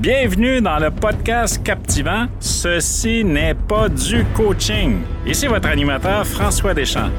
Bienvenue 0.00 0.62
dans 0.62 0.78
le 0.78 0.90
podcast 0.90 1.62
captivant 1.62 2.24
Ceci 2.38 3.22
n'est 3.22 3.52
pas 3.52 3.90
du 3.90 4.24
coaching. 4.34 5.02
Ici 5.26 5.46
votre 5.46 5.68
animateur 5.68 6.26
François 6.26 6.72
Deschamps. 6.72 7.10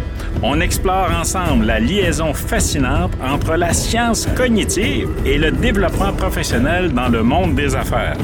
On 0.42 0.60
explore 0.62 1.12
ensemble 1.12 1.66
la 1.66 1.80
liaison 1.80 2.34
fascinante 2.34 3.12
entre 3.24 3.56
la 3.56 3.72
science 3.74 4.28
cognitive 4.36 5.10
et 5.28 5.38
le 5.38 5.52
développement 5.52 6.12
professionnel 6.14 6.92
dans 6.92 7.10
le 7.10 7.22
monde 7.22 7.54
des 7.54 7.76
affaires. 7.76 8.18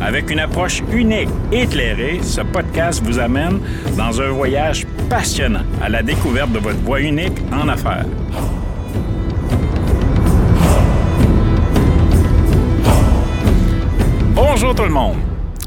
Avec 0.00 0.30
une 0.30 0.38
approche 0.38 0.80
unique 0.92 1.30
et 1.50 1.62
éclairée, 1.62 2.20
ce 2.22 2.42
podcast 2.42 3.02
vous 3.04 3.18
amène 3.18 3.58
dans 3.96 4.20
un 4.20 4.30
voyage 4.30 4.86
passionnant 5.10 5.64
à 5.82 5.88
la 5.88 6.04
découverte 6.04 6.52
de 6.52 6.60
votre 6.60 6.78
voie 6.84 7.00
unique 7.00 7.40
en 7.52 7.66
affaires. 7.68 8.06
Bonjour 14.60 14.74
tout 14.74 14.82
le 14.82 14.88
monde. 14.88 15.18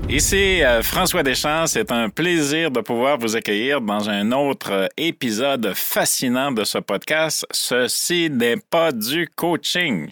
Ici 0.09 0.61
euh, 0.61 0.83
François 0.83 1.23
Deschamps, 1.23 1.65
c'est 1.65 1.93
un 1.93 2.09
plaisir 2.09 2.69
de 2.71 2.81
pouvoir 2.81 3.17
vous 3.17 3.37
accueillir 3.37 3.79
dans 3.79 4.09
un 4.09 4.33
autre 4.33 4.73
euh, 4.73 4.87
épisode 4.97 5.71
fascinant 5.73 6.51
de 6.51 6.65
ce 6.65 6.77
podcast. 6.77 7.45
Ceci 7.51 8.29
n'est 8.29 8.57
pas 8.57 8.91
du 8.91 9.29
coaching. 9.33 10.09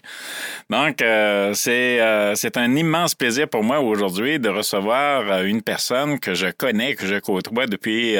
Donc, 0.70 1.02
euh, 1.02 1.52
c'est 1.52 2.56
un 2.56 2.74
immense 2.74 3.14
plaisir 3.14 3.50
pour 3.50 3.62
moi 3.62 3.80
aujourd'hui 3.80 4.38
de 4.38 4.48
recevoir 4.48 5.42
une 5.42 5.60
personne 5.60 6.18
que 6.18 6.32
je 6.32 6.46
connais, 6.46 6.94
que 6.94 7.06
je 7.06 7.16
côtoie 7.16 7.66
depuis 7.66 8.16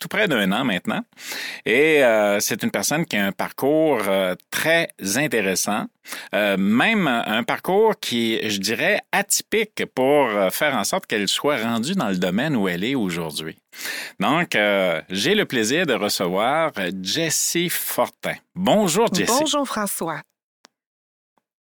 tout 0.00 0.08
près 0.08 0.28
d'un 0.28 0.50
an 0.52 0.64
maintenant. 0.64 1.02
Et 1.64 2.04
euh, 2.04 2.40
c'est 2.40 2.62
une 2.62 2.70
personne 2.70 3.06
qui 3.06 3.16
a 3.16 3.26
un 3.26 3.32
parcours 3.32 4.00
euh, 4.06 4.34
très 4.50 4.88
intéressant, 5.16 5.86
euh, 6.34 6.56
même 6.56 7.06
un 7.06 7.42
parcours 7.42 7.98
qui, 8.00 8.38
je 8.48 8.58
dirais, 8.58 9.00
atypique 9.12 9.84
pour 9.94 10.28
faire 10.52 10.74
en 10.74 10.84
sorte 10.84 11.06
qu'elle 11.06 11.28
soit 11.28 11.58
rendue 11.58 11.94
dans 11.94 12.08
le 12.08 12.16
domaine 12.16 12.56
où 12.56 12.68
elle 12.68 12.84
est 12.84 12.94
aujourd'hui. 12.94 13.58
Donc, 14.20 14.56
j'ai 15.10 15.34
le 15.34 15.44
plaisir 15.44 15.86
de 15.86 15.94
recevoir 15.94 16.72
Jessie 17.02 17.68
Fortin. 17.68 18.34
Bonjour, 18.54 19.12
Jessie. 19.12 19.32
Bonjour, 19.40 19.66
François. 19.66 20.22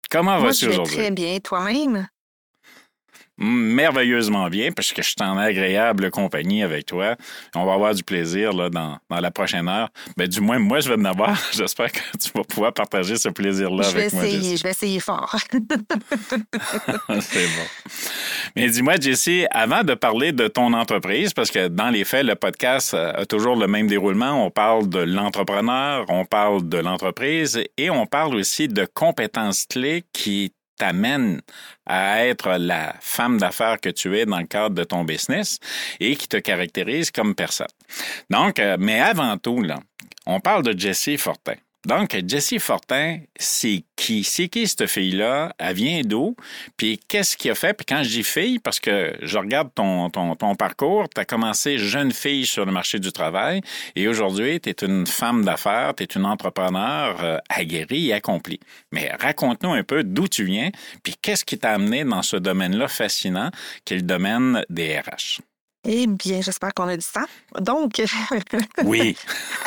Comment 0.09 0.39
vas-tu 0.39 0.67
aujourd'hui? 0.67 0.95
Très 0.95 1.11
bien, 1.11 1.39
toi-même? 1.39 2.07
Merveilleusement 3.37 4.49
bien 4.49 4.71
parce 4.71 4.93
que 4.93 5.01
je 5.01 5.09
suis 5.09 5.15
en 5.21 5.37
agréable 5.37 6.09
compagnie 6.11 6.63
avec 6.63 6.85
toi. 6.85 7.15
On 7.55 7.65
va 7.65 7.73
avoir 7.73 7.93
du 7.93 8.03
plaisir 8.03 8.53
là, 8.53 8.69
dans, 8.69 8.97
dans 9.09 9.19
la 9.19 9.31
prochaine 9.31 9.67
heure. 9.67 9.89
Ben, 10.17 10.27
du 10.27 10.39
moins, 10.41 10.59
moi, 10.59 10.79
je 10.79 10.89
vais 10.89 10.95
en 10.95 11.05
avoir. 11.05 11.37
J'espère 11.53 11.91
que 11.91 11.99
tu 12.21 12.31
vas 12.33 12.43
pouvoir 12.43 12.73
partager 12.73 13.17
ce 13.17 13.29
plaisir-là 13.29 13.87
avec 13.87 14.13
moi. 14.13 14.23
Je 14.25 14.63
vais 14.63 14.69
essayer 14.69 14.99
fort. 14.99 15.35
C'est 17.21 17.45
bon. 17.45 17.67
Mais 18.55 18.69
dis-moi, 18.69 18.95
Jessie, 18.99 19.45
avant 19.51 19.83
de 19.83 19.93
parler 19.93 20.31
de 20.31 20.47
ton 20.47 20.73
entreprise, 20.73 21.33
parce 21.33 21.51
que 21.51 21.67
dans 21.67 21.89
les 21.89 22.05
faits, 22.05 22.25
le 22.25 22.35
podcast 22.35 22.93
a 22.93 23.25
toujours 23.25 23.55
le 23.55 23.67
même 23.67 23.87
déroulement. 23.87 24.45
On 24.45 24.51
parle 24.51 24.89
de 24.89 24.99
l'entrepreneur, 24.99 26.05
on 26.09 26.25
parle 26.25 26.67
de 26.67 26.77
l'entreprise 26.77 27.61
et 27.77 27.89
on 27.89 28.05
parle 28.05 28.35
aussi 28.35 28.67
de 28.67 28.87
compétences 28.93 29.65
clés 29.65 30.03
qui 30.13 30.53
t'amène 30.77 31.41
à 31.85 32.25
être 32.25 32.57
la 32.57 32.95
femme 32.99 33.37
d'affaires 33.37 33.79
que 33.79 33.89
tu 33.89 34.17
es 34.17 34.25
dans 34.25 34.39
le 34.39 34.45
cadre 34.45 34.75
de 34.75 34.83
ton 34.83 35.03
business 35.03 35.59
et 35.99 36.15
qui 36.15 36.27
te 36.27 36.37
caractérise 36.37 37.11
comme 37.11 37.35
personne. 37.35 37.67
Donc, 38.29 38.59
euh, 38.59 38.77
mais 38.79 38.99
avant 38.99 39.37
tout, 39.37 39.61
là, 39.61 39.79
on 40.25 40.39
parle 40.39 40.63
de 40.63 40.77
Jessie 40.77 41.17
Fortin. 41.17 41.55
Donc, 41.85 42.17
Jessie 42.27 42.57
Fortin, 42.57 43.19
c'est 43.35 43.83
qui? 43.95 44.23
C'est 44.23 44.47
qui 44.47 44.67
cette 44.67 44.87
fille-là? 44.87 45.53
Elle 45.59 45.75
vient 45.75 46.01
d'où? 46.03 46.35
Puis 46.77 46.99
qu'est-ce 47.07 47.37
qu'il 47.37 47.51
a 47.51 47.55
fait? 47.55 47.75
Puis 47.75 47.85
quand 47.85 48.01
je 48.01 48.09
dis 48.09 48.23
fille, 48.23 48.57
parce 48.57 48.79
que 48.79 49.15
je 49.21 49.37
regarde 49.37 49.69
ton, 49.75 50.09
ton, 50.09 50.35
ton 50.35 50.55
parcours, 50.55 51.07
tu 51.13 51.21
as 51.21 51.25
commencé 51.25 51.77
jeune 51.77 52.11
fille 52.11 52.47
sur 52.47 52.65
le 52.65 52.71
marché 52.71 52.97
du 52.99 53.11
travail 53.11 53.61
et 53.95 54.07
aujourd'hui, 54.07 54.59
tu 54.59 54.69
es 54.69 54.75
une 54.81 55.05
femme 55.05 55.45
d'affaires, 55.45 55.93
tu 55.95 56.03
es 56.03 56.07
une 56.07 56.25
entrepreneur 56.25 57.23
euh, 57.23 57.37
aguerrie 57.49 58.09
et 58.09 58.13
accomplie. 58.13 58.59
Mais 58.91 59.11
raconte-nous 59.19 59.73
un 59.73 59.83
peu 59.83 60.03
d'où 60.03 60.27
tu 60.27 60.43
viens, 60.43 60.71
puis 61.03 61.15
qu'est-ce 61.21 61.45
qui 61.45 61.59
t'a 61.59 61.71
amené 61.71 62.03
dans 62.03 62.23
ce 62.23 62.37
domaine-là 62.37 62.87
fascinant 62.87 63.51
qui 63.85 63.93
est 63.93 63.97
le 63.97 64.03
domaine 64.03 64.65
des 64.69 64.99
RH. 64.99 65.41
Eh 65.87 66.07
bien, 66.07 66.41
j'espère 66.41 66.73
qu'on 66.73 66.87
a 66.87 66.97
du 66.97 67.05
temps. 67.05 67.25
Donc, 67.61 68.01
oui. 68.83 69.15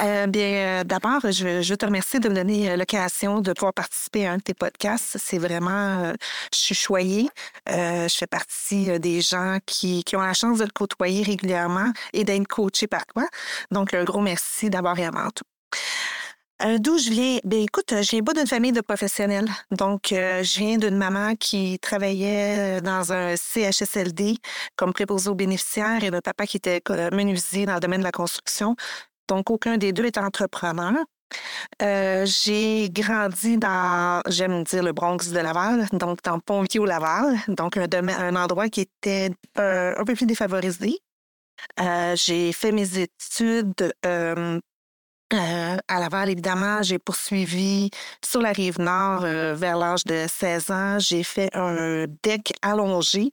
euh, 0.03 0.27
bien, 0.27 0.81
euh, 0.81 0.85
d'abord, 0.85 1.21
je, 1.23 1.63
je, 1.63 1.75
te 1.75 1.87
remercier 1.87 2.19
de 2.19 2.29
me 2.29 2.35
donner 2.35 2.71
euh, 2.71 2.77
l'occasion 2.77 3.41
de 3.41 3.53
pouvoir 3.53 3.73
participer 3.73 4.27
à 4.27 4.33
un 4.33 4.37
de 4.39 4.43
tes 4.43 4.55
podcasts. 4.55 5.17
C'est 5.19 5.39
vraiment, 5.39 6.03
euh, 6.03 6.13
je 6.53 6.59
suis 6.59 6.75
choyée. 6.75 7.29
Euh, 7.69 8.09
je 8.09 8.17
fais 8.17 8.27
partie 8.27 8.99
des 8.99 9.21
gens 9.21 9.59
qui, 9.65 10.03
qui, 10.03 10.17
ont 10.17 10.21
la 10.21 10.35
chance 10.35 10.59
de 10.59 10.65
le 10.65 10.71
côtoyer 10.71 11.23
régulièrement 11.23 11.93
et 12.13 12.25
d'être 12.25 12.49
coaché 12.49 12.89
par 12.89 13.07
toi. 13.07 13.27
Donc, 13.71 13.95
un 13.95 14.03
gros 14.03 14.21
merci 14.21 14.71
d'abord 14.71 14.99
et 14.99 15.07
avant 15.07 15.31
tout. 15.31 15.45
Euh, 16.63 16.79
D'où 16.79 16.99
je 16.99 17.11
viens? 17.11 17.39
Ben 17.45 17.61
écoute, 17.61 17.91
je 17.91 18.11
viens 18.11 18.23
pas 18.25 18.35
d'une 18.35 18.47
famille 18.47 18.73
de 18.73 18.81
professionnels. 18.81 19.49
Donc, 19.71 20.13
euh, 20.13 20.43
je 20.43 20.59
viens 20.59 20.77
d'une 20.77 20.97
maman 20.97 21.37
qui 21.37 21.79
travaillait 21.79 22.79
euh, 22.79 22.81
dans 22.81 23.13
un 23.13 23.37
CHSLD 23.37 24.39
comme 24.75 24.93
préposé 24.93 25.31
aux 25.31 25.37
bénéficiaires 25.37 26.03
et 26.03 26.11
d'un 26.11 26.21
papa 26.21 26.47
qui 26.47 26.57
était 26.57 26.83
menuisier 27.13 27.65
dans 27.65 27.75
le 27.75 27.81
domaine 27.81 28.01
de 28.01 28.05
la 28.05 28.13
construction. 28.13 28.75
Donc, 29.29 29.51
aucun 29.51 29.77
des 29.77 29.93
deux 29.93 30.07
est 30.07 30.19
entrepreneur. 30.19 30.95
Euh, 31.83 32.27
j'ai 32.27 32.89
grandi 32.91 33.59
dans, 33.59 34.23
j'aime 34.29 34.65
dire, 34.65 34.83
le 34.83 34.93
Bronx 34.93 35.31
de 35.31 35.39
Laval, 35.39 35.87
donc 35.93 36.23
dans 36.23 36.41
Pont-Vieux-Laval, 36.41 37.37
donc 37.49 37.77
un, 37.77 37.87
un, 38.09 38.37
endroit 38.37 38.69
qui 38.69 38.81
était 38.81 39.31
un, 39.57 39.95
un 39.97 40.05
peu 40.05 40.15
plus 40.15 40.27
défavorisé. 40.27 40.99
Euh, 41.81 42.15
j'ai 42.17 42.53
fait 42.53 42.73
mes 42.73 42.99
études 42.99 43.93
euh, 44.07 44.61
euh, 45.35 45.77
à 45.89 46.01
Laval, 46.01 46.31
évidemment, 46.31 46.83
j'ai 46.83 46.99
poursuivi 46.99 47.91
sur 48.25 48.41
la 48.41 48.53
rive 48.53 48.81
nord 48.81 49.25
euh, 49.25 49.55
vers 49.55 49.77
l'âge 49.77 50.05
de 50.05 50.27
16 50.27 50.71
ans. 50.71 50.99
J'ai 50.99 51.23
fait 51.23 51.51
un 51.55 52.07
deck 52.23 52.55
allongé, 52.63 53.33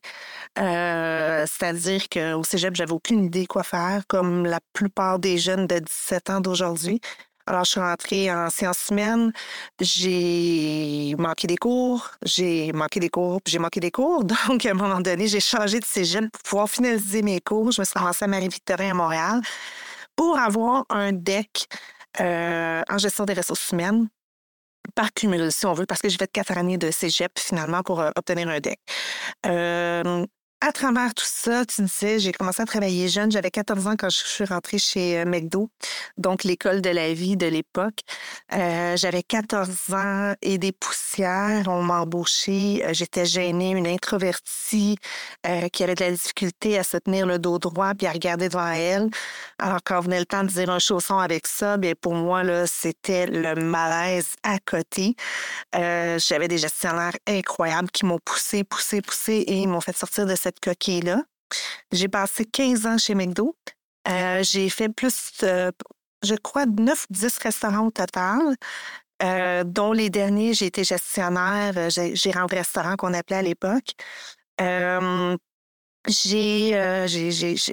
euh, 0.60 1.46
c'est-à-dire 1.48 2.10
qu'au 2.10 2.44
cégep, 2.44 2.76
j'avais 2.76 2.92
aucune 2.92 3.24
idée 3.24 3.46
quoi 3.46 3.64
faire, 3.64 4.04
comme 4.08 4.46
la 4.46 4.60
plupart 4.74 5.20
des 5.20 5.38
jeunes 5.38 5.68
de 5.68 5.80
17 5.80 6.30
ans 6.32 6.42
d'aujourd'hui. 6.42 7.00
Alors, 7.48 7.64
je 7.64 7.72
suis 7.72 7.80
rentrée 7.80 8.32
en 8.32 8.50
sciences 8.50 8.90
humaines. 8.90 9.32
J'ai 9.80 11.16
manqué 11.18 11.48
des 11.48 11.58
cours, 11.58 12.12
j'ai 12.24 12.74
manqué 12.74 13.00
des 13.00 13.10
cours, 13.10 13.42
puis 13.42 13.54
j'ai 13.54 13.60
manqué 13.60 13.80
des 13.80 13.92
cours. 13.92 14.24
Donc, 14.50 14.66
à 14.66 14.72
un 14.72 14.74
moment 14.74 15.00
donné, 15.00 15.28
j'ai 15.28 15.40
changé 15.40 15.80
de 15.80 15.86
cégep 15.86 16.30
pour 16.32 16.42
pouvoir 16.42 16.70
finaliser 16.70 17.22
mes 17.22 17.40
cours. 17.40 17.72
Je 17.72 17.82
me 17.82 17.86
suis 17.86 17.98
ramassée 17.98 18.26
à 18.26 18.28
Marie-Victorin 18.28 18.92
à 18.92 18.94
Montréal 18.94 19.42
pour 20.16 20.38
avoir 20.38 20.86
un 20.90 21.12
deck 21.12 21.68
euh, 22.20 22.82
en 22.90 22.98
gestion 22.98 23.26
des 23.26 23.34
ressources 23.34 23.72
humaines 23.72 24.10
par 24.94 25.14
cumul, 25.14 25.52
si 25.52 25.66
on 25.66 25.74
veut, 25.74 25.86
parce 25.86 26.02
que 26.02 26.10
j'ai 26.10 26.18
fait 26.18 26.32
quatre 26.32 26.58
années 26.58 26.78
de 26.78 26.92
cégep 26.92 27.38
finalement 27.40 27.82
pour 27.82 28.00
euh, 28.00 28.12
obtenir 28.16 28.48
un 28.50 28.60
deck. 28.60 28.80
Euh, 29.46 30.26
à 30.66 30.72
travers 30.72 31.14
tout 31.14 31.26
ça, 31.28 31.64
tu 31.64 31.84
disais, 31.84 32.18
j'ai 32.18 32.32
commencé 32.32 32.60
à 32.60 32.66
travailler 32.66 33.08
jeune. 33.08 33.32
J'avais 33.32 33.52
14 33.52 33.86
ans 33.86 33.96
quand 33.96 34.10
je 34.10 34.18
suis 34.18 34.46
rentrée 34.46 34.80
chez 34.80 35.20
euh, 35.20 35.26
McDo, 35.26 35.70
donc 36.18 36.44
l'école 36.44 36.82
de 36.82 36.90
la 36.90 37.14
vie 37.14 37.38
de 37.38 37.46
l'époque. 37.46 38.00
Euh, 38.52 38.98
J'avais 38.98 39.22
14 39.22 39.94
ans 39.94 40.34
et 40.42 40.58
des 40.58 40.72
poussières. 40.72 41.68
On 41.68 41.84
m'a 41.84 42.02
embauchée. 42.02 42.84
Euh, 42.84 42.94
j'étais 42.94 43.28
gênée, 43.28 43.72
une 43.72 43.86
introvertie 43.86 44.98
qui 45.72 45.84
avait 45.84 45.94
de 45.94 46.04
la 46.04 46.12
difficulté 46.12 46.80
à 46.80 46.84
se 46.84 46.98
tenir 46.98 47.28
le 47.28 47.38
dos 47.38 47.60
droit 47.60 47.94
puis 47.94 48.08
à 48.08 48.12
regarder 48.12 48.50
devant 48.50 48.72
elle. 48.72 49.10
Alors, 49.60 49.80
quand 49.84 50.00
venait 50.02 50.20
le 50.20 50.26
temps 50.26 50.44
de 50.44 50.48
dire 50.48 50.70
un 50.72 50.80
chausson 50.80 51.20
avec 51.20 51.46
ça, 51.46 51.78
bien, 51.78 51.94
pour 52.00 52.16
moi, 52.16 52.42
c'était 52.66 53.28
le 53.28 53.54
malaise 53.56 54.30
à 54.42 54.58
côté. 54.60 55.16
J'avais 55.74 56.48
des 56.48 56.58
gestionnaires 56.58 57.14
incroyables 57.28 57.92
qui 57.92 58.06
m'ont 58.06 58.20
poussé, 58.24 58.64
poussé, 58.64 59.02
poussé 59.02 59.44
et 59.48 59.68
m'ont 59.68 59.82
fait 59.82 59.96
sortir 59.96 60.26
de 60.26 60.36
cette 60.36 60.55
coquille-là. 60.62 61.24
J'ai 61.92 62.08
passé 62.08 62.46
15 62.46 62.86
ans 62.86 62.98
chez 62.98 63.16
McDo. 63.16 63.56
Euh, 64.08 64.44
j'ai 64.44 64.70
fait 64.70 64.90
plus, 64.90 65.32
euh, 65.44 65.72
je 66.24 66.36
crois, 66.36 66.66
9 66.66 67.06
ou 67.10 67.14
10 67.14 67.38
restaurants 67.40 67.88
au 67.88 67.92
total, 67.92 68.56
euh, 69.24 69.64
dont 69.64 69.94
les 69.94 70.10
derniers, 70.10 70.54
j'ai 70.54 70.68
été 70.68 70.84
gestionnaire, 70.84 71.90
j'ai 71.90 72.36
un 72.36 72.46
restaurant 72.46 72.96
qu'on 72.96 73.14
appelait 73.14 73.38
à 73.38 73.42
l'époque. 73.42 73.94
j'ai, 76.08 76.76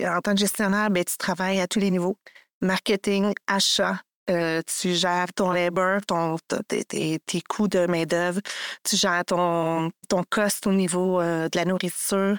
en 0.06 0.20
tant 0.22 0.34
que 0.34 0.40
gestionnaire, 0.40 0.90
ben, 0.90 1.04
tu 1.04 1.16
travailles 1.16 1.60
à 1.60 1.66
tous 1.66 1.80
les 1.80 1.90
niveaux. 1.90 2.18
Marketing, 2.60 3.34
achat, 3.46 4.00
euh, 4.30 4.62
tu 4.66 4.94
gères 4.94 5.32
ton 5.34 5.50
labor, 5.50 6.00
ton, 6.06 6.36
tes, 6.68 6.84
tes, 6.84 7.18
tes 7.18 7.40
coûts 7.40 7.68
de 7.68 7.86
main-d'œuvre, 7.86 8.40
tu 8.84 8.96
gères 8.96 9.24
ton, 9.24 9.90
ton 10.08 10.22
cost 10.30 10.66
au 10.66 10.72
niveau 10.72 11.20
euh, 11.20 11.48
de 11.48 11.58
la 11.58 11.64
nourriture, 11.64 12.36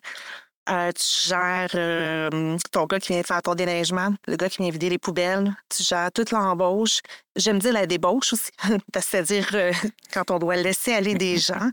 Euh, 0.70 0.92
tu 0.94 1.28
gères 1.28 1.72
ton 2.72 2.86
gars 2.86 3.00
qui 3.00 3.12
vient 3.14 3.24
faire 3.24 3.42
ton 3.42 3.54
déneigement, 3.54 4.14
le 4.28 4.38
gars 4.38 4.50
qui 4.50 4.62
vient 4.62 4.72
vider 4.72 4.90
les 4.90 4.98
poubelles, 4.98 5.54
tu 5.70 5.84
gères 5.84 6.10
toute 6.14 6.32
l'embauche. 6.32 7.02
J'aime 7.36 7.60
dire 7.60 7.74
la 7.74 7.86
débauche 7.86 8.32
aussi, 8.34 8.52
c'est-à-dire 8.96 9.46
quand 10.14 10.32
on 10.32 10.40
doit 10.40 10.56
laisser 10.56 10.94
aller 10.94 11.16
des 11.16 11.38
gens, 11.48 11.70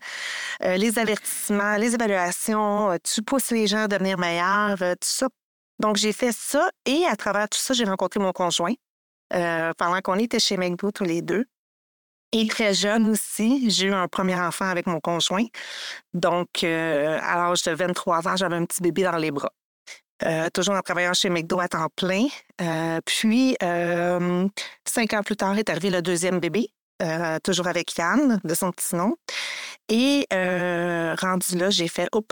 les 0.61 0.99
avertissements, 0.99 1.77
les 1.77 1.95
évaluations, 1.95 2.99
tu 3.05 3.23
pousses 3.23 3.53
les 3.53 3.69
gens 3.69 3.85
à 3.85 3.89
devenir 3.89 4.19
meilleurs, 4.19 4.79
tout 4.79 4.97
ça. 5.03 5.29
Donc, 5.79 5.97
j'ai 5.97 6.13
fait 6.13 6.33
ça 6.33 6.69
et 6.85 7.07
à 7.07 7.15
travers 7.17 7.49
tout 7.49 7.61
ça, 7.61 7.75
j'ai 7.75 7.85
rencontré 7.85 8.19
mon 8.19 8.33
conjoint 8.33 8.75
pendant 9.31 10.01
qu'on 10.03 10.17
était 10.17 10.41
chez 10.41 10.57
McDo 10.57 10.91
tous 10.91 11.05
les 11.05 11.23
deux. 11.23 11.47
Et 12.33 12.47
très 12.47 12.75
jeune 12.75 13.11
aussi, 13.11 13.69
j'ai 13.71 13.87
eu 13.89 13.93
un 13.93 14.07
premier 14.07 14.37
enfant 14.37 14.67
avec 14.67 14.87
mon 14.87 15.01
conjoint. 15.01 15.45
Donc, 16.15 16.63
euh, 16.63 17.19
à 17.21 17.37
l'âge 17.37 17.63
de 17.63 17.73
23 17.73 18.29
ans, 18.29 18.37
j'avais 18.37 18.55
un 18.55 18.65
petit 18.65 18.83
bébé 18.83 19.03
dans 19.03 19.17
les 19.17 19.33
bras. 19.33 19.53
Euh, 20.25 20.49
toujours 20.51 20.77
en 20.77 20.81
travaillant 20.83 21.15
chez 21.15 21.29
McDo 21.29 21.59
à 21.59 21.67
temps 21.67 21.89
plein. 21.97 22.27
Euh, 22.61 23.01
puis, 23.05 23.57
cinq 24.85 25.13
ans 25.15 25.23
plus 25.25 25.37
tard 25.37 25.59
est 25.59 25.69
arrivé 25.71 25.91
le 25.91 26.03
deuxième 26.03 26.39
bébé. 26.39 26.71
Euh, 27.03 27.39
toujours 27.43 27.67
avec 27.67 27.97
Yann, 27.97 28.41
de 28.45 28.55
son 28.55 28.71
petit 28.73 28.95
nom. 28.95 29.17
Et 29.93 30.25
euh, 30.33 31.17
rendu 31.21 31.57
là, 31.57 31.69
j'ai 31.69 31.89
fait 31.89 32.09
au 32.13 32.25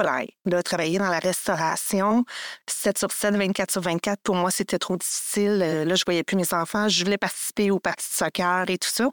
Là, 0.44 0.62
travailler 0.62 0.98
dans 0.98 1.08
la 1.08 1.18
restauration, 1.18 2.24
7 2.68 2.98
sur 2.98 3.10
7, 3.10 3.34
24 3.34 3.72
sur 3.72 3.82
24. 3.82 4.20
Pour 4.22 4.36
moi, 4.36 4.52
c'était 4.52 4.78
trop 4.78 4.96
difficile. 4.96 5.60
Euh, 5.62 5.84
là, 5.84 5.96
je 5.96 6.04
voyais 6.06 6.22
plus 6.22 6.36
mes 6.36 6.54
enfants. 6.54 6.88
Je 6.88 7.04
voulais 7.04 7.18
participer 7.18 7.72
aux 7.72 7.80
parties 7.80 8.08
de 8.08 8.14
soccer 8.14 8.70
et 8.70 8.78
tout 8.78 8.88
ça. 8.88 9.10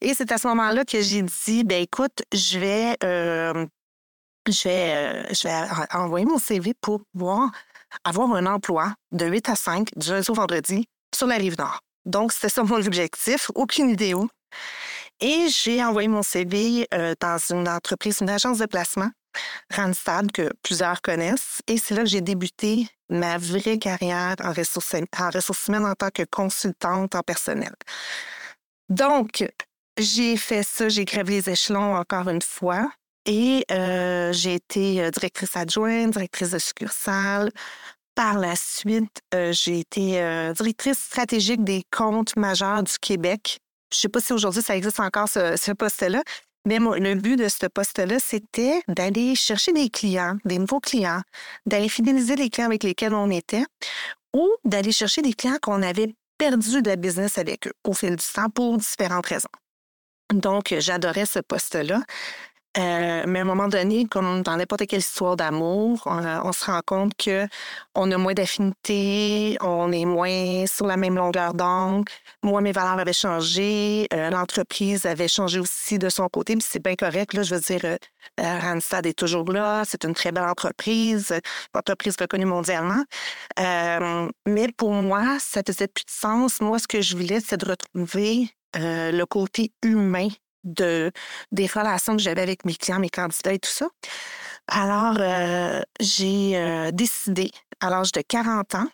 Et 0.00 0.12
c'est 0.12 0.32
à 0.32 0.38
ce 0.38 0.48
moment-là 0.48 0.84
que 0.84 1.00
j'ai 1.00 1.22
dit, 1.22 1.62
ben 1.62 1.82
écoute, 1.82 2.22
je 2.32 2.58
vais, 2.58 2.96
je 3.00 4.68
vais, 4.68 5.32
je 5.32 5.48
vais 5.48 5.54
envoyer 5.92 6.26
mon 6.26 6.38
CV 6.38 6.74
pour 6.80 7.00
pouvoir 7.12 7.50
avoir 8.02 8.32
un 8.34 8.46
emploi 8.46 8.92
de 9.12 9.26
8 9.26 9.50
à 9.50 9.54
5, 9.54 9.88
du 9.96 10.10
lundi 10.10 10.30
au 10.30 10.34
vendredi, 10.34 10.88
sur 11.14 11.28
la 11.28 11.36
rive 11.36 11.56
nord. 11.58 11.78
Donc, 12.06 12.32
c'était 12.32 12.48
ça 12.48 12.64
mon 12.64 12.84
objectif. 12.84 13.52
Aucune 13.54 13.90
idée 13.90 14.14
où. 14.14 14.28
Et 15.20 15.48
j'ai 15.48 15.82
envoyé 15.84 16.08
mon 16.08 16.22
CV 16.22 16.86
euh, 16.92 17.14
dans 17.20 17.38
une 17.50 17.68
entreprise, 17.68 18.18
une 18.20 18.30
agence 18.30 18.58
de 18.58 18.66
placement, 18.66 19.10
Randstad, 19.70 20.32
que 20.32 20.50
plusieurs 20.62 21.00
connaissent. 21.02 21.60
Et 21.66 21.78
c'est 21.78 21.94
là 21.94 22.02
que 22.02 22.08
j'ai 22.08 22.20
débuté 22.20 22.88
ma 23.08 23.38
vraie 23.38 23.78
carrière 23.78 24.34
en 24.42 24.52
ressources, 24.52 24.94
en 25.18 25.30
ressources 25.30 25.68
humaines 25.68 25.86
en 25.86 25.94
tant 25.94 26.10
que 26.10 26.24
consultante 26.24 27.14
en 27.14 27.22
personnel. 27.22 27.74
Donc, 28.88 29.48
j'ai 29.98 30.36
fait 30.36 30.62
ça, 30.62 30.88
j'ai 30.88 31.04
gravé 31.04 31.34
les 31.34 31.50
échelons 31.50 31.96
encore 31.96 32.28
une 32.28 32.42
fois. 32.42 32.90
Et 33.26 33.64
euh, 33.70 34.32
j'ai 34.32 34.54
été 34.54 35.00
euh, 35.00 35.10
directrice 35.10 35.56
adjointe, 35.56 36.12
directrice 36.12 36.50
de 36.50 36.58
succursale. 36.58 37.50
Par 38.14 38.38
la 38.38 38.54
suite, 38.54 39.22
j'ai 39.32 39.80
été 39.80 40.52
directrice 40.56 41.00
stratégique 41.00 41.64
des 41.64 41.82
comptes 41.90 42.36
majeurs 42.36 42.84
du 42.84 42.92
Québec 43.00 43.58
je 43.94 44.00
sais 44.00 44.08
pas 44.08 44.20
si 44.20 44.32
aujourd'hui 44.32 44.62
ça 44.62 44.76
existe 44.76 45.00
encore 45.00 45.28
ce, 45.28 45.72
poste-là, 45.72 46.22
mais 46.66 46.78
le 46.78 47.14
but 47.14 47.36
de 47.36 47.48
ce 47.48 47.66
poste-là, 47.66 48.18
c'était 48.18 48.82
d'aller 48.88 49.34
chercher 49.34 49.72
des 49.72 49.88
clients, 49.88 50.36
des 50.44 50.58
nouveaux 50.58 50.80
clients, 50.80 51.22
d'aller 51.66 51.88
fidéliser 51.88 52.36
les 52.36 52.50
clients 52.50 52.66
avec 52.66 52.82
lesquels 52.82 53.14
on 53.14 53.30
était 53.30 53.64
ou 54.34 54.50
d'aller 54.64 54.92
chercher 54.92 55.22
des 55.22 55.32
clients 55.32 55.58
qu'on 55.62 55.82
avait 55.82 56.14
perdu 56.38 56.82
de 56.82 56.88
la 56.88 56.96
business 56.96 57.38
avec 57.38 57.68
eux 57.68 57.72
au 57.84 57.92
fil 57.92 58.16
du 58.16 58.24
temps 58.34 58.50
pour 58.50 58.76
différentes 58.78 59.26
raisons. 59.26 59.48
Donc, 60.32 60.74
j'adorais 60.78 61.26
ce 61.26 61.38
poste-là. 61.38 62.02
Euh, 62.76 63.24
mais 63.28 63.38
à 63.38 63.42
un 63.42 63.44
moment 63.44 63.68
donné, 63.68 64.06
comme 64.06 64.42
dans 64.42 64.56
n'importe 64.56 64.86
quelle 64.86 64.98
histoire 64.98 65.36
d'amour, 65.36 66.02
on, 66.06 66.52
se 66.52 66.64
rend 66.64 66.80
compte 66.84 67.12
que 67.16 67.46
on 67.94 68.10
a 68.10 68.18
moins 68.18 68.34
d'affinité, 68.34 69.56
on 69.60 69.92
est 69.92 70.04
moins 70.04 70.66
sur 70.66 70.86
la 70.86 70.96
même 70.96 71.14
longueur 71.14 71.54
d'onde. 71.54 72.04
Moi, 72.42 72.60
mes 72.62 72.72
valeurs 72.72 72.98
avaient 72.98 73.12
changé, 73.12 74.08
euh, 74.12 74.30
l'entreprise 74.30 75.06
avait 75.06 75.28
changé 75.28 75.60
aussi 75.60 75.98
de 76.00 76.08
son 76.08 76.28
côté, 76.28 76.56
mais 76.56 76.62
c'est 76.64 76.82
bien 76.82 76.96
correct. 76.96 77.32
Là, 77.34 77.44
je 77.44 77.54
veux 77.54 77.60
dire, 77.60 77.84
euh, 77.84 78.58
Randstad 78.60 79.06
est 79.06 79.16
toujours 79.16 79.50
là, 79.52 79.84
c'est 79.86 80.04
une 80.04 80.14
très 80.14 80.32
belle 80.32 80.44
entreprise, 80.44 81.30
une 81.30 81.78
entreprise 81.78 82.16
reconnue 82.20 82.46
mondialement. 82.46 83.04
mais 84.46 84.68
pour 84.76 84.90
moi, 84.92 85.38
ça 85.38 85.62
faisait 85.64 85.88
plus 85.88 86.04
de 86.04 86.10
sens. 86.10 86.60
Moi, 86.60 86.78
ce 86.80 86.88
que 86.88 87.00
je 87.00 87.16
voulais, 87.16 87.40
c'est 87.40 87.56
de 87.56 87.66
retrouver 87.66 88.50
le 88.76 89.24
côté 89.24 89.72
humain 89.82 90.28
de, 90.64 91.12
des 91.52 91.66
relations 91.66 92.16
que 92.16 92.22
j'avais 92.22 92.42
avec 92.42 92.64
mes 92.64 92.74
clients, 92.74 92.98
mes 92.98 93.10
candidats 93.10 93.52
et 93.52 93.58
tout 93.58 93.70
ça. 93.70 93.86
Alors, 94.68 95.16
euh, 95.18 95.82
j'ai 96.00 96.56
euh, 96.56 96.90
décidé, 96.90 97.50
à 97.80 97.90
l'âge 97.90 98.12
de 98.12 98.22
40 98.22 98.74
ans, 98.76 98.88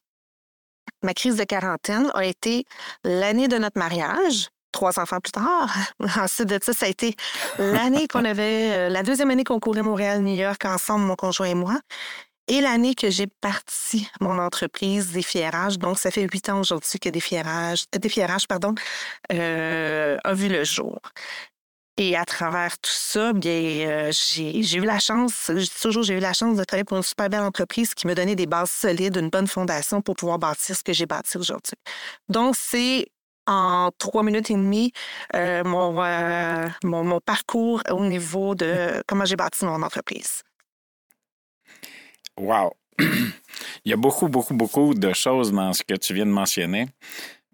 ma 1.03 1.15
crise 1.15 1.37
de 1.37 1.45
quarantaine 1.45 2.11
a 2.15 2.25
été 2.25 2.65
l'année 3.05 3.47
de 3.47 3.57
notre 3.57 3.79
mariage, 3.79 4.49
trois 4.73 4.99
enfants 4.99 5.21
plus 5.21 5.33
tard. 5.33 5.73
Ensuite 6.19 6.49
de 6.49 6.59
ça, 6.63 6.73
ça 6.73 6.87
a 6.87 6.89
été 6.89 7.15
l'année 7.59 8.09
qu'on 8.09 8.25
avait, 8.25 8.73
euh, 8.73 8.89
la 8.89 9.03
deuxième 9.03 9.31
année 9.31 9.45
qu'on 9.45 9.61
courait 9.61 9.83
Montréal-New 9.83 10.35
York 10.35 10.65
ensemble, 10.65 11.05
mon 11.05 11.17
conjoint 11.17 11.47
et 11.47 11.55
moi. 11.55 11.79
Et 12.49 12.61
l'année 12.61 12.97
que 12.97 13.11
j'ai 13.11 13.29
parti 13.29 14.11
mon 14.21 14.37
entreprise 14.41 15.13
des 15.13 15.23
fierages, 15.23 15.79
donc 15.79 16.01
ça 16.01 16.11
fait 16.11 16.27
huit 16.33 16.49
ans 16.49 16.59
aujourd'hui 16.59 16.99
que 16.99 17.09
des 17.09 17.21
fierages, 17.21 17.85
des 17.93 18.27
pardon, 18.49 18.75
a 19.29 20.35
vu 20.35 20.49
le 20.49 20.65
jour. 20.65 20.99
Et 21.97 22.17
à 22.17 22.25
travers 22.25 22.79
tout 22.79 22.91
ça, 22.91 23.33
bien, 23.33 23.51
euh, 23.53 24.13
j'ai 24.13 24.77
eu 24.77 24.85
la 24.85 24.99
chance, 24.99 25.45
je 25.49 25.61
dis 25.61 25.81
toujours, 25.83 26.03
j'ai 26.03 26.15
eu 26.15 26.21
la 26.21 26.33
chance 26.33 26.57
de 26.57 26.65
travailler 26.65 26.85
pour 26.85 26.97
une 26.97 27.03
super 27.03 27.29
belle 27.29 27.43
entreprise 27.43 27.95
qui 27.95 28.07
me 28.07 28.15
donnait 28.15 28.37
des 28.37 28.47
bases 28.47 28.71
solides, 28.71 29.17
une 29.17 29.29
bonne 29.29 29.47
fondation 29.47 30.01
pour 30.01 30.17
pouvoir 30.17 30.39
bâtir 30.39 30.77
ce 30.77 30.83
que 30.83 30.93
j'ai 30.93 31.07
bâti 31.07 31.37
aujourd'hui. 31.37 31.75
Donc, 32.29 32.57
c'est 32.57 33.09
en 33.47 33.91
trois 33.99 34.23
minutes 34.23 34.51
et 34.51 34.55
demie 34.55 34.93
euh, 35.35 35.65
mon, 35.65 36.03
euh, 36.03 36.69
mon, 36.85 37.05
mon, 37.05 37.21
parcours 37.21 37.83
au 37.91 38.05
niveau 38.07 38.55
de 38.55 39.03
comment 39.07 39.25
j'ai 39.25 39.37
bâti 39.37 39.65
mon 39.65 39.83
entreprise. 39.83 40.43
Wow! 42.39 42.73
Il 42.99 43.91
y 43.91 43.93
a 43.93 43.97
beaucoup, 43.97 44.29
beaucoup, 44.29 44.55
beaucoup 44.55 44.95
de 44.95 45.13
choses 45.13 45.53
dans 45.53 45.73
ce 45.73 45.83
que 45.83 45.95
tu 45.95 46.15
viens 46.15 46.27
de 46.27 46.31
mentionner. 46.31 46.87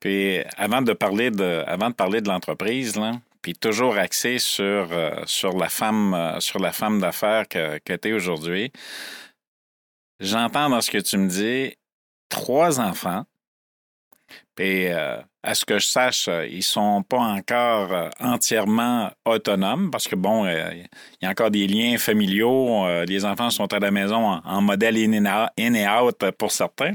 Puis 0.01 0.41
avant 0.57 0.83
de 0.83 0.93
parler 0.93 1.31
de, 1.31 1.65
avant 1.67 1.91
de 1.91 1.95
parler 1.95 2.21
de 2.21 2.29
l'entreprise, 2.29 2.97
là, 2.97 3.13
puis 3.47 3.55
toujours 3.55 3.97
axé 3.97 4.41
sur, 4.41 4.89
euh, 4.91 5.23
sur 5.27 5.57
la 5.57 5.69
femme, 5.69 6.15
euh, 6.15 6.41
sur 6.41 6.59
la 6.59 6.73
femme 6.73 7.01
d'affaires 7.01 7.47
que, 7.47 7.79
que 7.79 7.93
tu 7.93 8.09
es 8.09 8.13
aujourd'hui. 8.13 8.73
J'entends 10.19 10.69
dans 10.69 10.81
ce 10.81 10.91
que 10.91 10.99
tu 10.99 11.17
me 11.17 11.29
dis 11.29 11.77
trois 12.29 12.81
enfants. 12.81 13.23
Puis, 14.57 14.89
euh, 14.89 15.19
à 15.45 15.55
ce 15.55 15.65
que 15.65 15.79
je 15.79 15.87
sache, 15.87 16.29
ils 16.51 16.65
sont 16.65 17.05
pas 17.05 17.21
encore 17.21 18.11
entièrement 18.19 19.13
autonomes 19.25 19.93
parce 19.93 20.09
que, 20.09 20.17
bon, 20.17 20.45
il 20.49 20.89
y 21.23 21.27
a 21.27 21.31
encore 21.31 21.53
des 21.53 21.69
liens 21.69 21.99
familiaux. 21.99 23.05
les 23.05 23.25
enfants 23.25 23.51
sont 23.51 23.73
à 23.73 23.79
la 23.79 23.93
maison 23.93 24.41
en, 24.45 24.61
modèle 24.61 24.97
in, 24.97 25.75
et 25.75 25.89
out 25.89 26.33
pour 26.37 26.51
certains. 26.51 26.95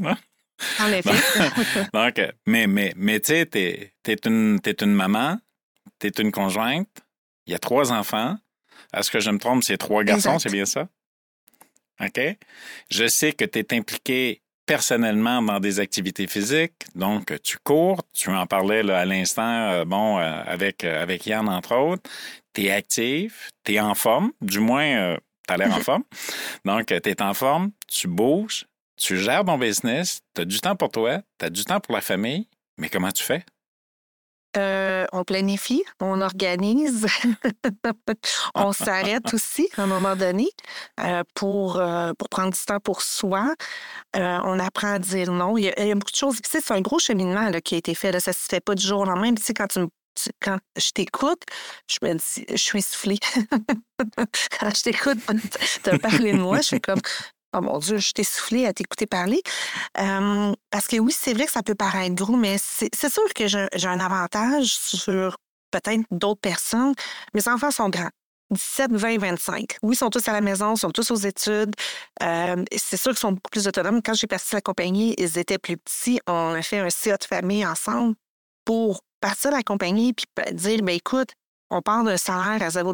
En 0.81 0.91
effet. 0.91 1.11
Donc, 1.93 2.21
mais, 2.45 2.67
mais, 2.67 2.91
mais 2.97 3.21
tu 3.21 3.27
sais, 3.27 3.45
tu 3.45 4.11
es, 4.11 4.27
une, 4.27 4.59
es 4.65 4.75
une 4.81 4.93
maman, 4.93 5.37
tu 6.01 6.07
es 6.07 6.21
une 6.21 6.31
conjointe, 6.31 6.89
il 7.45 7.51
y 7.51 7.55
a 7.55 7.59
trois 7.59 7.91
enfants. 7.91 8.37
Est-ce 8.93 9.11
que 9.11 9.19
je 9.19 9.29
me 9.29 9.37
trompe, 9.37 9.63
c'est 9.63 9.77
trois 9.77 10.03
garçons, 10.03 10.39
c'est 10.39 10.51
bien 10.51 10.65
ça? 10.65 10.87
OK? 11.99 12.19
Je 12.89 13.07
sais 13.07 13.33
que 13.33 13.45
tu 13.45 13.59
es 13.59 13.73
impliqué 13.73 14.41
personnellement 14.65 15.41
dans 15.41 15.59
des 15.59 15.79
activités 15.79 16.27
physiques, 16.27 16.83
donc 16.95 17.33
tu 17.43 17.57
cours, 17.57 18.01
tu 18.13 18.29
en 18.29 18.45
parlais 18.45 18.89
à 18.89 19.05
l'instant, 19.05 19.69
euh, 19.71 19.85
bon, 19.85 20.17
euh, 20.17 20.43
avec, 20.45 20.83
euh, 20.83 21.01
avec 21.01 21.25
Yann, 21.25 21.49
entre 21.49 21.75
autres. 21.75 22.09
Tu 22.53 22.65
es 22.65 22.71
actif, 22.71 23.49
tu 23.63 23.73
es 23.73 23.79
en 23.79 23.95
forme, 23.95 24.31
du 24.41 24.59
moins, 24.59 25.17
tu 25.47 25.53
as 25.53 25.57
l'air 25.57 25.73
en 25.75 25.79
forme. 25.81 26.03
Donc, 26.65 26.87
tu 26.87 26.93
es 26.93 27.21
en 27.21 27.33
forme, 27.33 27.71
tu 27.87 28.07
bouges, 28.07 28.65
tu 28.97 29.17
gères 29.17 29.43
ton 29.45 29.57
business, 29.57 30.21
tu 30.35 30.41
as 30.41 30.45
du 30.45 30.59
temps 30.59 30.75
pour 30.75 30.89
toi, 30.89 31.21
tu 31.39 31.45
as 31.45 31.49
du 31.49 31.63
temps 31.65 31.79
pour 31.79 31.95
la 31.95 32.01
famille, 32.01 32.47
mais 32.77 32.89
comment 32.89 33.11
tu 33.11 33.23
fais? 33.23 33.43
Euh, 34.57 35.05
on 35.13 35.23
planifie, 35.23 35.83
on 36.01 36.19
organise, 36.19 37.07
on 38.55 38.73
s'arrête 38.73 39.33
aussi 39.33 39.69
à 39.77 39.83
un 39.83 39.87
moment 39.87 40.17
donné 40.17 40.49
euh, 40.99 41.23
pour, 41.35 41.77
euh, 41.77 42.11
pour 42.17 42.27
prendre 42.27 42.51
du 42.51 42.59
temps 42.59 42.81
pour 42.81 43.01
soi. 43.01 43.55
on 44.13 44.59
apprend 44.59 44.93
à 44.93 44.99
dire 44.99 45.31
non. 45.31 45.57
Il 45.57 45.65
y 45.65 45.69
a, 45.69 45.95
beaucoup 45.95 46.11
de 46.11 46.15
choses. 46.15 46.39
C'est 46.43 46.71
un 46.71 46.81
gros 46.81 46.99
cheminement 46.99 47.49
qui 47.63 47.75
a 47.75 47.77
été 47.77 47.95
fait. 47.95 48.19
Ça 48.19 48.33
se 48.33 48.47
fait 48.49 48.59
pas 48.59 48.75
du 48.75 48.85
jour 48.85 49.01
au 49.01 49.05
lendemain. 49.05 49.33
Quand 49.55 49.67
tu 49.67 49.79
quand 50.41 50.57
je 50.77 50.91
t'écoute, 50.91 51.41
je 51.87 51.97
je 52.49 52.57
suis 52.57 52.79
essoufflée. 52.79 53.19
quand 54.59 54.75
je 54.75 54.81
t'écoute 54.83 55.19
te 55.83 55.95
parler 55.97 56.33
de 56.33 56.37
moi, 56.37 56.57
je 56.57 56.67
suis 56.67 56.81
comme, 56.81 56.99
Oh 57.53 57.61
mon 57.61 57.79
Dieu, 57.79 57.97
je 57.97 58.11
t'ai 58.13 58.23
soufflé 58.23 58.65
à 58.65 58.73
t'écouter 58.73 59.05
parler. 59.05 59.41
parce 59.93 60.87
que 60.87 60.97
oui, 60.99 61.13
c'est 61.15 61.33
vrai 61.33 61.45
que 61.45 61.51
ça 61.51 61.63
peut 61.63 61.75
paraître 61.75 62.15
gros, 62.15 62.37
mais 62.37 62.57
c'est 62.57 63.09
sûr 63.09 63.33
que 63.35 63.47
j'ai 63.47 63.87
un 63.87 63.99
avantage 63.99 64.73
sur 64.75 65.37
peut-être 65.71 66.01
d'autres 66.11 66.41
personnes. 66.41 66.93
Mes 67.33 67.47
enfants 67.47 67.71
sont 67.71 67.89
grands. 67.89 68.09
17, 68.51 68.91
20, 68.91 69.17
25. 69.17 69.77
Oui, 69.81 69.95
ils 69.95 69.97
sont 69.97 70.09
tous 70.09 70.27
à 70.27 70.33
la 70.33 70.41
maison, 70.41 70.73
ils 70.75 70.79
sont 70.79 70.91
tous 70.91 71.09
aux 71.11 71.15
études. 71.15 71.73
C'est 72.19 72.97
sûr 72.97 73.11
qu'ils 73.11 73.19
sont 73.19 73.31
beaucoup 73.31 73.49
plus 73.51 73.67
autonomes. 73.67 74.01
Quand 74.01 74.13
j'ai 74.13 74.27
parti 74.27 74.55
la 74.55 74.61
compagnie, 74.61 75.15
ils 75.17 75.37
étaient 75.37 75.57
plus 75.57 75.77
petits. 75.77 76.19
On 76.27 76.53
a 76.53 76.61
fait 76.61 76.79
un 76.79 76.89
CA 76.89 77.17
de 77.17 77.23
famille 77.23 77.65
ensemble 77.65 78.15
pour 78.65 79.01
partir 79.21 79.51
de 79.51 79.55
la 79.55 79.63
compagnie 79.63 80.13
puis 80.13 80.25
dire, 80.53 80.81
ben 80.83 80.95
écoute, 80.95 81.29
on 81.69 81.81
parle 81.81 82.05
d'un 82.05 82.17
salaire 82.17 82.61
à 82.61 82.69
0 82.69 82.93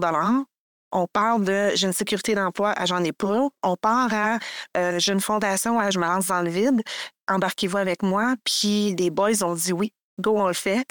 on 0.91 1.08
parle 1.08 1.44
de 1.44 1.72
j'ai 1.75 1.88
une 1.88 1.94
sécurité 1.94 2.36
d'emploi, 2.36 2.72
à 2.72 2.86
j'en 2.86 3.03
ai 3.03 3.12
pas. 3.12 3.48
On 3.63 3.75
part 3.75 4.13
à 4.13 4.39
euh, 4.77 5.00
j'ai 5.00 5.13
une 5.13 5.22
fondation, 5.22 5.79
à 5.79 5.91
je 5.91 6.00
me 6.00 6.06
lance 6.06 6.27
dans 6.27 6.41
le 6.41 6.50
vide, 6.50 6.82
embarquez-vous 7.27 7.77
avec 7.77 8.03
moi. 8.03 8.36
Puis 8.44 8.96
les 8.96 9.10
boys 9.10 9.44
ont 9.44 9.53
dit 9.56 9.74
oui, 9.74 9.94
go, 10.20 10.38
on 10.38 10.48
le 10.48 10.53
fait. 10.53 10.86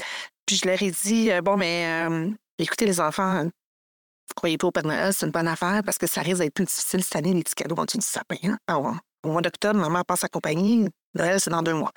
Puis 0.47 0.57
je 0.57 0.69
leur 0.69 0.81
ai 0.83 0.91
dit 0.91 1.31
euh, 1.31 1.41
bon, 1.43 1.57
mais 1.57 2.07
euh, 2.09 2.31
écoutez 2.59 2.87
les 2.87 3.01
enfants, 3.01 3.45
vous 3.45 4.35
croyez 4.35 4.59
pas 4.59 4.67
au 4.69 4.73
Père 4.73 4.87
Noël, 4.87 5.13
c'est 5.13 5.27
une 5.27 5.33
bonne 5.33 5.49
affaire 5.49 5.83
parce 5.85 5.99
que 5.99 6.07
ça 6.07 6.21
risque 6.21 6.41
d'être 6.41 6.55
plus 6.55 6.65
difficile 6.65 7.03
cette 7.03 7.17
année, 7.17 7.33
les 7.33 7.43
petits 7.43 7.55
cadeaux 7.55 7.75
vont 7.75 7.85
être 7.85 7.97
du 7.97 8.07
sapin. 8.07 8.37
Hein? 8.69 8.99
au 9.23 9.31
mois 9.31 9.43
d'octobre, 9.43 9.79
maman 9.81 10.03
passe 10.05 10.25
à 10.25 10.29
compagnie, 10.29 10.89
Noël, 11.15 11.41
c'est 11.41 11.51
dans 11.51 11.63
deux 11.63 11.75
mois. 11.75 11.93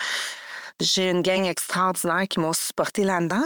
J'ai 0.81 1.09
une 1.09 1.21
gang 1.21 1.45
extraordinaire 1.45 2.27
qui 2.29 2.39
m'ont 2.39 2.53
supporté 2.53 3.03
là-dedans. 3.03 3.45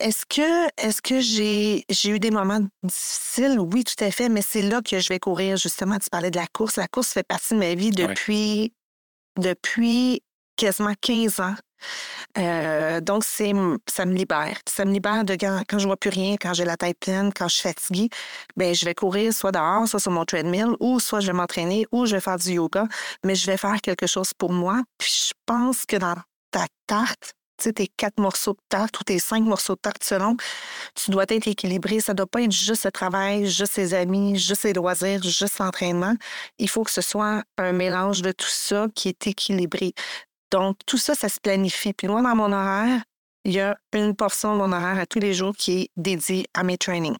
Est-ce 0.00 0.26
que, 0.26 0.66
est-ce 0.84 1.00
que 1.00 1.20
j'ai, 1.20 1.84
j'ai 1.88 2.10
eu 2.10 2.18
des 2.18 2.30
moments 2.30 2.60
difficiles? 2.82 3.58
Oui, 3.60 3.84
tout 3.84 4.02
à 4.04 4.10
fait, 4.10 4.28
mais 4.28 4.42
c'est 4.42 4.62
là 4.62 4.82
que 4.82 4.98
je 4.98 5.08
vais 5.08 5.20
courir. 5.20 5.56
Justement, 5.56 5.98
tu 5.98 6.10
parlais 6.10 6.30
de 6.30 6.38
la 6.38 6.46
course. 6.48 6.76
La 6.76 6.88
course 6.88 7.12
fait 7.12 7.22
partie 7.26 7.54
de 7.54 7.58
ma 7.60 7.74
vie 7.74 7.92
depuis, 7.92 8.72
depuis 9.38 10.22
quasiment 10.56 10.94
15 11.00 11.40
ans. 11.40 11.54
Euh, 12.38 13.00
donc, 13.00 13.24
c'est, 13.24 13.52
ça 13.88 14.04
me 14.04 14.14
libère. 14.14 14.58
Ça 14.68 14.84
me 14.84 14.92
libère 14.92 15.24
de 15.24 15.34
quand, 15.34 15.62
quand 15.68 15.78
je 15.78 15.86
vois 15.86 15.96
plus 15.96 16.10
rien, 16.10 16.36
quand 16.40 16.54
j'ai 16.54 16.64
la 16.64 16.76
tête 16.76 16.98
pleine, 16.98 17.32
quand 17.32 17.48
je 17.48 17.54
suis 17.54 17.62
fatiguée. 17.62 18.08
Ben, 18.56 18.74
je 18.74 18.84
vais 18.84 18.94
courir 18.94 19.32
soit 19.32 19.52
dehors, 19.52 19.86
soit 19.86 20.00
sur 20.00 20.12
mon 20.12 20.24
treadmill, 20.24 20.68
ou 20.80 21.00
soit 21.00 21.20
je 21.20 21.28
vais 21.28 21.32
m'entraîner, 21.32 21.86
ou 21.92 22.06
je 22.06 22.16
vais 22.16 22.20
faire 22.20 22.38
du 22.38 22.52
yoga, 22.52 22.86
mais 23.24 23.34
je 23.34 23.46
vais 23.46 23.56
faire 23.56 23.80
quelque 23.80 24.06
chose 24.06 24.32
pour 24.34 24.52
moi. 24.52 24.82
Puis 24.98 25.28
je 25.28 25.32
pense 25.46 25.86
que 25.86 25.96
dans 25.96 26.14
ta 26.52 26.66
tarte, 26.86 27.34
tes 27.70 27.86
quatre 27.86 28.18
morceaux 28.18 28.54
de 28.54 28.60
tarte 28.68 28.98
ou 28.98 29.04
tes 29.04 29.18
cinq 29.18 29.44
morceaux 29.44 29.74
de 29.74 29.80
tarte 29.80 30.02
selon, 30.02 30.36
tu 30.94 31.10
dois 31.10 31.24
être 31.28 31.46
équilibré. 31.46 32.00
Ça 32.00 32.12
ne 32.12 32.16
doit 32.16 32.26
pas 32.26 32.42
être 32.42 32.52
juste 32.52 32.84
le 32.84 32.90
travail, 32.90 33.46
juste 33.48 33.74
ses 33.74 33.94
amis, 33.94 34.36
juste 34.38 34.64
les 34.64 34.72
loisirs, 34.72 35.22
juste 35.22 35.58
l'entraînement. 35.58 36.14
Il 36.58 36.68
faut 36.68 36.82
que 36.82 36.90
ce 36.90 37.02
soit 37.02 37.42
un 37.58 37.72
mélange 37.72 38.22
de 38.22 38.32
tout 38.32 38.48
ça 38.48 38.88
qui 38.94 39.08
est 39.08 39.26
équilibré. 39.26 39.92
Donc, 40.50 40.78
tout 40.86 40.98
ça, 40.98 41.14
ça 41.14 41.28
se 41.28 41.38
planifie. 41.40 41.92
Puis 41.92 42.08
moi, 42.08 42.22
dans 42.22 42.34
mon 42.34 42.52
horaire, 42.52 43.02
il 43.44 43.52
y 43.52 43.60
a 43.60 43.76
une 43.92 44.14
portion 44.14 44.54
de 44.54 44.58
mon 44.58 44.72
horaire 44.72 44.98
à 44.98 45.06
tous 45.06 45.18
les 45.18 45.34
jours 45.34 45.54
qui 45.56 45.82
est 45.82 45.90
dédiée 45.96 46.46
à 46.54 46.62
mes 46.62 46.78
trainings. 46.78 47.16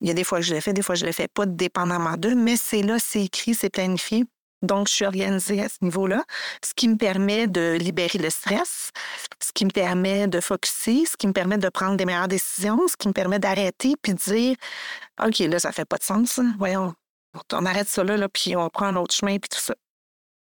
Il 0.00 0.08
y 0.08 0.10
a 0.10 0.14
des 0.14 0.24
fois 0.24 0.38
que 0.38 0.44
je 0.44 0.54
le 0.54 0.60
fais, 0.60 0.72
des 0.72 0.82
fois 0.82 0.94
je 0.94 1.04
le 1.04 1.12
fais 1.12 1.28
pas, 1.28 1.44
dépendamment 1.44 2.16
d'eux, 2.16 2.34
mais 2.34 2.56
c'est 2.56 2.82
là, 2.82 2.98
c'est 2.98 3.24
écrit, 3.24 3.54
c'est 3.54 3.68
planifié. 3.68 4.24
Donc, 4.62 4.88
je 4.88 4.94
suis 4.94 5.04
organisée 5.04 5.62
à 5.62 5.68
ce 5.68 5.76
niveau-là, 5.82 6.24
ce 6.64 6.72
qui 6.74 6.88
me 6.88 6.96
permet 6.96 7.46
de 7.46 7.76
libérer 7.78 8.18
le 8.18 8.30
stress, 8.30 8.90
ce 9.40 9.52
qui 9.52 9.64
me 9.64 9.70
permet 9.70 10.28
de 10.28 10.40
focuser, 10.40 11.04
ce 11.04 11.16
qui 11.16 11.26
me 11.26 11.32
permet 11.32 11.58
de 11.58 11.68
prendre 11.68 11.96
des 11.96 12.04
meilleures 12.04 12.28
décisions, 12.28 12.80
ce 12.88 12.96
qui 12.96 13.08
me 13.08 13.12
permet 13.12 13.38
d'arrêter 13.38 13.94
puis 14.00 14.14
de 14.14 14.18
dire 14.18 14.56
OK, 15.24 15.38
là, 15.38 15.58
ça 15.58 15.72
fait 15.72 15.84
pas 15.84 15.98
de 15.98 16.04
sens. 16.04 16.40
Voyons, 16.58 16.94
on 17.52 17.66
arrête 17.66 17.88
ça 17.88 18.02
là, 18.02 18.28
puis 18.28 18.56
on 18.56 18.68
prend 18.70 18.86
un 18.86 18.96
autre 18.96 19.14
chemin 19.14 19.38
puis 19.38 19.48
tout 19.48 19.60
ça. 19.60 19.74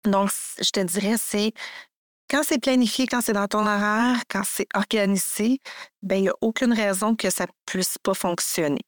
Donc, 0.05 0.31
je 0.61 0.71
te 0.71 0.81
dirais, 0.81 1.17
c'est 1.19 1.53
quand 2.31 2.43
c'est 2.45 2.61
planifié, 2.61 3.07
quand 3.07 3.21
c'est 3.21 3.33
dans 3.33 3.49
ton 3.49 3.67
horaire, 3.67 4.23
quand 4.29 4.43
c'est 4.45 4.69
organisé, 4.75 5.61
ben 6.03 6.17
il 6.17 6.23
n'y 6.23 6.29
a 6.29 6.35
aucune 6.41 6.73
raison 6.73 7.17
que 7.17 7.29
ça 7.29 7.45
ne 7.45 7.51
puisse 7.67 7.99
pas 7.99 8.15
fonctionner. 8.15 8.83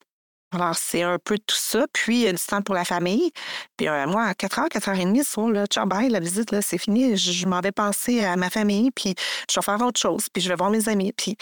Alors, 0.52 0.74
c'est 0.76 1.02
un 1.02 1.18
peu 1.18 1.38
tout 1.38 1.56
ça. 1.56 1.86
Puis, 1.92 2.26
du 2.26 2.38
temps 2.38 2.60
pour 2.60 2.74
la 2.74 2.84
famille. 2.84 3.32
Puis, 3.76 3.88
euh, 3.88 4.06
moi, 4.06 4.24
à 4.24 4.32
4h, 4.32 4.68
4h30, 4.68 5.24
sur 5.24 5.48
le 5.48 5.64
ciao, 5.66 5.86
la 5.88 6.20
visite, 6.20 6.52
là, 6.52 6.60
c'est 6.60 6.78
fini. 6.78 7.16
Je, 7.16 7.46
m'en 7.46 7.60
vais 7.60 7.72
penser 7.72 8.22
à 8.22 8.36
ma 8.36 8.50
famille, 8.50 8.90
puis 8.90 9.14
je 9.50 9.58
vais 9.58 9.64
faire 9.64 9.80
autre 9.80 9.98
chose, 9.98 10.26
puis 10.32 10.42
je 10.42 10.48
vais 10.48 10.54
voir 10.54 10.70
mes 10.70 10.88
amis. 10.88 11.12
Puis... 11.12 11.36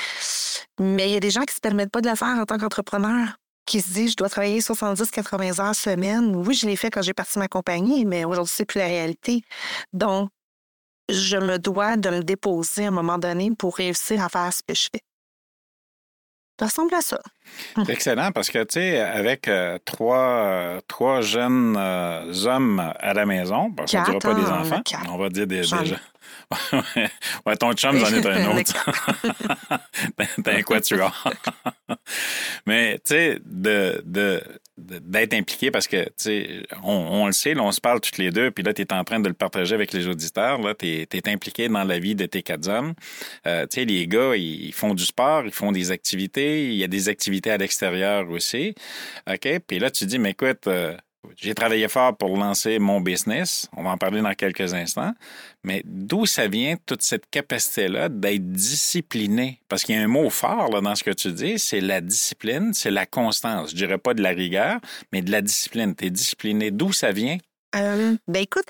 Mais 0.78 1.08
il 1.10 1.14
y 1.14 1.16
a 1.16 1.20
des 1.20 1.30
gens 1.30 1.40
qui 1.40 1.52
ne 1.52 1.56
se 1.56 1.60
permettent 1.60 1.90
pas 1.90 2.00
de 2.00 2.08
le 2.08 2.14
faire 2.14 2.38
en 2.38 2.44
tant 2.44 2.56
qu'entrepreneur, 2.58 3.36
qui 3.66 3.80
se 3.80 3.90
disent, 3.92 4.12
je 4.12 4.16
dois 4.16 4.28
travailler 4.28 4.60
70-80 4.60 5.60
heures 5.60 5.74
semaine. 5.74 6.36
Oui, 6.36 6.54
je 6.54 6.66
l'ai 6.66 6.76
fait 6.76 6.90
quand 6.90 7.02
j'ai 7.02 7.14
parti 7.14 7.38
ma 7.38 7.48
compagnie, 7.48 8.04
mais 8.04 8.24
aujourd'hui, 8.24 8.54
c'est 8.56 8.64
plus 8.64 8.78
la 8.78 8.86
réalité. 8.86 9.42
Donc, 9.92 10.30
je 11.08 11.36
me 11.36 11.58
dois 11.58 11.96
de 11.96 12.10
me 12.10 12.20
déposer 12.22 12.84
à 12.84 12.88
un 12.88 12.92
moment 12.92 13.18
donné 13.18 13.50
pour 13.58 13.76
réussir 13.76 14.22
à 14.22 14.28
faire 14.28 14.52
ce 14.52 14.60
que 14.66 14.74
je 14.74 14.88
fais. 14.92 15.02
Ça 16.60 16.66
ressemble 16.66 16.94
à 16.94 17.00
ça. 17.00 17.18
Excellent 17.88 18.32
parce 18.32 18.50
que, 18.50 18.62
tu 18.64 18.74
sais, 18.74 19.00
avec 19.00 19.48
euh, 19.48 19.78
trois, 19.86 20.18
euh, 20.18 20.80
trois 20.86 21.22
jeunes 21.22 21.74
euh, 21.78 22.34
hommes 22.44 22.92
à 23.00 23.14
la 23.14 23.24
maison, 23.24 23.70
parce 23.72 23.90
qu'on 23.90 24.00
ne 24.00 24.04
dira 24.04 24.18
pas 24.18 24.34
des 24.34 24.46
enfants, 24.46 24.82
on 25.08 25.16
va 25.16 25.30
dire 25.30 25.46
des, 25.46 25.62
gens. 25.62 25.78
ouais, 27.46 27.56
ton 27.56 27.72
chum, 27.72 27.96
j'en 27.96 28.08
est 28.08 28.26
un 28.26 28.56
autre. 28.58 28.90
T'as 30.44 30.52
un 30.58 30.60
quatuor. 30.60 31.24
Mais, 32.66 32.98
tu 33.06 33.14
sais, 33.14 33.38
de, 33.42 34.02
de, 34.04 34.42
d'être 34.80 35.34
impliqué 35.34 35.70
parce 35.70 35.86
que, 35.86 36.04
tu 36.04 36.12
sais, 36.16 36.62
on, 36.82 37.26
le 37.26 37.32
sait, 37.32 37.58
on 37.58 37.72
se 37.72 37.80
parle 37.80 38.00
toutes 38.00 38.18
les 38.18 38.30
deux, 38.30 38.50
puis 38.50 38.64
là, 38.64 38.72
tu 38.72 38.84
en 38.90 39.04
train 39.04 39.20
de 39.20 39.28
le 39.28 39.34
partager 39.34 39.74
avec 39.74 39.92
les 39.92 40.06
auditeurs. 40.06 40.60
Là, 40.60 40.74
tu 40.74 40.86
es, 40.86 41.28
impliqué 41.28 41.68
dans 41.68 41.84
la 41.84 41.98
vie 41.98 42.14
de 42.14 42.26
tes 42.26 42.42
quatre 42.42 42.68
hommes. 42.68 42.94
Euh, 43.46 43.66
tu 43.66 43.80
sais, 43.80 43.84
les 43.84 44.06
gars, 44.06 44.34
ils, 44.36 44.72
font 44.72 44.94
du 44.94 45.04
sport, 45.04 45.44
ils 45.44 45.52
font 45.52 45.72
des 45.72 45.90
activités. 45.90 46.66
Il 46.66 46.74
y 46.74 46.84
a 46.84 46.88
des 46.88 47.08
activités 47.08 47.50
à 47.50 47.56
l'extérieur 47.56 48.28
aussi. 48.30 48.74
OK? 49.28 49.48
Puis 49.66 49.78
là, 49.78 49.90
tu 49.90 50.06
dis, 50.06 50.18
mais 50.18 50.30
écoute, 50.30 50.66
euh, 50.66 50.96
j'ai 51.36 51.54
travaillé 51.54 51.88
fort 51.88 52.16
pour 52.16 52.36
lancer 52.36 52.78
mon 52.78 53.00
business. 53.00 53.68
On 53.76 53.82
va 53.82 53.90
en 53.90 53.98
parler 53.98 54.22
dans 54.22 54.34
quelques 54.34 54.74
instants. 54.74 55.12
Mais 55.64 55.82
d'où 55.84 56.26
ça 56.26 56.48
vient 56.48 56.76
toute 56.86 57.02
cette 57.02 57.28
capacité-là 57.30 58.08
d'être 58.08 58.50
discipliné? 58.52 59.60
Parce 59.68 59.84
qu'il 59.84 59.94
y 59.94 59.98
a 59.98 60.02
un 60.02 60.08
mot 60.08 60.30
fort 60.30 60.70
là, 60.70 60.80
dans 60.80 60.94
ce 60.94 61.04
que 61.04 61.10
tu 61.10 61.32
dis, 61.32 61.58
c'est 61.58 61.80
la 61.80 62.00
discipline, 62.00 62.72
c'est 62.72 62.90
la 62.90 63.06
constance. 63.06 63.70
Je 63.70 63.76
dirais 63.76 63.98
pas 63.98 64.14
de 64.14 64.22
la 64.22 64.30
rigueur, 64.30 64.80
mais 65.12 65.22
de 65.22 65.30
la 65.30 65.42
discipline. 65.42 65.94
Tu 65.94 66.06
es 66.06 66.10
discipliné. 66.10 66.70
D'où 66.70 66.92
ça 66.92 67.12
vient? 67.12 67.38
Euh, 67.76 68.16
ben 68.26 68.42
écoute, 68.42 68.64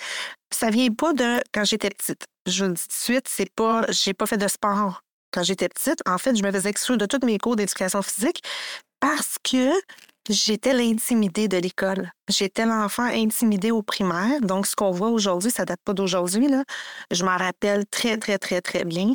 ça 0.51 0.71
vient 0.71 0.93
pas 0.93 1.13
de 1.13 1.41
quand 1.55 1.65
j'étais 1.65 1.91
petite. 1.91 2.25
Je 2.47 2.65
vous 2.65 2.71
le 2.71 2.75
dis 2.75 2.83
tout 2.83 2.89
de 2.89 2.93
suite, 2.93 3.29
c'est 3.29 3.51
pas, 3.55 3.87
j'ai 3.91 4.15
pas 4.15 4.27
fait 4.27 4.37
de 4.37 4.49
sport 4.49 5.03
quand 5.33 5.43
j'étais 5.43 5.69
petite. 5.69 6.01
En 6.07 6.19
fait, 6.19 6.37
je 6.37 6.43
me 6.43 6.51
faisais 6.51 6.69
exclure 6.69 6.99
de 6.99 7.07
tous 7.07 7.25
mes 7.25 7.39
cours 7.39 7.57
d'éducation 7.57 8.03
physique 8.03 8.43
parce 8.99 9.37
que 9.43 9.73
J'étais 10.29 10.75
l'intimidée 10.75 11.49
de 11.49 11.57
l'école. 11.57 12.13
J'étais 12.29 12.67
l'enfant 12.67 13.05
intimidé 13.05 13.71
au 13.71 13.83
primaire. 13.83 14.41
Donc, 14.43 14.67
ce 14.67 14.77
qu'on 14.77 14.91
voit 14.91 15.09
aujourd'hui, 15.09 15.51
ça 15.51 15.65
date 15.65 15.81
pas 15.83 15.95
d'aujourd'hui. 15.95 16.47
Je 17.11 17.25
m'en 17.25 17.37
rappelle 17.37 17.87
très, 17.87 18.19
très, 18.19 18.39
très, 18.39 18.61
très 18.61 18.85
bien. 18.85 19.13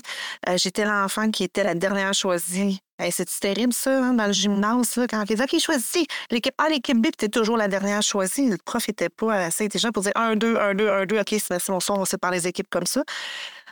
Euh, 0.49 0.57
j'étais 0.57 0.83
l'enfant 0.83 1.29
qui 1.29 1.43
était 1.43 1.63
la 1.63 1.75
dernière 1.75 2.13
choisie. 2.13 2.81
c'est 3.11 3.39
terrible, 3.39 3.71
ça, 3.71 4.03
hein, 4.03 4.13
dans 4.13 4.25
le 4.25 4.33
gymnase, 4.33 4.99
quand 5.09 5.21
on 5.21 5.23
disait 5.23 5.43
OK, 5.43 5.59
choisis 5.59 6.05
l'équipe 6.31 6.55
A, 6.57 6.69
l'équipe 6.69 6.99
B, 6.99 7.07
tu 7.17 7.29
toujours 7.29 7.57
la 7.57 7.67
dernière 7.67 8.01
choisie. 8.01 8.49
Le 8.49 8.57
prof 8.57 8.87
n'était 8.87 9.09
pas 9.09 9.35
assez 9.45 9.65
intelligent 9.65 9.91
pour 9.91 10.03
dire 10.03 10.13
1, 10.15 10.35
2, 10.35 10.57
1, 10.57 10.73
2, 10.73 10.89
1, 10.89 11.05
2, 11.05 11.19
OK, 11.19 11.35
c'est 11.39 11.67
bon, 11.67 11.79
on 11.89 12.05
sépare 12.05 12.31
les 12.31 12.47
équipes 12.47 12.69
comme 12.69 12.87
ça. 12.87 13.03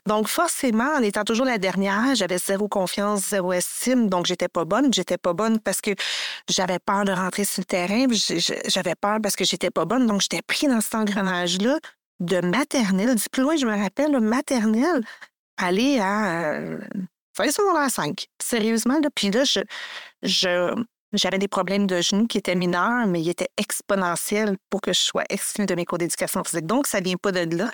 Donc, 0.05 0.27
forcément, 0.27 0.89
en 0.97 1.01
étant 1.01 1.23
toujours 1.23 1.45
la 1.45 1.57
dernière, 1.57 2.15
j'avais 2.15 2.37
zéro 2.37 2.67
confiance, 2.67 3.29
zéro 3.29 3.53
estime. 3.53 4.09
Donc, 4.09 4.25
j'étais 4.25 4.49
pas 4.49 4.65
bonne. 4.65 4.93
J'étais 4.93 5.17
pas 5.17 5.33
bonne 5.33 5.59
parce 5.59 5.79
que 5.79 5.91
j'avais 6.49 6.79
peur 6.79 7.05
de 7.05 7.13
rentrer 7.13 7.45
sur 7.45 7.61
le 7.61 7.65
terrain. 7.65 8.05
J'avais 8.67 8.95
peur 8.95 9.19
parce 9.23 9.35
que 9.35 9.45
j'étais 9.45 9.71
pas 9.71 9.85
bonne. 9.85 10.05
Donc, 10.05 10.21
j'étais 10.21 10.41
pris 10.41 10.67
dans 10.67 10.81
cet 10.81 10.95
engrenage-là 10.95 11.79
de 12.19 12.41
maternelle. 12.41 13.15
Du 13.15 13.23
plus 13.31 13.43
loin, 13.43 13.55
je 13.55 13.65
me 13.65 13.77
rappelle, 13.77 14.19
maternelle, 14.19 15.05
aller 15.57 15.99
à. 15.99 16.53
Euh, 16.55 16.79
ça 17.35 17.45
dans 17.73 17.89
5. 17.89 18.27
Sérieusement, 18.41 18.99
là. 19.01 19.09
Puis 19.15 19.31
là, 19.31 19.43
je, 19.43 19.61
je, 20.21 20.75
j'avais 21.13 21.37
des 21.37 21.47
problèmes 21.47 21.87
de 21.87 22.01
genoux 22.01 22.27
qui 22.27 22.37
étaient 22.37 22.55
mineurs, 22.55 23.07
mais 23.07 23.21
ils 23.21 23.29
étaient 23.29 23.49
exponentiels 23.57 24.57
pour 24.69 24.81
que 24.81 24.93
je 24.93 24.99
sois 24.99 25.23
exclue 25.29 25.65
de 25.65 25.75
mes 25.75 25.85
cours 25.85 25.97
d'éducation 25.97 26.43
physique. 26.43 26.65
Donc, 26.65 26.87
ça 26.87 26.99
vient 26.99 27.17
pas 27.17 27.31
de 27.31 27.55
là. 27.55 27.71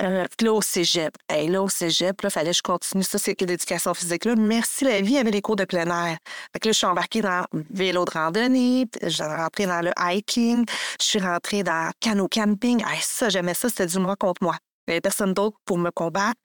Euh, 0.00 0.24
là, 0.40 0.52
au 0.52 0.62
cégep. 0.62 1.14
Hey, 1.28 1.48
là, 1.48 1.62
au 1.62 1.68
cégep, 1.68 2.16
il 2.22 2.30
fallait 2.30 2.50
que 2.50 2.56
je 2.56 2.62
continue 2.62 3.02
ça, 3.02 3.18
c'est 3.18 3.34
que 3.34 3.44
l'éducation 3.44 3.92
physique. 3.94 4.24
Là, 4.24 4.34
merci 4.36 4.84
la 4.84 5.00
vie, 5.00 5.18
avait 5.18 5.30
les 5.30 5.42
cours 5.42 5.56
de 5.56 5.64
plein 5.64 5.86
air. 5.86 6.16
Fait 6.52 6.60
que 6.60 6.68
là, 6.68 6.72
je 6.72 6.78
suis 6.78 6.86
embarquée 6.86 7.20
dans 7.20 7.44
vélo 7.70 8.04
de 8.04 8.10
randonnée, 8.10 8.88
je 9.02 9.08
suis 9.08 9.22
rentrée 9.22 9.66
dans 9.66 9.82
le 9.82 9.90
hiking, 9.98 10.64
je 11.00 11.04
suis 11.04 11.18
rentrée 11.18 11.62
dans 11.62 11.90
canot 12.00 12.28
camping. 12.28 12.82
Hey, 12.86 13.00
ça, 13.02 13.28
j'aimais 13.28 13.54
ça, 13.54 13.68
c'était 13.68 13.86
du 13.86 13.98
moi 13.98 14.16
contre 14.16 14.42
moi. 14.42 14.56
Il 14.86 14.90
n'y 14.90 14.94
avait 14.94 15.00
personne 15.00 15.32
d'autre 15.32 15.56
pour 15.64 15.78
me 15.78 15.90
combattre, 15.90 16.40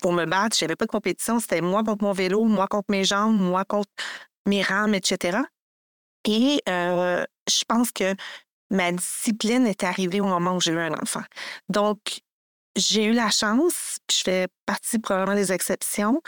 pour 0.00 0.12
me 0.12 0.24
battre. 0.24 0.56
Je 0.56 0.64
n'avais 0.64 0.76
pas 0.76 0.86
de 0.86 0.90
compétition. 0.90 1.40
C'était 1.40 1.60
moi 1.60 1.82
contre 1.82 2.04
mon 2.04 2.12
vélo, 2.12 2.44
moi 2.44 2.68
contre 2.68 2.90
mes 2.90 3.04
jambes, 3.04 3.40
moi 3.40 3.64
contre 3.64 3.90
mes 4.46 4.62
rames, 4.62 4.94
etc. 4.94 5.38
Et 6.24 6.60
euh, 6.68 7.24
je 7.48 7.64
pense 7.66 7.92
que 7.92 8.14
ma 8.70 8.92
discipline 8.92 9.66
est 9.66 9.84
arrivée 9.84 10.20
au 10.20 10.26
moment 10.26 10.56
où 10.56 10.60
j'ai 10.60 10.72
eu 10.72 10.78
un 10.78 10.94
enfant. 10.94 11.22
Donc, 11.68 12.20
j'ai 12.76 13.04
eu 13.04 13.12
la 13.12 13.30
chance, 13.30 13.98
puis 14.06 14.18
je 14.18 14.22
fais 14.22 14.48
partie 14.64 14.98
probablement 14.98 15.36
des 15.36 15.52
exceptions, 15.52 16.20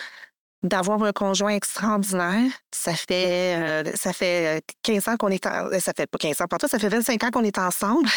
d'avoir 0.63 1.03
un 1.03 1.13
conjoint 1.13 1.55
extraordinaire. 1.55 2.51
Ça 2.73 2.95
fait, 2.95 3.57
euh, 3.57 3.93
ça 3.95 4.13
fait 4.13 4.65
15 4.83 5.09
ans 5.09 5.17
qu'on 5.17 5.29
est 5.29 5.47
en, 5.47 5.69
ça 5.79 5.93
fait 5.97 6.07
pas 6.07 6.19
15 6.19 6.41
ans 6.41 6.47
toi, 6.47 6.69
ça 6.69 6.79
fait 6.79 6.89
25 6.89 7.25
ans 7.25 7.31
qu'on 7.31 7.45
est 7.45 7.59
ensemble. 7.59 8.09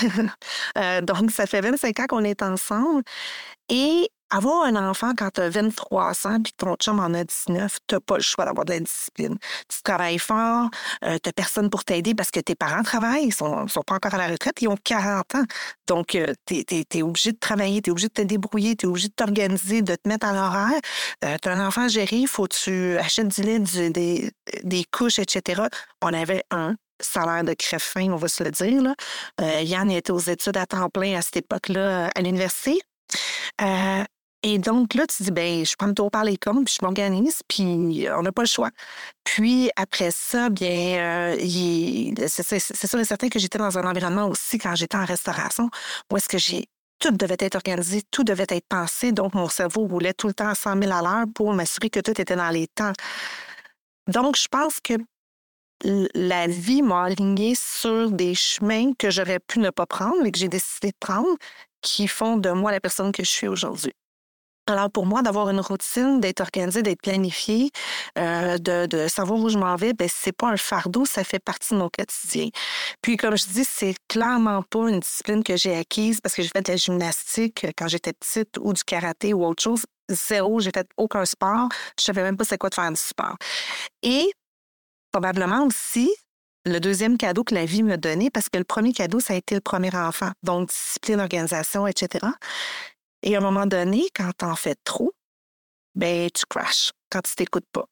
donc, 1.03 1.31
ça 1.31 1.45
fait 1.45 1.61
25 1.61 1.99
ans 1.99 2.07
qu'on 2.07 2.23
est 2.23 2.41
ensemble. 2.41 3.03
Et 3.69 4.09
avoir 4.29 4.63
un 4.63 4.75
enfant 4.89 5.13
quand 5.15 5.29
tu 5.31 5.41
as 5.41 5.49
23 5.49 6.27
ans 6.27 6.41
puis 6.41 6.53
que 6.53 6.65
ton 6.65 6.75
chum 6.75 6.99
en 6.99 7.13
a 7.13 7.23
19, 7.23 7.77
tu 7.87 7.99
pas 7.99 8.17
le 8.17 8.23
choix 8.23 8.45
d'avoir 8.45 8.65
de 8.65 8.73
la 8.73 8.79
discipline. 8.79 9.37
Tu 9.69 9.81
travailles 9.83 10.19
fort, 10.19 10.69
euh, 11.03 11.17
tu 11.23 11.31
personne 11.33 11.69
pour 11.69 11.83
t'aider 11.83 12.15
parce 12.15 12.31
que 12.31 12.39
tes 12.39 12.55
parents 12.55 12.83
travaillent, 12.83 13.25
ils 13.27 13.33
sont, 13.33 13.67
sont 13.67 13.81
pas 13.81 13.95
encore 13.95 14.13
à 14.13 14.17
la 14.17 14.27
retraite, 14.27 14.61
ils 14.61 14.67
ont 14.67 14.77
40 14.83 15.35
ans. 15.35 15.43
Donc, 15.87 16.15
euh, 16.15 16.33
tu 16.45 16.63
es, 16.69 17.01
obligé 17.01 17.31
de 17.31 17.37
travailler, 17.37 17.81
tu 17.81 17.89
es 17.89 17.91
obligé 17.91 18.07
de 18.07 18.13
te 18.13 18.21
débrouiller, 18.21 18.75
tu 18.75 18.85
es 18.85 18.89
obligé 18.89 19.07
de 19.09 19.13
t'organiser, 19.13 19.81
de 19.81 19.95
te 19.95 20.07
mettre 20.07 20.27
à 20.27 20.33
l'horaire. 20.33 20.79
Euh, 21.23 21.37
tu 21.41 21.49
as 21.49 21.51
un 21.51 21.65
enfant 21.65 21.83
à 21.83 21.87
gérer, 21.87 22.17
il 22.17 22.27
faut 22.27 22.45
que 22.47 22.55
tu 22.55 22.97
achètes 22.97 23.27
du 23.27 23.41
lait, 23.41 23.59
des, 23.59 24.85
couches, 24.91 25.19
etc. 25.19 25.63
On 26.01 26.13
avait 26.13 26.43
un 26.51 26.75
salaire 26.99 27.43
de 27.43 27.53
crève-fin, 27.53 28.09
on 28.11 28.15
va 28.15 28.27
se 28.27 28.43
le 28.43 28.51
dire. 28.51 28.81
Là. 28.81 29.61
Yann 29.61 29.91
était 29.91 30.11
aux 30.11 30.19
études 30.19 30.57
à 30.57 30.65
temps 30.65 30.89
plein 30.89 31.17
à 31.17 31.21
cette 31.21 31.37
époque-là 31.37 32.09
à 32.15 32.21
l'université. 32.21 32.81
Et 34.47 34.59
donc, 34.59 34.93
là, 34.93 35.07
tu 35.07 35.23
dis, 35.23 35.31
ben, 35.31 35.65
je 35.65 35.75
prends 35.75 35.87
le 35.87 35.95
tour 35.95 36.11
par 36.11 36.23
les 36.23 36.37
cornes, 36.37 36.63
puis 36.65 36.75
je 36.79 36.85
m'organise, 36.85 37.41
puis 37.47 38.05
on 38.15 38.21
n'a 38.21 38.31
pas 38.31 38.43
le 38.43 38.47
choix. 38.47 38.69
Puis 39.23 39.71
après 39.75 40.11
ça, 40.11 40.51
bien, 40.51 41.35
euh, 41.35 42.15
c'est 42.27 42.87
sûr 42.87 42.99
et 42.99 43.05
certain 43.05 43.27
que 43.27 43.39
j'étais 43.39 43.57
dans 43.57 43.75
un 43.79 43.89
environnement 43.89 44.27
aussi, 44.27 44.59
quand 44.59 44.75
j'étais 44.75 44.97
en 44.97 45.05
restauration, 45.05 45.71
où 46.11 46.17
est-ce 46.17 46.29
que 46.29 46.37
j'ai 46.37 46.67
tout 46.99 47.09
devait 47.09 47.37
être 47.39 47.55
organisé, 47.55 48.03
tout 48.11 48.23
devait 48.23 48.45
être 48.49 48.67
pensé. 48.69 49.11
Donc, 49.11 49.33
mon 49.33 49.49
cerveau 49.49 49.87
roulait 49.87 50.13
tout 50.13 50.27
le 50.27 50.35
temps 50.35 50.49
à 50.49 50.53
100 50.53 50.79
000 50.79 50.93
à 50.93 51.01
l'heure 51.01 51.25
pour 51.33 51.51
m'assurer 51.51 51.89
que 51.89 51.99
tout 51.99 52.21
était 52.21 52.35
dans 52.35 52.51
les 52.51 52.67
temps. 52.67 52.93
Donc, 54.07 54.37
je 54.37 54.47
pense 54.47 54.79
que 54.79 54.93
la 56.13 56.45
vie 56.45 56.83
m'a 56.83 57.05
aligné 57.05 57.55
sur 57.55 58.11
des 58.11 58.35
chemins 58.35 58.93
que 58.93 59.09
j'aurais 59.09 59.39
pu 59.39 59.57
ne 59.57 59.71
pas 59.71 59.87
prendre, 59.87 60.21
mais 60.21 60.31
que 60.31 60.37
j'ai 60.37 60.49
décidé 60.49 60.89
de 60.89 60.97
prendre, 60.99 61.35
qui 61.81 62.07
font 62.07 62.37
de 62.37 62.51
moi 62.51 62.71
la 62.71 62.79
personne 62.79 63.11
que 63.11 63.23
je 63.23 63.29
suis 63.29 63.47
aujourd'hui. 63.47 63.93
Alors 64.67 64.89
pour 64.89 65.05
moi, 65.05 65.21
d'avoir 65.21 65.49
une 65.49 65.59
routine, 65.59 66.19
d'être 66.19 66.41
organisé, 66.41 66.81
d'être 66.81 67.01
planifié, 67.01 67.69
euh, 68.17 68.57
de, 68.57 68.87
de, 68.87 69.07
savoir 69.07 69.39
où 69.39 69.49
je 69.49 69.59
m'en 69.59 69.75
vais, 69.75 69.93
ben 69.93 70.09
c'est 70.11 70.31
pas 70.31 70.47
un 70.47 70.57
fardeau, 70.57 71.05
ça 71.05 71.23
fait 71.23 71.39
partie 71.39 71.75
de 71.75 71.79
mon 71.79 71.89
quotidien. 71.89 72.49
Puis 73.01 73.15
comme 73.15 73.37
je 73.37 73.45
dis, 73.45 73.63
c'est 73.63 73.95
clairement 74.07 74.63
pas 74.63 74.89
une 74.89 75.01
discipline 75.01 75.43
que 75.43 75.55
j'ai 75.55 75.75
acquise 75.75 76.19
parce 76.19 76.33
que 76.33 76.41
j'ai 76.41 76.49
fait 76.49 76.65
de 76.65 76.71
la 76.71 76.77
gymnastique 76.77 77.63
euh, 77.65 77.71
quand 77.77 77.87
j'étais 77.87 78.13
petite 78.13 78.57
ou 78.59 78.73
du 78.73 78.83
karaté 78.83 79.35
ou 79.35 79.45
autre 79.45 79.61
chose. 79.61 79.83
Zéro, 80.09 80.59
j'ai 80.59 80.71
fait 80.71 80.87
aucun 80.97 81.25
sport. 81.25 81.69
Je 81.99 82.05
savais 82.05 82.23
même 82.23 82.37
pas 82.37 82.43
c'est 82.43 82.57
quoi 82.57 82.69
de 82.69 82.75
faire 82.75 82.89
du 82.89 82.99
sport. 82.99 83.35
Et 84.01 84.31
probablement 85.11 85.65
aussi, 85.65 86.11
le 86.65 86.79
deuxième 86.79 87.17
cadeau 87.17 87.43
que 87.43 87.53
la 87.53 87.65
vie 87.65 87.83
m'a 87.83 87.97
donné, 87.97 88.31
parce 88.31 88.49
que 88.49 88.57
le 88.57 88.63
premier 88.63 88.93
cadeau, 88.93 89.19
ça 89.19 89.33
a 89.33 89.37
été 89.37 89.53
le 89.53 89.61
premier 89.61 89.95
enfant, 89.95 90.31
donc 90.41 90.69
discipline, 90.69 91.19
organisation, 91.19 91.85
etc. 91.85 92.25
Et 93.25 93.35
à 93.35 93.39
un 93.39 93.41
moment 93.41 93.65
donné, 93.65 94.07
quand 94.15 94.31
t'en 94.37 94.55
fais 94.55 94.75
trop, 94.83 95.11
ben 95.95 96.29
tu 96.31 96.45
crashes 96.45 96.91
quand 97.09 97.21
tu 97.21 97.33
t'écoutes 97.35 97.67
pas. 97.71 97.85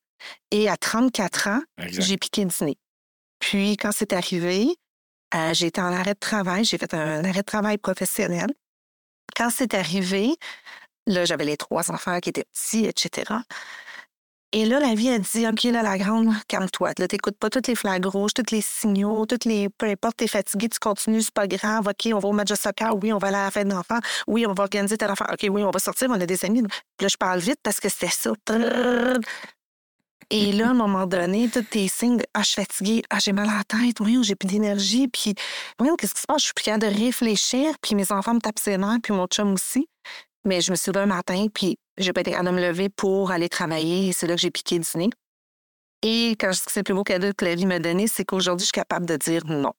Et 0.51 0.69
à 0.69 0.77
34 0.77 1.47
ans, 1.47 1.61
j'ai 1.79 2.17
piqué 2.17 2.45
du 2.45 2.63
nez. 2.63 2.77
Puis 3.39 3.75
quand 3.75 3.91
c'est 3.91 4.13
arrivé, 4.13 4.67
euh, 5.33 5.53
j'ai 5.53 5.67
été 5.67 5.81
en 5.81 5.91
arrêt 5.91 6.13
de 6.13 6.19
travail, 6.19 6.63
j'ai 6.63 6.77
fait 6.77 6.93
un 6.93 7.25
arrêt 7.25 7.41
de 7.41 7.45
travail 7.45 7.79
professionnel. 7.79 8.47
Quand 9.35 9.49
c'est 9.49 9.73
arrivé, 9.73 10.35
là, 11.07 11.25
j'avais 11.25 11.45
les 11.45 11.57
trois 11.57 11.91
enfants 11.91 12.19
qui 12.19 12.29
étaient 12.29 12.45
petits, 12.45 12.85
etc. 12.85 13.33
Et 14.55 14.65
là, 14.65 14.79
la 14.79 14.93
vie 14.93 15.09
a 15.09 15.17
dit, 15.17 15.47
OK, 15.47 15.63
là, 15.63 15.81
la 15.81 15.97
grande, 15.97 16.31
calme-toi. 16.47 16.91
Là, 16.99 17.07
t'écoutes 17.07 17.37
pas 17.39 17.49
tous 17.49 17.67
les 17.67 17.73
flags 17.73 18.05
rouges, 18.05 18.35
tous 18.35 18.51
les 18.51 18.61
signaux, 18.61 19.25
toutes 19.25 19.45
les, 19.45 19.67
peu 19.67 19.87
importe, 19.87 20.17
t'es 20.17 20.27
fatigué, 20.27 20.69
tu 20.69 20.77
continues, 20.77 21.23
c'est 21.23 21.33
pas 21.33 21.47
grave. 21.47 21.87
OK, 21.87 22.13
on 22.13 22.19
va 22.19 22.29
au 22.29 22.33
match 22.33 22.49
de 22.49 22.55
soccer. 22.55 22.95
Oui, 23.01 23.11
on 23.11 23.17
va 23.17 23.29
aller 23.29 23.37
à 23.37 23.45
la 23.45 23.51
fête 23.51 23.67
d'enfants. 23.67 23.99
Oui, 24.27 24.45
on 24.45 24.53
va 24.53 24.65
organiser 24.65 24.95
tel 24.95 25.09
affaire. 25.09 25.27
OK, 25.33 25.47
oui, 25.49 25.63
on 25.63 25.71
va 25.71 25.79
sortir, 25.79 26.07
on 26.11 26.21
a 26.21 26.25
des 26.27 26.45
amis. 26.45 26.61
Là, 26.61 27.07
je 27.07 27.17
parle 27.17 27.39
vite 27.39 27.57
parce 27.63 27.79
que 27.79 27.89
c'était 27.89 28.11
ça. 28.11 28.31
Et 30.29 30.51
là, 30.51 30.67
à 30.67 30.69
un 30.69 30.75
moment 30.75 31.07
donné, 31.07 31.49
tous 31.49 31.63
tes 31.63 31.87
signes 31.87 32.17
de, 32.17 32.25
ah, 32.35 32.41
je 32.43 32.49
suis 32.49 32.61
fatiguée, 32.61 33.01
ah, 33.09 33.17
j'ai 33.19 33.33
mal 33.33 33.49
à 33.49 33.57
la 33.57 33.63
tête, 33.63 33.99
oui, 34.01 34.19
j'ai 34.21 34.35
plus 34.35 34.47
d'énergie, 34.47 35.07
puis, 35.07 35.33
oui, 35.79 35.89
qu'est-ce 35.97 36.13
qui 36.13 36.21
se 36.21 36.27
passe? 36.27 36.41
Je 36.41 36.45
suis 36.45 36.53
plus 36.53 36.63
capable 36.63 36.93
de 36.93 36.99
réfléchir, 36.99 37.73
puis 37.81 37.95
mes 37.95 38.11
enfants 38.11 38.35
me 38.35 38.39
tapent 38.39 38.59
ses 38.59 38.77
nerfs, 38.77 38.99
puis 39.01 39.13
mon 39.13 39.25
chum 39.25 39.53
aussi. 39.53 39.87
Mais 40.45 40.61
je 40.61 40.71
me 40.71 40.75
suis 40.75 40.91
levée 40.91 41.03
un 41.03 41.07
matin, 41.07 41.47
puis 41.53 41.77
j'ai 41.97 42.13
pas 42.13 42.21
été 42.21 42.31
capable 42.31 42.49
de 42.49 42.55
me 42.55 42.61
lever 42.61 42.89
pour 42.89 43.31
aller 43.31 43.49
travailler. 43.49 44.09
Et 44.09 44.13
c'est 44.13 44.27
là 44.27 44.35
que 44.35 44.41
j'ai 44.41 44.51
piqué 44.51 44.79
du 44.79 44.87
nez. 44.95 45.09
Et 46.01 46.31
quand 46.39 46.51
je 46.51 46.59
dis 46.59 46.65
que 46.65 46.71
c'est 46.71 46.79
le 46.81 46.83
plus 46.83 46.93
beau 46.93 47.03
cadeau 47.03 47.31
que 47.35 47.45
la 47.45 47.55
vie 47.55 47.65
m'a 47.65 47.79
donné, 47.79 48.07
c'est 48.07 48.25
qu'aujourd'hui, 48.25 48.63
je 48.63 48.67
suis 48.67 48.73
capable 48.73 49.05
de 49.05 49.15
dire 49.15 49.45
non. 49.45 49.73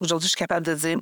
Aujourd'hui, 0.00 0.26
je 0.26 0.30
suis 0.30 0.38
capable 0.38 0.64
de 0.64 0.74
dire 0.74 0.98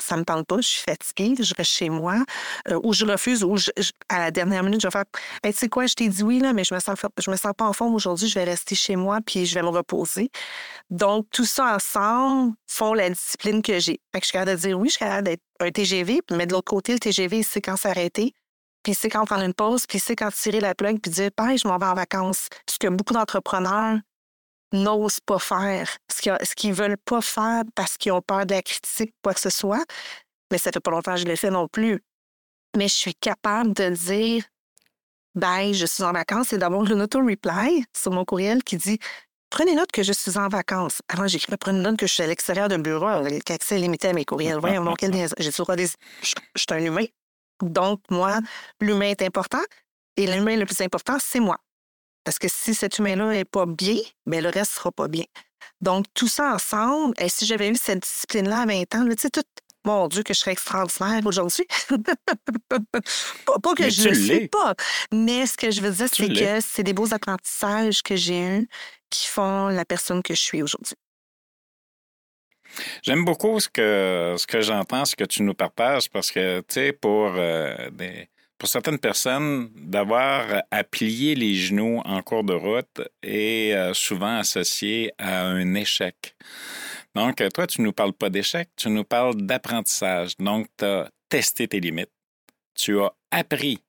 ça 0.00 0.16
me 0.16 0.24
tente 0.24 0.46
pas, 0.46 0.56
je 0.56 0.68
suis 0.68 0.82
fatiguée, 0.82 1.34
je 1.40 1.54
reste 1.54 1.70
chez 1.70 1.88
moi, 1.88 2.24
euh, 2.68 2.80
ou 2.82 2.92
je 2.92 3.04
refuse, 3.04 3.44
ou 3.44 3.56
à 4.08 4.18
la 4.18 4.30
dernière 4.30 4.62
minute, 4.62 4.80
je 4.80 4.88
vais 4.88 4.90
faire 4.90 5.04
tu 5.42 5.52
sais 5.52 5.68
quoi, 5.68 5.86
je 5.86 5.94
t'ai 5.94 6.08
dit 6.08 6.22
oui, 6.22 6.40
là, 6.40 6.52
mais 6.52 6.64
je 6.64 6.74
me 6.74 6.80
sens 6.80 6.98
je 7.18 7.30
me 7.30 7.36
sens 7.36 7.52
pas 7.56 7.66
en 7.66 7.72
forme 7.72 7.94
aujourd'hui, 7.94 8.28
je 8.28 8.34
vais 8.34 8.44
rester 8.44 8.74
chez 8.74 8.96
moi, 8.96 9.20
puis 9.24 9.46
je 9.46 9.54
vais 9.54 9.62
me 9.62 9.68
reposer. 9.68 10.30
Donc, 10.90 11.26
tout 11.30 11.44
ça 11.44 11.76
ensemble 11.76 12.54
font 12.66 12.94
la 12.94 13.10
discipline 13.10 13.62
que 13.62 13.78
j'ai. 13.78 14.00
Fait 14.12 14.20
que 14.20 14.24
je 14.24 14.26
suis 14.26 14.32
capable 14.32 14.52
de 14.52 14.56
dire 14.56 14.78
oui, 14.78 14.88
je 14.88 14.92
suis 14.92 14.98
capable 14.98 15.28
d'être 15.28 15.42
un 15.60 15.70
TGV, 15.70 16.20
mais 16.32 16.46
de 16.46 16.52
l'autre 16.52 16.70
côté, 16.70 16.92
le 16.92 16.98
TGV, 16.98 17.42
c'est 17.42 17.60
quand 17.60 17.76
s'arrêter, 17.76 18.34
puis 18.84 18.94
c'est 18.94 19.08
quand 19.08 19.24
prendre 19.24 19.42
une 19.42 19.54
pause, 19.54 19.86
puis 19.86 19.98
c'est 19.98 20.14
quand 20.14 20.30
tirer 20.30 20.60
la 20.60 20.74
plug, 20.74 21.00
puis 21.00 21.10
dire, 21.10 21.30
pareil, 21.32 21.58
je 21.58 21.66
m'en 21.66 21.78
vais 21.78 21.86
en 21.86 21.94
vacances. 21.94 22.48
Ce 22.70 22.78
que 22.78 22.86
beaucoup 22.86 23.14
d'entrepreneurs 23.14 23.98
n'osent 24.72 25.20
pas 25.20 25.38
faire, 25.38 25.88
ce 26.10 26.54
qu'ils 26.54 26.70
ne 26.70 26.74
veulent 26.74 26.98
pas 26.98 27.20
faire 27.20 27.62
parce 27.74 27.96
qu'ils 27.96 28.12
ont 28.12 28.20
peur 28.20 28.44
de 28.44 28.54
la 28.54 28.62
critique, 28.62 29.14
quoi 29.22 29.32
que 29.34 29.40
ce 29.40 29.50
soit. 29.50 29.84
Mais 30.52 30.58
ça 30.58 30.70
fait 30.70 30.80
pas 30.80 30.90
longtemps 30.90 31.14
que 31.14 31.20
je 31.20 31.24
l'ai 31.24 31.36
fait 31.36 31.50
non 31.50 31.66
plus. 31.66 32.02
Mais 32.76 32.88
je 32.88 32.94
suis 32.94 33.14
capable 33.14 33.72
de 33.72 33.88
dire, 33.88 34.44
ben, 35.34 35.72
je 35.72 35.86
suis 35.86 36.02
en 36.02 36.12
vacances 36.12 36.52
et 36.52 36.58
d'avoir 36.58 36.84
une 36.84 37.02
auto-reply 37.02 37.84
sur 37.96 38.12
mon 38.12 38.24
courriel 38.24 38.62
qui 38.62 38.76
dit 38.76 38.98
Prenez 39.50 39.76
note 39.76 39.92
que 39.92 40.02
je 40.02 40.12
suis 40.12 40.36
en 40.36 40.48
vacances. 40.48 41.00
Avant, 41.08 41.28
j'écrivais 41.28 41.56
Prenez 41.56 41.78
note 41.78 41.96
que 41.96 42.08
je 42.08 42.12
suis 42.12 42.22
à 42.24 42.26
l'extérieur 42.26 42.68
d'un 42.68 42.80
bureau, 42.80 43.06
avec 43.06 43.48
accès 43.52 43.78
limité 43.78 44.08
à 44.08 44.12
mes 44.12 44.24
courriels. 44.24 44.58
Voyons 44.60 44.84
donc, 44.84 44.98
j'ai 45.38 45.52
toujours 45.52 45.76
des. 45.76 45.86
Je 46.22 46.34
suis 46.56 46.66
un 46.70 46.78
humain. 46.78 47.06
Donc, 47.70 48.00
moi, 48.10 48.38
l'humain 48.80 49.10
est 49.10 49.22
important 49.22 49.62
et 50.16 50.26
l'humain 50.26 50.56
le 50.56 50.66
plus 50.66 50.80
important, 50.80 51.16
c'est 51.20 51.40
moi. 51.40 51.58
Parce 52.24 52.38
que 52.38 52.48
si 52.48 52.74
cet 52.74 52.98
humain-là 52.98 53.26
n'est 53.28 53.44
pas 53.44 53.66
bien, 53.66 53.98
bien, 54.26 54.40
le 54.40 54.48
reste 54.48 54.72
ne 54.72 54.76
sera 54.76 54.92
pas 54.92 55.08
bien. 55.08 55.24
Donc, 55.80 56.06
tout 56.14 56.28
ça 56.28 56.54
ensemble, 56.54 57.14
et 57.18 57.28
si 57.28 57.46
j'avais 57.46 57.68
eu 57.68 57.76
cette 57.76 58.02
discipline-là 58.02 58.60
à 58.60 58.66
20 58.66 58.94
ans, 58.94 59.06
tu 59.08 59.14
sais, 59.18 59.30
tout, 59.30 59.42
mon 59.84 60.08
Dieu, 60.08 60.22
que 60.22 60.32
je 60.32 60.38
serais 60.38 60.52
extraordinaire 60.52 61.20
aujourd'hui. 61.26 61.66
pas, 62.68 63.74
que 63.76 63.90
je 63.90 64.04
ne 64.04 64.08
le 64.08 64.14
suis 64.14 64.48
pas. 64.48 64.74
Mais 65.12 65.46
ce 65.46 65.56
que 65.56 65.70
je 65.70 65.80
veux 65.80 65.90
dire, 65.90 66.08
c'est 66.10 66.28
que 66.28 66.60
c'est 66.60 66.82
des 66.82 66.94
beaux 66.94 67.12
apprentissages 67.12 68.02
que 68.02 68.16
j'ai 68.16 68.40
eus 68.40 68.68
qui 69.10 69.26
font 69.26 69.68
la 69.68 69.84
personne 69.84 70.22
que 70.22 70.34
je 70.34 70.40
suis 70.40 70.62
aujourd'hui. 70.62 70.96
J'aime 73.02 73.24
beaucoup 73.24 73.60
ce 73.60 73.68
que, 73.68 74.60
j'entends, 74.60 75.04
ce 75.04 75.16
que 75.16 75.24
tu 75.24 75.42
nous 75.42 75.54
partages, 75.54 76.08
parce 76.10 76.30
que, 76.30 76.60
tu 76.60 76.66
sais, 76.68 76.92
pour, 76.92 77.32
euh, 77.36 77.88
certaines 78.64 78.98
personnes, 78.98 79.70
d'avoir 79.76 80.62
à 80.70 80.84
plier 80.84 81.34
les 81.34 81.54
genoux 81.54 82.00
en 82.04 82.22
cours 82.22 82.44
de 82.44 82.54
route 82.54 83.02
est 83.22 83.74
euh, 83.74 83.92
souvent 83.92 84.38
associé 84.38 85.12
à 85.18 85.44
un 85.44 85.74
échec. 85.74 86.34
Donc, 87.14 87.42
toi, 87.52 87.66
tu 87.66 87.80
ne 87.80 87.86
nous 87.86 87.92
parles 87.92 88.12
pas 88.12 88.30
d'échec, 88.30 88.68
tu 88.76 88.88
nous 88.88 89.04
parles 89.04 89.36
d'apprentissage. 89.36 90.36
Donc, 90.38 90.66
tu 90.78 90.84
as 90.84 91.10
testé 91.28 91.68
tes 91.68 91.80
limites. 91.80 92.10
Tu 92.74 92.98
as 93.00 93.12
appris 93.30 93.80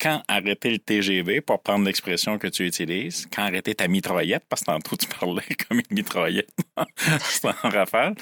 quand 0.00 0.22
arrêter 0.28 0.70
le 0.70 0.78
TGV, 0.78 1.40
pour 1.40 1.62
prendre 1.62 1.84
l'expression 1.84 2.38
que 2.38 2.46
tu 2.46 2.66
utilises, 2.66 3.26
quand 3.32 3.42
arrêter 3.42 3.74
ta 3.74 3.88
mitraillette, 3.88 4.44
parce 4.48 4.62
que 4.62 4.66
tantôt 4.66 4.96
tu 4.96 5.06
parlais 5.06 5.42
comme 5.68 5.78
une 5.78 5.96
mitraillette 5.96 6.50
en 6.76 6.84
rafale, 7.68 8.14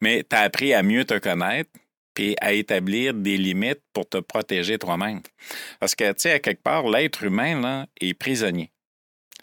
mais 0.00 0.24
tu 0.28 0.36
as 0.36 0.40
appris 0.40 0.74
à 0.74 0.82
mieux 0.82 1.04
te 1.04 1.18
connaître 1.18 1.70
puis 2.14 2.34
à 2.40 2.52
établir 2.52 3.14
des 3.14 3.36
limites 3.36 3.82
pour 3.92 4.08
te 4.08 4.18
protéger 4.18 4.78
toi-même. 4.78 5.20
Parce 5.78 5.94
que, 5.94 6.10
tu 6.12 6.22
sais, 6.22 6.32
à 6.32 6.38
quelque 6.40 6.62
part, 6.62 6.88
l'être 6.88 7.22
humain 7.22 7.60
là, 7.60 7.86
est 8.00 8.14
prisonnier. 8.14 8.72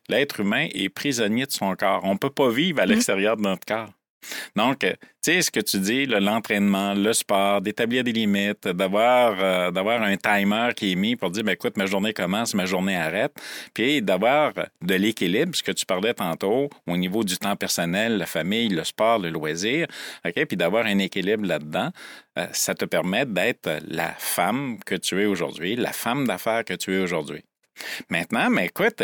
L'être 0.10 0.41
humain 0.41 0.67
est 0.73 0.89
prisonnier 0.89 1.45
de 1.45 1.52
son 1.52 1.76
corps. 1.76 2.02
On 2.04 2.13
ne 2.13 2.17
peut 2.17 2.30
pas 2.30 2.50
vivre 2.50 2.82
à 2.82 2.86
mmh. 2.86 2.89
l'extérieur 2.89 3.38
de 3.38 3.41
notre 3.41 3.65
corps. 3.65 3.96
Donc, 4.55 4.83
euh, 4.83 4.93
tu 5.23 5.33
sais, 5.33 5.41
ce 5.41 5.51
que 5.51 5.59
tu 5.59 5.79
dis, 5.79 6.05
l'entraînement, 6.05 6.93
le 6.93 7.13
sport, 7.13 7.61
d'établir 7.61 8.03
des 8.03 8.13
limites, 8.13 8.67
d'avoir 8.67 9.35
euh, 9.39 9.71
d'avoir 9.71 10.01
un 10.01 10.15
timer 10.17 10.69
qui 10.75 10.93
est 10.93 10.95
mis 10.95 11.15
pour 11.15 11.31
dire, 11.31 11.43
ben, 11.43 11.53
écoute, 11.53 11.77
ma 11.77 11.85
journée 11.85 12.13
commence, 12.13 12.53
ma 12.53 12.65
journée 12.65 12.95
arrête, 12.95 13.33
puis 13.73 14.01
d'avoir 14.01 14.53
de 14.81 14.95
l'équilibre, 14.95 15.55
ce 15.55 15.63
que 15.63 15.71
tu 15.71 15.85
parlais 15.85 16.13
tantôt, 16.13 16.69
au 16.87 16.97
niveau 16.97 17.23
du 17.23 17.37
temps 17.37 17.55
personnel, 17.55 18.17
la 18.17 18.25
famille, 18.25 18.69
le 18.69 18.83
sport, 18.83 19.19
le 19.19 19.29
loisir, 19.29 19.87
OK, 20.25 20.45
puis 20.45 20.57
d'avoir 20.57 20.85
un 20.85 20.99
équilibre 20.99 21.45
là-dedans, 21.45 21.91
euh, 22.37 22.47
ça 22.51 22.75
te 22.75 22.85
permet 22.85 23.25
d'être 23.25 23.79
la 23.87 24.13
femme 24.17 24.77
que 24.85 24.95
tu 24.95 25.21
es 25.21 25.25
aujourd'hui, 25.25 25.75
la 25.75 25.93
femme 25.93 26.27
d'affaires 26.27 26.63
que 26.63 26.73
tu 26.73 26.95
es 26.95 26.99
aujourd'hui. 26.99 27.43
Maintenant, 28.09 28.49
mais 28.49 28.65
écoute, 28.65 29.03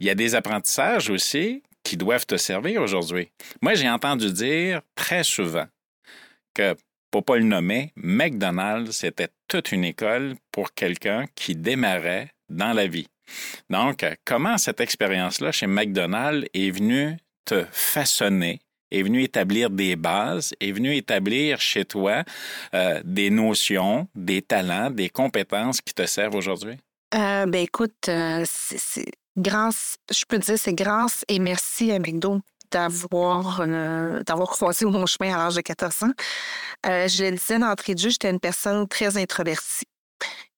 il 0.00 0.06
y 0.06 0.10
a 0.10 0.14
des 0.14 0.34
apprentissages 0.34 1.10
aussi 1.10 1.62
qui 1.88 1.96
doivent 1.96 2.26
te 2.26 2.36
servir 2.36 2.82
aujourd'hui. 2.82 3.30
Moi, 3.62 3.72
j'ai 3.72 3.88
entendu 3.88 4.30
dire 4.30 4.82
très 4.94 5.24
souvent 5.24 5.64
que, 6.52 6.76
pour 7.10 7.24
pas 7.24 7.38
le 7.38 7.44
nommer, 7.44 7.92
McDonald's, 7.96 8.90
c'était 8.94 9.28
toute 9.48 9.72
une 9.72 9.84
école 9.84 10.34
pour 10.52 10.74
quelqu'un 10.74 11.24
qui 11.34 11.56
démarrait 11.56 12.30
dans 12.50 12.74
la 12.74 12.86
vie. 12.86 13.06
Donc, 13.70 14.04
comment 14.26 14.58
cette 14.58 14.82
expérience-là 14.82 15.50
chez 15.50 15.66
McDonald's 15.66 16.46
est 16.52 16.70
venue 16.70 17.16
te 17.46 17.64
façonner, 17.72 18.60
est 18.90 19.02
venue 19.02 19.22
établir 19.22 19.70
des 19.70 19.96
bases, 19.96 20.52
est 20.60 20.72
venue 20.72 20.94
établir 20.94 21.58
chez 21.58 21.86
toi 21.86 22.22
euh, 22.74 23.00
des 23.02 23.30
notions, 23.30 24.08
des 24.14 24.42
talents, 24.42 24.90
des 24.90 25.08
compétences 25.08 25.80
qui 25.80 25.94
te 25.94 26.04
servent 26.04 26.34
aujourd'hui? 26.34 26.76
Euh, 27.14 27.46
ben 27.46 27.62
écoute, 27.62 28.08
euh, 28.08 28.44
c'est 28.44 29.10
grâce, 29.38 29.96
je 30.10 30.24
peux 30.28 30.38
dire, 30.38 30.58
c'est 30.58 30.74
grâce 30.74 31.24
et 31.28 31.38
merci 31.38 31.90
à 31.92 31.98
McDo 31.98 32.40
d'avoir 32.70 33.62
euh, 33.62 34.22
croisé 34.46 34.84
mon 34.84 35.06
chemin 35.06 35.34
à 35.34 35.38
l'âge 35.38 35.54
de 35.54 35.62
14 35.62 36.02
ans. 36.02 36.12
Euh, 36.86 37.08
je 37.08 37.24
le 37.24 37.30
disais 37.32 37.58
d'entrée 37.58 37.94
de 37.94 38.00
jeu, 38.00 38.10
j'étais 38.10 38.30
une 38.30 38.40
personne 38.40 38.86
très 38.86 39.16
introvertie. 39.16 39.86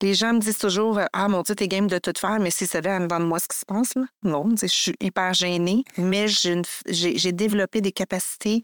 Les 0.02 0.14
gens 0.14 0.32
me 0.32 0.40
disent 0.40 0.58
toujours 0.58 0.98
Ah 1.12 1.28
mon 1.28 1.42
Dieu, 1.42 1.54
t'es 1.54 1.68
game 1.68 1.86
de 1.86 1.98
tout 1.98 2.14
faire, 2.18 2.40
mais 2.40 2.50
si 2.50 2.66
ça 2.66 2.80
va 2.80 2.98
de 2.98 3.24
moi 3.24 3.38
ce 3.38 3.46
qui 3.46 3.58
se 3.58 3.66
passe. 3.66 3.92
Non, 4.22 4.48
je 4.60 4.66
suis 4.66 4.94
hyper 5.00 5.34
gênée, 5.34 5.84
mais 5.98 6.26
j'ai 6.26 7.32
développé 7.32 7.80
des 7.82 7.92
capacités 7.92 8.62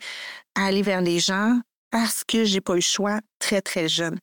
à 0.55 0.67
aller 0.67 0.83
vers 0.83 1.03
les 1.03 1.21
gens 1.21 1.61
parce 1.91 2.25
que 2.25 2.45
j'ai 2.45 2.63
pas 2.63 2.73
eu 2.73 2.77
le 2.77 2.81
choix 2.81 3.21
très, 3.39 3.61
très 3.61 3.89
jeune. 3.89 4.19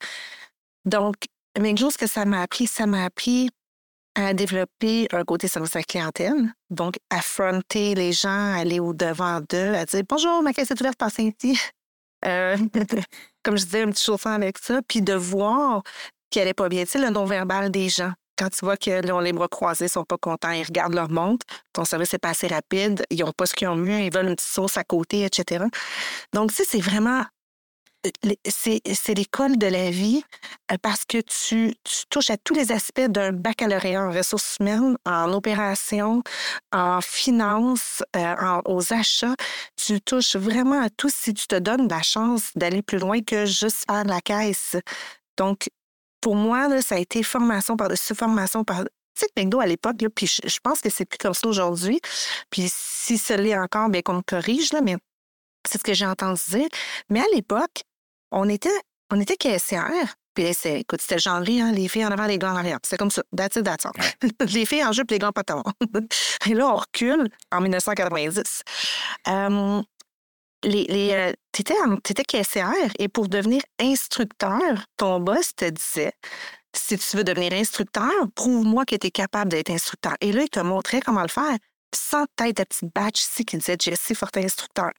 Donc, 0.85 1.15
mais 1.59 1.77
chose 1.77 1.97
que 1.97 2.07
ça 2.07 2.25
m'a 2.25 2.41
appris, 2.41 2.65
ça 2.65 2.87
m'a 2.87 3.05
appris 3.05 3.49
à 4.15 4.33
développer 4.33 5.07
un 5.11 5.23
côté 5.23 5.47
service 5.47 5.75
à 5.75 5.79
la 5.79 5.83
clientèle, 5.83 6.53
donc 6.69 6.95
affronter 7.09 7.95
les 7.95 8.11
gens, 8.11 8.53
aller 8.53 8.79
au-devant 8.79 9.39
d'eux, 9.41 9.73
à 9.73 9.85
dire 9.85 10.03
Bonjour, 10.07 10.41
ma 10.41 10.53
caisse 10.53 10.71
est 10.71 10.79
ouverte 10.79 10.97
par 10.97 11.11
Cynthia. 11.11 11.55
Euh, 12.25 12.57
comme 13.43 13.57
je 13.57 13.65
disais, 13.65 13.81
un 13.81 13.89
petit 13.89 14.03
chauffant 14.03 14.31
avec 14.31 14.57
ça, 14.57 14.81
puis 14.87 15.01
de 15.01 15.13
voir 15.13 15.83
qu'elle 16.29 16.47
n'est 16.47 16.53
pas 16.53 16.69
bien. 16.69 16.83
Tu 16.83 16.91
sais, 16.91 16.99
le 16.99 17.09
non-verbal 17.09 17.71
des 17.71 17.89
gens. 17.89 18.13
Quand 18.37 18.49
tu 18.49 18.65
vois 18.65 18.77
qu'ils 18.77 19.11
ont 19.11 19.19
les 19.19 19.31
bras 19.31 19.47
croisés, 19.47 19.87
sont 19.87 20.05
pas 20.05 20.17
contents, 20.17 20.51
ils 20.51 20.63
regardent 20.63 20.95
leur 20.95 21.09
montre, 21.09 21.45
ton 21.71 21.85
service 21.85 22.13
est 22.15 22.19
pas 22.19 22.29
assez 22.29 22.47
rapide, 22.47 23.05
ils 23.11 23.19
n'ont 23.19 23.31
pas 23.31 23.45
ce 23.45 23.53
qu'ils 23.53 23.67
ont 23.67 23.75
mieux, 23.75 23.99
ils 23.99 24.11
veulent 24.11 24.29
une 24.29 24.35
petite 24.35 24.49
sauce 24.49 24.75
à 24.77 24.83
côté, 24.83 25.23
etc. 25.23 25.65
Donc, 26.33 26.49
tu 26.49 26.57
sais, 26.57 26.63
c'est 26.67 26.79
vraiment 26.79 27.23
c'est 28.47 29.13
l'école 29.13 29.57
de 29.57 29.67
la 29.67 29.89
vie 29.89 30.23
euh, 30.71 30.77
parce 30.81 31.05
que 31.05 31.19
tu, 31.21 31.75
touches 32.09 32.29
à 32.29 32.37
tous 32.37 32.53
les 32.53 32.71
aspects 32.71 33.07
d'un 33.07 33.31
baccalauréat 33.31 34.03
en 34.03 34.11
ressources 34.11 34.57
humaines, 34.59 34.97
en 35.05 35.31
opération, 35.33 36.21
en 36.71 37.01
finance, 37.01 38.03
euh, 38.15 38.61
aux 38.65 38.93
achats. 38.93 39.35
Tu 39.75 40.01
touches 40.01 40.35
vraiment 40.35 40.81
à 40.81 40.89
tout 40.89 41.09
si 41.09 41.33
tu 41.33 41.47
te 41.47 41.55
donnes 41.55 41.87
la 41.87 42.01
chance 42.01 42.51
d'aller 42.55 42.81
plus 42.81 42.99
loin 42.99 43.21
que 43.21 43.45
juste 43.45 43.85
faire 43.89 44.03
la 44.03 44.21
caisse. 44.21 44.75
Donc, 45.37 45.69
pour 46.21 46.35
moi, 46.35 46.81
ça 46.81 46.95
a 46.95 46.99
été 46.99 47.23
formation 47.23 47.75
par-dessus 47.75 48.15
formation 48.15 48.63
par 48.63 48.83
tu 49.15 49.25
sais, 49.25 49.27
McDo 49.37 49.59
à 49.59 49.67
l'époque, 49.67 49.97
puis 50.15 50.25
je, 50.25 50.59
pense 50.63 50.81
que 50.81 50.89
c'est 50.89 51.05
plus 51.05 51.19
comme 51.19 51.35
ça 51.35 51.47
aujourd'hui. 51.47 51.99
Puis 52.49 52.67
si 52.67 53.19
ce 53.19 53.33
l'est 53.33 53.57
encore, 53.57 53.89
bien 53.89 54.01
qu'on 54.01 54.15
me 54.15 54.21
corrige, 54.21 54.73
là, 54.73 54.81
mais 54.81 54.95
c'est 55.67 55.77
ce 55.77 55.83
que 55.83 55.93
j'ai 55.93 56.05
entendu 56.05 56.41
dire. 56.49 56.67
Mais 57.09 57.19
à 57.19 57.25
l'époque, 57.33 57.83
on 58.33 58.49
était, 58.49 58.69
on 59.11 59.19
était. 59.19 59.37
Puis 60.33 60.53
c'est, 60.53 60.81
écoute, 60.81 61.01
c'était 61.01 61.19
genre 61.19 61.43
hein, 61.47 61.71
les 61.71 61.87
filles 61.87 62.05
en 62.05 62.11
avant, 62.11 62.25
les 62.25 62.39
gars 62.39 62.51
en 62.51 62.55
arrière. 62.55 62.79
C'est 62.83 62.97
comme 62.97 63.11
ça. 63.11 63.21
That's 63.35 63.55
it, 63.55 63.63
that's 63.63 63.85
all. 63.85 63.91
les 64.53 64.65
filles 64.65 64.83
en 64.83 64.91
jupe, 64.91 65.11
les 65.11 65.19
gars 65.19 65.29
en 65.29 65.31
pantalon. 65.31 65.63
Et 66.49 66.53
là, 66.53 66.67
on 66.67 66.75
recule 66.75 67.29
en 67.51 67.61
1990. 67.61 68.63
Um, 69.27 69.83
les, 70.63 70.85
les, 70.85 71.11
euh, 71.11 71.33
t'étais, 71.51 71.75
étais 72.09 72.23
caissière 72.23 72.73
et 72.97 73.09
pour 73.09 73.27
devenir 73.27 73.61
instructeur, 73.79 74.85
ton 74.95 75.19
boss 75.19 75.53
te 75.55 75.69
disait 75.69 76.13
si 76.73 76.97
tu 76.97 77.17
veux 77.17 77.23
devenir 77.23 77.53
instructeur, 77.53 78.09
prouve-moi 78.33 78.85
que 78.85 78.95
tu 78.95 79.07
es 79.07 79.11
capable 79.11 79.51
d'être 79.51 79.69
instructeur. 79.69 80.13
Et 80.21 80.31
là, 80.31 80.43
il 80.43 80.49
te 80.49 80.59
montrait 80.59 81.01
comment 81.01 81.21
le 81.21 81.27
faire 81.27 81.57
sans 81.95 82.25
tête 82.35 82.59
à 82.59 82.65
petite 82.65 82.93
batch 82.93 83.21
ici 83.21 83.45
qui 83.45 83.57
disait 83.57 83.77
Jessie 83.79 84.15
Fortin 84.15 84.43
instructeur. 84.43 84.91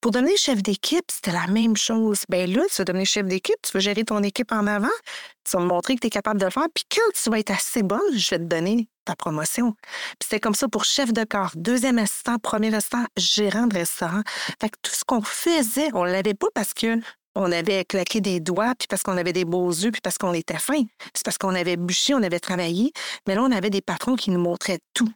Pour 0.00 0.10
devenir 0.10 0.36
chef 0.36 0.62
d'équipe, 0.62 1.04
c'était 1.10 1.32
la 1.32 1.46
même 1.46 1.76
chose. 1.76 2.24
Ben 2.28 2.50
là, 2.50 2.62
tu 2.70 2.76
vas 2.76 2.84
devenir 2.84 3.06
chef 3.06 3.26
d'équipe, 3.26 3.56
tu 3.62 3.72
veux 3.72 3.80
gérer 3.80 4.04
ton 4.04 4.22
équipe 4.22 4.52
en 4.52 4.66
avant, 4.66 4.88
tu 5.44 5.56
vas 5.56 5.62
me 5.62 5.68
montrer 5.68 5.94
que 5.94 6.00
tu 6.00 6.06
es 6.06 6.10
capable 6.10 6.40
de 6.40 6.44
le 6.44 6.50
faire, 6.50 6.66
puis 6.74 6.84
quand 6.90 7.10
tu 7.14 7.30
vas 7.30 7.38
être 7.38 7.50
assez 7.50 7.82
bonne, 7.82 8.00
je 8.14 8.30
vais 8.30 8.38
te 8.38 8.44
donner 8.44 8.88
ta 9.04 9.16
promotion. 9.16 9.72
Puis 9.72 10.24
c'était 10.24 10.40
comme 10.40 10.54
ça 10.54 10.68
pour 10.68 10.84
chef 10.84 11.12
de 11.12 11.24
corps, 11.24 11.52
deuxième 11.54 11.98
assistant, 11.98 12.38
premier 12.38 12.74
assistant, 12.74 13.04
gérant 13.16 13.66
de 13.66 13.74
restaurant. 13.74 14.22
Fait 14.60 14.70
que 14.70 14.76
tout 14.82 14.92
ce 14.92 15.04
qu'on 15.04 15.22
faisait, 15.22 15.90
on 15.94 16.04
l'avait 16.04 16.34
pas 16.34 16.48
parce 16.54 16.74
que 16.74 17.00
on 17.34 17.50
avait 17.50 17.84
claqué 17.84 18.20
des 18.20 18.40
doigts, 18.40 18.74
puis 18.78 18.86
parce 18.88 19.02
qu'on 19.02 19.16
avait 19.16 19.32
des 19.32 19.44
beaux 19.44 19.70
yeux, 19.70 19.90
puis 19.90 20.00
parce 20.02 20.18
qu'on 20.18 20.34
était 20.34 20.58
fin. 20.58 20.82
C'est 21.14 21.24
parce 21.24 21.38
qu'on 21.38 21.54
avait 21.54 21.76
bûché, 21.76 22.14
on 22.14 22.22
avait 22.22 22.40
travaillé. 22.40 22.92
Mais 23.26 23.34
là, 23.34 23.42
on 23.42 23.50
avait 23.50 23.70
des 23.70 23.80
patrons 23.80 24.16
qui 24.16 24.30
nous 24.30 24.40
montraient 24.40 24.80
tout. 24.92 25.10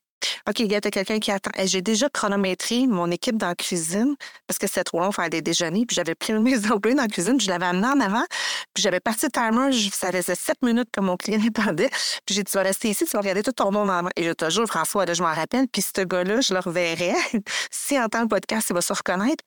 OK, 0.49 0.61
il 0.61 0.71
y 0.71 0.77
a 0.77 0.81
quelqu'un 0.81 1.19
qui 1.19 1.33
attend. 1.33 1.51
J'ai 1.65 1.83
déjà 1.83 2.09
chronométré 2.09 2.87
mon 2.87 3.11
équipe 3.11 3.37
dans 3.37 3.49
la 3.49 3.57
cuisine 3.57 4.15
parce 4.47 4.59
que 4.59 4.69
c'était 4.69 4.85
trop 4.85 5.01
long 5.01 5.11
faire 5.11 5.29
des 5.29 5.43
déjeuners. 5.43 5.87
Puis 5.87 5.97
j'avais 5.97 6.15
pris 6.15 6.33
mes 6.35 6.57
employés 6.71 6.95
dans 6.95 7.03
la 7.03 7.09
cuisine, 7.09 7.41
je 7.41 7.49
l'avais 7.49 7.67
amené 7.67 7.89
en 7.89 7.99
avant. 7.99 8.25
Puis 8.73 8.83
j'avais 8.83 9.01
parti 9.01 9.27
le 9.27 9.33
timer, 9.33 9.91
ça 9.91 10.13
faisait 10.13 10.37
sept 10.37 10.63
minutes 10.63 10.89
que 10.93 11.01
mon 11.01 11.17
client 11.17 11.41
attendait. 11.57 11.89
Puis 12.25 12.37
j'ai 12.37 12.45
dit, 12.45 12.51
tu 12.53 12.57
vas 12.57 12.63
rester 12.63 12.91
ici, 12.91 13.05
tu 13.05 13.11
vas 13.11 13.21
regarder 13.21 13.43
tout 13.43 13.51
ton 13.51 13.73
monde 13.73 13.91
en 13.91 13.95
avant. 13.95 14.09
Et 14.15 14.23
je 14.23 14.31
te 14.31 14.49
jure, 14.49 14.67
François, 14.67 15.05
là, 15.05 15.15
je 15.15 15.23
m'en 15.23 15.35
rappelle. 15.35 15.67
Puis 15.67 15.83
ce 15.83 16.03
gars-là, 16.03 16.41
je 16.41 16.55
le 16.55 16.61
reverrai. 16.61 17.15
si 17.73 17.99
en 17.99 18.09
tant 18.09 18.23
que 18.23 18.29
podcast, 18.29 18.69
il 18.71 18.75
va 18.75 18.83
se 18.83 18.93
reconnaître. 18.93 19.43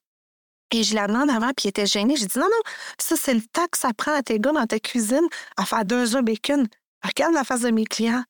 Et 0.72 0.84
je 0.84 0.94
l'ai 0.94 1.00
amené 1.00 1.20
en 1.20 1.30
avant, 1.30 1.52
puis 1.56 1.66
il 1.66 1.70
était 1.70 1.86
gêné. 1.86 2.18
J'ai 2.18 2.28
dit, 2.28 2.38
non, 2.38 2.46
non, 2.46 2.72
ça, 3.00 3.16
c'est 3.16 3.34
le 3.34 3.42
temps 3.42 3.66
que 3.72 3.78
ça 3.78 3.92
prend 3.98 4.14
à 4.14 4.22
tes 4.22 4.38
gars 4.40 4.52
dans 4.52 4.66
ta 4.66 4.80
cuisine 4.80 5.28
à 5.56 5.66
faire 5.66 5.86
deux 5.86 6.16
œufs 6.16 6.24
bacon. 6.24 6.68
Regarde 7.04 7.34
la 7.34 7.46
face 7.46 7.62
de 7.62 7.72
mes 7.72 7.86
clients. 7.86 8.24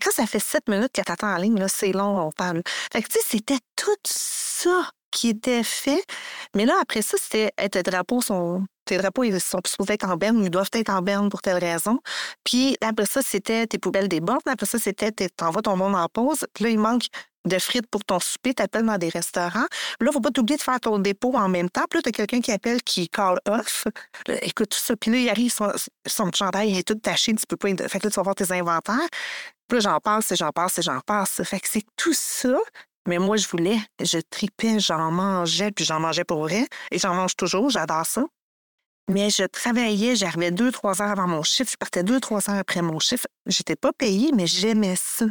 Quand 0.00 0.10
ça 0.12 0.26
fait 0.26 0.40
sept 0.40 0.68
minutes 0.68 0.92
qu'elle 0.92 1.04
t'attend 1.04 1.34
en 1.34 1.36
ligne, 1.36 1.58
là, 1.58 1.68
c'est 1.68 1.92
long, 1.92 2.18
on 2.26 2.32
parle. 2.32 2.62
Fait 2.92 3.02
que, 3.02 3.08
tu 3.08 3.18
sais, 3.18 3.24
c'était 3.26 3.58
tout 3.76 3.96
ça 4.04 4.90
qui 5.14 5.28
était 5.28 5.62
fait. 5.62 6.04
Mais 6.54 6.66
là, 6.66 6.74
après 6.82 7.02
ça, 7.02 7.16
c'était 7.20 7.50
tes 7.68 7.82
drapeaux 7.82 8.20
sont. 8.20 8.64
Tes 8.84 8.98
drapeaux, 8.98 9.24
ils 9.24 9.40
sont 9.40 9.60
supposés 9.64 9.94
être 9.94 10.06
en 10.06 10.16
berne, 10.16 10.44
ils 10.44 10.50
doivent 10.50 10.68
être 10.74 10.90
en 10.90 11.00
berne 11.00 11.30
pour 11.30 11.40
telle 11.40 11.56
raison. 11.56 12.00
Puis 12.44 12.76
après 12.82 13.06
ça, 13.06 13.22
c'était 13.22 13.66
tes 13.66 13.78
poubelles 13.78 14.08
débordent. 14.08 14.42
Après 14.46 14.66
ça, 14.66 14.78
c'était 14.78 15.10
t'envoies 15.10 15.62
ton 15.62 15.76
monde 15.76 15.94
en 15.94 16.06
pause. 16.08 16.44
Puis 16.52 16.64
là, 16.64 16.70
il 16.70 16.78
manque 16.78 17.04
de 17.44 17.58
frites 17.58 17.86
pour 17.86 18.04
ton 18.04 18.20
souper, 18.20 18.54
t'appelles 18.54 18.86
dans 18.86 18.98
des 18.98 19.08
restaurants. 19.08 19.66
Là, 20.00 20.12
faut 20.12 20.20
pas 20.20 20.30
t'oublier 20.30 20.56
de 20.56 20.62
faire 20.62 20.80
ton 20.80 20.98
dépôt 20.98 21.34
en 21.34 21.48
même 21.48 21.70
temps. 21.70 21.84
Puis 21.88 21.98
là, 21.98 22.02
t'as 22.02 22.10
quelqu'un 22.10 22.40
qui 22.40 22.52
appelle, 22.52 22.82
qui 22.82 23.08
call 23.08 23.38
off. 23.46 23.86
écoute 24.42 24.70
tout 24.70 24.78
ça. 24.78 24.96
Puis 24.96 25.10
là, 25.10 25.18
il 25.18 25.28
arrive, 25.28 25.52
son, 25.52 25.72
son 26.06 26.30
chandail 26.32 26.78
est 26.78 26.86
tout 26.86 26.94
taché, 26.94 27.34
tu 27.34 27.46
peux 27.46 27.56
pas... 27.56 27.68
Fait 27.88 27.98
que 27.98 28.06
là, 28.06 28.10
tu 28.10 28.16
vas 28.16 28.22
voir 28.22 28.34
tes 28.34 28.50
inventaires. 28.52 29.08
Puis 29.68 29.78
là, 29.78 29.80
j'en 29.80 30.00
passe, 30.00 30.34
j'en 30.34 30.50
passe, 30.52 30.80
j'en 30.80 31.00
passe. 31.00 31.42
Fait 31.42 31.60
que 31.60 31.68
c'est 31.68 31.84
tout 31.96 32.14
ça. 32.14 32.56
Mais 33.06 33.18
moi, 33.18 33.36
je 33.36 33.46
voulais, 33.48 33.78
je 34.00 34.18
tripais, 34.18 34.78
j'en 34.80 35.10
mangeais, 35.10 35.70
puis 35.72 35.84
j'en 35.84 36.00
mangeais 36.00 36.24
pour 36.24 36.40
vrai. 36.40 36.66
Et 36.90 36.98
j'en 36.98 37.14
mange 37.14 37.36
toujours, 37.36 37.68
j'adore 37.68 38.06
ça. 38.06 38.24
Mais 39.10 39.28
je 39.28 39.44
travaillais, 39.44 40.16
j'arrivais 40.16 40.50
deux, 40.50 40.72
trois 40.72 41.02
heures 41.02 41.10
avant 41.10 41.26
mon 41.26 41.42
chiffre, 41.42 41.70
je 41.70 41.76
partais 41.76 42.02
deux, 42.02 42.20
trois 42.20 42.48
heures 42.48 42.56
après 42.56 42.80
mon 42.80 42.98
chiffre. 42.98 43.26
J'étais 43.44 43.76
pas 43.76 43.92
payée, 43.92 44.32
mais 44.34 44.46
j'aimais 44.46 44.96
ça. 44.96 45.26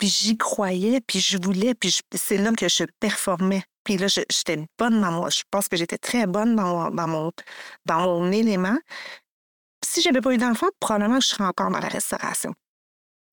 Puis 0.00 0.08
j'y 0.08 0.38
croyais, 0.38 1.02
puis 1.06 1.20
je 1.20 1.36
voulais, 1.36 1.74
puis 1.74 1.94
c'est 2.14 2.38
là 2.38 2.52
que 2.52 2.68
je 2.68 2.84
performais. 3.00 3.62
Puis 3.84 3.98
là, 3.98 4.06
j'étais 4.08 4.64
bonne 4.78 4.98
dans 5.00 5.12
moi. 5.12 5.28
Je 5.28 5.42
pense 5.50 5.68
que 5.68 5.76
j'étais 5.76 5.98
très 5.98 6.26
bonne 6.26 6.56
dans, 6.56 6.90
dans, 6.90 7.06
mon, 7.06 7.30
dans 7.84 8.00
mon 8.00 8.32
élément. 8.32 8.78
Si 9.84 10.00
j'avais 10.00 10.22
pas 10.22 10.32
eu 10.32 10.38
d'enfant, 10.38 10.68
probablement 10.80 11.18
que 11.18 11.24
je 11.24 11.28
serais 11.28 11.44
encore 11.44 11.70
dans 11.70 11.78
la 11.78 11.88
restauration. 11.88 12.54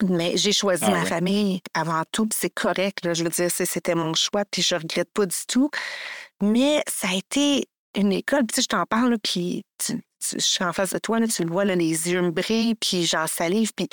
Mais 0.09 0.35
j'ai 0.35 0.51
choisi 0.51 0.83
ah 0.85 0.91
ma 0.91 1.05
famille 1.05 1.61
avant 1.73 2.03
tout, 2.11 2.27
puis 2.27 2.37
c'est 2.39 2.49
correct. 2.49 3.05
Là, 3.05 3.13
je 3.13 3.23
veux 3.23 3.29
dire, 3.29 3.49
c'était 3.49 3.95
mon 3.95 4.13
choix, 4.13 4.43
puis 4.43 4.61
je 4.61 4.75
regrette 4.75 5.11
pas 5.13 5.25
du 5.25 5.45
tout. 5.47 5.69
Mais 6.41 6.83
ça 6.87 7.07
a 7.07 7.15
été 7.15 7.69
une 7.95 8.11
école, 8.11 8.45
puis 8.45 8.61
je 8.61 8.67
t'en 8.67 8.85
parle, 8.85 9.17
puis 9.23 9.63
je 9.87 10.37
suis 10.37 10.65
en 10.65 10.73
face 10.73 10.91
de 10.91 10.99
toi, 10.99 11.19
là, 11.19 11.27
tu 11.27 11.43
le 11.45 11.49
vois, 11.49 11.63
là, 11.63 11.75
les 11.75 12.11
yeux 12.11 12.21
me 12.21 12.31
brillent, 12.31 12.75
puis 12.75 13.05
j'en 13.05 13.25
salive, 13.25 13.71
puis 13.73 13.87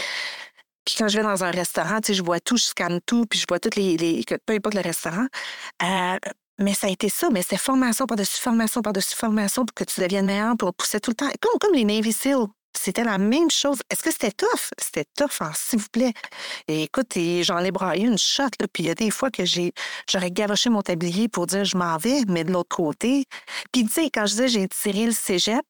puis 0.85 0.97
quand 0.99 1.09
je 1.09 1.19
vais 1.19 1.23
dans 1.25 1.45
un 1.45 1.51
restaurant, 1.51 2.01
tu 2.01 2.09
sais, 2.09 2.15
je 2.15 2.23
vois 2.23 2.41
tout, 2.41 2.57
je 2.57 2.65
scanne 2.65 3.01
tout, 3.07 3.25
puis 3.27 3.39
je 3.39 3.45
vois 3.49 3.59
toutes 3.59 3.77
les, 3.77 3.97
les 3.97 4.25
peu 4.47 4.55
importe 4.55 4.75
le 4.75 4.83
restaurant. 4.83 5.27
Euh, 5.83 6.19
mais 6.59 6.75
ça 6.75 6.87
a 6.87 6.91
été 6.91 7.09
ça, 7.09 7.31
mais 7.31 7.43
c'est 7.43 7.57
formation 7.57 8.07
par-dessus 8.07 8.41
formation 8.41 8.81
par-dessus 8.83 9.17
formation 9.17 9.65
pour 9.65 9.75
que 9.75 9.85
tu 9.85 10.01
deviennes 10.01 10.27
meilleur, 10.27 10.57
pour 10.57 10.73
pousser 10.75 11.01
tout 11.01 11.11
le 11.11 11.17
temps. 11.17 11.31
Comme, 11.41 11.59
comme 11.61 11.75
les 11.75 11.85
Navy 11.85 12.13
Seals. 12.13 12.47
C'était 12.77 13.05
la 13.05 13.19
même 13.19 13.51
chose. 13.51 13.79
Est-ce 13.89 14.03
que 14.03 14.11
c'était 14.11 14.33
tough? 14.33 14.71
C'était 14.79 15.05
tough, 15.17 15.41
hein, 15.41 15.53
s'il 15.55 15.79
vous 15.79 15.89
plaît. 15.93 16.13
Et 16.67 16.83
écoute, 16.83 17.17
j'en 17.43 17.61
ai 17.61 17.71
braillé 17.71 18.05
une 18.05 18.19
shot, 18.19 18.49
là, 18.61 18.67
puis 18.73 18.83
il 18.83 18.87
y 18.87 18.91
a 18.91 18.97
des 18.97 19.13
fois 19.13 19.31
que 19.31 19.45
j'ai, 19.45 19.73
j'aurais 20.11 20.33
gavoché 20.33 20.71
mon 20.71 20.83
tablier 20.83 21.29
pour 21.29 21.47
dire 21.47 21.65
je 21.65 21.77
m'en 21.77 21.97
vais, 21.99 22.23
mais 22.27 22.43
de 22.43 22.53
l'autre 22.53 22.75
côté. 22.75 23.27
Puis 23.73 23.85
tu 23.85 23.93
sais, 23.93 24.11
quand 24.11 24.27
je 24.27 24.33
disais 24.33 24.49
j'ai 24.49 24.69
tiré 24.69 25.07
le 25.07 25.13
cégep, 25.13 25.63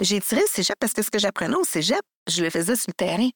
j'ai 0.00 0.20
tiré 0.20 0.40
le 0.40 0.46
cégep 0.48 0.76
parce 0.80 0.92
que 0.92 1.02
ce 1.02 1.10
que 1.10 1.18
j'apprenais 1.20 1.54
au 1.54 1.64
cégep, 1.64 2.00
je 2.28 2.42
le 2.42 2.50
faisais 2.50 2.74
sur 2.74 2.86
le 2.88 2.94
terrain. 2.94 3.30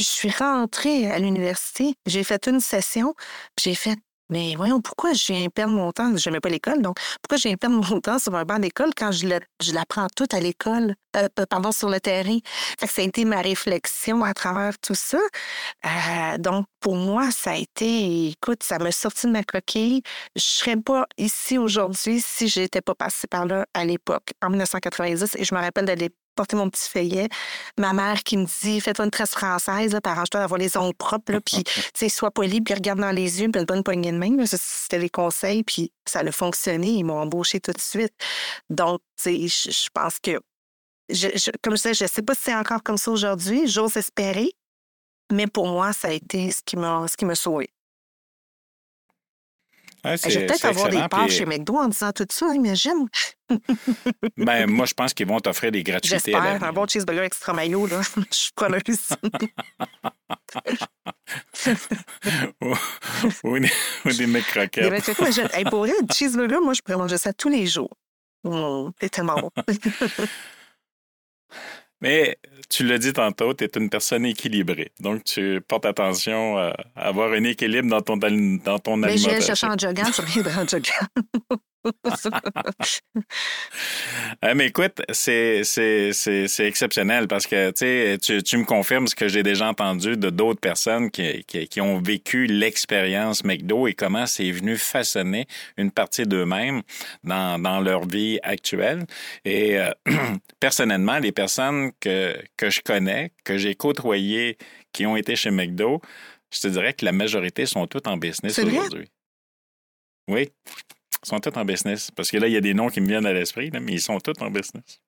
Je 0.00 0.04
suis 0.06 0.30
rentrée 0.30 1.10
à 1.10 1.18
l'université, 1.18 1.94
j'ai 2.06 2.24
fait 2.24 2.46
une 2.46 2.60
session, 2.60 3.12
puis 3.54 3.64
j'ai 3.64 3.74
fait 3.74 3.98
mais 4.30 4.54
voyons, 4.54 4.80
pourquoi 4.80 5.12
je 5.12 5.32
viens 5.32 5.48
perdre 5.48 5.74
mon 5.74 5.90
temps? 5.92 6.16
Je 6.16 6.30
n'aimais 6.30 6.40
pas 6.40 6.48
l'école, 6.48 6.80
donc 6.80 6.96
pourquoi 7.20 7.36
je 7.36 7.48
viens 7.48 7.56
perdre 7.56 7.84
mon 7.84 8.00
temps 8.00 8.18
sur 8.18 8.34
un 8.34 8.44
banc 8.44 8.58
d'école 8.60 8.92
quand 8.96 9.10
je, 9.12 9.26
l'apprends 9.74 10.06
tout 10.16 10.28
à 10.32 10.40
l'école, 10.40 10.94
euh, 11.16 11.28
pardon, 11.50 11.72
sur 11.72 11.90
le 11.90 12.00
terrain? 12.00 12.38
Ça 12.78 13.02
a 13.02 13.04
été 13.04 13.24
ma 13.24 13.42
réflexion 13.42 14.22
à 14.22 14.32
travers 14.32 14.78
tout 14.78 14.94
ça. 14.94 15.18
Euh, 15.84 16.38
donc, 16.38 16.66
pour 16.78 16.94
moi, 16.94 17.30
ça 17.32 17.50
a 17.50 17.56
été, 17.56 18.28
écoute, 18.28 18.62
ça 18.62 18.78
m'a 18.78 18.92
sorti 18.92 19.26
de 19.26 19.32
ma 19.32 19.42
coquille. 19.42 20.02
Je 20.36 20.40
ne 20.40 20.40
serais 20.40 20.76
pas 20.76 21.06
ici 21.18 21.58
aujourd'hui 21.58 22.22
si 22.24 22.48
je 22.48 22.60
n'étais 22.60 22.80
pas 22.80 22.94
passée 22.94 23.26
par 23.26 23.46
là 23.46 23.66
à 23.74 23.84
l'époque, 23.84 24.30
en 24.42 24.48
1990. 24.50 25.36
Et 25.36 25.44
je 25.44 25.54
me 25.54 25.60
rappelle 25.60 25.86
d'aller 25.86 26.10
porter 26.40 26.56
mon 26.56 26.70
petit 26.70 26.88
feuillet. 26.88 27.28
Ma 27.78 27.92
mère 27.92 28.22
qui 28.22 28.38
me 28.38 28.46
dit 28.46 28.80
Fais-toi 28.80 29.04
une 29.04 29.10
tresse 29.10 29.32
française, 29.32 29.94
arrange-toi 30.02 30.40
d'avoir 30.40 30.58
les 30.58 30.74
ongles 30.78 30.94
propres, 30.94 31.32
là, 31.32 31.40
puis 31.44 31.62
sois 32.08 32.30
poli, 32.30 32.62
puis 32.62 32.72
regarde 32.72 32.98
dans 32.98 33.10
les 33.10 33.42
yeux, 33.42 33.50
puis 33.50 33.60
une 33.60 33.66
bonne 33.66 33.82
poignée 33.82 34.10
de 34.10 34.16
main. 34.16 34.30
C'était 34.46 34.98
les 34.98 35.10
conseils, 35.10 35.62
puis 35.64 35.92
ça 36.06 36.20
a 36.20 36.32
fonctionné. 36.32 36.88
Ils 36.88 37.04
m'ont 37.04 37.20
embauché 37.20 37.60
tout 37.60 37.72
de 37.72 37.80
suite. 37.80 38.14
Donc, 38.70 39.00
je, 39.22 39.30
je 39.30 39.88
pense 39.92 40.18
que, 40.18 40.40
je, 41.10 41.50
comme 41.62 41.76
je 41.76 41.82
disais, 41.82 41.94
je 41.94 42.04
ne 42.04 42.08
sais 42.08 42.22
pas 42.22 42.34
si 42.34 42.44
c'est 42.44 42.54
encore 42.54 42.82
comme 42.82 42.96
ça 42.96 43.10
aujourd'hui, 43.10 43.68
j'ose 43.68 43.98
espérer, 43.98 44.52
mais 45.30 45.46
pour 45.46 45.66
moi, 45.66 45.92
ça 45.92 46.08
a 46.08 46.12
été 46.12 46.50
ce 46.50 46.62
qui 46.62 46.76
m'a 46.76 47.34
sauvé. 47.34 47.68
Ouais, 50.04 50.16
je 50.16 50.38
vais 50.38 50.46
peut-être 50.46 50.64
avoir 50.64 50.88
des 50.88 51.06
parts 51.08 51.28
chez 51.28 51.44
McDo 51.44 51.76
en 51.76 51.88
disant 51.88 52.12
tout 52.12 52.26
ça, 52.30 52.54
imagine. 52.54 53.06
ben, 54.36 54.70
moi, 54.70 54.86
je 54.86 54.94
pense 54.94 55.12
qu'ils 55.12 55.26
vont 55.26 55.40
t'offrir 55.40 55.72
des 55.72 55.82
gratuités. 55.82 56.18
J'espère. 56.24 56.62
Un 56.62 56.72
bon 56.72 56.86
cheeseburger 56.86 57.24
extra 57.24 57.52
mayo, 57.52 57.86
là. 57.86 58.00
je 58.16 58.22
suis 58.30 58.52
preneuse. 58.54 59.08
ou, 62.62 62.74
ou, 63.44 63.58
des, 63.58 63.72
ou 64.04 64.12
des 64.12 64.26
mecs 64.26 64.46
croquettes. 64.46 65.08
hey, 65.54 65.64
pour 65.64 65.80
vrai, 65.80 65.92
le 66.00 66.06
cheeseburger, 66.12 66.60
moi, 66.62 66.72
je 66.74 66.80
pourrais 66.80 66.96
manger 66.98 67.18
ça 67.18 67.32
tous 67.32 67.48
les 67.48 67.66
jours. 67.66 67.94
Mmh, 68.44 68.90
c'est 69.00 69.10
tellement 69.10 69.34
bon. 69.40 69.50
Mais 72.00 72.38
tu 72.68 72.86
l'as 72.86 72.98
dit 72.98 73.12
tantôt, 73.12 73.52
tu 73.54 73.64
es 73.64 73.70
une 73.76 73.90
personne 73.90 74.24
équilibrée. 74.24 74.92
Donc, 75.00 75.24
tu 75.24 75.60
portes 75.66 75.84
attention 75.84 76.56
à 76.56 76.72
avoir 76.96 77.32
un 77.32 77.44
équilibre 77.44 77.88
dans 77.88 78.00
ton, 78.00 78.16
dans 78.16 78.78
ton 78.78 78.96
Mais 78.96 79.08
alimentation. 79.08 79.32
Mais 79.32 79.40
je 79.40 79.46
chercher 79.46 79.66
en 79.66 79.76
jogging, 79.76 80.12
ça 80.12 80.22
vient 80.22 80.42
en 80.44 80.66
jogging. 80.66 80.92
ah, 84.42 84.54
mais 84.54 84.66
écoute, 84.66 85.00
c'est, 85.10 85.64
c'est, 85.64 86.12
c'est, 86.12 86.46
c'est 86.48 86.66
exceptionnel 86.66 87.26
parce 87.26 87.46
que 87.46 87.70
tu, 88.18 88.42
tu 88.42 88.56
me 88.58 88.64
confirmes 88.64 89.06
ce 89.06 89.14
que 89.14 89.28
j'ai 89.28 89.42
déjà 89.42 89.68
entendu 89.68 90.16
de 90.16 90.30
d'autres 90.30 90.60
personnes 90.60 91.10
qui, 91.10 91.44
qui, 91.44 91.68
qui 91.68 91.80
ont 91.80 91.98
vécu 92.00 92.46
l'expérience 92.46 93.44
McDo 93.44 93.86
et 93.86 93.94
comment 93.94 94.26
c'est 94.26 94.50
venu 94.50 94.76
façonner 94.76 95.46
une 95.76 95.90
partie 95.90 96.26
d'eux-mêmes 96.26 96.82
dans, 97.24 97.58
dans 97.60 97.80
leur 97.80 98.06
vie 98.06 98.38
actuelle. 98.42 99.06
Et 99.44 99.78
euh, 99.78 99.90
personnellement, 100.60 101.18
les 101.18 101.32
personnes 101.32 101.92
que, 102.00 102.36
que 102.56 102.68
je 102.70 102.80
connais, 102.82 103.32
que 103.44 103.56
j'ai 103.56 103.74
côtoyées, 103.74 104.58
qui 104.92 105.06
ont 105.06 105.16
été 105.16 105.36
chez 105.36 105.50
McDo, 105.50 106.00
je 106.52 106.60
te 106.60 106.68
dirais 106.68 106.94
que 106.94 107.04
la 107.04 107.12
majorité 107.12 107.64
sont 107.66 107.86
toutes 107.86 108.06
en 108.06 108.16
business 108.16 108.58
aujourd'hui. 108.58 109.08
Oui. 110.28 110.50
Ils 111.24 111.28
sont 111.28 111.40
tous 111.40 111.56
en 111.58 111.64
business. 111.64 112.10
Parce 112.10 112.30
que 112.30 112.36
là, 112.36 112.46
il 112.46 112.52
y 112.52 112.56
a 112.56 112.60
des 112.60 112.74
noms 112.74 112.88
qui 112.88 113.00
me 113.00 113.06
viennent 113.06 113.26
à 113.26 113.32
l'esprit, 113.32 113.70
mais 113.72 113.92
ils 113.92 114.00
sont 114.00 114.18
tous 114.20 114.40
en 114.40 114.50
business. 114.50 115.00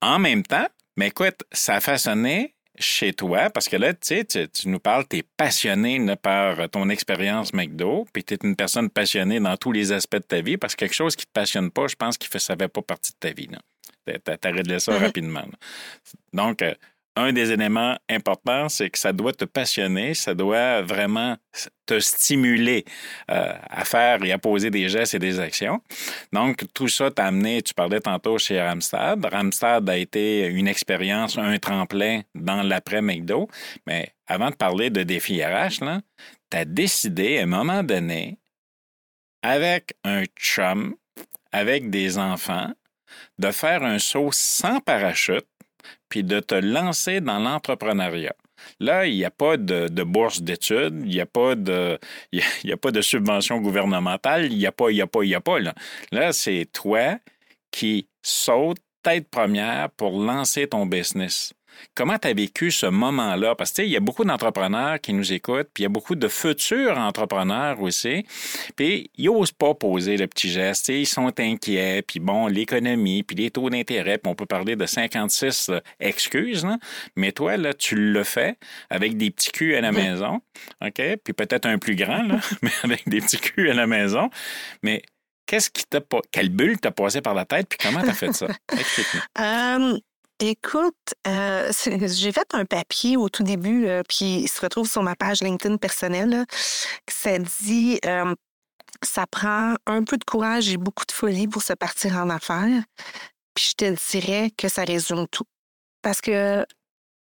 En 0.00 0.18
même 0.18 0.42
temps, 0.42 0.66
mais 0.96 1.08
écoute, 1.08 1.42
ça 1.52 1.76
a 1.76 1.80
façonné 1.80 2.54
chez 2.78 3.12
toi, 3.12 3.50
parce 3.50 3.68
que 3.68 3.76
là, 3.76 3.92
tu 3.92 4.22
sais, 4.28 4.48
tu, 4.48 4.68
nous 4.68 4.80
parles, 4.80 5.06
tu 5.08 5.18
es 5.18 5.24
passionné 5.36 6.00
par 6.16 6.68
ton 6.70 6.88
expérience 6.88 7.52
McDo, 7.52 8.06
puis 8.12 8.24
tu 8.24 8.34
es 8.34 8.38
une 8.42 8.56
personne 8.56 8.88
passionnée 8.88 9.40
dans 9.40 9.56
tous 9.56 9.72
les 9.72 9.92
aspects 9.92 10.16
de 10.16 10.22
ta 10.22 10.40
vie, 10.40 10.56
parce 10.56 10.74
que 10.74 10.80
quelque 10.80 10.94
chose 10.94 11.14
qui 11.14 11.22
ne 11.22 11.26
te 11.26 11.32
passionne 11.32 11.70
pas, 11.70 11.86
je 11.86 11.96
pense 11.96 12.16
qu'il 12.16 12.30
ne 12.32 12.38
fait 12.38 12.68
pas 12.68 12.82
partie 12.82 13.12
de 13.12 13.18
ta 13.18 13.32
vie. 13.32 13.48
Tu 14.06 14.12
as 14.12 14.50
réglé 14.50 14.80
ça 14.80 14.92
mm-hmm. 14.92 15.02
rapidement. 15.02 15.44
Donc, 16.32 16.62
euh, 16.62 16.74
un 17.16 17.32
des 17.32 17.52
éléments 17.52 17.96
importants, 18.08 18.68
c'est 18.68 18.88
que 18.90 18.98
ça 18.98 19.12
doit 19.12 19.32
te 19.32 19.44
passionner, 19.44 20.14
ça 20.14 20.34
doit 20.34 20.82
vraiment 20.82 21.36
te 21.86 22.00
stimuler 22.00 22.84
euh, 23.30 23.52
à 23.68 23.84
faire 23.84 24.24
et 24.24 24.32
à 24.32 24.38
poser 24.38 24.70
des 24.70 24.88
gestes 24.88 25.14
et 25.14 25.18
des 25.18 25.38
actions. 25.38 25.82
Donc, 26.32 26.64
tout 26.72 26.88
ça 26.88 27.10
t'a 27.10 27.26
amené, 27.26 27.60
tu 27.62 27.74
parlais 27.74 28.00
tantôt 28.00 28.38
chez 28.38 28.60
Ramstad. 28.62 29.24
Ramstad 29.26 29.88
a 29.90 29.96
été 29.96 30.46
une 30.46 30.68
expérience, 30.68 31.36
un 31.36 31.58
tremplin 31.58 32.22
dans 32.34 32.62
l'après-McDo. 32.62 33.48
Mais 33.86 34.14
avant 34.26 34.50
de 34.50 34.56
parler 34.56 34.88
de 34.88 35.02
défi 35.02 35.44
RH, 35.44 35.80
tu 36.50 36.56
as 36.56 36.64
décidé 36.64 37.38
à 37.38 37.42
un 37.42 37.46
moment 37.46 37.82
donné, 37.82 38.38
avec 39.42 39.94
un 40.04 40.24
chum, 40.38 40.94
avec 41.50 41.90
des 41.90 42.16
enfants, 42.16 42.72
de 43.38 43.50
faire 43.50 43.82
un 43.82 43.98
saut 43.98 44.30
sans 44.32 44.80
parachute 44.80 45.46
puis 46.08 46.24
de 46.24 46.40
te 46.40 46.54
lancer 46.54 47.20
dans 47.20 47.38
l'entrepreneuriat. 47.38 48.34
Là, 48.80 49.06
il 49.06 49.16
n'y 49.16 49.24
a 49.24 49.30
pas 49.30 49.56
de, 49.56 50.02
bourse 50.02 50.42
d'études, 50.42 51.00
il 51.04 51.10
n'y 51.10 51.20
a 51.20 51.26
pas 51.26 51.54
de, 51.54 51.98
pas 52.80 52.90
de 52.90 53.00
subvention 53.00 53.60
gouvernementale, 53.60 54.52
il 54.52 54.58
n'y 54.58 54.66
a 54.66 54.72
pas, 54.72 54.90
il 54.90 54.94
n'y 54.94 55.02
a 55.02 55.06
pas, 55.06 55.22
il 55.24 55.28
n'y 55.28 55.34
a 55.34 55.40
pas. 55.40 55.58
Là, 55.58 55.74
là 56.12 56.32
c'est 56.32 56.68
toi 56.72 57.18
qui 57.70 58.06
sautes 58.22 58.78
tête 59.02 59.28
première 59.28 59.90
pour 59.90 60.18
lancer 60.18 60.68
ton 60.68 60.86
business. 60.86 61.52
Comment 61.94 62.18
tu 62.18 62.28
as 62.28 62.34
vécu 62.34 62.70
ce 62.70 62.86
moment-là? 62.86 63.54
Parce 63.54 63.72
que, 63.72 63.82
il 63.82 63.90
y 63.90 63.96
a 63.96 64.00
beaucoup 64.00 64.24
d'entrepreneurs 64.24 65.00
qui 65.00 65.12
nous 65.12 65.32
écoutent, 65.32 65.68
puis 65.74 65.82
il 65.82 65.84
y 65.84 65.86
a 65.86 65.90
beaucoup 65.90 66.14
de 66.14 66.28
futurs 66.28 66.98
entrepreneurs 66.98 67.80
aussi, 67.80 68.24
puis 68.76 69.10
ils 69.16 69.26
n'osent 69.26 69.52
pas 69.52 69.74
poser 69.74 70.16
le 70.16 70.26
petit 70.26 70.50
geste. 70.50 70.88
Ils 70.88 71.06
sont 71.06 71.32
inquiets, 71.38 72.02
puis 72.02 72.20
bon, 72.20 72.46
l'économie, 72.46 73.22
puis 73.22 73.36
les 73.36 73.50
taux 73.50 73.70
d'intérêt, 73.70 74.18
puis 74.18 74.30
on 74.30 74.34
peut 74.34 74.46
parler 74.46 74.76
de 74.76 74.86
56 74.86 75.70
excuses, 76.00 76.66
mais 77.16 77.32
toi, 77.32 77.56
là, 77.56 77.74
tu 77.74 77.94
le 77.96 78.24
fais 78.24 78.56
avec 78.90 79.16
des 79.16 79.30
petits 79.30 79.50
culs 79.52 79.74
à 79.74 79.80
la 79.80 79.92
maison, 79.92 80.40
OK? 80.84 81.02
Puis 81.24 81.32
peut-être 81.32 81.66
un 81.66 81.78
plus 81.78 81.96
grand, 81.96 82.22
là, 82.22 82.40
mais 82.62 82.72
avec 82.82 83.08
des 83.08 83.20
petits 83.20 83.38
culs 83.38 83.70
à 83.70 83.74
la 83.74 83.86
maison. 83.86 84.30
Mais 84.82 85.02
qu'est-ce 85.46 85.70
qui 85.70 85.84
t'a 85.84 86.00
pas. 86.00 86.20
Quelle 86.30 86.48
bulle 86.48 86.78
t'a 86.78 86.90
passé 86.90 87.20
par 87.20 87.34
la 87.34 87.44
tête, 87.44 87.68
puis 87.68 87.78
comment 87.82 88.02
t'as 88.02 88.14
fait 88.14 88.32
ça? 88.32 88.46
Explique-nous. 88.72 89.20
Écoute, 90.44 91.14
euh, 91.28 91.70
j'ai 91.86 92.32
fait 92.32 92.52
un 92.52 92.64
papier 92.64 93.16
au 93.16 93.28
tout 93.28 93.44
début, 93.44 93.86
euh, 93.86 94.02
puis 94.08 94.40
il 94.40 94.48
se 94.48 94.60
retrouve 94.60 94.90
sur 94.90 95.00
ma 95.04 95.14
page 95.14 95.40
LinkedIn 95.40 95.76
personnelle. 95.76 96.46
ça 97.08 97.38
dit 97.38 98.00
euh, 98.04 98.34
ça 99.04 99.24
prend 99.28 99.76
un 99.86 100.02
peu 100.02 100.16
de 100.18 100.24
courage 100.24 100.68
et 100.68 100.78
beaucoup 100.78 101.06
de 101.06 101.12
folie 101.12 101.46
pour 101.46 101.62
se 101.62 101.74
partir 101.74 102.16
en 102.16 102.28
affaires. 102.28 102.82
Puis 103.54 103.70
je 103.70 103.74
te 103.76 104.10
dirais 104.10 104.50
que 104.58 104.68
ça 104.68 104.82
résume 104.82 105.28
tout. 105.28 105.44
Parce 106.02 106.20
que 106.20 106.66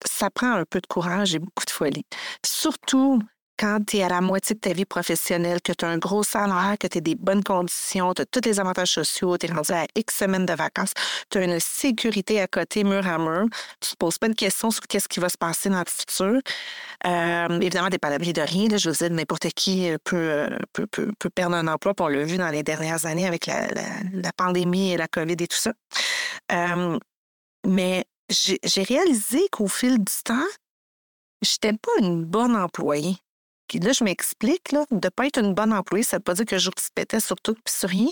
ça 0.07 0.31
prend 0.31 0.53
un 0.53 0.65
peu 0.65 0.81
de 0.81 0.87
courage 0.87 1.35
et 1.35 1.41
beaucoup 1.41 1.65
de 1.67 1.71
folie. 1.71 2.07
Surtout 2.47 3.21
quand 3.62 3.79
tu 3.87 3.98
es 3.98 4.03
à 4.03 4.09
la 4.09 4.20
moitié 4.20 4.57
de 4.57 4.61
ta 4.61 4.72
vie 4.72 4.85
professionnelle, 4.85 5.62
que 5.62 5.72
tu 5.72 5.85
as 5.85 5.88
un 5.88 5.98
gros 5.98 6.25
salaire, 6.25 6.75
que 6.81 6.88
tu 6.88 6.98
as 6.98 7.01
des 7.01 7.14
bonnes 7.14 7.44
conditions, 7.44 8.12
tu 8.12 8.22
as 8.22 8.27
tous 8.27 8.40
les 8.44 8.59
avantages 8.59 8.90
sociaux, 8.90 9.38
tu 9.38 9.46
es 9.46 9.53
rendu 9.53 9.70
à 9.70 9.87
X 9.94 10.16
semaines 10.16 10.46
de 10.46 10.53
vacances, 10.53 10.90
tu 11.31 11.38
as 11.38 11.44
une 11.44 11.61
sécurité 11.61 12.40
à 12.40 12.48
côté, 12.48 12.83
mur 12.83 13.07
à 13.07 13.18
mur, 13.18 13.46
tu 13.79 13.92
te 13.92 13.96
poses 13.96 14.18
pas 14.18 14.29
de 14.29 14.35
questions 14.35 14.72
sur 14.72 14.83
qu'est-ce 14.88 15.07
qui 15.07 15.20
va 15.20 15.29
se 15.29 15.38
passer 15.38 15.70
dans 15.70 15.79
le 15.79 15.85
futur. 15.87 16.40
Euh, 17.07 17.61
évidemment, 17.61 17.87
tu 17.87 17.92
n'es 17.92 17.98
pas 17.98 18.11
l'abri 18.11 18.33
de 18.33 18.40
rien. 18.42 18.77
je 18.77 18.90
veux 18.90 18.96
dire, 18.96 19.11
n'importe 19.11 19.46
qui 19.55 19.88
euh, 19.88 19.96
euh, 20.12 20.48
peut, 20.72 20.87
peut, 20.88 21.12
peut, 21.16 21.31
perdre 21.31 21.55
un 21.55 21.68
emploi, 21.68 21.94
on 22.01 22.09
l'a 22.09 22.25
vu 22.25 22.38
dans 22.38 22.48
les 22.48 22.64
dernières 22.64 23.07
années 23.07 23.29
avec 23.29 23.46
la, 23.46 23.68
la, 24.12 24.33
pandémie 24.37 24.90
et 24.90 24.96
la 24.96 25.07
COVID 25.07 25.37
et 25.38 25.46
tout 25.46 25.57
ça. 25.57 25.72
mais 27.64 28.05
j'ai 28.29 28.83
réalisé 28.83 29.46
qu'au 29.53 29.68
fil 29.68 29.98
du 29.98 30.12
temps, 30.25 30.48
je 31.42 31.53
n'étais 31.53 31.79
pas 31.79 31.92
une 32.01 32.25
bonne 32.25 32.57
employée 32.57 33.18
là, 33.81 33.92
je 33.92 34.05
m'explique, 34.05 34.72
là, 34.72 34.85
de 34.90 34.96
ne 34.96 35.11
pas 35.11 35.27
être 35.27 35.38
une 35.38 35.55
bonne 35.55 35.72
employée, 35.72 36.05
ça 36.05 36.16
ne 36.16 36.20
veut 36.20 36.25
pas 36.25 36.35
dire 36.35 36.46
que 36.46 36.59
je 36.59 36.70
respectais 36.75 37.20
sur 37.20 37.37
tout 37.37 37.53
et 37.53 37.70
sur 37.70 37.88
rien, 37.88 38.11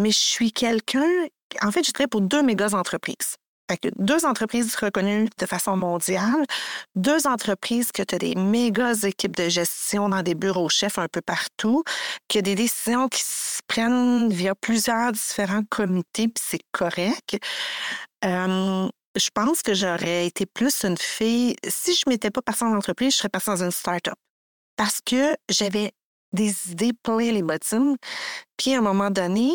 mais 0.00 0.10
je 0.10 0.18
suis 0.18 0.52
quelqu'un. 0.52 1.06
En 1.62 1.70
fait, 1.72 1.84
je 1.84 1.92
travaille 1.92 2.08
pour 2.08 2.22
deux 2.22 2.42
méga 2.42 2.74
entreprises. 2.74 3.36
deux 3.96 4.24
entreprises 4.24 4.74
reconnues 4.76 5.28
de 5.38 5.46
façon 5.46 5.76
mondiale, 5.76 6.44
deux 6.94 7.26
entreprises 7.26 7.92
que 7.92 8.02
tu 8.02 8.14
as 8.14 8.18
des 8.18 8.34
méga 8.34 8.92
équipes 9.04 9.36
de 9.36 9.48
gestion 9.48 10.08
dans 10.08 10.22
des 10.22 10.34
bureaux 10.34 10.68
chefs 10.68 10.98
un 10.98 11.08
peu 11.08 11.20
partout, 11.20 11.82
que 12.28 12.38
des 12.38 12.54
décisions 12.54 13.08
qui 13.08 13.22
se 13.22 13.60
prennent 13.66 14.30
via 14.30 14.54
plusieurs 14.54 15.12
différents 15.12 15.64
comités, 15.68 16.28
puis 16.28 16.42
c'est 16.44 16.62
correct. 16.72 17.38
je 18.22 19.30
pense 19.34 19.62
que 19.62 19.74
j'aurais 19.74 20.26
été 20.26 20.46
plus 20.46 20.84
une 20.84 20.98
fille. 20.98 21.56
Si 21.66 21.94
je 21.94 22.02
ne 22.06 22.12
m'étais 22.12 22.30
pas 22.30 22.42
partie 22.42 22.64
en 22.64 22.76
entreprise, 22.76 23.12
je 23.12 23.18
serais 23.18 23.28
partie 23.28 23.48
dans 23.48 23.62
une 23.64 23.70
start-up 23.70 24.14
parce 24.76 25.00
que 25.04 25.36
j'avais 25.48 25.92
des 26.32 26.70
idées 26.70 26.92
plein 26.92 27.18
les 27.18 27.42
bottines. 27.42 27.96
Puis 28.56 28.74
à 28.74 28.78
un 28.78 28.82
moment 28.82 29.10
donné, 29.10 29.52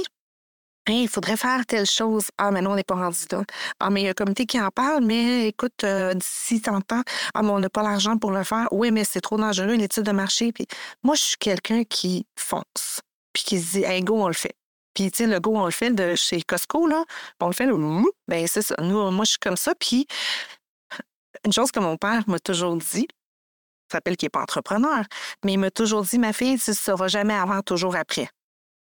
il 0.88 1.08
faudrait 1.08 1.38
faire 1.38 1.66
telle 1.66 1.86
chose. 1.86 2.30
Ah, 2.38 2.52
mais 2.52 2.62
non, 2.62 2.72
on 2.72 2.76
n'est 2.76 2.84
pas 2.84 2.96
rendu 2.96 3.20
là. 3.32 3.44
Ah, 3.80 3.90
mais 3.90 4.02
il 4.02 4.04
y 4.06 4.08
a 4.08 4.12
un 4.12 4.14
comité 4.14 4.46
qui 4.46 4.60
en 4.60 4.70
parle, 4.70 5.04
mais 5.04 5.48
écoute, 5.50 5.84
euh, 5.84 6.14
d'ici 6.14 6.62
tant 6.62 6.82
temps, 6.82 7.04
ah, 7.34 7.44
mais 7.44 7.50
on 7.50 7.60
n'a 7.60 7.70
pas 7.70 7.84
l'argent 7.84 8.18
pour 8.18 8.32
le 8.32 8.44
faire. 8.44 8.68
Oui, 8.72 8.92
mais 8.92 9.04
c'est 9.04 9.22
trop 9.22 9.38
dangereux, 9.38 9.74
une 9.74 9.82
étude 9.82 10.04
de 10.04 10.12
marché. 10.12 10.52
Puis 10.52 10.66
moi, 11.04 11.16
je 11.16 11.22
suis 11.22 11.38
quelqu'un 11.38 11.84
qui 11.84 12.26
fonce, 12.36 13.02
puis 13.34 13.44
qui 13.44 13.60
se 13.62 13.72
dit, 13.78 13.84
hey, 13.84 14.02
go, 14.02 14.24
on 14.24 14.28
le 14.28 14.34
fait. 14.34 14.56
Puis, 14.94 15.10
tu 15.12 15.24
sais, 15.24 15.28
le 15.28 15.40
go, 15.40 15.56
on 15.56 15.66
le 15.66 15.72
fait 15.72 15.92
de 15.92 16.16
chez 16.16 16.42
Costco, 16.42 16.86
là. 16.88 17.06
On 17.40 17.48
le 17.48 17.54
fait, 17.54 17.68
ben 18.28 18.48
c'est 18.48 18.62
ça. 18.62 18.76
Nous, 18.82 19.12
moi, 19.12 19.24
je 19.24 19.32
suis 19.32 19.40
comme 19.40 19.56
ça. 19.56 19.74
Puis, 19.76 20.06
une 21.46 21.54
chose 21.54 21.72
que 21.72 21.80
mon 21.80 21.96
père 21.96 22.28
m'a 22.28 22.40
toujours 22.40 22.76
dit, 22.76 23.08
s'appelle 23.92 24.18
qu'il 24.18 24.28
n'est 24.28 24.32
pas 24.32 24.42
entrepreneur, 24.42 25.04
mais 25.44 25.54
il 25.54 25.58
m'a 25.58 25.72
toujours 25.72 26.04
dit, 26.04 26.20
ma 26.20 26.34
fille, 26.34 26.60
tu 26.60 26.72
ne 26.72 26.76
sauras 26.76 27.08
jamais 27.08 27.34
avant, 27.34 27.62
toujours 27.62 27.96
après. 27.96 28.30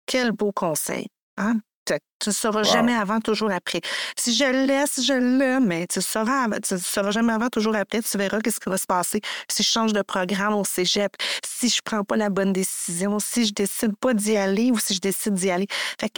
Quel 0.06 0.32
beau 0.32 0.52
conseil. 0.52 1.08
Hein? 1.38 1.60
Tu 1.86 2.30
ne 2.30 2.34
sauras 2.34 2.64
jamais 2.64 2.96
avant, 2.96 3.20
toujours 3.20 3.52
après. 3.52 3.82
Si 4.18 4.34
je 4.34 4.46
le 4.46 4.66
laisse, 4.66 5.02
je 5.04 5.14
le, 5.14 5.60
mais 5.60 5.86
tu 5.86 6.00
ne 6.00 6.04
sauras, 6.04 6.48
tu 6.60 6.80
sauras 6.80 7.12
jamais 7.12 7.34
avant, 7.34 7.50
toujours 7.50 7.76
après. 7.76 8.02
Tu 8.02 8.18
verras 8.18 8.40
qu'est-ce 8.42 8.60
qui 8.60 8.70
va 8.70 8.78
se 8.78 8.88
passer 8.88 9.22
si 9.50 9.62
je 9.62 9.68
change 9.68 9.94
de 9.94 10.02
programme 10.02 10.56
au 10.56 10.64
cégep, 10.64 11.16
si 11.46 11.70
je 11.70 11.82
prends 11.84 12.04
pas 12.04 12.18
la 12.18 12.30
bonne 12.30 12.54
décision, 12.54 13.20
si 13.20 13.46
je 13.46 13.54
décide 13.54 13.96
pas 13.98 14.14
d'y 14.14 14.36
aller 14.36 14.72
ou 14.72 14.80
si 14.80 14.96
je 14.96 15.00
décide 15.00 15.36
d'y 15.36 15.52
aller. 15.52 15.68
Fait 16.00 16.10
que, 16.10 16.16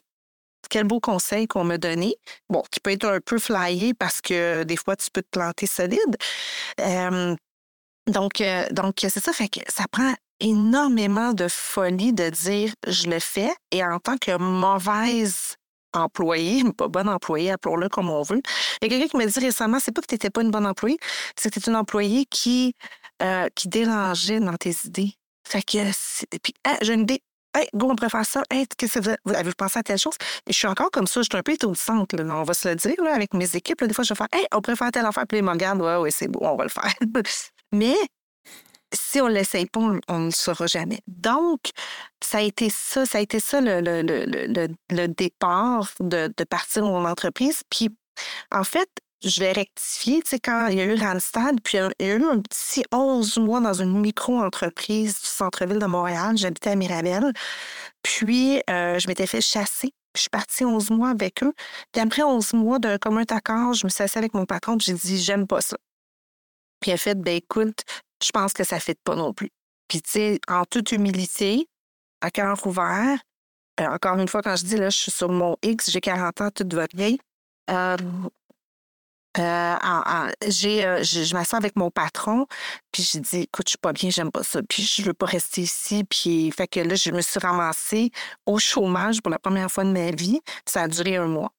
quel 0.69 0.85
beau 0.85 0.99
conseil 0.99 1.47
qu'on 1.47 1.63
m'a 1.63 1.77
donné. 1.77 2.15
Bon, 2.49 2.63
qui 2.71 2.79
peut 2.79 2.91
être 2.91 3.05
un 3.05 3.19
peu 3.19 3.39
flyé 3.39 3.93
parce 3.93 4.21
que 4.21 4.63
des 4.63 4.77
fois, 4.77 4.95
tu 4.95 5.09
peux 5.11 5.21
te 5.21 5.29
planter 5.31 5.67
solide. 5.67 6.17
Donc, 8.07 8.41
euh, 8.41 8.65
donc 8.71 8.95
c'est 8.99 9.19
ça. 9.19 9.33
Fait 9.33 9.49
que 9.49 9.59
ça 9.67 9.85
prend 9.91 10.13
énormément 10.39 11.33
de 11.33 11.47
folie 11.47 12.13
de 12.13 12.29
dire 12.29 12.73
je 12.87 13.09
le 13.09 13.19
fais 13.19 13.51
et 13.71 13.83
en 13.83 13.99
tant 13.99 14.17
que 14.17 14.37
mauvaise 14.37 15.55
employée, 15.93 16.63
pas 16.77 16.87
bonne 16.87 17.09
employée, 17.09 17.51
appelons-le 17.51 17.89
comme 17.89 18.09
on 18.09 18.21
veut. 18.21 18.41
Il 18.81 18.85
y 18.85 18.85
a 18.85 18.89
quelqu'un 18.89 19.07
qui 19.07 19.17
m'a 19.17 19.25
dit 19.25 19.39
récemment, 19.39 19.79
c'est 19.79 19.91
pas 19.91 20.01
que 20.01 20.07
tu 20.07 20.15
n'étais 20.15 20.29
pas 20.29 20.41
une 20.41 20.51
bonne 20.51 20.65
employée, 20.65 20.97
c'est 21.35 21.53
que 21.53 21.59
tu 21.59 21.69
une 21.69 21.75
employée 21.75 22.25
qui, 22.25 22.73
euh, 23.21 23.47
qui 23.55 23.67
dérangeait 23.67 24.39
dans 24.39 24.55
tes 24.55 24.75
idées. 24.85 25.13
Fait 25.47 25.61
que, 25.61 25.77
puis, 26.39 26.53
j'ai 26.81 26.93
une 26.93 27.01
idée, 27.01 27.21
Hey, 27.55 27.67
go, 27.73 27.89
on 27.89 27.95
préfère 27.95 28.23
ça. 28.23 28.43
Hey, 28.51 28.67
qu'est-ce 28.77 28.99
que 28.99 29.15
vous 29.25 29.33
avez 29.33 29.51
pensé 29.53 29.79
à 29.79 29.83
telle 29.83 29.97
chose? 29.97 30.13
Je 30.45 30.53
suis 30.53 30.67
encore 30.67 30.91
comme 30.91 31.07
ça, 31.07 31.21
je 31.21 31.27
suis 31.31 31.37
un 31.37 31.41
peu 31.41 31.53
étourdissante, 31.53 32.13
là, 32.13 32.23
on 32.35 32.43
va 32.43 32.53
se 32.53 32.67
le 32.69 32.75
dire, 32.75 32.93
avec 33.11 33.33
mes 33.33 33.55
équipes. 33.55 33.83
des 33.83 33.95
fois, 33.95 34.03
je 34.03 34.13
vais 34.13 34.15
faire, 34.15 34.27
hey, 34.31 34.45
on 34.53 34.61
préfère 34.61 34.91
telle 34.91 35.05
affaire, 35.07 35.25
puis 35.27 35.37
les 35.37 35.41
me 35.41 35.49
regardent, 35.49 35.81
ouais, 35.81 35.95
ouais, 35.95 36.11
c'est 36.11 36.27
beau, 36.27 36.41
on 36.43 36.55
va 36.55 36.65
le 36.65 36.69
faire. 36.69 36.93
Mais 37.71 37.95
si 38.93 39.19
on 39.21 39.27
ne 39.27 39.33
l'essaye 39.33 39.65
pas, 39.65 39.81
on 40.07 40.19
ne 40.19 40.25
le 40.25 40.31
saura 40.31 40.67
jamais. 40.67 41.01
Donc, 41.07 41.59
ça 42.23 42.39
a 42.39 42.41
été 42.41 42.69
ça, 42.69 43.05
ça 43.05 43.17
a 43.17 43.21
été 43.21 43.39
ça 43.39 43.61
le, 43.61 43.81
le, 43.81 44.01
le, 44.01 44.67
le 44.89 45.07
départ 45.07 45.91
de, 45.99 46.31
de, 46.35 46.43
partir 46.43 46.83
mon 46.83 47.05
entreprise. 47.05 47.61
Puis, 47.69 47.89
en 48.51 48.63
fait, 48.63 48.89
je 49.23 49.39
vais 49.39 49.51
rectifier, 49.51 50.21
tu 50.21 50.29
sais, 50.29 50.39
quand 50.39 50.67
il 50.67 50.77
y 50.77 50.81
a 50.81 50.85
eu 50.85 50.95
Randstad, 50.95 51.59
puis 51.63 51.77
il 51.77 52.07
y 52.07 52.11
a 52.11 52.15
eu 52.15 52.23
un 52.23 52.39
petit 52.39 52.83
11 52.93 53.37
mois 53.39 53.59
dans 53.59 53.73
une 53.73 53.99
micro-entreprise 53.99 55.19
du 55.19 55.27
centre-ville 55.27 55.79
de 55.79 55.85
Montréal. 55.85 56.37
J'habitais 56.37 56.71
à 56.71 56.75
Mirabel. 56.75 57.33
Puis, 58.03 58.61
euh, 58.69 58.99
je 58.99 59.07
m'étais 59.07 59.27
fait 59.27 59.41
chasser. 59.41 59.93
Je 60.15 60.21
suis 60.21 60.29
partie 60.29 60.65
11 60.65 60.89
mois 60.91 61.09
avec 61.09 61.43
eux. 61.43 61.53
Puis 61.91 62.01
après 62.01 62.23
11 62.23 62.53
mois 62.53 62.79
d'un 62.79 62.97
commun 62.97 63.23
accord, 63.29 63.73
je 63.73 63.85
me 63.85 63.89
suis 63.89 64.03
assise 64.03 64.17
avec 64.17 64.33
mon 64.33 64.45
patron, 64.45 64.77
j'ai 64.79 64.93
dit, 64.93 65.21
j'aime 65.21 65.45
pas 65.45 65.61
ça. 65.61 65.77
Puis 66.79 66.91
il 66.91 66.93
a 66.93 66.97
fait, 66.97 67.15
ben 67.15 67.35
écoute, 67.35 67.83
je 68.23 68.31
pense 68.31 68.53
que 68.53 68.63
ça 68.63 68.75
ne 68.75 68.81
fait 68.81 68.99
pas 69.03 69.15
non 69.15 69.33
plus. 69.33 69.49
Puis, 69.87 70.01
tu 70.01 70.11
sais, 70.11 70.39
en 70.47 70.65
toute 70.65 70.91
humilité, 70.91 71.67
à 72.21 72.31
cœur 72.31 72.65
ouvert, 72.65 73.19
euh, 73.79 73.85
encore 73.87 74.17
une 74.17 74.27
fois, 74.27 74.41
quand 74.41 74.55
je 74.55 74.65
dis, 74.65 74.77
là, 74.77 74.89
je 74.89 74.97
suis 74.97 75.11
sur 75.11 75.29
mon 75.29 75.55
X, 75.63 75.91
j'ai 75.91 76.01
40 76.01 76.41
ans, 76.41 76.49
tout 76.51 76.67
va 76.73 76.87
bien. 76.87 77.15
Euh, 77.69 77.97
euh, 79.39 80.31
j'ai, 80.47 80.81
je, 81.03 81.23
je 81.23 81.33
m'assois 81.35 81.57
avec 81.59 81.75
mon 81.75 81.91
patron, 81.91 82.47
puis 82.91 83.03
j'ai 83.03 83.19
dit, 83.19 83.41
écoute, 83.41 83.67
je 83.67 83.71
suis 83.71 83.77
pas 83.77 83.93
bien, 83.93 84.09
j'aime 84.09 84.31
pas 84.31 84.43
ça, 84.43 84.61
puis 84.63 84.83
je 84.83 85.03
veux 85.03 85.13
pas 85.13 85.27
rester 85.27 85.61
ici. 85.61 86.03
Puis, 86.05 86.51
fait 86.51 86.67
que 86.67 86.79
là, 86.79 86.95
je 86.95 87.11
me 87.11 87.21
suis 87.21 87.39
ramassée 87.39 88.11
au 88.45 88.57
chômage 88.57 89.21
pour 89.21 89.29
la 89.31 89.39
première 89.39 89.71
fois 89.71 89.83
de 89.83 89.91
ma 89.91 90.11
vie. 90.11 90.41
Ça 90.65 90.83
a 90.83 90.87
duré 90.87 91.17
un 91.17 91.27
mois. 91.27 91.51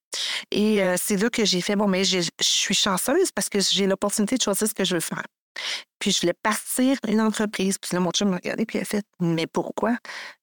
Et 0.50 0.80
c'est 0.96 1.16
là 1.16 1.30
que 1.30 1.44
j'ai 1.44 1.60
fait, 1.60 1.76
bon, 1.76 1.88
mais 1.88 2.04
je 2.04 2.20
suis 2.40 2.74
chanceuse 2.74 3.30
parce 3.32 3.48
que 3.48 3.60
j'ai 3.60 3.86
l'opportunité 3.86 4.36
de 4.36 4.42
choisir 4.42 4.68
ce 4.68 4.74
que 4.74 4.84
je 4.84 4.94
veux 4.94 5.00
faire. 5.00 5.24
Puis 5.98 6.12
je 6.12 6.20
voulais 6.20 6.34
partir 6.42 6.96
une 7.08 7.20
entreprise. 7.20 7.78
Puis 7.78 7.90
là, 7.92 8.00
mon 8.00 8.10
chum 8.10 8.30
m'a 8.30 8.36
regardé, 8.36 8.64
puis 8.64 8.78
il 8.78 8.82
a 8.82 8.84
fait 8.84 9.04
Mais 9.20 9.46
pourquoi? 9.46 9.96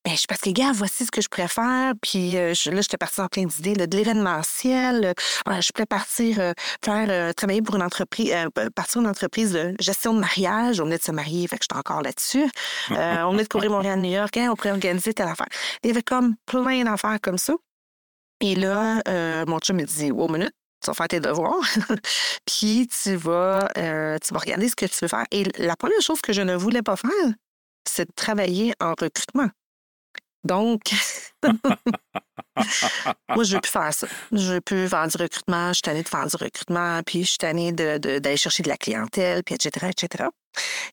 Ben, 0.04 0.12
je 0.12 0.17
suis 0.17 0.28
parce 0.28 0.41
que, 0.41 0.49
gars, 0.49 0.71
voici 0.73 1.06
ce 1.06 1.12
que 1.12 1.21
je 1.21 1.30
préfère. 1.30 1.93
Puis 2.01 2.38
euh, 2.38 2.54
je, 2.54 2.69
là, 2.69 2.82
j'étais 2.82 2.97
partie 2.97 3.21
en 3.21 3.28
plein 3.28 3.45
d'idées, 3.45 3.73
de 3.73 3.97
l'événementiel. 3.97 5.06
Euh, 5.47 5.62
je 5.62 5.69
voulais 5.73 5.86
partir 5.86 6.39
euh, 6.39 6.54
faire 6.84 7.34
travailler 7.36 7.62
pour 7.62 7.75
une 7.75 7.84
entreprise, 7.84 8.34
partir 8.75 9.01
une 9.01 9.08
entreprise 9.08 9.54
de 9.54 9.73
gestion 9.80 10.13
de 10.13 10.19
mariage. 10.19 10.82
On 10.82 10.86
venait 10.86 10.97
de 10.97 11.04
se 11.04 11.12
marier, 11.12 11.47
fait 11.47 11.58
que 11.58 11.63
j'étais 11.63 11.80
encore 11.80 12.01
là-dessus. 12.01 12.49
on 12.89 13.32
venait 13.32 13.43
de 13.43 13.49
courir 13.49 13.71
Montréal-New 13.71 14.12
York, 14.12 14.36
hein, 14.38 14.49
on 14.51 14.56
pourrait 14.56 14.71
organiser 14.71 15.13
telle 15.13 15.28
affaire. 15.28 15.47
Il 15.84 15.88
y 15.88 15.91
avait 15.91 16.04
comme 16.04 16.36
plein 16.45 16.84
d'affaires 16.84 17.19
comme 17.21 17.38
ça. 17.38 17.54
Et 18.41 18.56
là, 18.56 19.02
mon 19.48 19.60
chum 19.60 19.78
me 19.78 19.84
dit, 19.84 20.12
oh, 20.12 20.28
minute, 20.28 20.54
tu 20.86 20.91
vas 20.91 20.93
faire 20.93 21.08
tes 21.08 21.19
devoirs, 21.19 21.62
puis 22.45 22.88
tu 22.88 23.15
vas, 23.15 23.67
euh, 23.78 24.17
tu 24.19 24.34
vas 24.34 24.39
regarder 24.39 24.69
ce 24.69 24.76
que 24.76 24.86
tu 24.86 24.95
veux 25.02 25.08
faire. 25.08 25.26
Et 25.32 25.45
la 25.58 25.76
première 25.76 26.02
chose 26.02 26.21
que 26.21 26.32
je 26.32 26.41
ne 26.41 26.56
voulais 26.56 26.84
pas 26.84 26.95
faire, 26.95 27.10
c'est 27.88 28.06
de 28.06 28.13
travailler 28.15 28.74
en 28.80 28.91
recrutement. 28.91 29.50
Donc, 30.43 30.93
moi, 31.43 33.43
je 33.43 33.56
veux 33.56 33.62
plus 33.62 33.71
faire 33.71 33.93
ça. 33.93 34.08
Je 34.32 34.54
veux 34.54 34.62
plus 34.62 34.88
faire 34.88 35.08
du 35.08 35.17
recrutement. 35.17 35.69
Je 35.69 35.74
suis 35.74 35.82
tannée 35.82 36.04
de 36.04 36.08
faire 36.08 36.28
du 36.28 36.36
recrutement, 36.36 37.02
puis 37.04 37.24
je 37.24 37.30
suis 37.30 37.38
tannée 37.39 37.71
d'aller 37.71 38.38
chercher 38.38 38.62
de 38.62 38.69
la 38.69 38.78
clientèle, 38.78 39.43
puis 39.43 39.56
etc., 39.56 39.88
etc. 39.89 40.26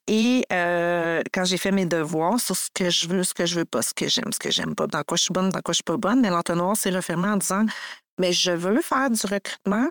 Et 0.07 0.45
euh, 0.53 1.23
quand 1.33 1.45
j'ai 1.45 1.59
fait 1.59 1.73
mes 1.73 1.87
devoirs 1.87 2.41
sur 2.41 2.57
ce 2.57 2.69
que 2.75 2.91
je 2.91 3.09
veux, 3.09 3.23
ce 3.23 3.35
que 3.35 3.47
je 3.47 3.57
veux 3.57 3.65
pas, 3.65 3.83
ce 3.83 3.95
que 3.95 4.09
j'aime, 4.09 4.33
ce 4.33 4.39
que 4.39 4.51
j'aime 4.51 4.75
pas, 4.75 4.87
dans 4.87 5.03
quoi 5.03 5.17
je 5.17 5.25
suis 5.25 5.33
bonne, 5.33 5.51
dans 5.51 5.61
quoi 5.61 5.73
je 5.73 5.77
suis 5.77 5.85
pas 5.85 5.97
bonne, 5.97 6.21
mais 6.21 6.31
l'entonnoir 6.31 6.77
s'est 6.77 6.91
refermé 6.91 7.29
en 7.29 7.37
disant 7.37 7.65
mais 8.19 8.33
je 8.33 8.53
veux 8.53 8.81
faire 8.83 9.11
du 9.11 9.27
recrutement 9.27 9.89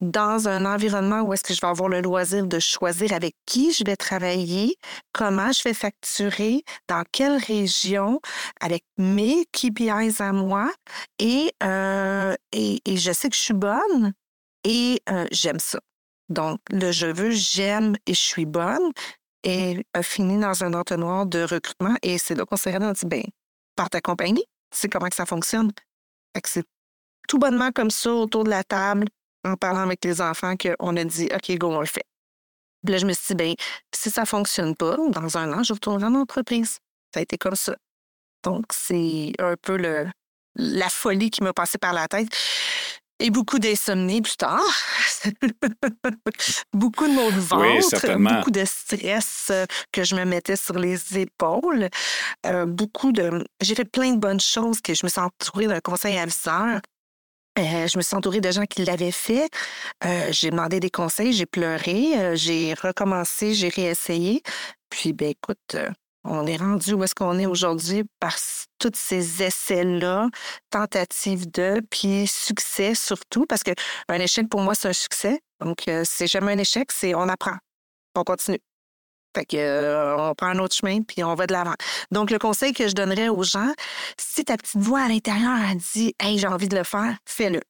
dans 0.00 0.48
un 0.48 0.64
environnement 0.64 1.20
où 1.22 1.32
est-ce 1.32 1.42
que 1.44 1.54
je 1.54 1.60
vais 1.60 1.68
avoir 1.68 1.88
le 1.88 2.00
loisir 2.00 2.46
de 2.46 2.58
choisir 2.58 3.12
avec 3.12 3.34
qui 3.46 3.72
je 3.72 3.84
vais 3.84 3.96
travailler, 3.96 4.76
comment 5.12 5.52
je 5.52 5.62
vais 5.62 5.74
facturer, 5.74 6.64
dans 6.88 7.04
quelle 7.12 7.36
région, 7.36 8.20
avec 8.60 8.84
mes 8.98 9.44
KPIs 9.52 10.20
à 10.20 10.32
moi. 10.32 10.70
Et, 11.18 11.52
euh, 11.62 12.34
et, 12.52 12.80
je 12.96 13.12
sais 13.12 13.28
que 13.28 13.36
je 13.36 13.40
suis 13.40 13.54
bonne 13.54 14.12
et 14.64 15.00
euh, 15.08 15.26
j'aime 15.30 15.60
ça. 15.60 15.80
Donc, 16.30 16.60
le 16.70 16.92
je 16.92 17.06
veux, 17.06 17.30
j'aime 17.30 17.96
et 18.06 18.14
je 18.14 18.20
suis 18.20 18.46
bonne 18.46 18.92
et 19.42 19.84
a 19.94 20.02
fini 20.02 20.38
dans 20.38 20.64
un 20.64 20.74
entonnoir 20.74 21.26
de 21.26 21.42
recrutement. 21.42 21.96
Et 22.02 22.18
c'est 22.18 22.34
là 22.34 22.44
qu'on 22.44 22.56
s'est 22.56 22.72
dit, 22.72 23.06
ben, 23.06 23.24
par 23.76 23.90
ta 23.90 24.00
compagnie, 24.00 24.44
c'est 24.70 24.88
comment 24.88 25.08
que 25.08 25.16
ça 25.16 25.26
fonctionne. 25.26 25.72
c'est 26.44 26.64
tout 27.28 27.38
bonnement 27.38 27.70
comme 27.72 27.90
ça 27.90 28.12
autour 28.12 28.44
de 28.44 28.50
la 28.50 28.64
table, 28.64 29.06
en 29.44 29.56
parlant 29.56 29.80
avec 29.80 30.04
les 30.04 30.20
enfants, 30.20 30.54
qu'on 30.56 30.96
a 30.96 31.04
dit 31.04 31.28
OK, 31.34 31.58
go, 31.58 31.68
on 31.68 31.80
le 31.80 31.86
fait. 31.86 32.04
Puis 32.84 32.92
là, 32.92 32.98
je 32.98 33.06
me 33.06 33.12
suis 33.12 33.28
dit, 33.28 33.34
ben, 33.34 33.54
si 33.94 34.10
ça 34.10 34.22
ne 34.22 34.26
fonctionne 34.26 34.74
pas, 34.74 34.96
dans 34.96 35.36
un 35.36 35.52
an, 35.52 35.62
je 35.62 35.72
retournerai 35.72 36.06
en 36.06 36.14
entreprise. 36.14 36.78
Ça 37.12 37.20
a 37.20 37.22
été 37.22 37.36
comme 37.36 37.56
ça. 37.56 37.76
Donc, 38.42 38.66
c'est 38.72 39.32
un 39.38 39.54
peu 39.60 39.76
la 40.54 40.88
folie 40.88 41.30
qui 41.30 41.42
m'a 41.42 41.52
passé 41.52 41.76
par 41.78 41.92
la 41.92 42.08
tête. 42.08 42.28
Et 43.22 43.28
beaucoup 43.30 43.58
d'insomnie 43.58 44.22
plus 44.22 44.36
tard. 44.36 44.60
beaucoup 46.72 47.06
de 47.06 47.12
maux 47.12 47.30
de 47.30 47.40
ventre, 47.40 48.16
beaucoup 48.16 48.50
de 48.50 48.64
stress 48.64 49.48
euh, 49.50 49.66
que 49.92 50.04
je 50.04 50.14
me 50.14 50.24
mettais 50.24 50.56
sur 50.56 50.78
les 50.78 51.18
épaules. 51.18 51.90
Euh, 52.46 52.64
beaucoup 52.64 53.12
de. 53.12 53.44
J'ai 53.60 53.74
fait 53.74 53.84
plein 53.84 54.12
de 54.12 54.18
bonnes 54.18 54.40
choses 54.40 54.80
que 54.80 54.94
je 54.94 55.04
me 55.04 55.10
suis 55.10 55.20
entourée 55.20 55.66
d'un 55.66 55.80
conseil 55.80 56.18
aviseur 56.18 56.80
euh, 57.58 57.88
je 57.88 57.98
me 57.98 58.02
suis 58.02 58.16
entourée 58.16 58.40
de 58.40 58.50
gens 58.50 58.64
qui 58.64 58.84
l'avaient 58.84 59.10
fait. 59.10 59.50
Euh, 60.04 60.28
j'ai 60.30 60.50
demandé 60.50 60.80
des 60.80 60.88
conseils, 60.88 61.32
j'ai 61.32 61.46
pleuré, 61.46 62.36
j'ai 62.36 62.74
recommencé, 62.74 63.54
j'ai 63.54 63.68
réessayé. 63.68 64.42
Puis, 64.88 65.12
ben 65.12 65.30
écoute, 65.30 65.76
on 66.24 66.46
est 66.46 66.56
rendu 66.56 66.92
où 66.94 67.04
est-ce 67.04 67.14
qu'on 67.14 67.38
est 67.38 67.46
aujourd'hui 67.46 68.04
par 68.18 68.36
tous 68.78 68.92
ces 68.94 69.42
essais-là, 69.42 70.28
tentatives 70.70 71.50
de, 71.50 71.82
puis 71.90 72.26
succès 72.26 72.94
surtout, 72.94 73.46
parce 73.46 73.62
qu'un 73.62 73.74
échec 74.18 74.48
pour 74.48 74.60
moi, 74.60 74.74
c'est 74.74 74.88
un 74.88 74.92
succès. 74.92 75.40
Donc, 75.60 75.84
c'est 76.04 76.26
jamais 76.26 76.52
un 76.52 76.58
échec, 76.58 76.90
c'est 76.92 77.14
on 77.14 77.28
apprend, 77.28 77.56
on 78.14 78.24
continue. 78.24 78.60
Fait 79.36 79.44
que, 79.44 79.56
euh, 79.56 80.16
on 80.16 80.34
prend 80.34 80.48
un 80.48 80.58
autre 80.58 80.74
chemin, 80.74 81.02
puis 81.02 81.22
on 81.22 81.34
va 81.34 81.46
de 81.46 81.52
l'avant. 81.52 81.74
Donc, 82.10 82.30
le 82.30 82.38
conseil 82.38 82.72
que 82.72 82.88
je 82.88 82.94
donnerais 82.94 83.28
aux 83.28 83.44
gens, 83.44 83.72
si 84.18 84.44
ta 84.44 84.56
petite 84.56 84.80
voix 84.80 85.02
à 85.02 85.08
l'intérieur 85.08 85.52
a 85.52 85.74
dit 85.74 86.14
Hey, 86.20 86.38
j'ai 86.38 86.48
envie 86.48 86.68
de 86.68 86.76
le 86.76 86.84
faire, 86.84 87.16
fais-le. 87.26 87.60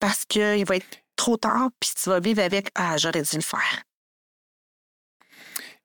Parce 0.00 0.24
qu'il 0.24 0.64
va 0.64 0.76
être 0.76 0.98
trop 1.16 1.36
tard, 1.36 1.68
puis 1.78 1.90
tu 2.02 2.10
vas 2.10 2.20
vivre 2.20 2.42
avec 2.42 2.70
Ah, 2.74 2.96
j'aurais 2.96 3.22
dû 3.22 3.36
le 3.36 3.42
faire. 3.42 3.82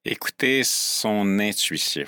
Écoutez 0.08 0.64
son 0.64 1.40
intuition. 1.40 2.06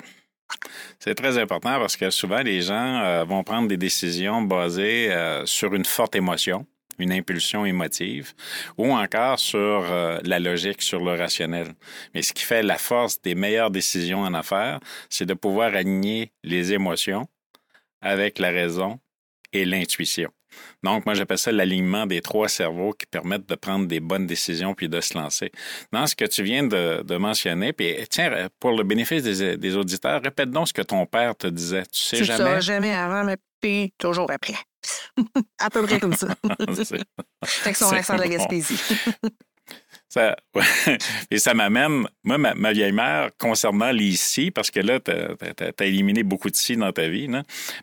C'est 1.00 1.16
très 1.16 1.36
important 1.36 1.80
parce 1.80 1.96
que 1.96 2.10
souvent, 2.10 2.42
les 2.42 2.62
gens 2.62 3.02
euh, 3.02 3.24
vont 3.24 3.42
prendre 3.42 3.66
des 3.66 3.76
décisions 3.76 4.40
basées 4.40 5.12
euh, 5.12 5.44
sur 5.46 5.74
une 5.74 5.84
forte 5.84 6.14
émotion, 6.14 6.64
une 7.00 7.10
impulsion 7.10 7.64
émotive, 7.64 8.34
ou 8.76 8.92
encore 8.92 9.40
sur 9.40 9.58
euh, 9.58 10.20
la 10.22 10.38
logique, 10.38 10.80
sur 10.80 11.04
le 11.04 11.18
rationnel. 11.18 11.74
Mais 12.14 12.22
ce 12.22 12.32
qui 12.32 12.44
fait 12.44 12.62
la 12.62 12.78
force 12.78 13.20
des 13.20 13.34
meilleures 13.34 13.72
décisions 13.72 14.20
en 14.20 14.32
affaires, 14.32 14.78
c'est 15.10 15.26
de 15.26 15.34
pouvoir 15.34 15.74
aligner 15.74 16.32
les 16.44 16.72
émotions 16.72 17.26
avec 18.00 18.38
la 18.38 18.50
raison 18.50 19.00
et 19.52 19.64
l'intuition. 19.64 20.30
Donc, 20.82 21.06
moi, 21.06 21.14
j'appelle 21.14 21.38
ça 21.38 21.52
l'alignement 21.52 22.06
des 22.06 22.20
trois 22.20 22.48
cerveaux 22.48 22.92
qui 22.92 23.06
permettent 23.06 23.48
de 23.48 23.54
prendre 23.54 23.86
des 23.86 24.00
bonnes 24.00 24.26
décisions 24.26 24.74
puis 24.74 24.88
de 24.88 25.00
se 25.00 25.16
lancer. 25.16 25.50
Dans 25.92 26.06
ce 26.06 26.14
que 26.14 26.24
tu 26.24 26.42
viens 26.42 26.64
de, 26.64 27.16
mentionner, 27.16 27.72
puis 27.72 27.96
tiens, 28.10 28.48
pour 28.60 28.72
le 28.72 28.84
bénéfice 28.84 29.22
des, 29.22 29.76
auditeurs, 29.76 30.22
répète 30.22 30.50
donc 30.50 30.68
ce 30.68 30.72
que 30.72 30.82
ton 30.82 31.06
père 31.06 31.36
te 31.36 31.46
disait. 31.46 31.82
Tu 31.92 32.00
sais 32.00 32.24
jamais. 32.24 32.44
Ça, 32.44 32.60
jamais? 32.60 32.94
avant, 32.94 33.24
mais 33.24 33.36
puis 33.60 33.92
toujours 33.98 34.30
après. 34.30 34.54
à 35.58 35.70
peu 35.70 35.82
près 35.82 35.98
comme 35.98 36.14
ça. 36.14 36.28
fait 37.44 37.72
que 37.72 37.78
son 37.78 37.90
accent 37.92 38.14
de 38.14 38.20
la 38.20 38.28
Gaspésie. 38.28 38.80
Ça, 40.08 40.36
Et 41.30 41.38
ça 41.38 41.52
m'amène, 41.52 42.06
moi, 42.24 42.38
ma, 42.38 42.72
vieille 42.72 42.92
mère, 42.92 43.30
concernant 43.38 43.92
si, 44.14 44.50
parce 44.50 44.70
que 44.70 44.80
là, 44.80 45.00
tu 45.00 45.10
as, 45.10 45.86
éliminé 45.86 46.22
beaucoup 46.22 46.50
de 46.50 46.56
si 46.56 46.76
dans 46.76 46.92
ta 46.92 47.08
vie, 47.08 47.28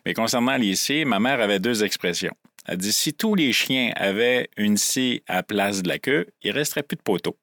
mais 0.04 0.14
concernant 0.14 0.58
si, 0.74 1.04
ma 1.04 1.20
mère 1.20 1.40
avait 1.40 1.60
deux 1.60 1.84
expressions. 1.84 2.34
Elle 2.66 2.78
dit 2.78 2.92
si 2.92 3.14
tous 3.14 3.34
les 3.34 3.52
chiens 3.52 3.92
avaient 3.96 4.48
une 4.56 4.76
scie 4.76 5.22
à 5.26 5.42
place 5.42 5.82
de 5.82 5.88
la 5.88 5.98
queue, 5.98 6.26
il 6.42 6.52
ne 6.52 6.56
resterait 6.56 6.82
plus 6.82 6.96
de 6.96 7.02
poteaux. 7.02 7.38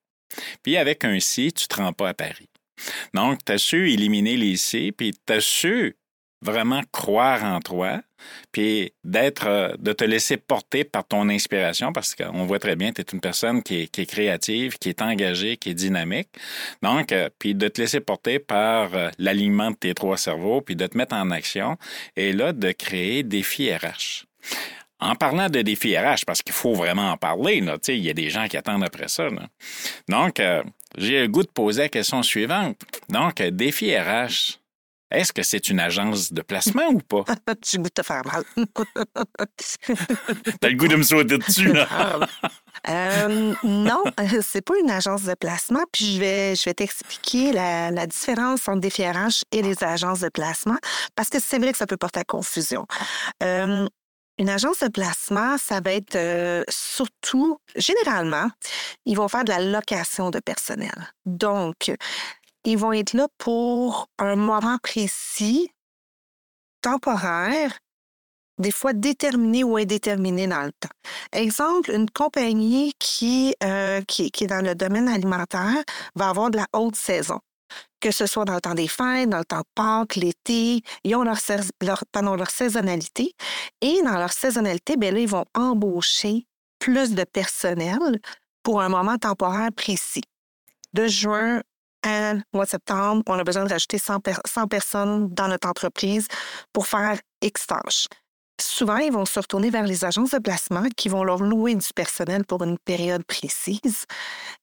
Puis 0.64 0.78
avec 0.78 1.06
un 1.06 1.20
si, 1.20 1.54
tu 1.54 1.64
ne 1.64 1.68
te 1.68 1.82
rends 1.82 1.94
pas 1.94 2.10
à 2.10 2.14
Paris. 2.14 2.50
Donc, 3.14 3.44
tu 3.46 3.52
as 3.52 3.58
su 3.58 3.92
éliminer 3.92 4.36
les 4.36 4.58
si, 4.58 4.92
puis 4.92 5.14
tu 5.14 5.34
as 5.34 5.42
su 5.42 5.96
vraiment 6.44 6.82
croire 6.92 7.44
en 7.44 7.60
toi, 7.62 8.02
puis 8.52 8.94
d'être, 9.04 9.48
euh, 9.48 9.74
de 9.80 9.94
te 9.94 10.04
laisser 10.04 10.38
porter 10.38 10.84
par 10.84 11.08
ton 11.08 11.30
inspiration, 11.30 11.94
parce 11.94 12.16
qu'on 12.16 12.46
voit 12.46 12.60
très 12.60 12.76
bien, 12.76 12.92
tu 12.92 13.02
es 13.02 13.06
une 13.14 13.22
personne 13.22 13.64
qui 13.64 13.76
est, 13.84 14.06
créative, 14.06 14.78
qui 14.78 14.90
est 14.90 15.02
engagée, 15.02 15.58
qui 15.58 15.70
est 15.70 15.74
dynamique. 15.74 16.30
Donc, 16.82 17.12
euh, 17.12 17.30
puis 17.40 17.56
de 17.56 17.68
te 17.68 17.82
laisser 17.82 18.02
porter 18.02 18.40
par 18.40 18.94
euh, 18.94 19.10
l'alignement 19.18 19.72
de 19.72 19.78
tes 19.78 19.94
trois 19.94 20.18
cerveaux, 20.18 20.62
puis 20.62 20.76
de 20.76 20.86
te 20.86 20.98
mettre 20.98 21.16
en 21.16 21.32
action, 21.32 21.78
et 22.16 22.34
là, 22.34 22.52
de 22.52 22.72
créer 22.72 23.24
Défi 23.24 23.74
RH. 23.74 24.26
En 25.04 25.16
parlant 25.16 25.50
de 25.50 25.62
défi 25.62 25.98
RH, 25.98 26.26
parce 26.26 26.42
qu'il 26.42 26.54
faut 26.54 26.74
vraiment 26.74 27.12
en 27.12 27.18
parler, 27.18 27.62
il 27.90 27.98
y 27.98 28.10
a 28.10 28.14
des 28.14 28.30
gens 28.30 28.48
qui 28.48 28.56
attendent 28.56 28.86
après 28.86 29.10
ça. 29.10 29.28
Donc, 30.08 30.40
euh, 30.40 30.64
j'ai 30.98 31.22
le 31.22 31.28
goût 31.28 31.44
de 31.44 31.50
poser 31.50 31.84
la 31.84 31.90
question 31.90 32.24
suivante. 32.24 32.78
Donc, 33.10 33.42
défi 33.42 33.94
RH, 33.98 34.60
est-ce 35.12 35.32
que 35.32 35.44
c'est 35.44 35.70
une 35.70 35.82
agence 35.82 36.32
de 36.32 36.42
placement 36.42 36.88
ou 36.88 37.00
pas? 37.00 37.24
J'ai 37.70 37.78
le 37.78 37.84
goût 37.84 37.90
de 37.90 37.94
te 37.94 38.02
faire 38.02 38.24
mal. 38.26 38.44
T'as 40.60 40.70
le 40.70 40.76
goût 40.76 40.88
de 40.88 40.96
me 40.96 41.04
sauter 41.04 41.38
dessus, 41.38 41.72
là? 41.72 42.20
euh, 42.90 43.54
non, 43.64 44.04
c'est 44.42 44.66
pas 44.66 44.74
une 44.82 44.90
agence 44.90 45.24
de 45.24 45.36
placement. 45.36 45.84
Puis 45.92 46.16
je 46.16 46.20
vais, 46.20 46.56
je 46.56 46.64
vais 46.66 46.74
t'expliquer 46.74 47.52
la, 47.52 47.92
la, 47.92 48.08
différence 48.08 48.68
entre 48.68 48.80
Défi 48.80 49.06
RH 49.06 49.44
et 49.52 49.62
les 49.62 49.84
agences 49.84 50.22
de 50.22 50.30
placement 50.30 50.78
parce 51.16 51.30
que 51.30 51.40
c'est 51.40 51.60
vrai 51.60 51.74
que 51.74 51.78
ça 51.78 51.86
peut 51.86 51.98
porter 51.98 52.22
à 52.22 52.24
confusion. 52.24 52.88
Euh, 53.44 53.88
une 54.38 54.50
agence 54.50 54.80
de 54.80 54.88
placement, 54.88 55.58
ça 55.58 55.80
va 55.80 55.94
être 55.94 56.16
euh, 56.16 56.64
surtout, 56.70 57.60
généralement, 57.76 58.50
ils 59.06 59.16
vont 59.16 59.28
faire 59.28 59.44
de 59.44 59.50
la 59.50 59.60
location 59.60 60.30
de 60.30 60.40
personnel. 60.40 61.14
Donc, 61.26 61.92
ils 62.64 62.78
vont 62.78 62.94
être 62.94 63.14
là 63.14 63.28
pour 63.38 64.08
un 64.18 64.36
moment 64.36 64.78
précis, 64.82 65.70
temporaire, 66.82 67.78
des 68.60 68.72
fois 68.72 68.94
déterminé 68.94 69.64
ou 69.64 69.78
indéterminé 69.78 70.48
dans 70.48 70.64
le 70.64 70.72
temps. 70.72 70.90
Exemple, 71.32 71.92
une 71.92 72.10
compagnie 72.10 72.94
qui, 73.00 73.56
euh, 73.64 74.02
qui, 74.08 74.32
qui 74.32 74.44
est 74.44 74.48
dans 74.48 74.64
le 74.64 74.76
domaine 74.76 75.08
alimentaire 75.08 75.84
va 76.16 76.30
avoir 76.30 76.52
de 76.52 76.58
la 76.58 76.68
haute 76.74 76.96
saison 76.96 77.40
que 78.00 78.12
ce 78.12 78.26
soit 78.26 78.46
dans 78.46 78.56
le 78.56 78.62
temps 78.62 78.74
des 78.74 78.88
fêtes, 78.88 79.30
dans 79.30 79.40
le 79.40 79.46
temps 79.46 79.64
Pâques, 79.76 80.16
l'été, 80.16 80.82
ils 81.04 81.16
ont 81.16 81.24
leur, 81.24 81.38
leur, 81.82 82.04
leur 82.36 82.50
saisonnalité. 82.50 83.34
Et 83.82 84.02
dans 84.04 84.18
leur 84.18 84.32
saisonnalité, 84.32 84.98
bien 84.98 85.12
là, 85.12 85.20
ils 85.20 85.28
vont 85.28 85.46
embaucher 85.54 86.46
plus 86.80 87.16
de 87.16 87.24
personnel 87.24 88.20
pour 88.62 88.82
un 88.82 88.90
moment 88.90 89.18
temporaire 89.18 89.72
précis. 89.76 90.24
De 90.94 91.08
juin 91.08 91.62
à 92.06 92.34
mois 92.54 92.66
de 92.66 92.70
septembre, 92.70 93.24
on 93.28 93.40
a 93.40 93.44
besoin 93.44 93.64
de 93.64 93.70
rajouter 93.70 93.98
100, 93.98 94.20
100 94.46 94.68
personnes 94.68 95.34
dans 95.34 95.48
notre 95.48 95.68
entreprise 95.68 96.28
pour 96.74 96.88
faire 96.88 97.18
X 97.42 97.68
tâches 97.68 98.08
souvent, 98.60 98.98
ils 98.98 99.12
vont 99.12 99.26
se 99.26 99.40
retourner 99.40 99.70
vers 99.70 99.86
les 99.86 100.06
agences 100.06 100.32
de 100.32 100.40
placement 100.40 100.86
qui 100.96 101.10
vont 101.10 101.24
leur 101.24 101.42
louer 101.42 101.76
du 101.76 101.88
personnel 101.96 102.46
pour 102.46 102.64
une 102.64 102.78
période 102.78 103.24
précise. 103.26 104.06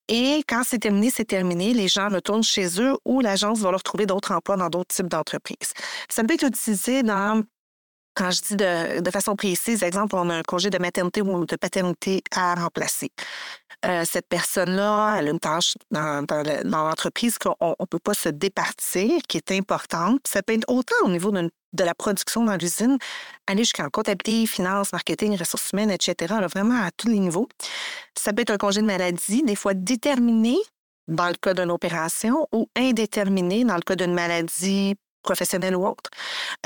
Et 0.09 0.43
quand 0.49 0.63
c'est 0.65 0.79
terminé, 0.79 1.11
c'est 1.11 1.25
terminé. 1.25 1.73
Les 1.73 1.89
gens 1.89 2.09
retournent 2.09 2.43
chez 2.43 2.81
eux 2.81 2.97
ou 3.05 3.21
l'agence 3.21 3.61
va 3.61 3.71
leur 3.71 3.83
trouver 3.83 4.07
d'autres 4.07 4.33
emplois 4.33 4.57
dans 4.57 4.69
d'autres 4.69 4.95
types 4.95 5.09
d'entreprises. 5.09 5.73
Ça 6.09 6.25
peut 6.25 6.35
être 6.35 6.47
utilisé 6.47 7.03
dans 7.03 7.43
quand 8.15 8.31
je 8.31 8.41
dis 8.43 8.57
de, 8.57 9.11
façon 9.11 9.37
précise, 9.37 9.83
exemple, 9.83 10.17
on 10.17 10.29
a 10.31 10.35
un 10.35 10.43
congé 10.43 10.71
de 10.71 10.79
maternité 10.79 11.23
ou 11.23 11.47
de 11.47 11.57
paternité 11.57 12.23
à 12.35 12.55
remplacer. 12.55 13.11
Euh, 13.87 14.05
cette 14.05 14.29
personne-là, 14.29 15.17
elle 15.19 15.29
a 15.29 15.31
une 15.31 15.39
tâche 15.39 15.75
dans, 15.91 16.27
l'entreprise 16.65 17.39
qu'on 17.39 17.75
ne 17.81 17.87
peut 17.87 17.99
pas 17.99 18.15
se 18.15 18.29
départir, 18.29 19.21
qui 19.27 19.39
est 19.39 19.53
importante. 19.53 20.21
Ça 20.27 20.43
peut 20.43 20.53
être 20.53 20.69
autant 20.69 20.97
au 21.05 21.09
niveau 21.09 21.31
de 21.31 21.85
la 21.85 21.95
production 21.95 22.45
dans 22.45 22.57
l'usine, 22.57 22.99
aller 23.47 23.63
jusqu'en 23.63 23.89
comptabilité, 23.89 24.47
finance, 24.47 24.93
marketing, 24.93 25.39
ressources 25.39 25.71
humaines, 25.73 25.91
etc., 25.91 26.35
vraiment 26.53 26.83
à 26.83 26.91
tous 26.91 27.09
les 27.09 27.19
niveaux. 27.19 27.49
Ça 28.19 28.33
peut 28.33 28.43
être 28.43 28.51
un 28.51 28.59
congé 28.59 28.83
de 28.83 28.87
maladie, 28.87 29.43
des 29.43 29.57
fois 29.57 29.73
déterminé 29.73 30.59
dans 31.09 31.29
le 31.29 31.35
cas 31.35 31.55
d'une 31.55 31.71
opération 31.71 32.47
ou 32.53 32.69
indéterminé 32.77 33.65
dans 33.65 33.77
le 33.77 33.83
cas 33.83 33.97
d'une 33.97 34.15
maladie 34.15 34.95
professionnelle 35.23 35.77
ou 35.77 35.87
autre. 35.87 36.11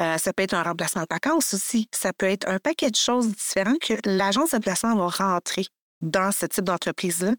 Euh, 0.01 0.19
ça 0.19 0.33
peut 0.33 0.43
être 0.43 0.55
un 0.55 0.63
remplacement 0.63 1.03
de 1.03 1.09
vacances 1.11 1.55
aussi. 1.55 1.89
Ça 1.93 2.13
peut 2.13 2.27
être 2.27 2.49
un 2.49 2.59
paquet 2.59 2.91
de 2.91 2.97
choses 2.97 3.29
différentes 3.29 3.79
que 3.79 3.95
l'agence 4.05 4.51
de 4.53 4.59
placement 4.59 4.95
va 4.97 5.09
rentrer 5.09 5.67
dans 6.01 6.33
ce 6.33 6.47
type 6.47 6.65
d'entreprise-là. 6.65 7.33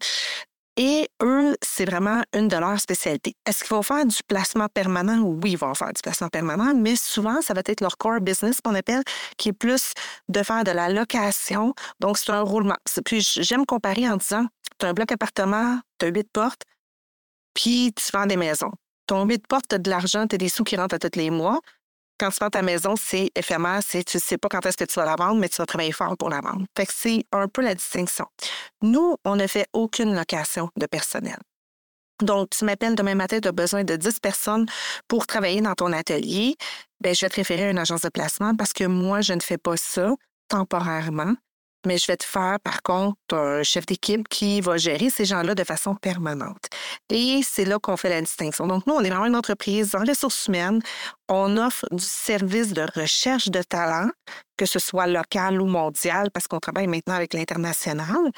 Et 0.78 1.08
eux, 1.22 1.56
c'est 1.62 1.86
vraiment 1.86 2.22
une 2.34 2.48
de 2.48 2.56
leurs 2.56 2.78
spécialités. 2.78 3.34
Est-ce 3.46 3.64
qu'ils 3.64 3.74
vont 3.74 3.82
faire 3.82 4.04
du 4.04 4.18
placement 4.28 4.68
permanent? 4.68 5.20
Oui, 5.22 5.52
ils 5.52 5.58
vont 5.58 5.74
faire 5.74 5.92
du 5.92 6.02
placement 6.02 6.28
permanent, 6.28 6.74
mais 6.74 6.96
souvent, 6.96 7.40
ça 7.40 7.54
va 7.54 7.62
être 7.64 7.80
leur 7.80 7.96
core 7.96 8.20
business, 8.20 8.60
qu'on 8.60 8.74
appelle, 8.74 9.02
qui 9.38 9.48
est 9.48 9.54
plus 9.54 9.92
de 10.28 10.42
faire 10.42 10.64
de 10.64 10.72
la 10.72 10.90
location. 10.90 11.74
Donc, 11.98 12.18
c'est 12.18 12.30
un 12.30 12.42
roulement. 12.42 12.76
Puis, 13.06 13.22
j'aime 13.22 13.64
comparer 13.64 14.06
en 14.06 14.16
disant, 14.18 14.46
tu 14.78 14.84
as 14.84 14.90
un 14.90 14.92
bloc 14.92 15.10
appartement, 15.12 15.80
tu 15.98 16.06
as 16.06 16.08
huit 16.10 16.28
portes, 16.30 16.62
puis 17.54 17.94
tu 17.94 18.12
vends 18.12 18.26
des 18.26 18.36
maisons. 18.36 18.72
Ton 19.06 19.24
huit 19.24 19.46
portes, 19.46 19.66
tu 19.68 19.74
as 19.76 19.78
de 19.78 19.90
l'argent, 19.90 20.26
tu 20.26 20.34
as 20.34 20.38
des 20.38 20.48
sous 20.48 20.64
qui 20.64 20.76
rentrent 20.76 20.96
à 20.96 20.98
tous 20.98 21.16
les 21.18 21.30
mois. 21.30 21.60
Quand 22.18 22.30
tu 22.30 22.38
vends 22.40 22.50
ta 22.50 22.62
maison, 22.62 22.94
c'est 22.96 23.30
éphémère, 23.34 23.80
c'est 23.86 24.02
tu 24.02 24.16
ne 24.16 24.22
sais 24.22 24.38
pas 24.38 24.48
quand 24.48 24.64
est-ce 24.64 24.76
que 24.76 24.84
tu 24.84 24.94
vas 24.94 25.04
la 25.04 25.16
vendre, 25.16 25.38
mais 25.38 25.48
tu 25.48 25.56
vas 25.56 25.66
travailler 25.66 25.92
fort 25.92 26.16
pour 26.16 26.30
la 26.30 26.40
vendre. 26.40 26.64
Fait 26.76 26.86
que 26.86 26.92
c'est 26.94 27.24
un 27.30 27.46
peu 27.46 27.62
la 27.62 27.74
distinction. 27.74 28.26
Nous, 28.82 29.16
on 29.24 29.36
ne 29.36 29.46
fait 29.46 29.66
aucune 29.72 30.14
location 30.14 30.70
de 30.76 30.86
personnel. 30.86 31.38
Donc, 32.22 32.50
tu 32.50 32.64
m'appelles 32.64 32.94
demain 32.94 33.14
matin, 33.14 33.38
tu 33.40 33.48
as 33.48 33.52
besoin 33.52 33.84
de 33.84 33.94
10 33.96 34.20
personnes 34.20 34.66
pour 35.06 35.26
travailler 35.26 35.60
dans 35.60 35.74
ton 35.74 35.92
atelier. 35.92 36.56
Bien, 37.00 37.12
je 37.12 37.26
vais 37.26 37.28
te 37.28 37.36
référer 37.36 37.64
à 37.64 37.70
une 37.70 37.78
agence 37.78 38.00
de 38.00 38.08
placement 38.08 38.56
parce 38.56 38.72
que 38.72 38.84
moi, 38.84 39.20
je 39.20 39.34
ne 39.34 39.40
fais 39.40 39.58
pas 39.58 39.76
ça 39.76 40.14
temporairement 40.48 41.34
mais 41.86 41.98
je 41.98 42.06
vais 42.06 42.16
te 42.16 42.24
faire, 42.24 42.58
par 42.62 42.82
contre, 42.82 43.16
un 43.32 43.62
chef 43.62 43.86
d'équipe 43.86 44.28
qui 44.28 44.60
va 44.60 44.76
gérer 44.76 45.08
ces 45.08 45.24
gens-là 45.24 45.54
de 45.54 45.64
façon 45.64 45.94
permanente. 45.94 46.66
Et 47.08 47.40
c'est 47.42 47.64
là 47.64 47.78
qu'on 47.78 47.96
fait 47.96 48.10
la 48.10 48.20
distinction. 48.20 48.66
Donc, 48.66 48.86
nous, 48.86 48.94
on 48.94 49.00
est 49.00 49.08
vraiment 49.08 49.26
une 49.26 49.36
entreprise 49.36 49.94
en 49.94 50.04
ressources 50.04 50.46
humaines. 50.48 50.80
On 51.28 51.56
offre 51.56 51.86
du 51.92 52.04
service 52.04 52.72
de 52.72 52.86
recherche 52.94 53.48
de 53.48 53.62
talent, 53.62 54.10
que 54.56 54.66
ce 54.66 54.78
soit 54.78 55.06
local 55.06 55.60
ou 55.60 55.66
mondial, 55.66 56.30
parce 56.32 56.48
qu'on 56.48 56.60
travaille 56.60 56.88
maintenant 56.88 57.14
avec 57.14 57.32
l'international, 57.32 58.30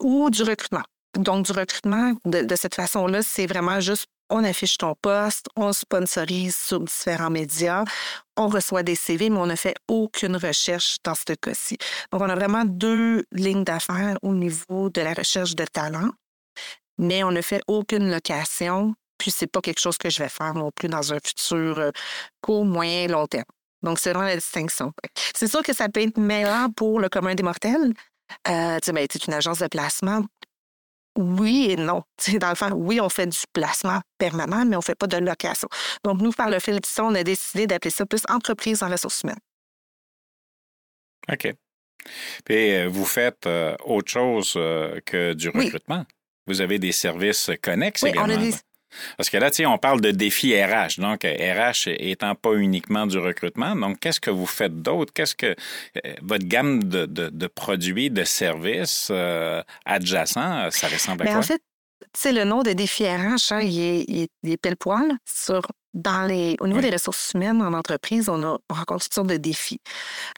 ou 0.00 0.30
du 0.30 0.42
recrutement. 0.42 0.82
Donc, 1.18 1.46
du 1.46 1.52
recrutement, 1.52 2.12
de, 2.24 2.42
de 2.42 2.56
cette 2.56 2.74
façon-là, 2.74 3.22
c'est 3.22 3.46
vraiment 3.46 3.80
juste 3.80 4.06
on 4.30 4.44
affiche 4.44 4.78
ton 4.78 4.94
poste, 5.00 5.46
on 5.56 5.72
sponsorise 5.72 6.56
sur 6.56 6.80
différents 6.80 7.30
médias, 7.30 7.84
on 8.36 8.48
reçoit 8.48 8.82
des 8.82 8.94
CV, 8.94 9.30
mais 9.30 9.38
on 9.38 9.46
ne 9.46 9.56
fait 9.56 9.74
aucune 9.88 10.36
recherche 10.36 10.96
dans 11.04 11.14
ce 11.14 11.34
cas-ci. 11.34 11.76
Donc, 12.10 12.22
on 12.22 12.28
a 12.28 12.34
vraiment 12.34 12.64
deux 12.64 13.24
lignes 13.32 13.64
d'affaires 13.64 14.16
au 14.22 14.34
niveau 14.34 14.90
de 14.90 15.00
la 15.00 15.14
recherche 15.14 15.54
de 15.54 15.64
talent, 15.64 16.10
mais 16.98 17.24
on 17.24 17.30
ne 17.30 17.42
fait 17.42 17.62
aucune 17.66 18.10
location, 18.10 18.94
puis 19.18 19.30
c'est 19.30 19.46
pas 19.46 19.60
quelque 19.60 19.80
chose 19.80 19.98
que 19.98 20.10
je 20.10 20.22
vais 20.22 20.28
faire 20.28 20.54
non 20.54 20.70
plus 20.70 20.88
dans 20.88 21.12
un 21.12 21.18
futur 21.24 21.78
euh, 21.78 21.90
court, 22.40 22.64
moyen, 22.64 23.06
long 23.08 23.26
terme. 23.26 23.44
Donc, 23.82 23.98
c'est 23.98 24.12
vraiment 24.12 24.26
la 24.26 24.36
distinction. 24.36 24.92
C'est 25.36 25.46
sûr 25.46 25.62
que 25.62 25.74
ça 25.74 25.88
peut 25.88 26.00
être 26.00 26.18
meilleur 26.18 26.68
pour 26.74 27.00
le 27.00 27.08
commun 27.08 27.34
des 27.34 27.42
mortels. 27.42 27.92
Euh, 28.48 28.78
tu 28.80 28.86
sais, 28.86 28.92
ben, 28.92 29.06
une 29.26 29.34
agence 29.34 29.58
de 29.58 29.66
placement, 29.66 30.22
oui 31.16 31.68
et 31.70 31.76
non. 31.76 32.02
dans 32.40 32.48
le 32.48 32.54
fond, 32.54 32.70
oui, 32.72 33.00
on 33.00 33.08
fait 33.08 33.26
du 33.26 33.38
placement 33.52 34.00
permanent, 34.18 34.64
mais 34.64 34.76
on 34.76 34.80
ne 34.80 34.84
fait 34.84 34.94
pas 34.94 35.06
de 35.06 35.16
location. 35.16 35.68
Donc, 36.04 36.20
nous, 36.20 36.32
par 36.32 36.50
le 36.50 36.58
fil 36.58 36.76
de 36.76 37.02
on 37.02 37.14
a 37.14 37.22
décidé 37.22 37.66
d'appeler 37.66 37.90
ça 37.90 38.06
plus 38.06 38.22
entreprise 38.28 38.82
en 38.82 38.88
ressources 38.88 39.22
humaines. 39.22 39.38
OK. 41.30 41.54
Puis, 42.44 42.74
euh, 42.74 42.88
vous 42.88 43.04
faites 43.04 43.46
euh, 43.46 43.76
autre 43.84 44.10
chose 44.10 44.54
euh, 44.56 45.00
que 45.06 45.32
du 45.32 45.48
recrutement? 45.48 46.04
Vous 46.46 46.60
avez 46.60 46.78
des 46.78 46.92
services 46.92 47.50
connexes 47.62 48.02
oui, 48.02 48.10
également. 48.10 48.34
On 48.34 48.36
a 48.36 48.40
des... 48.40 48.54
Parce 49.16 49.30
que 49.30 49.36
là, 49.36 49.50
tu 49.50 49.56
sais, 49.56 49.66
on 49.66 49.78
parle 49.78 50.00
de 50.00 50.10
défis 50.10 50.54
RH. 50.54 51.00
Donc, 51.00 51.24
RH 51.24 51.88
étant 51.98 52.34
pas 52.34 52.54
uniquement 52.54 53.06
du 53.06 53.18
recrutement. 53.18 53.74
Donc, 53.76 54.00
qu'est-ce 54.00 54.20
que 54.20 54.30
vous 54.30 54.46
faites 54.46 54.82
d'autre? 54.82 55.12
Qu'est-ce 55.12 55.34
que 55.34 55.54
votre 56.22 56.46
gamme 56.46 56.84
de, 56.84 57.06
de, 57.06 57.46
produits, 57.46 58.10
de 58.10 58.24
services 58.24 59.10
adjacents, 59.84 60.70
ça 60.70 60.88
ressemble 60.88 61.22
à 61.22 61.24
Mais 61.24 61.30
quoi? 61.30 61.40
En 61.40 61.42
fait, 61.42 61.62
c'est 62.16 62.32
le 62.32 62.44
nom 62.44 62.62
de 62.62 62.72
défi 62.72 63.06
RH, 63.06 63.52
hein, 63.52 63.60
il, 63.60 63.80
est, 63.80 64.04
il, 64.08 64.50
est, 64.50 64.56
pile 64.56 64.76
poil 64.76 65.16
sur 65.24 65.62
dans 65.94 66.26
les, 66.26 66.56
au 66.60 66.66
niveau 66.66 66.80
des 66.80 66.90
ressources 66.90 67.32
humaines 67.34 67.62
en 67.62 67.72
entreprise, 67.72 68.28
on, 68.28 68.42
a, 68.42 68.58
on 68.68 68.74
rencontre 68.74 69.04
toutes 69.04 69.14
sortes 69.14 69.28
de 69.28 69.36
défis. 69.36 69.80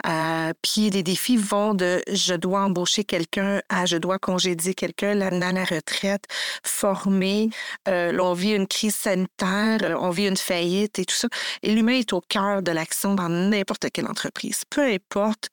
Euh, 0.07 0.53
puis 0.63 0.91
les 0.91 1.03
défis 1.03 1.39
vont 1.39 1.73
de 1.75 2.03
je 2.13 2.35
dois 2.35 2.61
embaucher 2.61 3.05
quelqu'un 3.05 3.63
à 3.71 3.87
je 3.87 3.97
dois 3.97 4.19
congédier 4.19 4.75
quelqu'un, 4.75 5.15
l'amener 5.15 5.47
à 5.47 5.53
la 5.53 5.65
retraite, 5.65 6.25
former. 6.63 7.49
Euh, 7.89 8.13
là, 8.13 8.23
on 8.23 8.35
vit 8.35 8.55
une 8.55 8.67
crise 8.67 8.95
sanitaire, 8.95 9.79
euh, 9.83 9.97
on 9.99 10.11
vit 10.11 10.29
une 10.29 10.37
faillite 10.37 10.99
et 10.99 11.07
tout 11.07 11.15
ça. 11.15 11.29
Et 11.63 11.75
l'humain 11.75 11.95
est 11.95 12.13
au 12.13 12.21
cœur 12.21 12.63
de 12.63 12.71
l'action 12.71 13.15
dans 13.15 13.31
n'importe 13.31 13.91
quelle 13.91 14.07
entreprise. 14.07 14.63
Peu 14.69 14.83
importe 14.83 15.49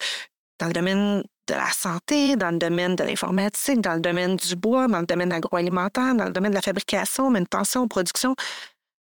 dans 0.63 0.67
le 0.67 0.73
domaine 0.73 1.23
de 1.49 1.53
la 1.53 1.69
santé, 1.71 2.37
dans 2.37 2.51
le 2.51 2.57
domaine 2.57 2.95
de 2.95 3.03
l'informatique, 3.03 3.81
dans 3.81 3.95
le 3.95 3.99
domaine 3.99 4.37
du 4.37 4.55
bois, 4.55 4.87
dans 4.87 5.01
le 5.01 5.05
domaine 5.05 5.33
agroalimentaire, 5.33 6.15
dans 6.15 6.23
le 6.23 6.31
domaine 6.31 6.51
de 6.51 6.55
la 6.55 6.61
fabrication, 6.61 7.29
manutention, 7.29 7.85
production, 7.89 8.33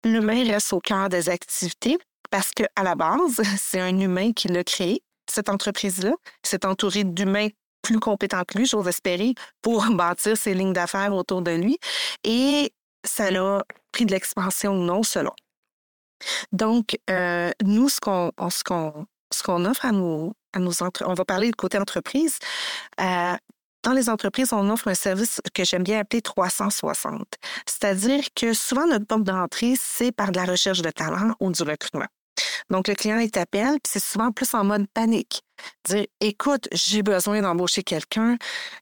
l'humain 0.05 0.45
reste 0.45 0.73
au 0.73 0.79
cœur 0.79 1.09
des 1.09 1.29
activités 1.29 1.99
parce 2.31 2.53
qu'à 2.53 2.69
la 2.85 2.95
base, 2.95 3.43
c'est 3.59 3.81
un 3.81 3.99
humain 3.99 4.33
qui 4.33 4.47
l'a 4.47 4.63
créé, 4.63 5.03
cette 5.29 5.49
entreprise-là. 5.49 6.13
C'est 6.45 6.65
entouré 6.65 7.03
d'humains 7.03 7.49
plus 7.83 7.99
compétents 7.99 8.45
que 8.47 8.57
lui, 8.57 8.67
j'ose 8.67 8.87
espérer, 8.87 9.35
pour 9.61 9.85
bâtir 9.91 10.37
ses 10.37 10.55
lignes 10.55 10.73
d'affaires 10.73 11.13
autour 11.13 11.43
de 11.43 11.51
lui. 11.51 11.77
Et 12.23 12.73
ça 13.05 13.33
l'a 13.33 13.65
pris 13.91 14.07
de 14.07 14.13
l'expansion 14.13 14.75
ou 14.75 14.85
non, 14.85 15.03
selon. 15.03 15.33
Donc, 16.53 16.97
euh, 17.11 17.51
nous, 17.65 17.89
ce 17.89 17.99
qu'on 17.99 18.31
ce 18.49 18.63
qu'on 18.63 19.07
ce 19.33 19.43
qu'on 19.43 19.65
offre 19.65 19.85
à 19.87 19.93
nos, 19.93 20.35
on 20.57 21.15
va 21.15 21.25
parler 21.25 21.49
du 21.49 21.55
côté 21.55 21.79
entreprise. 21.79 22.39
Euh, 23.01 23.35
dans 23.85 23.93
les 23.93 24.09
entreprises, 24.09 24.53
on 24.53 24.69
offre 24.71 24.89
un 24.89 24.95
service 24.95 25.41
que 25.55 25.65
j'aime 25.65 25.85
bien 25.85 26.01
appeler 26.01 26.21
360. 26.21 27.23
C'est-à-dire 27.67 28.25
que 28.35 28.53
souvent, 28.53 28.87
notre 28.87 29.07
porte 29.07 29.23
d'entrée, 29.23 29.75
c'est 29.81 30.13
par 30.13 30.33
de 30.33 30.37
la 30.37 30.45
recherche 30.45 30.83
de 30.83 30.91
talent 30.91 31.35
ou 31.41 31.53
du 31.53 31.63
recrutement. 31.63 32.07
Donc, 32.71 32.89
le 32.89 32.95
client, 32.95 33.19
il 33.19 33.31
t'appelle, 33.31 33.79
puis 33.83 33.93
c'est 33.93 34.03
souvent 34.03 34.31
plus 34.31 34.53
en 34.55 34.65
mode 34.65 34.87
panique. 34.93 35.43
Dire, 35.89 36.07
écoute, 36.21 36.69
j'ai 36.73 37.03
besoin 37.03 37.41
d'embaucher 37.41 37.83
quelqu'un. 37.83 38.37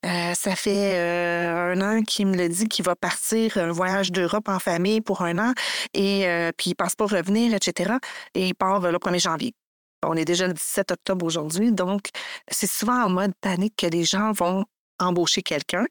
Euh, 0.05 0.35
ça 0.35 0.57
fait 0.57 0.95
euh, 0.95 1.73
un 1.73 1.81
an 1.81 2.03
qu'il 2.03 2.27
me 2.27 2.37
le 2.37 2.49
dit 2.49 2.69
qu'il 2.69 2.85
va 2.85 2.97
partir 2.97 3.57
un 3.59 3.71
voyage 3.71 4.13
d'Europe 4.13 4.49
en 4.49 4.59
famille 4.59 5.01
pour 5.01 5.23
un 5.23 5.39
an, 5.39 5.53
et 5.95 6.51
puis 6.57 6.71
il 6.71 6.71
ne 6.71 6.75
pense 6.75 6.95
pas 6.95 7.07
revenir, 7.07 7.55
etc. 7.55 7.95
Et 8.35 8.49
il 8.49 8.55
part 8.55 8.81
le 8.81 8.99
1er 8.99 9.21
janvier. 9.21 9.55
On 10.03 10.15
est 10.15 10.25
déjà 10.25 10.47
le 10.47 10.53
17 10.53 10.93
octobre 10.93 11.25
aujourd'hui, 11.27 11.73
donc 11.73 12.09
c'est 12.51 12.67
souvent 12.67 13.05
en 13.05 13.09
mode 13.09 13.33
panique 13.41 13.75
que 13.77 13.87
les 13.87 14.05
gens 14.05 14.33
vont 14.33 14.65
embaucher 14.99 15.43
quelqu'un. 15.43 15.87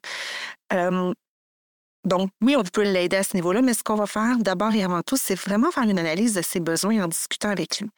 donc, 0.72 2.30
oui, 2.42 2.56
on 2.56 2.64
peut 2.64 2.84
l'aider 2.84 3.18
à 3.18 3.24
ce 3.24 3.36
niveau-là, 3.36 3.62
mais 3.62 3.74
ce 3.74 3.84
qu'on 3.84 3.96
va 3.96 4.08
faire 4.08 4.38
d'abord 4.38 4.74
et 4.74 4.84
avant 4.84 5.02
tout, 5.02 5.18
c'est 5.18 5.36
vraiment 5.36 5.72
faire 5.72 5.84
une 5.84 6.00
analyse 6.00 6.36
de 6.36 6.42
ses 6.42 6.60
besoins 6.60 7.04
en 7.04 7.08
discutant 7.08 7.50
avec 7.50 7.80
lui. 7.80 7.90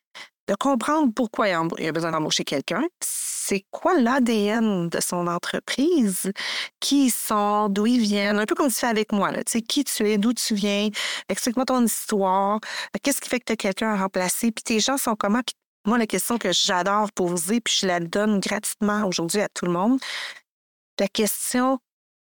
De 0.48 0.56
comprendre 0.56 1.12
pourquoi 1.14 1.50
il 1.50 1.88
a 1.88 1.92
besoin 1.92 2.12
d'embaucher 2.12 2.46
quelqu'un, 2.46 2.84
c'est 3.02 3.66
quoi 3.72 4.00
l'ADN 4.00 4.88
de 4.88 5.00
son 5.02 5.28
entreprise, 5.28 6.32
qui 6.80 7.08
ils 7.08 7.12
sont, 7.12 7.68
d'où 7.68 7.86
ils 7.86 8.00
viennent, 8.00 8.40
un 8.40 8.46
peu 8.46 8.56
comme 8.56 8.70
tu 8.70 8.76
fais 8.76 8.88
avec 8.88 9.12
moi, 9.12 9.32
là, 9.32 9.44
tu 9.44 9.52
sais, 9.54 9.62
qui 9.62 9.84
tu 9.84 10.10
es, 10.10 10.18
d'où 10.18 10.34
tu 10.34 10.54
viens, 10.54 10.90
explique-moi 11.28 11.66
ton 11.66 11.84
histoire, 11.84 12.60
qu'est-ce 13.04 13.20
qui 13.20 13.30
fait 13.30 13.40
que 13.40 13.46
tu 13.46 13.54
as 13.54 13.56
quelqu'un 13.58 13.94
à 13.94 13.98
remplacer, 13.98 14.52
puis 14.52 14.64
tes 14.64 14.80
gens 14.80 14.98
sont 14.98 15.16
comment, 15.16 15.42
puis 15.46 15.56
moi, 15.88 15.98
la 15.98 16.06
question 16.06 16.38
que 16.38 16.52
j'adore 16.52 17.12
poser, 17.14 17.62
puis 17.62 17.78
je 17.82 17.88
la 17.88 18.00
donne 18.00 18.40
gratuitement 18.40 19.06
aujourd'hui 19.06 19.42
à 19.42 19.50
tout 19.50 19.66
le 19.66 19.72
monde, 19.72 20.00
la 21.00 21.08
question 21.08 21.80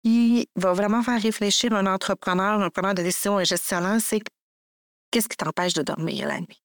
qui 0.04 0.48
va 0.56 0.72
vraiment 0.72 1.02
faire 1.02 1.20
réfléchir 1.20 1.72
un 1.72 1.86
entrepreneur, 1.86 2.60
un 2.60 2.70
preneur 2.70 2.94
de 2.94 3.02
décision, 3.02 3.38
un 3.38 3.44
gestionnaire, 3.44 4.00
c'est 4.00 4.20
qu'est-ce 5.10 5.28
qui 5.28 5.36
t'empêche 5.36 5.74
de 5.74 5.82
dormir 5.82 6.26
la 6.26 6.40
nuit? 6.40 6.62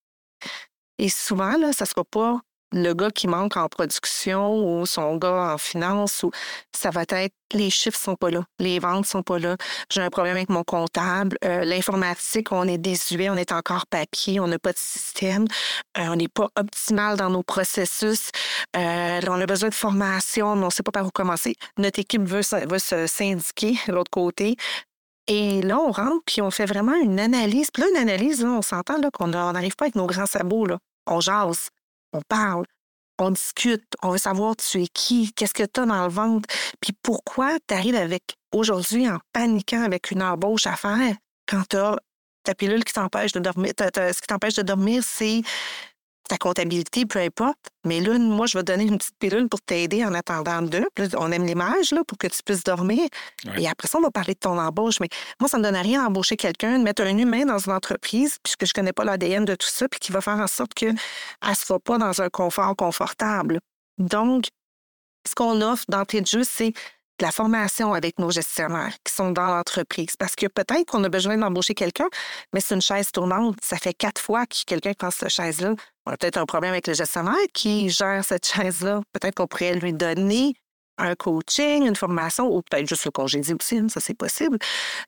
Et 0.98 1.10
souvent, 1.10 1.56
là, 1.58 1.72
ça 1.72 1.86
ne 1.86 1.90
sera 1.90 2.04
pas 2.04 2.42
le 2.72 2.94
gars 2.94 3.12
qui 3.12 3.28
manque 3.28 3.58
en 3.58 3.68
production 3.68 4.80
ou 4.80 4.86
son 4.86 5.18
gars 5.18 5.54
en 5.54 5.58
finance 5.58 6.24
ou 6.24 6.32
ça 6.76 6.90
va 6.90 7.04
être 7.08 7.34
les 7.54 7.70
chiffres 7.70 7.98
sont 7.98 8.16
pas 8.16 8.30
là, 8.30 8.44
les 8.60 8.80
ventes 8.80 9.06
sont 9.06 9.24
pas 9.24 9.40
là, 9.40 9.56
j'ai 9.90 10.02
un 10.02 10.10
problème 10.10 10.36
avec 10.36 10.50
mon 10.50 10.64
comptable, 10.64 11.38
euh, 11.46 11.64
l'informatique, 11.64 12.52
on 12.52 12.68
est 12.68 12.78
désuet, 12.78 13.30
on 13.30 13.36
est 13.36 13.52
encore 13.52 13.88
papier, 13.88 14.40
on 14.40 14.48
n'a 14.48 14.60
pas 14.60 14.74
de 14.74 14.78
système, 14.78 15.46
euh, 15.98 16.08
on 16.10 16.16
n'est 16.16 16.28
pas 16.28 16.50
optimal 16.58 17.18
dans 17.18 17.30
nos 17.30 17.44
processus, 17.44 18.32
euh, 18.76 19.22
on 19.28 19.40
a 19.40 19.46
besoin 19.46 19.70
de 19.70 19.74
formation, 19.74 20.56
mais 20.56 20.64
on 20.64 20.66
ne 20.66 20.72
sait 20.72 20.84
pas 20.84 20.92
par 20.92 21.06
où 21.06 21.12
commencer. 21.12 21.56
Notre 21.78 22.00
équipe 22.00 22.24
veut, 22.24 22.42
veut 22.70 22.80
se 22.80 23.08
syndiquer 23.08 23.78
de 23.88 23.94
l'autre 23.94 24.12
côté. 24.12 24.58
Et 25.28 25.62
là, 25.62 25.78
on 25.80 25.92
rentre, 25.92 26.24
puis 26.26 26.42
on 26.42 26.52
fait 26.52 26.66
vraiment 26.66 26.96
une 26.96 27.20
analyse. 27.20 27.70
Puis 27.72 27.84
là, 27.84 27.90
une 27.90 27.98
analyse, 27.98 28.46
on 28.46 28.62
s'entend 28.62 28.96
qu'on 29.12 29.28
n'arrive 29.28 29.76
pas 29.76 29.86
avec 29.86 29.96
nos 29.96 30.06
grands 30.06 30.26
sabots. 30.26 30.66
Là. 30.66 30.78
On 31.06 31.20
jase 31.20 31.70
on 32.14 32.22
parle, 32.28 32.66
on 33.20 33.32
discute, 33.32 33.84
on 34.04 34.12
veut 34.12 34.18
savoir 34.18 34.56
tu 34.56 34.84
es 34.84 34.88
qui, 34.88 35.34
qu'est-ce 35.34 35.54
que 35.54 35.64
tu 35.64 35.80
as 35.80 35.86
dans 35.86 36.04
le 36.04 36.12
ventre, 36.12 36.48
puis 36.80 36.94
pourquoi 37.02 37.58
tu 37.68 37.74
arrives 37.74 37.96
avec 37.96 38.24
aujourd'hui 38.52 39.10
en 39.10 39.20
paniquant 39.34 39.84
avec 39.84 40.12
une 40.12 40.22
embauche 40.22 40.68
à 40.68 40.76
faire 40.76 41.16
quand 41.48 41.64
tu 41.70 41.78
as 41.78 41.98
ta 42.44 42.56
pilule 42.56 42.84
qui 42.84 42.94
t'empêche 42.94 43.34
de 43.34 43.40
dormir. 43.40 43.74
ce 43.78 44.22
qui 44.22 44.28
t'empêche 44.28 44.56
de 44.56 44.62
dormir, 44.62 45.04
c'est 45.06 45.42
ta 46.28 46.38
comptabilité, 46.38 47.06
peu 47.06 47.20
importe. 47.20 47.58
Mais 47.86 48.00
là, 48.00 48.18
moi, 48.18 48.46
je 48.46 48.58
vais 48.58 48.64
donner 48.64 48.84
une 48.84 48.98
petite 48.98 49.18
pilule 49.18 49.48
pour 49.48 49.62
t'aider 49.62 50.04
en 50.06 50.14
attendant 50.14 50.62
deux. 50.62 50.86
on 51.18 51.32
aime 51.32 51.46
l'image 51.46 51.92
là, 51.92 52.04
pour 52.06 52.18
que 52.18 52.28
tu 52.28 52.42
puisses 52.44 52.64
dormir. 52.64 53.08
Et 53.58 53.68
après 53.68 53.88
ça, 53.88 53.98
on 53.98 54.02
va 54.02 54.12
parler 54.12 54.34
de 54.34 54.40
ton 54.40 54.58
embauche. 54.60 55.00
Mais 55.00 55.10
moi, 55.40 55.50
ça 55.50 55.58
ne 55.58 55.64
me 55.64 55.72
donne 55.72 55.82
rien 55.82 56.04
d'embaucher 56.04 56.38
quelqu'un, 56.38 56.80
de 56.80 56.84
mettre 56.84 57.04
un 57.04 57.18
humain 57.18 57.46
dans 57.46 57.60
une 57.60 57.74
entreprise, 57.74 58.38
puisque 58.44 58.66
je 58.66 58.72
ne 58.72 58.74
connais 58.74 58.94
pas 58.94 59.06
l'ADN 59.06 59.46
de 59.46 59.56
tout 59.56 59.68
ça, 59.68 59.88
puis 59.88 60.00
qui 60.00 60.12
va 60.12 60.22
faire 60.22 60.38
en 60.38 60.48
sorte 60.48 60.74
qu'elle 60.74 60.96
ne 60.96 61.54
se 61.54 61.66
va 61.72 61.80
pas 61.80 61.98
dans 61.98 62.22
un 62.22 62.30
confort 62.30 62.76
confortable. 62.76 63.60
Donc, 63.98 64.46
ce 65.28 65.36
qu'on 65.36 65.62
offre 65.62 65.86
d'entrée 65.90 66.22
de 66.22 66.28
jeu, 66.28 66.44
c'est 66.44 66.74
de 67.20 67.26
la 67.26 67.32
formation 67.32 67.94
avec 67.94 68.20
nos 68.20 68.30
gestionnaires 68.30 68.94
qui 69.04 69.14
sont 69.14 69.32
dans 69.32 69.48
l'entreprise. 69.48 70.16
Parce 70.18 70.36
que 70.36 70.48
peut-être 70.48 70.86
qu'on 70.86 71.04
a 71.04 71.10
besoin 71.10 71.38
d'embaucher 71.38 71.74
quelqu'un, 71.74 72.08
mais 72.54 72.62
c'est 72.62 72.76
une 72.76 72.82
chaise 72.82 73.12
tournante. 73.12 73.58
Ça 73.64 73.78
fait 73.78 73.94
quatre 73.94 74.22
fois 74.22 74.46
que 74.46 74.56
quelqu'un 74.66 74.94
prend 74.94 75.12
cette 75.12 75.30
chaise-là. 75.30 75.74
On 76.08 76.12
a 76.12 76.16
peut-être 76.16 76.38
un 76.38 76.46
problème 76.46 76.72
avec 76.72 76.88
le 76.88 76.94
gestionnaire 76.94 77.36
qui 77.54 77.90
gère 77.90 78.24
cette 78.24 78.48
chaise-là. 78.48 79.02
Peut-être 79.12 79.36
qu'on 79.36 79.48
pourrait 79.48 79.76
lui 79.76 79.92
donner 79.92 80.54
un 80.98 81.16
coaching, 81.16 81.86
une 81.86 81.98
formation, 81.98 82.48
ou 82.48 82.62
peut-être 82.62 82.88
juste 82.88 83.04
le 83.04 83.12
congédier 83.12 83.54
aussi, 83.54 83.78
hein, 83.78 83.88
ça 83.90 84.00
c'est 84.00 84.14
possible. 84.14 84.58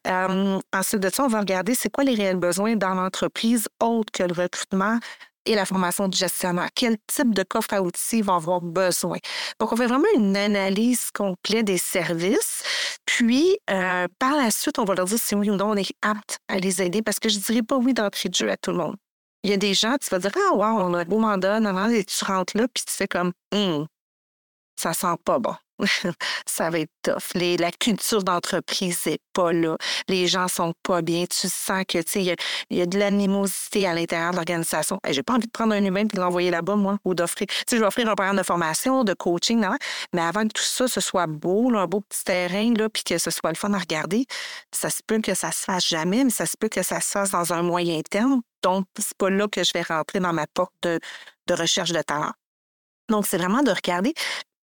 Euh, 0.07 0.59
ensuite 0.73 0.99
de 0.99 1.09
ça, 1.09 1.23
on 1.23 1.29
va 1.29 1.39
regarder 1.39 1.73
c'est 1.73 1.89
quoi 1.89 2.03
les 2.03 2.15
réels 2.15 2.35
besoins 2.35 2.75
dans 2.75 2.95
l'entreprise 2.95 3.69
autres 3.79 4.11
que 4.11 4.23
le 4.23 4.33
recrutement, 4.33 4.99
et 5.45 5.55
la 5.55 5.65
formation 5.65 6.09
du 6.09 6.17
gestionnaire. 6.17 6.67
Quel 6.75 6.97
type 7.07 7.33
de 7.33 7.43
coffre 7.43 7.73
à 7.73 7.81
outils 7.81 8.21
vont 8.21 8.35
avoir 8.35 8.59
besoin? 8.59 9.17
Donc, 9.59 9.71
on 9.71 9.77
fait 9.77 9.87
vraiment 9.87 10.03
une 10.15 10.35
analyse 10.35 11.11
complète 11.11 11.65
des 11.65 11.77
services. 11.77 12.61
Puis, 13.05 13.57
euh, 13.71 14.07
par 14.19 14.35
la 14.35 14.51
suite, 14.51 14.77
on 14.79 14.83
va 14.83 14.95
leur 14.95 15.05
dire 15.05 15.17
si 15.17 15.33
oui 15.33 15.49
ou 15.49 15.55
non 15.55 15.71
on 15.71 15.75
est 15.75 15.95
apte 16.01 16.39
à 16.49 16.59
les 16.59 16.81
aider 16.81 17.01
parce 17.01 17.19
que 17.19 17.29
je 17.29 17.37
ne 17.37 17.43
dirais 17.43 17.63
pas 17.63 17.77
oui 17.77 17.93
d'entrée 17.93 18.27
de 18.27 18.35
jeu 18.35 18.51
à 18.51 18.57
tout 18.57 18.71
le 18.71 18.77
monde. 18.77 18.97
Il 19.43 19.49
y 19.49 19.53
a 19.53 19.57
des 19.57 19.73
gens, 19.73 19.97
tu 19.97 20.09
vas 20.09 20.19
dire 20.19 20.31
Ah, 20.35 20.55
wow, 20.55 20.81
on 20.81 20.93
a 20.93 20.99
un 20.99 21.05
beau 21.05 21.19
mandat, 21.19 21.59
non, 21.59 21.73
tu 22.03 22.25
rentres 22.25 22.57
là, 22.57 22.67
puis 22.67 22.83
tu 22.85 22.93
fais 22.93 23.07
comme 23.07 23.31
Hum, 23.53 23.87
ça 24.79 24.93
sent 24.93 25.15
pas 25.25 25.39
bon. 25.39 25.55
ça 26.45 26.69
va 26.69 26.79
être 26.79 26.91
tough. 27.03 27.33
la 27.35 27.71
culture 27.71 28.23
d'entreprise 28.23 29.05
n'est 29.05 29.19
pas 29.33 29.53
là. 29.53 29.77
Les 30.07 30.27
gens 30.27 30.47
sont 30.47 30.73
pas 30.83 31.01
bien. 31.01 31.25
Tu 31.25 31.47
sens 31.47 31.83
que 31.87 31.99
il 32.17 32.35
y, 32.69 32.81
a 32.81 32.85
de 32.85 32.99
l'animosité 32.99 33.87
à 33.87 33.93
l'intérieur 33.93 34.31
de 34.31 34.35
l'organisation. 34.37 34.99
Je 35.07 35.13
j'ai 35.13 35.23
pas 35.23 35.33
envie 35.33 35.47
de 35.47 35.51
prendre 35.51 35.73
un 35.73 35.83
humain 35.83 36.01
et 36.01 36.05
de 36.05 36.19
l'envoyer 36.19 36.49
là-bas, 36.49 36.75
moi, 36.75 36.97
ou 37.03 37.13
d'offrir. 37.13 37.47
je 37.69 37.75
vais 37.75 37.85
offrir 37.85 38.07
un 38.09 38.15
programme 38.15 38.37
de 38.37 38.43
formation, 38.43 39.03
de 39.03 39.13
coaching, 39.13 39.65
mais 40.13 40.21
avant 40.21 40.43
que 40.43 40.53
tout 40.53 40.63
ça, 40.63 40.87
ce 40.87 41.01
soit 41.01 41.27
beau, 41.27 41.73
un 41.75 41.87
beau 41.87 42.01
petit 42.01 42.23
terrain, 42.23 42.73
puis 42.93 43.03
que 43.03 43.17
ce 43.17 43.31
soit 43.31 43.49
le 43.49 43.57
fun 43.57 43.73
à 43.73 43.79
regarder, 43.79 44.25
ça 44.71 44.89
se 44.89 45.01
peut 45.05 45.19
que 45.19 45.33
ça 45.33 45.51
se 45.51 45.65
fasse 45.65 45.87
jamais, 45.87 46.23
mais 46.23 46.29
ça 46.29 46.45
se 46.45 46.55
peut 46.57 46.69
que 46.69 46.83
ça 46.83 47.01
se 47.01 47.11
fasse 47.11 47.31
dans 47.31 47.53
un 47.53 47.63
moyen 47.63 48.01
terme. 48.09 48.41
Donc, 48.63 48.85
c'est 48.97 49.17
pas 49.17 49.29
là 49.29 49.47
que 49.47 49.63
je 49.63 49.71
vais 49.73 49.81
rentrer 49.81 50.19
dans 50.19 50.33
ma 50.33 50.47
porte 50.47 50.73
de, 50.83 50.99
de 51.47 51.53
recherche 51.53 51.91
de 51.91 52.01
talent. 52.01 52.31
Donc, 53.09 53.25
c'est 53.25 53.37
vraiment 53.37 53.63
de 53.63 53.71
regarder 53.71 54.13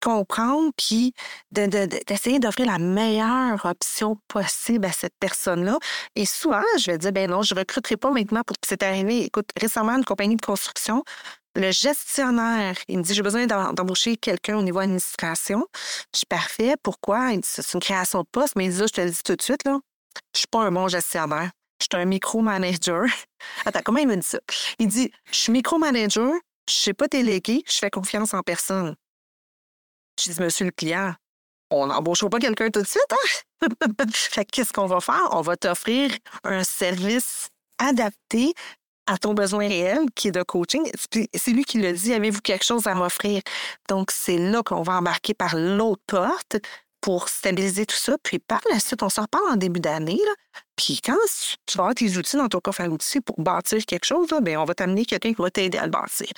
comprendre, 0.04 0.70
puis 0.76 1.14
d'essayer 1.50 2.38
d'offrir 2.38 2.66
la 2.66 2.78
meilleure 2.78 3.64
option 3.64 4.18
possible 4.28 4.84
à 4.84 4.92
cette 4.92 5.14
personne-là. 5.18 5.78
Et 6.14 6.26
souvent, 6.26 6.62
je 6.78 6.90
vais 6.90 6.98
dire, 6.98 7.12
ben 7.12 7.30
non, 7.30 7.42
je 7.42 7.54
ne 7.54 7.60
recruterai 7.60 7.96
pas 7.96 8.10
maintenant 8.10 8.42
pour 8.46 8.56
que 8.56 8.68
c'est 8.68 8.82
arrivé. 8.82 9.24
Écoute, 9.24 9.48
récemment, 9.58 9.96
une 9.96 10.04
compagnie 10.04 10.36
de 10.36 10.44
construction, 10.44 11.02
le 11.56 11.70
gestionnaire, 11.70 12.76
il 12.88 12.98
me 12.98 13.02
dit, 13.02 13.14
j'ai 13.14 13.22
besoin 13.22 13.46
d'embaucher 13.46 14.16
quelqu'un 14.18 14.58
au 14.58 14.62
niveau 14.62 14.80
administration. 14.80 15.66
Je 16.12 16.18
suis 16.18 16.26
parfait. 16.26 16.74
Pourquoi? 16.82 17.30
c'est 17.42 17.72
une 17.72 17.80
création 17.80 18.20
de 18.20 18.26
poste, 18.30 18.56
mais 18.56 18.66
il 18.66 18.72
dit, 18.72 18.78
je 18.78 18.92
te 18.92 19.00
le 19.00 19.10
dis 19.10 19.22
tout 19.24 19.36
de 19.36 19.42
suite, 19.42 19.64
là, 19.64 19.78
je 20.34 20.40
suis 20.40 20.48
pas 20.48 20.60
un 20.60 20.70
bon 20.70 20.86
gestionnaire. 20.88 21.50
Je 21.80 21.86
suis 21.90 22.02
un 22.02 22.04
micromanager. 22.04 23.06
Attends, 23.64 23.80
comment 23.82 23.98
il 23.98 24.08
me 24.08 24.16
dit 24.16 24.26
ça? 24.26 24.38
Il 24.78 24.88
dit, 24.88 25.10
je 25.30 25.36
suis 25.36 25.52
micromanager, 25.52 26.32
je 26.68 26.74
ne 26.74 26.82
sais 26.84 26.94
pas 26.94 27.08
déléguer, 27.08 27.62
je 27.66 27.78
fais 27.78 27.90
confiance 27.90 28.34
en 28.34 28.42
personne. 28.42 28.96
Je 30.20 30.32
dis, 30.32 30.40
monsieur 30.40 30.66
le 30.66 30.70
client, 30.70 31.14
on 31.70 31.86
n'embauche 31.86 32.24
pas 32.24 32.38
quelqu'un 32.38 32.70
tout 32.70 32.82
de 32.82 32.86
suite, 32.86 33.02
hein? 33.10 33.68
fait 34.12 34.44
qu'est-ce 34.44 34.72
qu'on 34.72 34.86
va 34.86 35.00
faire? 35.00 35.28
On 35.32 35.40
va 35.40 35.56
t'offrir 35.56 36.10
un 36.44 36.62
service 36.62 37.48
adapté 37.78 38.54
à 39.06 39.18
ton 39.18 39.34
besoin 39.34 39.68
réel, 39.68 39.98
qui 40.14 40.28
est 40.28 40.32
de 40.32 40.42
coaching. 40.42 40.90
C'est 41.34 41.50
lui 41.50 41.64
qui 41.64 41.78
le 41.78 41.92
dit, 41.92 42.14
avez-vous 42.14 42.40
quelque 42.40 42.64
chose 42.64 42.86
à 42.86 42.94
m'offrir? 42.94 43.42
Donc, 43.88 44.10
c'est 44.10 44.38
là 44.38 44.62
qu'on 44.62 44.82
va 44.82 44.94
embarquer 44.94 45.34
par 45.34 45.56
l'autre 45.56 46.02
porte 46.06 46.56
pour 47.04 47.28
stabiliser 47.28 47.84
tout 47.84 47.96
ça. 47.96 48.16
Puis 48.22 48.38
par 48.38 48.62
la 48.70 48.80
suite, 48.80 49.02
on 49.02 49.10
s'en 49.10 49.22
reparle 49.22 49.52
en 49.52 49.56
début 49.56 49.80
d'année. 49.80 50.20
Puis 50.74 51.00
quand 51.04 51.18
tu 51.66 51.76
vas 51.76 51.84
avoir 51.84 51.94
tes 51.94 52.16
outils 52.16 52.36
dans 52.36 52.48
ton 52.48 52.60
coffre 52.60 52.80
à 52.80 52.88
outils 52.88 53.20
pour 53.20 53.38
bâtir 53.38 53.84
quelque 53.84 54.06
chose, 54.06 54.28
bien, 54.40 54.58
on 54.58 54.64
va 54.64 54.74
t'amener 54.74 55.04
quelqu'un 55.04 55.34
qui 55.34 55.42
va 55.42 55.50
t'aider 55.50 55.76
à 55.76 55.84
le 55.84 55.90
bâtir. 55.90 56.28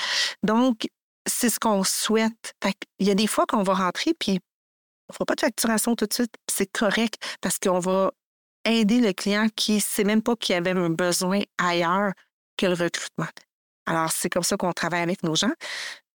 Donc, 0.43 0.89
c'est 1.27 1.51
ce 1.51 1.59
qu'on 1.59 1.85
souhaite. 1.85 2.55
Il 2.99 3.07
y 3.07 3.11
a 3.11 3.15
des 3.15 3.27
fois 3.27 3.47
qu'on 3.47 3.63
va 3.63 3.75
rentrer, 3.75 4.15
puis 4.15 4.41
on 5.09 5.13
ne 5.13 5.15
fera 5.15 5.25
pas 5.27 5.35
de 5.35 5.41
facturation 5.41 5.95
tout 5.95 6.07
de 6.07 6.13
suite. 6.13 6.35
C'est 6.51 6.71
correct 6.71 7.23
parce 7.41 7.59
qu'on 7.59 7.79
va 7.79 8.13
aider 8.65 9.01
le 9.01 9.13
client 9.13 9.49
qui 9.55 9.77
ne 9.77 9.81
sait 9.81 10.05
même 10.05 10.23
pas 10.23 10.37
qu'il 10.37 10.55
avait 10.55 10.71
un 10.73 10.91
besoin 10.91 11.41
ailleurs 11.59 12.13
que 12.57 12.67
le 12.67 12.75
recrutement. 12.75 13.29
Alors, 13.87 14.11
c'est 14.11 14.29
comme 14.29 14.43
ça 14.43 14.57
qu'on 14.57 14.73
travaille 14.73 15.03
avec 15.03 15.23
nos 15.23 15.37
gens. 15.37 15.53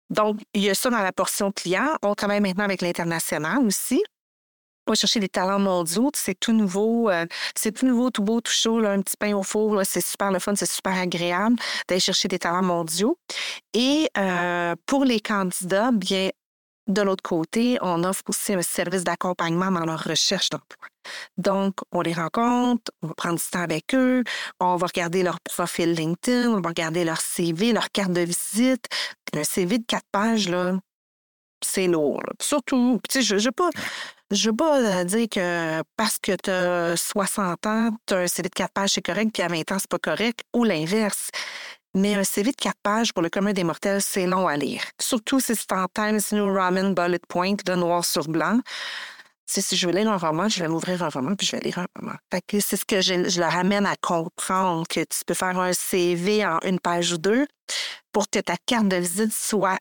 Donc, 0.10 0.42
il 0.54 0.64
y 0.64 0.70
a 0.70 0.76
ça 0.76 0.90
dans 0.90 1.00
la 1.00 1.14
portion 1.14 1.52
client. 1.52 1.88
On 2.02 2.16
travaille 2.16 2.42
maintenant 2.42 2.66
avec 2.66 2.82
l'international 2.82 3.60
aussi. 3.60 4.04
On 4.88 4.92
va 4.92 4.96
chercher 4.96 5.20
des 5.20 5.30
talents 5.30 5.60
mondiaux. 5.60 6.10
C'est 6.16 6.40
tout 6.40 6.54
nouveau. 6.54 7.10
Euh, 7.10 7.26
c'est 7.56 7.72
tout 7.72 7.86
nouveau, 7.86 8.10
tout 8.10 8.24
beau, 8.24 8.42
tout 8.42 8.52
chaud, 8.52 8.84
un 8.84 9.02
petit 9.02 9.18
pain 9.18 9.36
au 9.36 9.44
four. 9.44 9.82
C'est 9.84 10.02
super 10.02 10.32
le 10.32 10.40
fun, 10.40 10.54
c'est 10.56 10.70
super 10.70 10.94
agréable 10.94 11.56
d'aller 11.88 12.02
chercher 12.02 12.28
des 12.28 12.40
talents 12.40 12.64
mondiaux. 12.64 13.18
Et 13.74 14.10
euh, 14.18 14.76
pour 14.86 15.06
les 15.06 15.20
candidats, 15.20 15.92
bien, 15.92 16.30
de 16.88 17.02
l'autre 17.02 17.24
côté, 17.24 17.78
on 17.82 18.04
offre 18.04 18.24
aussi 18.28 18.54
un 18.54 18.62
service 18.62 19.04
d'accompagnement 19.04 19.72
dans 19.72 19.86
leur 19.86 20.04
recherche 20.04 20.50
d'emploi. 20.50 20.88
Donc, 21.38 21.76
on 21.92 22.02
les 22.02 22.14
rencontre, 22.14 22.92
on 23.02 23.08
va 23.08 23.14
prendre 23.14 23.40
du 23.40 23.46
temps 23.46 23.62
avec 23.62 23.94
eux, 23.96 24.24
on 24.60 24.76
va 24.76 24.88
regarder 24.88 25.24
leur 25.24 25.40
profil 25.42 25.94
LinkedIn, 25.94 26.50
on 26.50 26.62
va 26.62 26.70
regarder 26.70 27.04
leur 27.04 27.22
CV, 27.22 27.72
leur 27.74 27.90
carte 27.92 28.12
de 28.12 28.22
visite. 28.22 28.88
Un 29.34 29.44
CV 29.44 29.78
de 29.78 29.86
quatre 29.86 30.08
pages, 30.12 30.50
là, 30.50 30.78
c'est 31.64 31.88
lourd. 31.88 32.22
Surtout, 32.42 33.00
tu 33.10 33.20
sais, 33.20 33.22
je 33.22 33.36
ne 33.36 33.40
veux 33.40 33.52
pas, 33.52 33.70
je 34.32 34.50
veux 34.50 34.56
pas 34.56 34.80
euh, 34.80 35.04
dire 35.04 35.28
que 35.30 35.84
parce 35.98 36.18
que 36.18 36.32
tu 36.36 36.50
as 36.50 36.96
60 36.96 37.66
ans, 37.66 37.92
tu 38.08 38.14
as 38.14 38.18
un 38.18 38.28
CV 38.28 38.50
de 38.50 38.54
quatre 38.54 38.72
pages, 38.72 38.92
c'est 38.92 39.06
correct, 39.06 39.32
puis 39.34 39.44
à 39.44 39.48
20 39.48 39.72
ans, 39.72 39.78
c'est 39.80 39.90
pas 39.90 40.00
correct, 40.00 40.42
ou 40.54 40.64
l'inverse. 40.64 41.30
Mais 41.94 42.16
un 42.16 42.24
CV 42.24 42.52
de 42.52 42.56
quatre 42.56 42.80
pages 42.82 43.14
pour 43.14 43.22
le 43.22 43.30
commun 43.30 43.52
des 43.52 43.66
mortels, 43.66 44.02
c'est 44.02 44.26
long 44.26 44.48
à 44.48 44.56
lire. 44.56 44.82
Surtout 45.00 45.42
si 45.42 45.56
c'est 45.56 45.74
en 45.74 45.88
Times 45.94 46.22
New 46.32 46.46
Roman 46.46 46.92
Bullet 46.92 47.20
Point 47.28 47.56
de 47.66 47.76
noir 47.76 48.06
sur 48.06 48.30
blanc. 48.30 48.60
si 49.46 49.76
je 49.76 49.88
veux 49.88 49.94
lire 49.94 50.10
un 50.10 50.18
roman, 50.18 50.48
je 50.48 50.62
vais 50.62 50.70
m'ouvrir 50.70 51.04
un 51.04 51.10
roman 51.10 51.36
puis 51.36 51.46
je 51.46 51.58
vais 51.58 51.64
lire 51.64 51.80
un 51.80 51.88
roman. 52.00 52.16
c'est 52.32 52.78
ce 52.78 52.86
que 52.86 53.02
je, 53.02 53.28
je, 53.30 53.42
le 53.42 53.46
ramène 53.46 53.86
à 53.86 53.98
comprendre 53.98 54.88
que 54.88 55.02
tu 55.02 55.26
peux 55.26 55.34
faire 55.34 55.60
un 55.60 55.74
CV 55.74 56.46
en 56.46 56.60
une 56.64 56.80
page 56.80 57.12
ou 57.12 57.18
deux 57.18 57.46
pour 58.14 58.30
que 58.30 58.40
ta 58.40 58.56
carte 58.66 58.88
de 58.88 58.96
visite 58.96 59.34
soit 59.34 59.80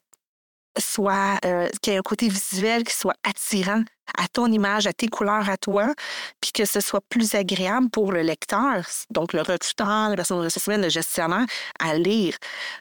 soit 0.79 1.39
euh, 1.45 1.69
qu'il 1.83 1.93
y 1.93 1.97
ait 1.97 1.99
un 1.99 2.03
côté 2.03 2.29
visuel 2.29 2.85
qui 2.85 2.95
soit 2.95 3.17
attirant 3.25 3.83
à 4.19 4.29
ton 4.29 4.47
image, 4.47 4.87
à 4.87 4.93
tes 4.93 5.09
couleurs 5.09 5.49
à 5.49 5.57
toi, 5.57 5.93
puis 6.41 6.53
que 6.53 6.65
ce 6.65 6.81
soit 6.81 7.03
plus 7.09 7.35
agréable 7.35 7.91
pour 7.91 8.13
le 8.13 8.23
lecteur, 8.23 8.85
donc 9.11 9.33
le 9.33 9.41
recruteur, 9.41 10.11
la 10.11 10.17
personne 10.17 10.39
de 10.39 10.83
le 10.83 10.89
gestionnaire, 10.89 11.47
à 11.79 11.95
lire. 11.95 12.37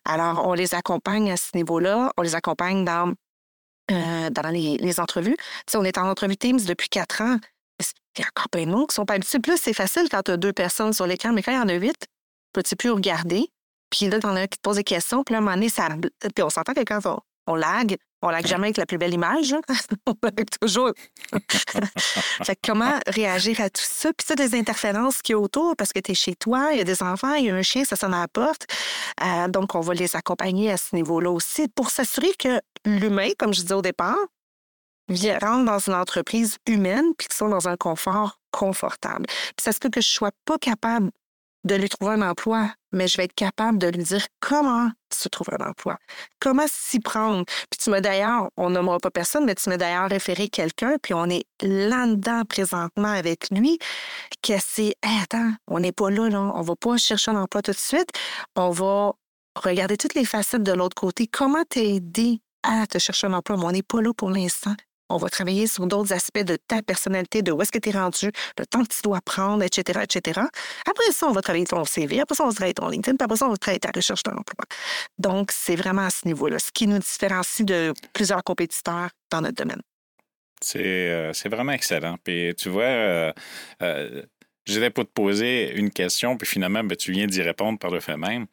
Alors, 0.05 0.47
on 0.47 0.53
les 0.53 0.75
accompagne 0.75 1.32
à 1.32 1.38
ce 1.38 1.55
niveau-là, 1.55 2.11
on 2.17 2.21
les 2.21 2.36
accompagne 2.36 2.86
dans, 2.86 3.13
euh, 3.91 4.30
dans 4.30 4.49
les, 4.49 4.99
entrevues. 4.99 5.38
Tu 5.67 5.77
on 5.77 5.84
est 5.84 5.97
en 5.97 6.09
entrevue 6.09 6.38
Teams 6.38 6.61
depuis 6.61 6.89
quatre 6.89 7.21
ans. 7.21 7.38
Il 8.17 8.21
y 8.21 8.23
a 8.23 8.27
encore 8.27 8.49
plein 8.49 8.65
de 8.65 8.71
mots 8.71 8.88
qui 8.88 8.95
sont 8.95 9.05
pas 9.05 9.13
habitués? 9.13 9.39
Plus, 9.39 9.57
c'est 9.57 9.73
facile 9.73 10.09
quand 10.09 10.23
tu 10.23 10.32
as 10.32 10.38
deux 10.38 10.53
personnes 10.53 10.93
sur 10.93 11.07
l'écran, 11.07 11.32
mais 11.32 11.41
quand 11.41 11.51
il 11.51 11.57
y 11.57 11.61
en 11.61 11.69
a 11.69 11.73
huit, 11.73 12.07
peux-tu 12.53 12.75
plus 12.75 12.89
regarder? 12.89 13.49
Puis 13.89 14.07
là, 14.09 14.19
t'en 14.19 14.36
as 14.36 14.47
qui 14.47 14.57
te 14.57 14.61
pose 14.61 14.75
des 14.75 14.84
questions, 14.84 15.23
puis 15.23 15.36
à 15.36 15.38
un 15.38 15.41
moment 15.41 15.55
donné, 15.55 15.69
ça... 15.69 15.88
Puis 16.36 16.43
on 16.43 16.49
s'entend 16.49 16.73
que 16.73 16.82
quand 16.82 16.99
on, 17.05 17.19
on 17.47 17.55
lag. 17.55 17.97
On 18.22 18.30
lag 18.30 18.45
jamais 18.45 18.67
avec 18.67 18.78
la 18.78 18.86
plus 18.86 18.97
belle 18.97 19.13
image. 19.13 19.55
on 20.07 20.13
lag 20.22 20.45
toujours. 20.59 20.91
fait 22.43 22.59
comment 22.63 22.99
réagir 23.07 23.61
à 23.61 23.70
tout 23.70 23.84
ça? 23.84 24.11
Puis 24.17 24.28
ça, 24.28 24.36
des 24.36 24.55
interférences 24.55 25.22
qui 25.22 25.32
y 25.32 25.36
a 25.36 25.39
autour 25.39 25.76
parce 25.78 25.93
que 25.93 25.99
tu 25.99 26.11
es 26.11 26.15
chez 26.15 26.36
toi, 26.36 26.70
il 26.74 26.80
y 26.80 26.82
a 26.82 26.84
des 26.84 27.01
enfants, 27.01 27.34
il 27.36 27.45
y 27.45 27.49
a 27.49 27.55
un 27.55 27.61
chien, 27.61 27.86
ça 27.86 27.95
sonne 27.95 28.13
à 28.13 28.22
la 28.22 28.28
porte. 28.28 28.65
Euh, 29.24 29.47
donc, 29.47 29.76
on 29.76 29.80
va 29.80 29.93
les 29.93 30.15
accompagner 30.15 30.72
à 30.72 30.78
ce 30.78 30.95
niveau-là 30.95 31.32
aussi 31.32 31.67
pour 31.70 31.89
s'assurer 31.89 32.34
que 32.38 32.59
l'humain, 32.86 33.30
comme 33.38 33.53
je 33.53 33.61
disais 33.61 33.74
au 33.74 33.82
départ, 33.82 34.17
rentre 35.41 35.65
dans 35.65 35.80
une 35.80 35.93
entreprise 35.93 36.57
humaine 36.67 37.13
puis 37.17 37.28
qu'ils 37.28 37.38
sont 37.38 37.49
dans 37.49 37.67
un 37.67 37.78
confort 37.78 38.39
confortable. 38.51 39.26
Puis 39.28 39.63
ça 39.63 39.72
se 39.72 39.80
peut 39.80 39.89
que 39.89 40.01
je 40.01 40.07
sois 40.07 40.32
pas 40.45 40.57
capable 40.57 41.11
de 41.64 41.76
lui 41.76 41.89
trouver 41.89 42.14
un 42.14 42.22
emploi, 42.22 42.72
mais 42.91 43.07
je 43.07 43.18
vais 43.18 43.26
être 43.26 43.36
capable 43.36 43.78
de 43.78 43.88
lui 43.88 44.03
dire 44.03 44.26
comment 44.39 44.89
se 45.14 45.28
trouver 45.28 45.53
un 45.60 45.70
emploi, 45.70 45.97
comment 46.39 46.66
s'y 46.68 46.99
prendre. 46.99 47.43
Puis 47.70 47.80
tu 47.84 47.89
m'as 47.89 48.01
d'ailleurs, 48.01 48.49
on 48.57 48.70
nommera 48.70 48.99
pas 48.99 49.12
personne, 49.12 49.45
mais 49.45 49.55
tu 49.55 49.70
m'as 49.70 49.78
d'ailleurs 49.78 50.10
référé 50.10 50.47
quelqu'un, 50.47 50.97
puis 51.01 51.14
on 51.14 51.26
est 51.26 51.45
là-dedans 51.62 52.43
présentement 52.45 53.10
avec 53.10 53.49
lui, 53.51 53.78
que 54.41 54.53
c'est, 54.60 54.95
attends, 55.22 55.53
on 55.68 55.80
n'est 55.80 55.91
pas 55.91 56.10
là, 56.10 56.30
là, 56.30 56.39
on 56.39 56.62
va 56.62 56.76
pas 56.76 56.97
chercher 56.97 57.32
un 57.32 57.41
emploi 57.41 57.62
tout 57.62 57.72
de 57.72 57.78
suite, 57.78 58.10
on 58.55 58.70
va 58.70 59.14
regarder 59.55 59.97
toutes 59.97 60.14
les 60.16 60.26
facettes 60.26 60.64
de 60.64 60.72
l'autre 60.72 60.95
côté, 60.95 61.28
comment 61.28 61.64
t'aider 61.66 62.39
à 62.64 62.88
te 62.88 62.97
chercher 62.99 63.28
un 63.28 63.34
emploi, 63.34 63.57
mais 63.57 63.66
on 63.66 63.72
n'est 63.72 63.84
pas 63.84 64.01
là 64.01 64.14
pour 64.14 64.30
l'instant. 64.30 64.76
On 65.10 65.18
va 65.18 65.30
travailler 65.30 65.68
sur 65.68 65.88
d'autres 65.88 66.14
aspects 66.14 66.43
de 66.43 66.55
ta 66.55 66.82
personnalité, 66.82 67.41
de 67.41 67.51
où 67.51 67.62
est-ce 67.62 67.72
que 67.72 67.80
tu 67.80 67.89
es 67.89 67.91
rendu, 67.91 68.32
le 68.57 68.66
temps 68.66 68.84
que 68.84 68.93
tu 68.93 69.01
dois 69.03 69.22
prendre, 69.22 69.64
etc., 69.64 70.01
etc. 70.03 70.41
Après 70.86 71.12
ça, 71.12 71.28
on 71.28 71.32
va 71.32 71.41
travailler 71.41 71.66
ton 71.66 71.84
CV. 71.86 72.20
Après 72.20 72.36
ça, 72.36 72.43
on 72.43 72.47
va 72.47 72.53
travailler 72.53 72.74
ton 72.74 72.88
LinkedIn. 72.88 73.18
Puis 73.18 73.26
après 73.26 73.38
ça, 73.38 73.47
on 73.47 73.51
va 73.51 73.57
travailler 73.57 73.80
ta 73.80 73.91
recherche 73.93 74.24
d'emploi. 74.24 74.66
Donc, 75.18 75.51
c'est 75.51 75.76
vraiment 75.76 76.05
à 76.05 76.10
ce 76.10 76.28
niveau-là, 76.28 76.60
ce 76.60 76.72
qui 76.72 76.88
nous 76.88 76.99
différencie 76.99 77.66
de 77.66 77.93
plusieurs 78.14 78.43
compétiteurs 78.43 79.10
dans 79.32 79.41
notre 79.41 79.55
domaine. 79.55 79.82
C'est 80.62 81.10
euh, 81.10 81.32
vraiment 81.45 81.72
excellent. 81.72 82.18
Puis 82.24 82.53
tu 82.57 82.70
vois, 82.70 82.84
euh, 82.84 83.34
euh, 83.82 84.24
J'étais 84.70 84.89
pour 84.89 85.05
te 85.05 85.11
poser 85.11 85.74
une 85.76 85.89
question, 85.89 86.38
puis 86.38 86.47
finalement, 86.47 86.84
ben, 86.84 86.95
tu 86.95 87.11
viens 87.11 87.26
d'y 87.26 87.41
répondre 87.41 87.80
par 87.80 87.91
le 87.91 87.99
fait 87.99 88.17
même. 88.17 88.45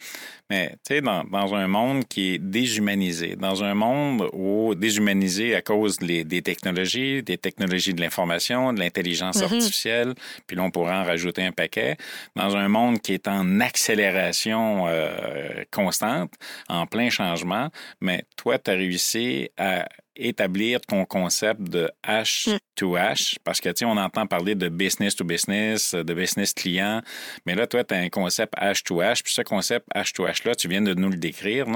Mais 0.49 0.71
tu 0.87 0.95
sais, 0.95 1.01
dans, 1.01 1.55
un 1.55 1.67
monde 1.67 2.07
qui 2.07 2.35
est 2.35 2.39
déshumanisé, 2.39 3.37
dans 3.37 3.65
un 3.65 3.75
monde 3.75 4.29
où 4.33 4.75
déshumanisé 4.75 5.55
à 5.55 5.63
cause 5.63 5.99
des, 5.99 6.25
technologies, 6.43 7.23
des 7.23 7.37
technologies 7.37 7.95
de 7.95 8.01
l'information, 8.01 8.73
de 8.73 8.79
l'intelligence 8.79 9.39
mm-hmm. 9.39 9.55
artificielle, 9.55 10.15
puis 10.47 10.57
là, 10.57 10.63
on 10.63 10.71
pourrait 10.71 10.95
en 10.95 11.05
rajouter 11.05 11.43
un 11.43 11.53
paquet, 11.53 11.97
dans 12.37 12.57
un 12.57 12.69
monde 12.69 13.01
qui 13.01 13.13
est 13.13 13.29
en 13.29 13.61
accélération 13.61 14.87
euh, 14.87 15.65
constante, 15.71 16.33
en 16.69 16.87
plein 16.87 17.11
changement, 17.11 17.71
mais 18.01 18.25
toi, 18.37 18.59
tu 18.59 18.71
as 18.71 18.75
réussi 18.75 19.51
à 19.59 19.87
établir 20.17 20.81
ton 20.81 21.05
concept 21.05 21.61
de 21.63 21.91
H 22.05 22.53
mm. 22.53 22.59
to 22.75 22.97
H, 22.97 23.37
parce 23.45 23.61
que, 23.61 23.69
tu 23.69 23.79
sais, 23.79 23.85
on 23.85 23.97
entend 23.97 24.27
parler 24.27 24.55
de 24.55 24.69
business 24.69 25.15
to 25.17 25.25
business, 25.25 25.95
de 25.95 26.15
business 26.15 26.53
client, 26.53 27.03
mais 27.45 27.55
là, 27.55 27.67
toi, 27.67 27.85
tu 27.85 27.95
as 27.95 27.99
un 27.99 28.09
concept 28.09 28.55
H 28.57 28.83
to 28.83 29.01
H, 29.01 29.23
puis 29.23 29.33
ce 29.33 29.43
concept 29.43 29.87
H 29.95 30.13
to 30.13 30.27
H-là, 30.27 30.55
tu 30.55 30.69
viens 30.69 30.83
de 30.83 30.95
nous 30.95 31.11
le 31.11 31.17
décrire, 31.17 31.67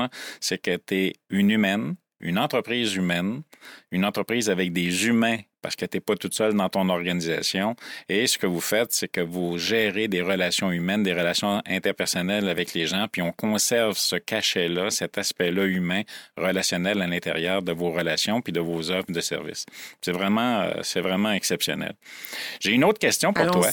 c'est 0.41 0.59
que 0.59 0.77
tu 0.77 0.95
es 0.95 1.13
une 1.31 1.51
humaine, 1.51 1.95
une 2.21 2.39
entreprise 2.39 2.95
humaine, 2.95 3.43
une 3.91 4.05
entreprise 4.05 4.51
avec 4.51 4.73
des 4.73 5.07
humains 5.07 5.39
parce 5.63 5.77
que 5.77 5.85
tu 5.85 5.97
n'es 5.97 6.01
pas 6.01 6.17
toute 6.17 6.35
seule 6.35 6.55
dans 6.55 6.69
ton 6.69 6.89
organisation. 6.89 7.77
Et 8.09 8.27
ce 8.27 8.39
que 8.39 8.47
vous 8.47 8.61
faites, 8.61 8.93
c'est 8.93 9.09
que 9.09 9.21
vous 9.21 9.59
gérez 9.59 10.09
des 10.09 10.23
relations 10.23 10.71
humaines, 10.71 11.03
des 11.03 11.13
relations 11.13 11.63
interpersonnelles 11.67 12.49
avec 12.49 12.73
les 12.73 12.87
gens, 12.87 13.07
puis 13.11 13.23
on 13.23 13.33
conserve 13.33 13.97
ce 13.97 14.17
cachet-là, 14.17 14.91
cet 14.91 15.19
aspect-là 15.19 15.65
humain, 15.65 16.03
relationnel 16.37 17.03
à 17.03 17.07
l'intérieur 17.07 17.63
de 17.63 17.73
vos 17.73 17.91
relations 17.91 18.41
puis 18.41 18.53
de 18.53 18.61
vos 18.61 18.91
offres 18.91 19.13
de 19.13 19.21
services. 19.21 19.67
C'est 20.01 20.13
vraiment, 20.13 20.61
euh, 20.61 20.73
c'est 20.83 21.01
vraiment 21.01 21.33
exceptionnel. 21.33 21.95
J'ai 22.61 22.73
une 22.73 22.85
autre 22.85 22.99
question 22.99 23.33
pour 23.33 23.51
toi. 23.51 23.69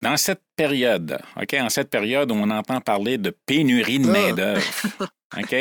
Dans 0.00 0.16
cette 0.16 0.42
période, 0.56 1.18
OK, 1.40 1.54
en 1.54 1.68
cette 1.68 1.88
période 1.88 2.32
où 2.32 2.34
on 2.34 2.50
entend 2.50 2.80
parler 2.80 3.18
de 3.18 3.30
pénurie 3.30 4.00
de 4.00 4.08
ah. 4.08 4.12
main-d'œuvre, 4.12 4.62
OK? 5.38 5.54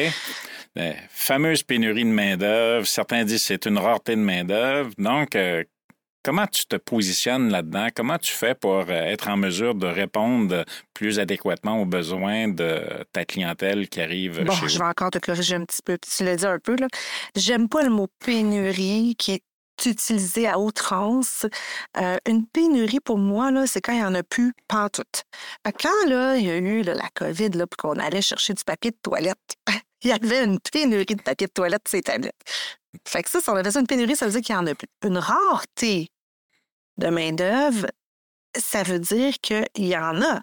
La 0.75 0.93
fameuse 1.09 1.63
pénurie 1.63 2.03
de 2.03 2.09
main-d'œuvre. 2.09 2.85
Certains 2.87 3.23
disent 3.25 3.41
que 3.41 3.47
c'est 3.47 3.65
une 3.65 3.77
rareté 3.77 4.15
de 4.15 4.21
main-d'œuvre. 4.21 4.91
Donc, 4.97 5.35
euh, 5.35 5.63
comment 6.23 6.47
tu 6.47 6.65
te 6.65 6.75
positionnes 6.75 7.49
là-dedans? 7.49 7.87
Comment 7.95 8.17
tu 8.17 8.31
fais 8.31 8.55
pour 8.55 8.77
euh, 8.77 8.85
être 8.89 9.27
en 9.27 9.37
mesure 9.37 9.75
de 9.75 9.87
répondre 9.87 10.65
plus 10.93 11.19
adéquatement 11.19 11.81
aux 11.81 11.85
besoins 11.85 12.47
de 12.47 12.83
ta 13.11 13.25
clientèle 13.25 13.89
qui 13.89 14.01
arrive 14.01 14.43
bon, 14.43 14.53
chez 14.53 14.69
je 14.69 14.77
vais 14.77 14.85
encore 14.85 15.11
te 15.11 15.19
corriger 15.19 15.55
un 15.55 15.65
petit 15.65 15.81
peu. 15.83 15.97
Tu 15.97 16.23
l'as 16.23 16.35
dit 16.35 16.45
un 16.45 16.59
peu, 16.59 16.75
là. 16.75 16.87
J'aime 17.35 17.67
pas 17.67 17.83
le 17.83 17.89
mot 17.89 18.07
pénurie 18.23 19.15
qui 19.17 19.33
est 19.33 19.43
utilisé 19.85 20.47
à 20.47 20.59
outrance. 20.59 21.45
Euh, 21.97 22.17
une 22.27 22.45
pénurie, 22.45 22.99
pour 22.99 23.17
moi, 23.17 23.51
là, 23.51 23.65
c'est 23.67 23.81
quand 23.81 23.93
il 23.93 23.99
n'y 23.99 24.05
en 24.05 24.15
a 24.15 24.23
plus 24.23 24.53
pantoute. 24.67 25.23
Quand 25.81 26.07
là, 26.07 26.35
il 26.37 26.45
y 26.45 26.49
a 26.49 26.57
eu 26.57 26.81
là, 26.83 26.93
la 26.93 27.09
COVID, 27.15 27.49
là, 27.49 27.67
puis 27.67 27.77
qu'on 27.77 27.97
allait 27.97 28.21
chercher 28.21 28.53
du 28.53 28.63
papier 28.63 28.91
de 28.91 28.97
toilette, 29.01 29.55
il 30.03 30.09
y 30.09 30.11
avait 30.11 30.43
une 30.43 30.59
pénurie 30.59 31.05
de 31.05 31.21
papier 31.21 31.47
de 31.47 31.51
toilette, 31.51 31.83
c'est 31.87 32.01
tablettes. 32.01 32.35
Fait 33.07 33.23
que 33.23 33.29
ça, 33.29 33.39
si 33.39 33.49
on 33.49 33.55
avait 33.55 33.71
ça 33.71 33.79
une 33.79 33.87
pénurie, 33.87 34.15
ça 34.15 34.25
veut 34.27 34.31
dire 34.31 34.41
qu'il 34.41 34.55
n'y 34.55 34.61
en 34.61 34.67
a 34.67 34.75
plus. 34.75 34.87
Une 35.03 35.17
rareté 35.17 36.09
de 36.97 37.07
main-d'œuvre, 37.07 37.87
ça 38.57 38.83
veut 38.83 38.99
dire 38.99 39.33
qu'il 39.41 39.65
y 39.77 39.95
en 39.97 40.21
a. 40.21 40.41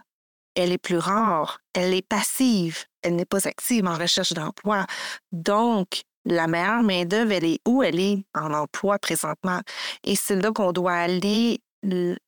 Elle 0.54 0.72
est 0.72 0.78
plus 0.78 0.98
rare, 0.98 1.61
elle 1.74 1.94
est 1.94 2.06
passive, 2.06 2.84
elle 3.02 3.16
n'est 3.16 3.24
pas 3.24 3.46
active 3.46 3.86
en 3.86 3.96
recherche 3.96 4.32
d'emploi. 4.32 4.86
Donc, 5.30 6.02
la 6.24 6.46
meilleure 6.46 6.82
main-d'œuvre, 6.82 7.32
elle 7.32 7.44
est 7.44 7.61
où? 7.66 7.82
Elle 7.82 8.00
est 8.00 8.24
en 8.34 8.52
emploi 8.52 8.98
présentement. 8.98 9.61
Et 10.04 10.16
c'est 10.16 10.36
là 10.36 10.50
qu'on 10.52 10.72
doit 10.72 10.94
aller 10.94 11.61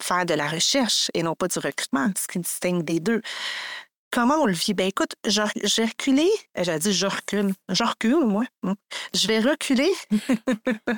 faire 0.01 0.26
de 0.26 0.35
la 0.35 0.49
recherche 0.49 1.11
et 1.12 1.22
non 1.22 1.35
pas 1.35 1.49
du 1.49 1.59
recrutement, 1.59 2.11
ce 2.16 2.28
qui 2.28 2.39
distingue 2.39 2.85
des 2.85 3.01
deux. 3.01 3.20
Comment 4.11 4.37
on 4.43 4.47
le 4.47 4.53
vit? 4.53 4.75
Ben 4.75 4.87
écoute, 4.89 5.15
j'ai 5.25 5.43
reculé. 5.85 6.29
J'ai 6.57 6.79
dit 6.79 6.93
je 6.93 7.07
recule. 7.07 7.53
Je 7.69 7.85
recule, 7.85 8.25
moi. 8.27 8.45
Hum. 8.63 8.75
Je 9.15 9.27
vais 9.29 9.39
reculer. 9.41 9.91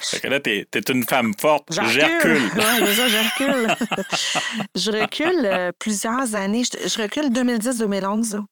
Fait 0.00 0.20
que 0.20 0.28
là, 0.28 0.40
t'es 0.40 0.66
es 0.72 0.90
une 0.90 1.04
femme 1.04 1.34
forte. 1.38 1.68
Je 1.70 1.80
recule. 1.82 2.50
Ça, 2.94 3.08
je 3.08 3.18
recule. 3.18 3.76
je 4.74 4.90
recule 4.90 5.44
euh, 5.44 5.70
plusieurs 5.78 6.34
années. 6.34 6.62
Je, 6.64 6.88
je 6.88 7.02
recule 7.02 7.28
2010-2011. 7.30 8.42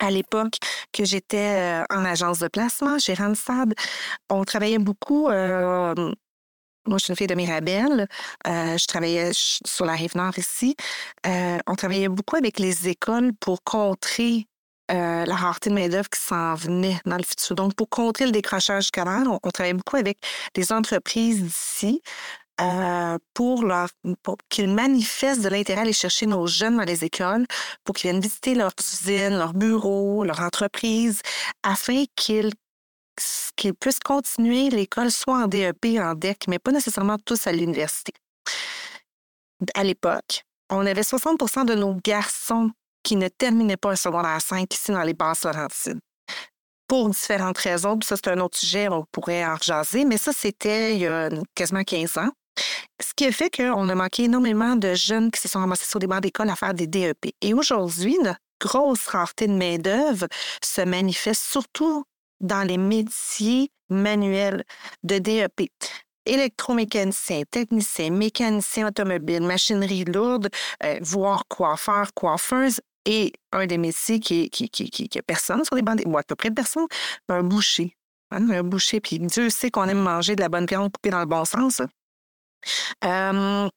À 0.00 0.10
l'époque 0.10 0.54
que 0.92 1.04
j'étais 1.04 1.82
euh, 1.82 1.84
en 1.88 2.04
agence 2.04 2.40
de 2.40 2.48
placement 2.48 2.98
chez 2.98 3.14
Randstad, 3.14 3.74
on 4.28 4.42
travaillait 4.44 4.78
beaucoup. 4.78 5.28
euh, 5.28 5.94
moi, 6.86 6.98
je 6.98 7.04
suis 7.04 7.12
une 7.12 7.16
fille 7.16 7.26
de 7.26 7.34
Mirabel. 7.34 8.06
Euh, 8.46 8.76
je 8.76 8.86
travaillais 8.86 9.30
sur 9.32 9.84
la 9.84 9.92
rive 9.92 10.16
nord 10.16 10.38
ici. 10.38 10.76
Euh, 11.26 11.58
on 11.66 11.74
travaillait 11.74 12.08
beaucoup 12.08 12.36
avec 12.36 12.58
les 12.58 12.88
écoles 12.88 13.32
pour 13.40 13.62
contrer 13.62 14.46
euh, 14.90 15.24
la 15.24 15.34
rareté 15.34 15.70
de 15.70 15.74
main-d'œuvre 15.74 16.10
qui 16.10 16.20
s'en 16.20 16.54
venait 16.54 16.98
dans 17.06 17.16
le 17.16 17.22
futur. 17.22 17.56
Donc, 17.56 17.74
pour 17.74 17.88
contrer 17.88 18.26
le 18.26 18.32
décrochage 18.32 18.84
scolaire, 18.84 19.22
on, 19.26 19.38
on 19.42 19.50
travaillait 19.50 19.74
beaucoup 19.74 19.96
avec 19.96 20.18
des 20.54 20.72
entreprises 20.72 21.42
d'ici 21.42 22.02
pour, 23.34 23.64
pour 24.22 24.36
qu'ils 24.48 24.72
manifestent 24.72 25.42
de 25.42 25.48
l'intérêt 25.48 25.80
à 25.80 25.82
aller 25.82 25.92
chercher 25.92 26.26
nos 26.26 26.46
jeunes 26.46 26.76
dans 26.76 26.84
les 26.84 27.04
écoles, 27.04 27.46
pour 27.82 27.96
qu'ils 27.96 28.10
viennent 28.10 28.22
visiter 28.22 28.54
leurs 28.54 28.74
usines, 28.78 29.36
leurs 29.36 29.54
bureaux, 29.54 30.22
leur 30.22 30.38
entreprise, 30.40 31.20
afin 31.64 32.04
qu'ils 32.14 32.52
qu'ils 33.56 33.74
puissent 33.74 34.00
continuer 34.00 34.70
l'école 34.70 35.10
soit 35.10 35.44
en 35.44 35.46
DEP, 35.46 35.98
en 35.98 36.14
DEC, 36.14 36.48
mais 36.48 36.58
pas 36.58 36.72
nécessairement 36.72 37.18
tous 37.24 37.46
à 37.46 37.52
l'université. 37.52 38.12
À 39.74 39.84
l'époque, 39.84 40.44
on 40.70 40.84
avait 40.86 41.02
60% 41.02 41.64
de 41.64 41.74
nos 41.74 41.94
garçons 42.04 42.70
qui 43.02 43.16
ne 43.16 43.28
terminaient 43.28 43.76
pas 43.76 43.92
un 43.92 43.96
secondaire 43.96 44.40
5 44.40 44.72
ici 44.72 44.90
dans 44.90 45.02
les 45.02 45.14
basses 45.14 45.44
Laurentides. 45.44 46.00
Pour 46.88 47.08
différentes 47.08 47.58
raisons, 47.58 47.98
ça 48.02 48.16
c'est 48.16 48.28
un 48.28 48.40
autre 48.40 48.58
sujet, 48.58 48.88
on 48.88 49.04
pourrait 49.10 49.44
en 49.44 49.56
jaser, 49.56 50.04
mais 50.04 50.18
ça 50.18 50.32
c'était 50.32 50.94
il 50.94 51.00
y 51.00 51.06
a 51.06 51.30
quasiment 51.54 51.82
15 51.82 52.18
ans. 52.18 52.30
Ce 53.00 53.12
qui 53.16 53.26
a 53.26 53.32
fait 53.32 53.50
qu'on 53.50 53.88
a 53.88 53.94
manqué 53.94 54.24
énormément 54.24 54.76
de 54.76 54.94
jeunes 54.94 55.30
qui 55.30 55.40
se 55.40 55.48
sont 55.48 55.58
ramassés 55.58 55.86
sur 55.86 55.98
des 55.98 56.06
bancs 56.06 56.20
d'école 56.20 56.50
à 56.50 56.56
faire 56.56 56.74
des 56.74 56.86
DEP. 56.86 57.32
Et 57.40 57.54
aujourd'hui, 57.54 58.16
notre 58.22 58.38
grosse 58.60 59.06
rareté 59.06 59.46
de 59.46 59.52
main-d'œuvre 59.52 60.26
se 60.62 60.82
manifeste 60.82 61.42
surtout 61.42 62.04
dans 62.40 62.66
les 62.66 62.78
métiers 62.78 63.70
manuels 63.88 64.64
de 65.02 65.18
DEP. 65.18 65.70
Électromécanicien, 66.26 67.42
technicien, 67.50 68.10
mécanicien 68.10 68.88
automobile, 68.88 69.42
machinerie 69.42 70.04
lourde, 70.04 70.48
euh, 70.82 70.98
voire 71.02 71.44
coiffeur, 71.48 72.14
coiffeuse, 72.14 72.80
et 73.04 73.32
un 73.52 73.66
des 73.66 73.76
métiers 73.76 74.20
qui, 74.20 74.48
qui, 74.48 74.70
qui, 74.70 74.88
qui, 74.88 75.18
a 75.18 75.22
personne 75.22 75.62
sur 75.64 75.76
les 75.76 75.82
bancs, 75.82 76.00
ou 76.06 76.16
à 76.16 76.22
peu 76.22 76.34
près 76.34 76.50
personne, 76.50 76.86
un 77.28 77.42
boucher. 77.42 77.96
Hein, 78.30 78.48
un 78.50 78.62
boucher, 78.62 79.00
puis 79.00 79.18
Dieu 79.18 79.50
sait 79.50 79.70
qu'on 79.70 79.84
aime 79.84 80.00
manger 80.00 80.34
de 80.34 80.40
la 80.40 80.48
bonne 80.48 80.66
viande 80.66 80.90
coupée 80.90 81.10
dans 81.10 81.20
le 81.20 81.26
bon 81.26 81.44
sens. 81.44 81.82
Euh, 83.04 83.68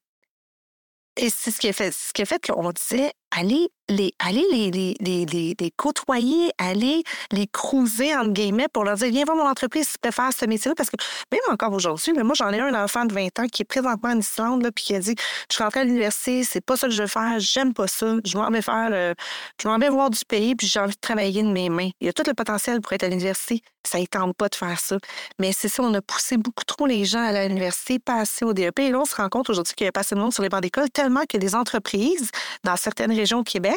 et 1.17 1.29
c'est 1.29 1.51
ce 1.51 1.59
qui 1.59 1.67
a 1.67 1.73
fait, 1.73 1.91
ce 1.91 2.25
fait 2.25 2.45
qu'on 2.45 2.71
disait, 2.71 3.11
allez 3.31 3.69
les, 3.89 4.13
allez 4.19 4.45
les, 4.51 4.71
les, 4.71 4.95
les, 4.99 5.55
les, 5.59 5.71
côtoyer, 5.71 6.51
allez 6.57 7.03
les 7.31 7.47
cruiser, 7.47 8.15
entre 8.15 8.31
guillemets, 8.31 8.67
pour 8.67 8.83
leur 8.83 8.95
dire, 8.95 9.09
viens 9.09 9.25
voir 9.25 9.37
mon 9.37 9.47
entreprise 9.47 9.87
si 9.87 9.93
tu 9.93 9.99
peux 10.01 10.11
faire 10.11 10.31
ce 10.37 10.45
métier-là. 10.45 10.75
Parce 10.75 10.89
que 10.89 10.97
même 11.31 11.41
encore 11.49 11.73
aujourd'hui, 11.73 12.13
moi, 12.13 12.33
j'en 12.35 12.51
ai 12.51 12.59
un 12.59 12.83
enfant 12.83 13.05
de 13.05 13.13
20 13.13 13.39
ans 13.39 13.47
qui 13.51 13.61
est 13.61 13.65
présentement 13.65 14.09
en 14.09 14.19
Islande, 14.19 14.63
là, 14.63 14.71
puis 14.71 14.85
qui 14.85 14.95
a 14.95 14.99
dit, 14.99 15.15
je 15.49 15.55
suis 15.55 15.63
rentrée 15.63 15.81
à 15.81 15.83
l'université, 15.83 16.43
c'est 16.43 16.61
pas 16.61 16.77
ça 16.77 16.87
que 16.87 16.93
je 16.93 17.01
veux 17.01 17.07
faire, 17.07 17.39
j'aime 17.39 17.73
pas 17.73 17.87
ça, 17.87 18.15
je 18.25 18.37
m'en 18.37 18.49
vais 18.49 18.61
faire, 18.61 18.89
euh, 18.91 19.13
je 19.61 19.67
m'en 19.67 19.77
vais 19.77 19.89
voir 19.89 20.09
du 20.09 20.23
pays, 20.25 20.55
puis 20.55 20.67
j'ai 20.67 20.79
envie 20.79 20.95
de 20.95 21.01
travailler 21.01 21.43
de 21.43 21.49
mes 21.49 21.69
mains. 21.69 21.89
Il 22.01 22.07
y 22.07 22.09
a 22.09 22.13
tout 22.13 22.23
le 22.25 22.33
potentiel 22.33 22.81
pour 22.81 22.93
être 22.93 23.03
à 23.03 23.07
l'université. 23.07 23.61
Ça 23.87 23.99
ne 23.99 24.05
tente 24.05 24.35
pas 24.35 24.49
de 24.49 24.55
faire 24.55 24.77
ça. 24.79 24.97
Mais 25.39 25.53
c'est 25.53 25.69
ça, 25.69 25.81
on 25.81 25.93
a 25.93 26.01
poussé 26.01 26.35
beaucoup 26.35 26.65
trop 26.65 26.85
les 26.85 27.05
gens 27.05 27.23
à 27.23 27.47
l'université, 27.47 27.99
pas 27.99 28.15
assez 28.15 28.43
au 28.43 28.51
DEP. 28.51 28.79
Et 28.79 28.91
là, 28.91 28.99
on 28.99 29.05
se 29.05 29.15
rend 29.15 29.29
compte 29.29 29.49
aujourd'hui 29.49 29.73
qu'il 29.75 29.85
y 29.85 29.87
a 29.87 29.93
pas 29.93 30.01
assez 30.01 30.13
de 30.13 30.19
monde 30.19 30.33
sur 30.33 30.43
les 30.43 30.49
bancs 30.49 30.61
d'école, 30.61 30.89
tellement 30.89 31.23
que 31.27 31.37
les 31.37 31.55
entreprises, 31.55 32.29
dans 32.65 32.75
certaines 32.75 33.13
régions 33.13 33.39
au 33.39 33.43
Québec, 33.43 33.76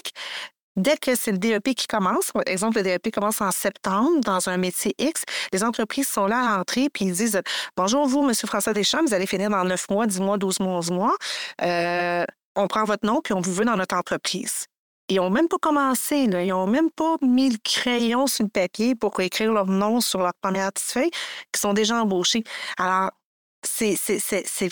Dès 0.76 0.96
que 0.96 1.14
c'est 1.14 1.32
le 1.32 1.38
DEP 1.38 1.74
qui 1.74 1.86
commence, 1.86 2.30
par 2.32 2.42
exemple, 2.46 2.78
le 2.78 2.84
DEP 2.84 3.12
commence 3.12 3.40
en 3.40 3.50
septembre 3.50 4.20
dans 4.20 4.48
un 4.48 4.56
métier 4.56 4.94
X, 4.98 5.24
les 5.52 5.64
entreprises 5.64 6.08
sont 6.08 6.26
là 6.26 6.38
à 6.38 6.56
rentrer 6.56 6.88
puis 6.90 7.06
ils 7.06 7.12
disent 7.12 7.40
Bonjour, 7.76 8.06
vous, 8.06 8.26
M. 8.26 8.32
François 8.34 8.72
Deschamps, 8.72 9.02
vous 9.04 9.12
allez 9.12 9.26
finir 9.26 9.50
dans 9.50 9.64
9 9.64 9.90
mois, 9.90 10.06
10 10.06 10.20
mois, 10.20 10.38
12 10.38 10.60
mois, 10.60 10.78
11 10.78 10.90
mois. 10.92 11.16
Euh, 11.62 12.24
on 12.56 12.68
prend 12.68 12.84
votre 12.84 13.06
nom 13.06 13.20
puis 13.20 13.34
on 13.34 13.40
vous 13.40 13.52
veut 13.52 13.64
dans 13.64 13.76
notre 13.76 13.96
entreprise. 13.96 14.66
Ils 15.10 15.16
n'ont 15.16 15.30
même 15.30 15.48
pas 15.48 15.58
commencé, 15.58 16.18
ils 16.18 16.46
n'ont 16.46 16.68
même 16.68 16.90
pas 16.90 17.16
mis 17.20 17.50
le 17.50 17.58
crayon 17.64 18.28
sur 18.28 18.44
le 18.44 18.50
papier 18.50 18.94
pour 18.94 19.18
écrire 19.18 19.52
leur 19.52 19.66
nom 19.66 20.00
sur 20.00 20.20
leur 20.20 20.34
première 20.40 20.72
petite 20.72 20.88
feuille, 20.88 21.10
qui 21.52 21.60
sont 21.60 21.72
déjà 21.72 22.00
embauchés. 22.00 22.44
Alors, 22.78 23.10
c'est 23.64 23.96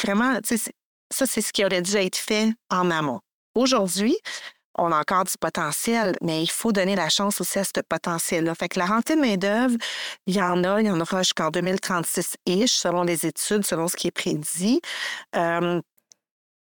vraiment, 0.00 0.38
ça, 0.44 1.26
c'est 1.26 1.40
ce 1.40 1.52
qui 1.52 1.64
aurait 1.64 1.82
dû 1.82 1.96
être 1.96 2.16
fait 2.16 2.52
en 2.70 2.88
amont. 2.92 3.20
Aujourd'hui, 3.56 4.16
on 4.78 4.92
a 4.92 4.98
encore 4.98 5.24
du 5.24 5.34
potentiel, 5.38 6.16
mais 6.22 6.42
il 6.42 6.50
faut 6.50 6.72
donner 6.72 6.96
la 6.96 7.08
chance 7.08 7.40
aussi 7.40 7.58
à 7.58 7.64
ce 7.64 7.80
potentiel-là. 7.86 8.54
Fait 8.54 8.68
que 8.68 8.78
la 8.78 8.86
rentrée 8.86 9.16
de 9.16 9.20
main-d'œuvre, 9.20 9.76
il 10.26 10.36
y 10.36 10.42
en 10.42 10.64
a, 10.64 10.80
il 10.80 10.86
y 10.86 10.90
en 10.90 11.00
aura 11.00 11.22
jusqu'en 11.22 11.50
2036-ish, 11.50 12.68
selon 12.68 13.02
les 13.02 13.26
études, 13.26 13.64
selon 13.66 13.88
ce 13.88 13.96
qui 13.96 14.08
est 14.08 14.12
prédit. 14.12 14.80
Euh, 15.36 15.80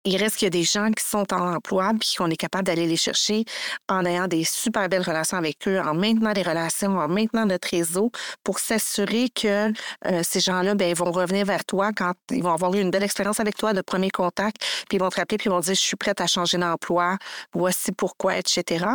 il 0.09 0.17
reste 0.17 0.37
qu'il 0.37 0.45
y 0.45 0.47
a 0.47 0.49
des 0.49 0.63
gens 0.63 0.91
qui 0.91 1.05
sont 1.05 1.31
en 1.33 1.55
emploi 1.55 1.91
puis 1.99 2.15
qu'on 2.17 2.29
est 2.29 2.35
capable 2.35 2.65
d'aller 2.65 2.87
les 2.87 2.97
chercher 2.97 3.45
en 3.87 4.05
ayant 4.05 4.27
des 4.27 4.43
super 4.43 4.89
belles 4.89 5.03
relations 5.03 5.37
avec 5.37 5.67
eux, 5.67 5.79
en 5.79 5.93
maintenant 5.93 6.33
des 6.33 6.41
relations, 6.41 6.97
en 6.97 7.07
maintenant 7.07 7.45
notre 7.45 7.69
réseau 7.69 8.11
pour 8.43 8.59
s'assurer 8.59 9.29
que 9.29 9.71
euh, 10.07 10.21
ces 10.23 10.39
gens-là 10.39 10.75
ben, 10.75 10.93
vont 10.93 11.11
revenir 11.11 11.45
vers 11.45 11.63
toi 11.63 11.91
quand 11.95 12.13
ils 12.31 12.41
vont 12.43 12.53
avoir 12.53 12.73
eu 12.73 12.81
une 12.81 12.91
belle 12.91 13.03
expérience 13.03 13.39
avec 13.39 13.55
toi, 13.55 13.73
de 13.73 13.81
premier 13.81 14.09
contact, 14.09 14.57
puis 14.89 14.97
ils 14.97 14.99
vont 14.99 15.09
te 15.09 15.17
rappeler 15.17 15.37
puis 15.37 15.47
ils 15.49 15.53
vont 15.53 15.59
dire 15.59 15.75
je 15.75 15.79
suis 15.79 15.95
prête 15.95 16.21
à 16.21 16.27
changer 16.27 16.57
d'emploi, 16.57 17.17
voici 17.53 17.91
pourquoi, 17.91 18.37
etc. 18.37 18.85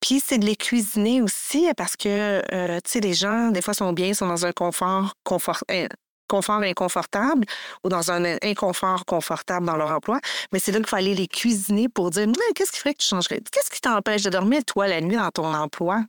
Puis 0.00 0.20
c'est 0.24 0.38
de 0.38 0.44
les 0.44 0.56
cuisiner 0.56 1.22
aussi 1.22 1.68
parce 1.76 1.96
que 1.96 2.42
euh, 2.52 2.80
tu 2.84 2.90
sais 2.90 3.00
les 3.00 3.14
gens 3.14 3.50
des 3.50 3.62
fois 3.62 3.74
sont 3.74 3.92
bien, 3.92 4.12
sont 4.12 4.28
dans 4.28 4.44
un 4.44 4.52
confort 4.52 5.14
confort 5.24 5.62
euh, 5.70 5.88
confort 6.28 6.62
inconfortable 6.62 7.46
ou 7.84 7.88
dans 7.88 8.10
un 8.10 8.36
inconfort 8.42 9.04
confortable 9.04 9.66
dans 9.66 9.76
leur 9.76 9.90
emploi, 9.90 10.20
mais 10.52 10.58
c'est 10.58 10.72
là 10.72 10.78
qu'il 10.78 10.86
faut 10.86 10.96
aller 10.96 11.14
les 11.14 11.28
cuisiner 11.28 11.88
pour 11.88 12.10
dire 12.10 12.26
qu'est-ce 12.54 12.72
qui 12.72 12.78
ferait 12.78 12.94
que 12.94 13.02
tu 13.02 13.08
changerais? 13.08 13.40
Qu'est-ce 13.50 13.70
qui 13.70 13.80
t'empêche 13.80 14.22
de 14.22 14.30
dormir, 14.30 14.64
toi, 14.64 14.86
la 14.86 15.00
nuit 15.00 15.16
dans 15.16 15.30
ton 15.30 15.52
emploi? 15.54 16.04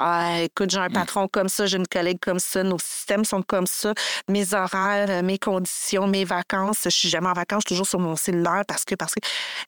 Ah, 0.00 0.42
écoute, 0.42 0.70
j'ai 0.70 0.78
un 0.78 0.90
patron 0.90 1.26
comme 1.26 1.48
ça, 1.48 1.66
j'ai 1.66 1.76
une 1.76 1.88
collègue 1.88 2.20
comme 2.20 2.38
ça, 2.38 2.62
nos 2.62 2.78
systèmes 2.78 3.24
sont 3.24 3.42
comme 3.42 3.66
ça, 3.66 3.94
mes 4.28 4.54
horaires, 4.54 5.10
euh, 5.10 5.22
mes 5.22 5.38
conditions, 5.38 6.06
mes 6.06 6.24
vacances, 6.24 6.82
je 6.84 6.90
suis 6.90 7.08
jamais 7.08 7.26
en 7.26 7.32
vacances, 7.32 7.62
je 7.64 7.70
suis 7.70 7.74
toujours 7.74 7.88
sur 7.88 7.98
mon 7.98 8.14
cellulaire 8.14 8.62
parce 8.68 8.84
que, 8.84 8.94
parce 8.94 9.12
que. 9.12 9.20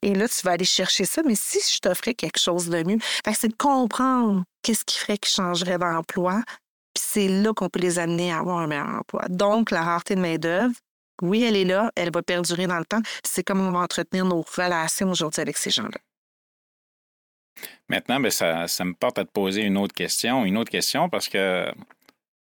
Et 0.02 0.14
là, 0.14 0.28
tu 0.28 0.40
vas 0.44 0.52
aller 0.52 0.64
chercher 0.64 1.04
ça, 1.04 1.22
mais 1.26 1.34
si 1.34 1.58
je 1.58 1.80
t'offrais 1.80 2.14
quelque 2.14 2.38
chose 2.38 2.68
de 2.68 2.80
mieux, 2.84 2.98
c'est 3.34 3.48
de 3.48 3.56
comprendre 3.56 4.44
qu'est-ce 4.62 4.84
qui 4.84 4.98
ferait 4.98 5.18
qu'ils 5.18 5.32
changeraient 5.32 5.78
d'emploi, 5.78 6.42
puis 7.00 7.08
c'est 7.08 7.28
là 7.28 7.52
qu'on 7.54 7.68
peut 7.68 7.80
les 7.80 7.98
amener 7.98 8.32
à 8.32 8.38
avoir 8.38 8.58
un 8.58 8.66
meilleur 8.66 8.88
emploi. 8.88 9.22
Donc, 9.28 9.70
la 9.70 9.82
rareté 9.82 10.14
de 10.14 10.20
main-d'œuvre, 10.20 10.74
oui, 11.22 11.44
elle 11.44 11.56
est 11.56 11.64
là, 11.64 11.90
elle 11.96 12.10
va 12.12 12.22
perdurer 12.22 12.66
dans 12.66 12.78
le 12.78 12.84
temps. 12.84 13.00
C'est 13.24 13.42
comme 13.42 13.60
on 13.60 13.70
va 13.70 13.80
entretenir 13.80 14.24
nos 14.24 14.42
relations 14.42 15.10
aujourd'hui 15.10 15.40
avec 15.40 15.56
ces 15.56 15.70
gens-là. 15.70 15.98
Maintenant, 17.88 18.20
ben, 18.20 18.30
ça, 18.30 18.68
ça 18.68 18.84
me 18.84 18.94
porte 18.94 19.18
à 19.18 19.24
te 19.24 19.30
poser 19.30 19.62
une 19.62 19.76
autre 19.76 19.94
question. 19.94 20.44
Une 20.44 20.56
autre 20.56 20.70
question 20.70 21.08
parce 21.08 21.28
que 21.28 21.66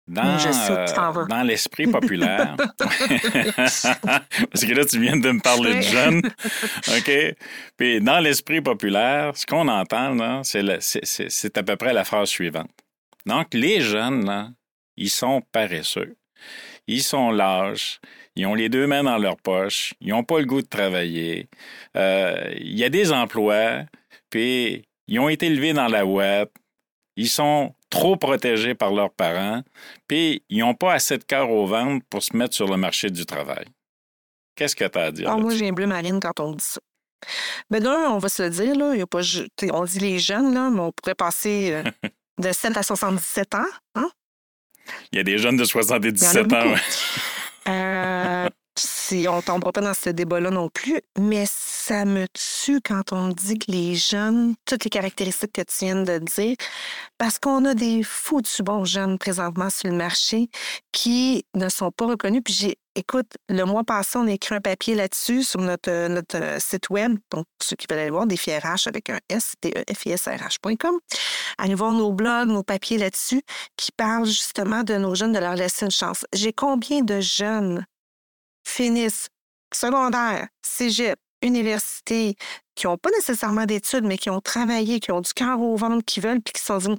dans, 0.06 0.38
euh, 0.38 1.26
dans 1.26 1.42
l'esprit 1.42 1.86
populaire, 1.86 2.56
parce 2.78 3.84
que 4.64 4.72
là, 4.72 4.84
tu 4.84 5.00
viens 5.00 5.18
de 5.18 5.30
me 5.30 5.40
parler 5.40 5.76
de 5.76 5.80
jeunes, 5.82 6.22
OK? 6.96 7.36
Puis 7.76 8.00
dans 8.00 8.20
l'esprit 8.20 8.61
populaire, 8.61 9.36
ce 9.36 9.44
qu'on 9.44 9.68
entend, 9.68 10.42
c'est 10.44 11.59
à 11.59 11.62
peu 11.62 11.76
près 11.76 11.92
la 11.92 12.04
phrase 12.04 12.28
suivante. 12.28 12.70
Donc, 13.29 13.53
les 13.53 13.81
jeunes, 13.81 14.24
là, 14.24 14.51
ils 14.97 15.11
sont 15.11 15.43
paresseux. 15.53 16.16
Ils 16.87 17.03
sont 17.03 17.31
lâches. 17.31 18.01
Ils 18.35 18.47
ont 18.47 18.55
les 18.55 18.70
deux 18.70 18.87
mains 18.87 19.03
dans 19.03 19.18
leur 19.18 19.37
poche. 19.37 19.93
Ils 20.01 20.09
n'ont 20.09 20.24
pas 20.24 20.39
le 20.41 20.47
goût 20.47 20.62
de 20.62 20.66
travailler. 20.66 21.49
Euh, 21.97 22.53
Il 22.57 22.79
y 22.79 22.85
a 22.85 22.89
des 22.89 23.12
emplois, 23.12 23.85
puis 24.31 24.89
ils 25.09 25.20
ont 25.20 25.29
été 25.29 25.47
élevés 25.47 25.74
dans 25.74 25.89
la 25.89 26.07
web. 26.07 26.49
Ils 27.16 27.29
sont 27.29 27.74
trop 27.91 28.16
protégés 28.16 28.74
par 28.74 28.93
leurs 28.93 29.12
parents, 29.12 29.62
puis 30.07 30.43
ils 30.49 30.61
n'ont 30.61 30.74
pas 30.74 30.95
assez 30.95 31.18
de 31.18 31.24
cœur 31.24 31.51
au 31.51 31.66
ventre 31.66 32.05
pour 32.09 32.22
se 32.22 32.35
mettre 32.37 32.55
sur 32.55 32.68
le 32.68 32.76
marché 32.76 33.11
du 33.11 33.26
travail. 33.26 33.66
Qu'est-ce 34.55 34.76
que 34.76 34.85
tu 34.85 34.99
as 34.99 35.03
à 35.03 35.11
dire? 35.11 35.29
Ah, 35.31 35.37
moi, 35.37 35.55
j'ai 35.55 35.68
un 35.68 35.72
bleu 35.72 35.87
marine 35.87 36.20
quand 36.20 36.41
on 36.41 36.53
dit 36.53 36.64
ça. 36.64 36.81
Mais 37.70 37.81
d'un, 37.81 38.11
on 38.11 38.18
va 38.18 38.29
se 38.29 38.43
le 38.45 38.51
dire, 38.51 38.74
là, 38.76 38.95
il 38.95 38.99
y 39.01 39.03
a 39.03 39.07
pas, 39.07 39.20
on 39.72 39.85
dit 39.85 39.99
les 39.99 40.18
jeunes, 40.18 40.55
là, 40.55 40.70
mais 40.70 40.81
on 40.81 40.93
pourrait 40.93 41.14
passer 41.14 41.72
euh, 41.72 41.83
de 42.39 42.53
7 42.53 42.76
à 42.76 42.82
77 42.82 43.55
ans. 43.55 43.64
Hein? 43.95 44.11
Il 45.12 45.16
y 45.16 45.20
a 45.20 45.24
des 45.24 45.39
jeunes 45.39 45.57
de 45.57 45.64
Il 45.64 45.66
y 45.66 46.26
en 46.26 46.41
a 46.41 46.45
77 46.45 46.53
ans. 46.53 46.72
ouais. 46.72 46.80
Euh, 47.68 48.49
si 48.76 49.26
on 49.28 49.36
ne 49.36 49.43
tombera 49.43 49.72
pas 49.72 49.80
dans 49.80 49.95
ce 49.95 50.11
débat-là 50.11 50.51
non 50.51 50.68
plus, 50.68 51.01
mais 51.18 51.45
ça 51.89 52.05
me 52.05 52.26
tue 52.34 52.82
quand 52.82 53.12
on 53.12 53.28
dit 53.28 53.59
que 53.59 53.72
les 53.72 53.95
jeunes, 53.95 54.55
toutes 54.66 54.84
les 54.84 54.91
caractéristiques 54.91 55.53
que 55.55 55.62
tu 55.62 55.86
viens 55.86 56.03
de 56.03 56.18
dire, 56.18 56.55
parce 57.16 57.39
qu'on 57.39 57.64
a 57.64 57.72
des 57.72 58.03
foutus 58.03 58.61
bons 58.61 58.84
jeunes 58.84 59.16
présentement 59.16 59.70
sur 59.70 59.89
le 59.89 59.97
marché 59.97 60.51
qui 60.93 61.47
ne 61.55 61.70
sont 61.70 61.91
pas 61.91 62.05
reconnus. 62.05 62.43
Puis 62.45 62.53
j'ai, 62.53 62.78
écoute, 62.95 63.32
le 63.49 63.64
mois 63.64 63.84
passé, 63.84 64.18
on 64.18 64.26
a 64.26 64.32
écrit 64.32 64.55
un 64.55 64.61
papier 64.61 64.97
là-dessus 64.97 65.45
sur 65.45 65.62
notre, 65.62 66.09
notre 66.09 66.36
euh, 66.36 66.59
site 66.59 66.91
web. 66.91 67.16
Donc, 67.30 67.47
ceux 67.62 67.76
qui 67.76 67.86
veulent 67.89 68.01
aller 68.01 68.11
voir, 68.11 68.26
des 68.26 68.36
RH 68.36 68.86
avec 68.86 69.09
un 69.09 69.20
S, 69.30 69.55
t 69.59 69.72
e 69.74 69.82
f 69.91 70.05
i 70.05 70.11
s 70.11 70.28
r 70.28 70.32
h.com. 70.32 70.99
Allez 71.57 71.74
voir 71.74 71.93
nos 71.93 72.12
blogs, 72.12 72.49
nos 72.49 72.62
papiers 72.62 72.99
là-dessus 72.99 73.41
qui 73.78 73.93
parlent 73.93 74.26
justement 74.26 74.82
de 74.82 74.99
nos 74.99 75.14
jeunes, 75.14 75.32
de 75.32 75.39
leur 75.39 75.55
laisser 75.55 75.86
une 75.86 75.91
chance. 75.91 76.26
J'ai 76.34 76.53
combien 76.53 77.01
de 77.01 77.20
jeunes 77.22 77.86
finissent 78.62 79.28
secondaire, 79.72 80.49
cégep, 80.62 81.18
université, 81.43 82.36
qui 82.74 82.86
n'ont 82.86 82.97
pas 82.99 83.11
nécessairement 83.11 83.64
d'études, 83.66 84.05
mais 84.05 84.18
qui 84.18 84.30
ont 84.30 84.41
travaillé, 84.41 85.01
qui 85.01 85.12
ont 85.12 85.20
du 85.20 85.32
cœur 85.32 85.61
au 85.61 85.76
ventre, 85.76 86.05
qui 86.05 86.20
veulent, 86.20 86.41
puis 86.41 86.53
qui 86.53 86.61
se 86.61 86.66
sont 86.66 86.78
dit 86.78 86.99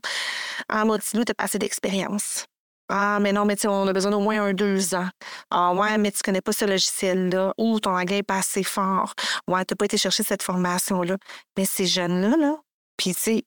Ah, 0.69 0.85
Motilou, 0.85 1.23
t'as 1.25 1.33
pas 1.33 1.45
assez 1.45 1.59
d'expérience. 1.59 2.45
Ah, 2.91 3.19
mais 3.21 3.31
non, 3.33 3.45
mais 3.45 3.55
tu 3.55 3.67
on 3.67 3.87
a 3.87 3.93
besoin 3.93 4.11
d'au 4.11 4.19
moins 4.19 4.41
un 4.43 4.53
deux 4.53 4.95
ans. 4.95 5.07
Ah, 5.51 5.73
ouais, 5.73 5.97
mais 5.99 6.11
tu 6.11 6.23
connais 6.23 6.41
pas 6.41 6.51
ce 6.53 6.65
logiciel-là. 6.65 7.53
Ou 7.59 7.79
ton 7.79 7.91
anglais 7.95 8.17
n'est 8.17 8.23
pas 8.23 8.39
assez 8.39 8.63
fort. 8.63 9.13
Ouais, 9.47 9.63
t'as 9.63 9.75
pas 9.75 9.85
été 9.85 9.97
chercher 9.97 10.23
cette 10.23 10.41
formation-là. 10.41 11.17
Mais 11.57 11.65
ces 11.65 11.85
jeunes-là, 11.85 12.35
là, 12.37 12.57
puis 12.97 13.13
tu 13.13 13.21
sais, 13.21 13.43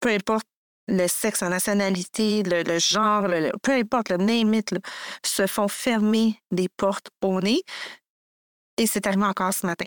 peu 0.00 0.10
importe 0.10 0.46
le 0.88 1.08
sexe, 1.08 1.40
la 1.40 1.48
nationalité, 1.48 2.42
le, 2.44 2.62
le 2.62 2.78
genre, 2.78 3.26
le- 3.28 3.52
peu 3.62 3.72
importe, 3.72 4.10
le 4.10 4.16
name 4.18 4.54
it, 4.54 4.74
se 5.24 5.46
font 5.46 5.68
fermer 5.68 6.40
des 6.52 6.68
portes 6.68 7.08
au 7.22 7.40
nez. 7.40 7.62
Et 8.76 8.86
c'est 8.86 9.06
arrivé 9.06 9.24
encore 9.24 9.52
ce 9.54 9.66
matin. 9.66 9.86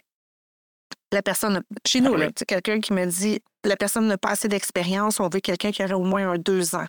La 1.11 1.21
personne, 1.21 1.63
chez 1.87 2.01
nous, 2.01 2.13
Ah 2.13 2.25
oui. 2.27 2.33
tu 2.33 2.45
quelqu'un 2.45 2.79
qui 2.79 2.93
me 2.93 3.05
dit 3.05 3.41
la 3.63 3.77
personne 3.77 4.07
n'a 4.07 4.17
pas 4.17 4.29
assez 4.29 4.47
d'expérience, 4.47 5.19
on 5.19 5.29
veut 5.29 5.39
quelqu'un 5.39 5.71
qui 5.71 5.83
aurait 5.83 5.93
au 5.93 6.03
moins 6.03 6.31
un 6.31 6.37
deux 6.37 6.75
ans. 6.75 6.85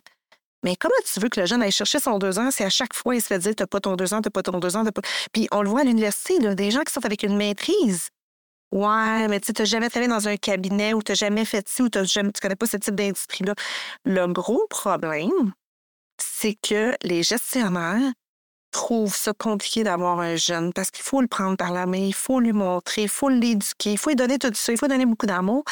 Mais 0.63 0.75
comment 0.75 0.95
tu 1.05 1.19
veux 1.19 1.29
que 1.29 1.39
le 1.39 1.45
jeune 1.45 1.61
aille 1.61 1.71
chercher 1.71 1.99
son 1.99 2.17
deux 2.17 2.39
ans 2.39 2.51
si 2.51 2.63
à 2.63 2.69
chaque 2.69 2.93
fois 2.93 3.15
il 3.15 3.21
se 3.21 3.27
fait 3.27 3.39
dire 3.39 3.55
t'as 3.55 3.67
pas 3.67 3.79
ton 3.79 3.95
deux 3.95 4.13
ans, 4.13 4.21
t'as 4.21 4.29
pas 4.29 4.43
ton 4.43 4.59
deux 4.59 4.75
ans, 4.75 4.83
t'as 4.83 4.91
pas. 4.91 5.01
Puis 5.31 5.47
on 5.51 5.61
le 5.61 5.69
voit 5.69 5.81
à 5.81 5.83
l'université, 5.83 6.39
là, 6.39 6.55
des 6.55 6.71
gens 6.71 6.81
qui 6.81 6.91
sont 6.93 7.05
avec 7.05 7.23
une 7.23 7.37
maîtrise. 7.37 8.09
Ouais, 8.73 9.27
mais 9.29 9.39
tu 9.39 9.53
t'as 9.53 9.63
jamais 9.65 9.89
travaillé 9.89 10.09
dans 10.11 10.27
un 10.27 10.35
cabinet 10.35 10.93
ou 10.93 11.01
t'as 11.01 11.13
jamais 11.13 11.45
fait 11.45 11.67
ci 11.69 11.81
ou 11.83 11.89
t'as 11.89 12.03
jamais, 12.03 12.31
tu 12.33 12.41
connais 12.41 12.55
pas 12.57 12.65
ce 12.65 12.75
type 12.77 12.95
d'industrie-là. 12.95 13.53
Le 14.03 14.27
gros 14.27 14.65
problème, 14.69 15.53
c'est 16.17 16.55
que 16.55 16.93
les 17.03 17.23
gestionnaires 17.23 18.11
trouvent 18.71 19.15
ça 19.15 19.33
compliqué 19.33 19.83
d'avoir 19.83 20.19
un 20.19 20.35
jeune 20.35 20.73
parce 20.73 20.91
qu'il 20.91 21.03
faut 21.03 21.21
le 21.21 21.27
prendre 21.27 21.57
par 21.57 21.71
la 21.71 21.85
main, 21.85 21.97
il 21.97 22.13
faut 22.13 22.39
lui 22.39 22.53
montrer, 22.53 23.03
il 23.03 23.09
faut 23.09 23.29
l'éduquer, 23.29 23.93
il 23.93 23.97
faut 23.97 24.09
lui 24.09 24.15
donner 24.15 24.37
tout 24.37 24.51
ça, 24.53 24.71
il 24.71 24.77
faut 24.77 24.87
donner 24.87 25.05
beaucoup 25.05 25.25
d'amour. 25.25 25.63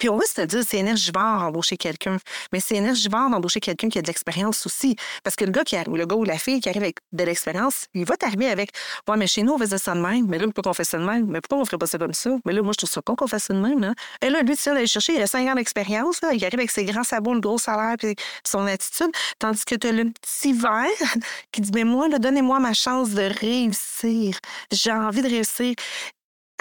Puis 0.00 0.08
on 0.08 0.16
va 0.16 0.24
se 0.24 0.40
dire, 0.40 0.62
c'est 0.66 0.78
énergivore 0.78 1.40
d'embaucher 1.40 1.76
quelqu'un. 1.76 2.16
Mais 2.52 2.58
c'est 2.58 2.76
énergivore 2.76 3.28
d'embaucher 3.28 3.60
quelqu'un 3.60 3.90
qui 3.90 3.98
a 3.98 4.02
de 4.02 4.06
l'expérience 4.06 4.64
aussi. 4.64 4.96
Parce 5.22 5.36
que 5.36 5.44
le 5.44 5.50
gars 5.50 5.62
qui 5.62 5.76
arrive, 5.76 5.94
le 5.94 6.06
gars 6.06 6.16
ou 6.16 6.24
la 6.24 6.38
fille 6.38 6.58
qui 6.60 6.70
arrive 6.70 6.82
avec 6.82 6.96
de 7.12 7.22
l'expérience, 7.22 7.84
il 7.92 8.06
va 8.06 8.16
t'arriver 8.16 8.48
avec 8.48 8.70
Ouais, 9.06 9.18
mais 9.18 9.26
chez 9.26 9.42
nous, 9.42 9.52
on 9.52 9.58
faisait 9.58 9.76
ça 9.76 9.94
de 9.94 10.00
même. 10.00 10.26
Mais 10.26 10.38
là, 10.38 10.46
pourquoi 10.46 10.62
qu'on 10.62 10.72
fait 10.72 10.84
ça 10.84 10.96
de 10.98 11.04
même? 11.04 11.26
Mais 11.26 11.42
pourquoi 11.42 11.58
on 11.58 11.64
ferait 11.66 11.76
pas 11.76 11.86
ça 11.86 11.98
comme 11.98 12.14
ça? 12.14 12.30
Mais 12.46 12.54
là, 12.54 12.62
moi, 12.62 12.72
je 12.72 12.78
trouve 12.78 12.90
ça 12.90 13.02
con 13.02 13.14
qu'on 13.14 13.26
fasse 13.26 13.44
ça 13.44 13.54
de 13.54 13.60
même. 13.60 13.78
Là. 13.78 13.92
Et 14.22 14.30
là, 14.30 14.40
lui, 14.40 14.56
tu 14.56 14.64
d'aller 14.70 14.86
chercher, 14.86 15.16
il 15.16 15.22
a 15.22 15.26
cinq 15.26 15.46
ans 15.46 15.54
d'expérience. 15.54 16.20
Il 16.32 16.42
arrive 16.42 16.60
avec 16.60 16.70
ses 16.70 16.84
grands 16.86 17.04
sabots, 17.04 17.34
le 17.34 17.40
gros 17.40 17.58
salaire, 17.58 17.96
puis 17.98 18.16
son 18.42 18.66
attitude. 18.66 19.10
Tandis 19.38 19.66
que 19.66 19.74
tu 19.74 19.86
as 19.86 19.92
le 19.92 20.06
petit 20.06 20.54
vert 20.54 20.86
qui 21.52 21.60
dit 21.60 21.72
Mais 21.74 21.84
moi, 21.84 22.08
donnez-moi 22.08 22.58
ma 22.58 22.72
chance 22.72 23.10
de 23.10 23.30
réussir. 23.38 24.38
J'ai 24.72 24.92
envie 24.92 25.20
de 25.20 25.28
réussir. 25.28 25.74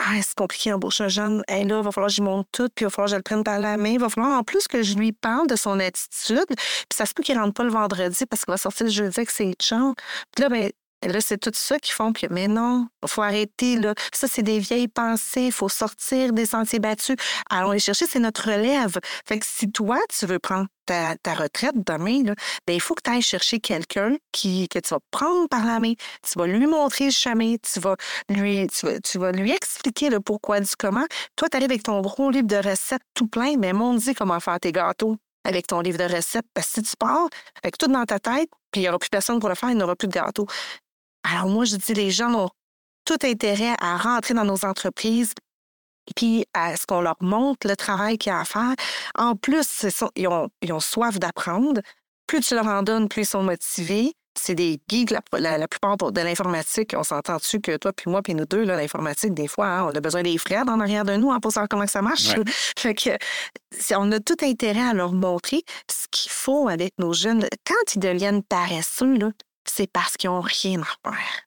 Ah, 0.01 0.15
c'est 0.21 0.33
compliqué 0.35 0.71
embaucher 0.71 1.03
un 1.03 1.07
jeune. 1.09 1.43
Hey, 1.49 1.65
là, 1.65 1.79
il 1.79 1.83
va 1.83 1.91
falloir 1.91 2.07
que 2.07 2.13
j'y 2.13 2.21
monte 2.21 2.47
tout, 2.53 2.69
puis 2.73 2.83
il 2.83 2.85
va 2.85 2.89
falloir 2.89 3.07
que 3.07 3.11
je 3.11 3.15
le 3.17 3.21
prenne 3.21 3.43
par 3.43 3.59
la 3.59 3.75
main. 3.75 3.89
Il 3.89 3.99
va 3.99 4.07
falloir 4.07 4.39
en 4.39 4.43
plus 4.43 4.65
que 4.67 4.81
je 4.81 4.95
lui 4.95 5.11
parle 5.11 5.47
de 5.47 5.57
son 5.57 5.77
attitude. 5.79 6.45
Puis 6.47 6.95
ça 6.95 7.05
se 7.05 7.13
peut 7.13 7.21
qu'il 7.21 7.37
rentre 7.37 7.53
pas 7.53 7.65
le 7.65 7.71
vendredi 7.71 8.25
parce 8.25 8.45
qu'il 8.45 8.51
va 8.51 8.57
sortir 8.57 8.85
le 8.85 8.91
jeudi 8.93 9.19
avec 9.19 9.29
ses 9.29 9.53
chums. 9.61 9.93
Puis 10.33 10.43
là, 10.43 10.49
ben, 10.49 10.71
là, 11.07 11.21
c'est 11.21 11.37
tout 11.37 11.51
ça 11.53 11.79
qu'ils 11.79 11.93
font. 11.93 12.11
Puis, 12.11 12.27
mais 12.29 12.47
non, 12.47 12.87
il 13.03 13.09
faut 13.09 13.21
arrêter. 13.21 13.77
Là. 13.77 13.93
Ça, 14.13 14.27
c'est 14.27 14.43
des 14.43 14.59
vieilles 14.59 14.87
pensées. 14.87 15.43
Il 15.43 15.51
faut 15.51 15.69
sortir 15.69 16.33
des 16.33 16.45
sentiers 16.45 16.79
battus. 16.79 17.15
Allons 17.49 17.71
les 17.71 17.79
chercher, 17.79 18.05
c'est 18.07 18.19
notre 18.19 18.49
relève. 18.49 18.99
Fait 19.27 19.39
que 19.39 19.45
si 19.47 19.71
toi, 19.71 19.97
tu 20.09 20.25
veux 20.25 20.39
prendre 20.39 20.67
ta, 20.85 21.15
ta 21.17 21.33
retraite 21.33 21.75
demain, 21.75 22.23
là, 22.23 22.33
ben, 22.67 22.73
il 22.73 22.81
faut 22.81 22.95
que 22.95 23.01
tu 23.03 23.11
ailles 23.11 23.21
chercher 23.21 23.59
quelqu'un 23.59 24.15
qui, 24.31 24.67
que 24.67 24.79
tu 24.79 24.89
vas 24.89 24.99
prendre 25.11 25.47
par 25.47 25.65
la 25.65 25.79
main. 25.79 25.93
Tu 26.21 26.37
vas 26.37 26.47
lui 26.47 26.67
montrer 26.67 27.05
le 27.05 27.11
chemin. 27.11 27.55
Tu 27.61 27.79
vas 27.79 27.95
lui, 28.29 28.67
tu 28.67 28.85
vas, 28.85 28.99
tu 28.99 29.17
vas 29.17 29.31
lui 29.31 29.51
expliquer 29.51 30.09
le 30.09 30.19
pourquoi 30.19 30.59
du 30.59 30.71
comment. 30.77 31.05
Toi, 31.35 31.47
tu 31.49 31.57
arrives 31.57 31.69
avec 31.69 31.83
ton 31.83 32.01
gros 32.01 32.29
livre 32.29 32.47
de 32.47 32.57
recettes 32.57 33.03
tout 33.13 33.27
plein, 33.27 33.55
mais 33.57 33.73
mon 33.73 33.93
dit 33.93 34.13
comment 34.13 34.39
faire 34.39 34.59
tes 34.59 34.71
gâteaux 34.71 35.15
avec 35.43 35.67
ton 35.67 35.81
livre 35.81 35.97
de 35.97 36.15
recettes. 36.15 36.45
Parce 36.53 36.67
que 36.67 36.73
si 36.75 36.81
tu 36.83 36.95
pars 36.97 37.27
avec 37.63 37.77
tout 37.77 37.87
dans 37.87 38.05
ta 38.05 38.19
tête, 38.19 38.49
puis 38.71 38.81
il 38.81 38.83
n'y 38.83 38.89
aura 38.89 38.99
plus 38.99 39.09
personne 39.09 39.39
pour 39.39 39.49
le 39.49 39.55
faire, 39.55 39.69
il 39.69 39.77
n'y 39.77 39.83
aura 39.83 39.95
plus 39.95 40.07
de 40.07 40.13
gâteaux. 40.13 40.47
Alors 41.23 41.47
moi, 41.49 41.65
je 41.65 41.75
dis, 41.75 41.93
les 41.93 42.11
gens 42.11 42.33
ont 42.33 42.49
tout 43.05 43.17
intérêt 43.23 43.75
à 43.79 43.97
rentrer 43.97 44.33
dans 44.33 44.45
nos 44.45 44.65
entreprises, 44.65 45.33
puis 46.15 46.45
à 46.53 46.75
ce 46.75 46.85
qu'on 46.85 47.01
leur 47.01 47.17
montre 47.21 47.67
le 47.67 47.75
travail 47.75 48.17
qu'il 48.17 48.31
y 48.31 48.33
a 48.33 48.39
à 48.39 48.45
faire. 48.45 48.73
En 49.17 49.35
plus, 49.35 49.85
ils, 50.15 50.27
ont, 50.27 50.47
ils 50.61 50.73
ont 50.73 50.79
soif 50.79 51.19
d'apprendre. 51.19 51.81
Plus 52.27 52.41
tu 52.41 52.55
leur 52.55 52.67
en 52.67 52.83
donnes, 52.83 53.07
plus 53.09 53.21
ils 53.23 53.25
sont 53.25 53.43
motivés. 53.43 54.13
C'est 54.39 54.55
des 54.55 54.79
geeks, 54.87 55.11
la, 55.11 55.21
la- 55.33 55.57
la 55.57 55.67
plupart 55.67 55.97
de 55.97 56.21
l'informatique. 56.21 56.93
On 56.95 57.03
s'entend 57.03 57.37
dessus 57.37 57.59
que 57.59 57.75
toi, 57.77 57.91
puis 57.91 58.09
moi, 58.09 58.21
puis 58.21 58.35
nous 58.35 58.45
deux, 58.45 58.63
l'informatique, 58.63 59.33
des 59.33 59.47
fois, 59.47 59.67
hein, 59.67 59.83
on 59.85 59.89
a 59.95 59.99
besoin 59.99 60.21
des 60.23 60.37
frères 60.37 60.63
en 60.67 60.79
arrière 60.79 61.03
de 61.03 61.15
nous 61.15 61.31
hein, 61.31 61.39
pour 61.39 61.51
savoir 61.51 61.67
comment 61.67 61.87
ça 61.87 62.01
marche. 62.01 62.29
Ouais. 62.29 62.43
fait 62.77 62.93
que 62.95 63.09
on 63.95 64.11
a 64.11 64.19
tout 64.19 64.37
intérêt 64.41 64.81
à 64.87 64.93
leur 64.93 65.11
montrer 65.13 65.63
ce 65.91 66.05
qu'il 66.11 66.31
faut 66.31 66.69
avec 66.69 66.93
nos 66.99 67.11
jeunes. 67.13 67.45
Quand 67.67 67.95
ils 67.95 67.99
deviennent 67.99 68.43
paresseux, 68.43 69.15
là, 69.17 69.31
c'est 69.69 69.87
parce 69.91 70.17
qu'ils 70.17 70.29
n'ont 70.29 70.41
rien 70.41 70.81
à 70.81 71.09
faire. 71.09 71.41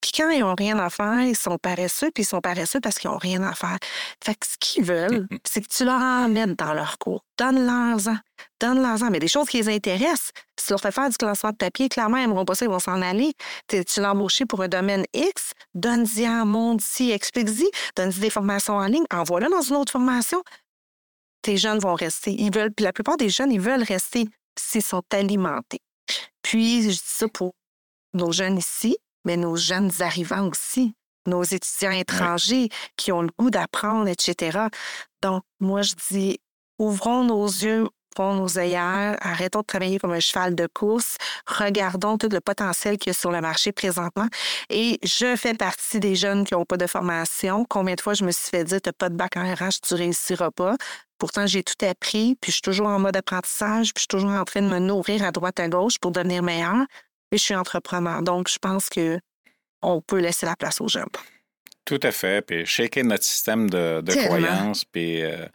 Puis 0.00 0.12
quand 0.16 0.30
ils 0.30 0.40
n'ont 0.40 0.54
rien 0.56 0.78
à 0.78 0.90
faire, 0.90 1.22
ils 1.22 1.36
sont 1.36 1.56
paresseux, 1.58 2.10
puis 2.12 2.22
ils 2.22 2.26
sont 2.26 2.40
paresseux 2.40 2.80
parce 2.80 2.98
qu'ils 2.98 3.10
n'ont 3.10 3.16
rien 3.18 3.42
à 3.42 3.54
faire. 3.54 3.78
Fait 4.24 4.34
que 4.34 4.46
ce 4.46 4.56
qu'ils 4.58 4.84
veulent, 4.84 5.26
c'est 5.44 5.60
que 5.60 5.66
tu 5.68 5.84
leur 5.84 6.00
emmènes 6.00 6.54
dans 6.54 6.72
leur 6.72 6.98
cours. 6.98 7.24
Donne-leur-en. 7.36 8.16
Donne-leur-en. 8.60 9.10
Mais 9.10 9.18
des 9.18 9.28
choses 9.28 9.48
qui 9.48 9.56
les 9.58 9.68
intéressent. 9.74 10.30
Si 10.58 10.66
tu 10.66 10.72
leur 10.72 10.80
fais 10.80 10.92
faire 10.92 11.08
du 11.08 11.16
classement 11.16 11.50
de 11.50 11.56
papier, 11.56 11.88
clairement, 11.88 12.16
ils 12.18 12.22
n'aimeront 12.26 12.44
pas 12.44 12.54
ça, 12.54 12.64
ils 12.64 12.70
vont 12.70 12.78
s'en 12.78 13.00
aller. 13.02 13.32
T'es- 13.66 13.84
Tu 13.84 14.00
l'as 14.00 14.12
embauché 14.12 14.46
pour 14.46 14.62
un 14.62 14.68
domaine 14.68 15.04
X, 15.14 15.52
donne-y 15.74 16.28
en 16.28 16.44
monte-y, 16.46 17.10
explique-y, 17.12 17.68
donne-y 17.96 18.20
des 18.20 18.30
formations 18.30 18.74
en 18.74 18.86
ligne, 18.86 19.04
envoie-le 19.12 19.48
dans 19.48 19.62
une 19.62 19.76
autre 19.76 19.92
formation. 19.92 20.42
Tes 21.42 21.56
jeunes 21.56 21.78
vont 21.78 21.94
rester. 21.94 22.32
Ils 22.38 22.52
veulent, 22.54 22.72
puis 22.72 22.84
la 22.84 22.92
plupart 22.92 23.16
des 23.16 23.28
jeunes, 23.30 23.52
ils 23.52 23.60
veulent 23.60 23.82
rester 23.84 24.26
s'ils 24.58 24.82
sont 24.82 25.02
alimentés. 25.12 25.80
Puis, 26.42 26.82
je 26.82 26.88
dis 26.88 27.00
ça 27.04 27.28
pour 27.28 27.54
nos 28.14 28.32
jeunes 28.32 28.58
ici, 28.58 28.96
mais 29.24 29.36
nos 29.36 29.56
jeunes 29.56 29.90
arrivants 30.00 30.48
aussi, 30.48 30.94
nos 31.26 31.42
étudiants 31.42 31.90
étrangers 31.90 32.68
qui 32.96 33.12
ont 33.12 33.22
le 33.22 33.30
goût 33.38 33.50
d'apprendre, 33.50 34.08
etc. 34.08 34.68
Donc, 35.22 35.42
moi, 35.60 35.82
je 35.82 35.94
dis, 36.10 36.38
ouvrons 36.78 37.24
nos 37.24 37.46
yeux, 37.46 37.88
ouvrons 38.16 38.34
nos 38.34 38.58
œillères, 38.58 39.16
arrêtons 39.20 39.60
de 39.60 39.66
travailler 39.66 39.98
comme 39.98 40.12
un 40.12 40.20
cheval 40.20 40.54
de 40.54 40.66
course, 40.66 41.16
regardons 41.46 42.18
tout 42.18 42.28
le 42.30 42.40
potentiel 42.40 42.98
qu'il 42.98 43.10
y 43.10 43.14
a 43.14 43.18
sur 43.18 43.30
le 43.30 43.40
marché 43.40 43.72
présentement. 43.72 44.26
Et 44.70 44.98
je 45.02 45.36
fais 45.36 45.54
partie 45.54 46.00
des 46.00 46.14
jeunes 46.14 46.44
qui 46.44 46.54
n'ont 46.54 46.64
pas 46.64 46.76
de 46.76 46.86
formation. 46.86 47.64
Combien 47.68 47.94
de 47.94 48.00
fois 48.00 48.14
je 48.14 48.24
me 48.24 48.30
suis 48.30 48.48
fait 48.48 48.64
dire, 48.64 48.80
tu 48.80 48.88
n'as 48.88 48.92
pas 48.92 49.08
de 49.08 49.16
bac 49.16 49.36
en 49.36 49.42
RH, 49.42 49.80
tu 49.86 49.94
ne 49.94 49.98
réussiras 49.98 50.50
pas. 50.50 50.76
Pourtant, 51.18 51.46
j'ai 51.46 51.64
tout 51.64 51.84
appris, 51.84 52.36
puis 52.40 52.52
je 52.52 52.56
suis 52.56 52.62
toujours 52.62 52.86
en 52.86 53.00
mode 53.00 53.16
apprentissage, 53.16 53.92
puis 53.92 53.98
je 53.98 54.02
suis 54.02 54.08
toujours 54.08 54.30
en 54.30 54.44
train 54.44 54.62
de 54.62 54.68
me 54.68 54.78
nourrir 54.78 55.24
à 55.24 55.32
droite 55.32 55.58
à 55.58 55.68
gauche 55.68 55.98
pour 55.98 56.12
devenir 56.12 56.42
meilleur. 56.42 56.86
Et 57.30 57.38
je 57.38 57.42
suis 57.42 57.54
entrepreneur. 57.54 58.22
Donc, 58.22 58.48
je 58.48 58.58
pense 58.58 58.88
que 58.88 59.18
on 59.82 60.00
peut 60.00 60.18
laisser 60.18 60.46
la 60.46 60.56
place 60.56 60.80
aux 60.80 60.88
jeunes. 60.88 61.06
Tout 61.88 62.00
à 62.02 62.12
fait. 62.12 62.44
Puis 62.44 62.66
shaker 62.66 63.02
notre 63.02 63.24
système 63.24 63.70
de, 63.70 64.02
de 64.02 64.12
croyances. 64.12 64.84
Puis 64.84 65.22
euh, 65.22 65.46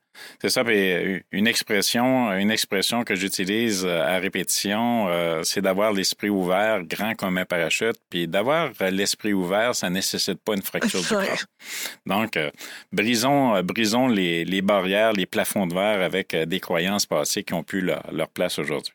c'est 0.41 0.49
ça. 0.49 0.63
Puis 0.63 0.91
euh, 0.91 1.19
une 1.31 1.45
expression, 1.45 2.31
une 2.33 2.49
expression 2.49 3.03
que 3.03 3.13
j'utilise 3.13 3.85
euh, 3.85 4.01
à 4.01 4.17
répétition, 4.17 5.07
c'est 5.43 5.61
d'avoir 5.61 5.93
l'esprit 5.93 6.29
ouvert, 6.29 6.81
grand 6.83 7.13
comme 7.13 7.37
un 7.37 7.45
parachute. 7.45 7.97
Puis 8.09 8.27
d'avoir 8.27 8.71
l'esprit 8.89 9.33
ouvert, 9.33 9.75
ça 9.75 9.91
nécessite 9.91 10.39
pas 10.43 10.55
une 10.55 10.63
fracture 10.63 11.01
du 11.01 11.07
corps. 11.07 11.45
Donc, 12.07 12.39
brisons, 12.91 13.61
brisons 13.61 14.07
les, 14.07 14.43
les, 14.43 14.63
barrières, 14.63 15.13
les 15.13 15.27
plafonds 15.27 15.67
de 15.67 15.75
verre 15.75 16.01
avec 16.01 16.35
des 16.35 16.59
croyances 16.59 17.05
passées 17.05 17.43
qui 17.43 17.53
ont 17.53 17.63
pu 17.63 17.81
leur 17.81 18.29
place 18.29 18.57
aujourd'hui. 18.57 18.93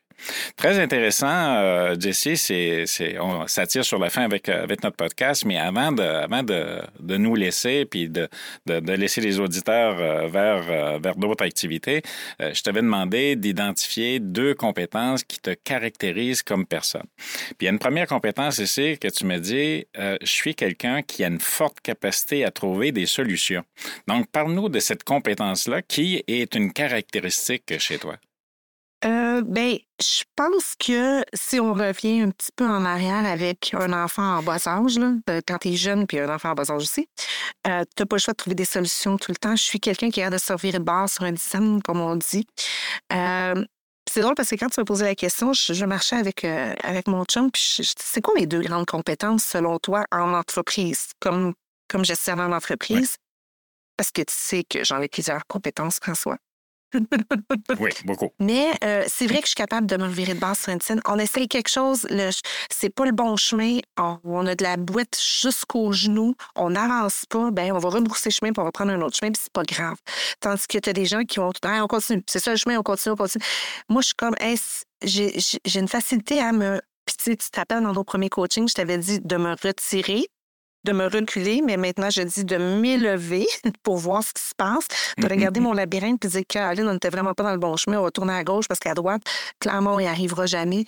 Très 0.56 0.78
intéressant, 0.78 1.56
euh, 1.56 1.94
Jesse. 1.98 2.34
C'est, 2.34 2.84
c'est, 2.86 3.18
on 3.18 3.46
s'attire 3.46 3.84
sur 3.84 3.98
la 3.98 4.10
fin 4.10 4.22
avec, 4.22 4.48
euh, 4.48 4.62
avec 4.62 4.82
notre 4.82 4.96
podcast, 4.96 5.44
mais 5.44 5.56
avant 5.56 5.92
de, 5.92 6.02
avant 6.02 6.42
de, 6.42 6.80
de 7.00 7.16
nous 7.16 7.34
laisser 7.34 7.84
puis 7.84 8.08
de, 8.08 8.28
de, 8.66 8.80
de 8.80 8.92
laisser 8.92 9.20
les 9.20 9.38
auditeurs 9.38 9.98
euh, 9.98 10.26
vers, 10.28 10.64
euh, 10.68 10.98
vers 11.02 11.16
d'autres 11.16 11.44
activités, 11.44 12.02
je 12.40 12.60
t'avais 12.62 12.82
demandé 12.82 13.36
d'identifier 13.36 14.20
deux 14.20 14.54
compétences 14.54 15.24
qui 15.24 15.38
te 15.38 15.50
caractérisent 15.50 16.42
comme 16.42 16.66
personne. 16.66 17.06
Puis 17.16 17.56
il 17.62 17.64
y 17.64 17.68
a 17.68 17.72
une 17.72 17.78
première 17.78 18.06
compétence 18.06 18.58
ici 18.58 18.98
que 18.98 19.08
tu 19.08 19.24
me 19.24 19.38
dis, 19.38 19.86
je 19.96 20.16
suis 20.26 20.54
quelqu'un 20.54 21.02
qui 21.02 21.24
a 21.24 21.28
une 21.28 21.40
forte 21.40 21.80
capacité 21.80 22.44
à 22.44 22.50
trouver 22.50 22.92
des 22.92 23.06
solutions. 23.06 23.64
Donc, 24.06 24.30
parle-nous 24.30 24.68
de 24.68 24.80
cette 24.80 25.04
compétence-là 25.04 25.82
qui 25.82 26.22
est 26.26 26.54
une 26.54 26.72
caractéristique 26.72 27.78
chez 27.78 27.98
toi. 27.98 28.16
Euh, 29.04 29.42
ben, 29.42 29.78
je 30.00 30.24
pense 30.34 30.74
que 30.76 31.22
si 31.32 31.60
on 31.60 31.72
revient 31.72 32.22
un 32.22 32.30
petit 32.30 32.50
peu 32.56 32.66
en 32.66 32.84
arrière 32.84 33.24
avec 33.24 33.72
un 33.74 33.92
enfant 33.92 34.38
en 34.38 34.42
bas 34.42 34.66
âge, 34.66 34.98
là, 34.98 35.12
quand 35.46 35.58
tu 35.58 35.68
es 35.68 35.76
jeune 35.76 36.06
puis 36.06 36.18
un 36.18 36.34
enfant 36.34 36.50
en 36.50 36.54
bas 36.54 36.70
âge 36.70 36.82
aussi, 36.82 37.08
euh, 37.68 37.84
tu 37.96 38.02
n'as 38.02 38.06
pas 38.06 38.16
le 38.16 38.20
choix 38.20 38.32
de 38.32 38.36
trouver 38.36 38.56
des 38.56 38.64
solutions 38.64 39.16
tout 39.16 39.30
le 39.30 39.36
temps. 39.36 39.54
Je 39.54 39.62
suis 39.62 39.78
quelqu'un 39.78 40.10
qui 40.10 40.20
a 40.20 40.30
de 40.30 40.38
servir 40.38 40.72
de 40.74 40.78
base 40.78 41.12
sur 41.12 41.24
un 41.24 41.32
dizaine, 41.32 41.80
comme 41.82 42.00
on 42.00 42.16
dit. 42.16 42.46
Euh, 43.12 43.64
c'est 44.10 44.20
drôle 44.20 44.34
parce 44.34 44.50
que 44.50 44.56
quand 44.56 44.68
tu 44.68 44.80
m'as 44.80 44.84
posé 44.84 45.04
la 45.04 45.14
question, 45.14 45.52
je, 45.52 45.84
marchais 45.84 46.16
avec, 46.16 46.44
euh, 46.44 46.74
avec 46.82 47.06
mon 47.06 47.24
chum, 47.24 47.50
puis 47.52 47.62
je, 47.76 47.92
c'est 47.96 48.20
quoi 48.20 48.34
mes 48.34 48.46
deux 48.46 48.62
grandes 48.62 48.86
compétences 48.86 49.44
selon 49.44 49.78
toi 49.78 50.04
en 50.10 50.32
entreprise, 50.34 51.10
comme, 51.20 51.54
comme 51.88 52.04
gestionnaire 52.04 52.48
d'entreprise? 52.48 53.16
Parce 53.96 54.10
que 54.10 54.22
tu 54.22 54.34
sais 54.34 54.64
que 54.64 54.82
j'en 54.84 55.00
ai 55.02 55.08
plusieurs 55.08 55.46
compétences, 55.46 55.98
François 56.02 56.38
oui, 57.80 57.90
beaucoup. 58.04 58.30
Mais 58.38 58.72
euh, 58.84 59.04
c'est 59.06 59.26
vrai 59.26 59.38
que 59.38 59.44
je 59.44 59.48
suis 59.48 59.54
capable 59.54 59.86
de 59.86 59.96
me 59.96 60.04
revirer 60.04 60.34
de 60.34 60.40
base 60.40 60.60
sur 60.60 60.72
une 60.72 60.80
scène. 60.80 61.00
On 61.06 61.18
essaye 61.18 61.48
quelque 61.48 61.68
chose, 61.68 62.06
c'est 62.70 62.90
pas 62.90 63.04
le 63.04 63.12
bon 63.12 63.36
chemin, 63.36 63.78
on, 63.96 64.46
a 64.46 64.54
de 64.54 64.62
la 64.62 64.76
boîte 64.76 65.18
jusqu'au 65.20 65.92
genou, 65.92 66.34
on 66.56 66.70
n'avance 66.70 67.24
pas, 67.28 67.50
ben 67.50 67.72
on 67.72 67.78
va 67.78 67.88
rebrousser 67.88 68.30
chemin 68.30 68.52
puis 68.52 68.60
on 68.60 68.64
va 68.64 68.72
prendre 68.72 68.92
un 68.92 69.00
autre 69.00 69.16
chemin 69.16 69.32
puis 69.32 69.40
c'est 69.42 69.52
pas 69.52 69.64
grave. 69.64 69.96
Tandis 70.40 70.66
que 70.66 70.78
tu 70.78 70.88
as 70.88 70.92
des 70.92 71.06
gens 71.06 71.24
qui 71.24 71.38
vont, 71.38 71.52
on 71.64 71.86
continue, 71.86 72.22
c'est 72.26 72.40
ça 72.40 72.50
le 72.50 72.56
chemin, 72.56 72.78
on 72.78 72.82
continue, 72.82 73.12
on 73.12 73.16
continue. 73.16 73.44
Moi, 73.88 74.02
je 74.02 74.06
suis 74.06 74.14
comme, 74.14 74.34
j'ai 75.02 75.78
une 75.78 75.88
facilité 75.88 76.40
à 76.40 76.52
me 76.52 76.80
puis 77.08 77.16
tu 77.16 77.36
tu 77.38 77.50
t'appelles 77.50 77.82
dans 77.82 77.94
nos 77.94 78.04
premiers 78.04 78.28
coachings, 78.28 78.68
je 78.68 78.74
t'avais 78.74 78.98
dit 78.98 79.20
de 79.20 79.36
me 79.36 79.52
retirer 79.52 80.28
de 80.84 80.92
me 80.92 81.06
reculer, 81.06 81.60
mais 81.64 81.76
maintenant, 81.76 82.10
je 82.10 82.22
dis 82.22 82.44
de 82.44 82.56
m'élever 82.56 83.46
pour 83.82 83.96
voir 83.96 84.22
ce 84.22 84.32
qui 84.32 84.42
se 84.42 84.54
passe, 84.56 84.86
de 85.16 85.22
mm, 85.22 85.26
mm, 85.26 85.30
regarder 85.30 85.60
mm. 85.60 85.62
mon 85.62 85.72
labyrinthe 85.72 86.24
et 86.24 86.28
de 86.28 86.32
dire 86.32 86.42
qu'Aline, 86.48 86.88
on 86.88 86.92
n'était 86.94 87.10
vraiment 87.10 87.34
pas 87.34 87.42
dans 87.42 87.52
le 87.52 87.58
bon 87.58 87.76
chemin, 87.76 87.98
on 87.98 88.04
va 88.04 88.10
tourner 88.10 88.34
à 88.34 88.44
gauche 88.44 88.68
parce 88.68 88.80
qu'à 88.80 88.94
droite, 88.94 89.22
clairement, 89.60 89.94
on 89.94 89.98
n'y 89.98 90.06
arrivera 90.06 90.46
jamais. 90.46 90.84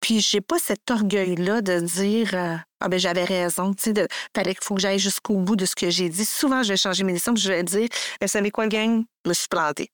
Puis 0.00 0.20
j'ai 0.20 0.42
pas 0.42 0.58
cet 0.58 0.90
orgueil-là 0.90 1.62
de 1.62 1.80
dire 1.80 2.34
euh, 2.34 2.56
Ah 2.80 2.88
ben 2.88 2.98
j'avais 2.98 3.24
raison, 3.24 3.72
tu 3.72 3.84
sais, 3.84 3.92
de 3.94 4.06
fallait 4.36 4.54
qu'il 4.54 4.62
faut 4.62 4.74
que 4.74 4.80
j'aille 4.82 4.98
jusqu'au 4.98 5.36
bout 5.38 5.56
de 5.56 5.64
ce 5.64 5.74
que 5.74 5.88
j'ai 5.88 6.10
dit. 6.10 6.26
Souvent, 6.26 6.62
je 6.62 6.70
vais 6.70 6.76
changer 6.76 7.04
mes 7.04 7.14
décisions, 7.14 7.34
je 7.34 7.48
vais 7.48 7.62
dire 7.62 7.88
Vous 8.20 8.28
savez 8.28 8.50
quoi, 8.50 8.66
gang? 8.66 9.02
Je 9.24 9.30
me 9.30 9.34
suis 9.34 9.48
plantée. 9.48 9.88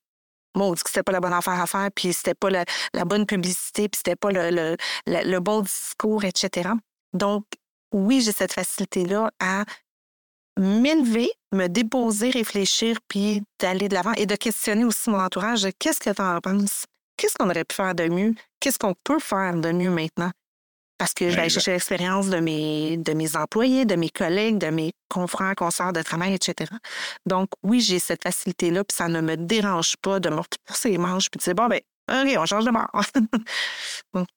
Moi, 0.53 0.67
on 0.67 0.73
dit 0.73 0.83
que 0.83 0.89
c'était 0.89 1.03
pas 1.03 1.13
la 1.13 1.21
bonne 1.21 1.31
affaire 1.31 1.61
à 1.61 1.65
faire, 1.65 1.87
puis 1.95 2.11
c'était 2.11 2.33
pas 2.33 2.49
la, 2.49 2.65
bonne 3.05 3.25
publicité, 3.25 3.87
puis 3.87 3.99
c'était 4.03 4.17
pas 4.17 4.31
le, 4.31 4.49
le, 4.49 4.75
le 5.07 5.39
bon 5.39 5.61
discours, 5.61 6.25
etc. 6.25 6.71
Donc, 7.13 7.45
oui, 7.91 8.21
j'ai 8.21 8.31
cette 8.31 8.53
facilité-là 8.53 9.31
à 9.39 9.65
m'élever, 10.57 11.29
me 11.53 11.67
déposer, 11.67 12.29
réfléchir, 12.29 12.97
puis 13.07 13.43
d'aller 13.59 13.87
de 13.87 13.93
l'avant 13.93 14.13
et 14.13 14.25
de 14.25 14.35
questionner 14.35 14.83
aussi 14.83 15.09
mon 15.09 15.19
entourage. 15.19 15.67
Qu'est-ce 15.79 15.99
que 15.99 16.09
tu 16.09 16.21
en 16.21 16.39
penses? 16.39 16.85
Qu'est-ce 17.17 17.35
qu'on 17.35 17.49
aurait 17.49 17.65
pu 17.65 17.75
faire 17.75 17.95
de 17.95 18.07
mieux? 18.07 18.33
Qu'est-ce 18.59 18.79
qu'on 18.79 18.95
peut 19.03 19.19
faire 19.19 19.55
de 19.55 19.71
mieux 19.71 19.89
maintenant? 19.89 20.31
Parce 20.97 21.13
que 21.15 21.29
je 21.29 21.35
vais 21.35 21.41
aller 21.41 21.49
chercher 21.49 21.71
l'expérience 21.71 22.29
de 22.29 22.37
mes, 22.37 22.97
de 22.97 23.13
mes 23.13 23.35
employés, 23.35 23.85
de 23.85 23.95
mes 23.95 24.09
collègues, 24.09 24.59
de 24.59 24.67
mes 24.67 24.91
confrères, 25.09 25.55
consorts 25.55 25.93
de 25.93 26.03
travail, 26.03 26.35
etc. 26.35 26.71
Donc, 27.25 27.49
oui, 27.63 27.81
j'ai 27.81 27.97
cette 27.97 28.21
facilité-là, 28.21 28.83
puis 28.83 28.95
ça 28.95 29.07
ne 29.07 29.19
me 29.19 29.35
dérange 29.35 29.95
pas 29.97 30.19
de 30.19 30.29
me 30.29 30.35
repousser 30.35 30.91
les 30.91 30.99
manches, 30.99 31.29
puis 31.31 31.39
de 31.39 31.43
dire, 31.43 31.55
bon, 31.55 31.67
ben, 31.67 31.79
OK, 32.11 32.37
on 32.37 32.45
change 32.45 32.65
de 32.65 32.71
bord. 32.71 34.25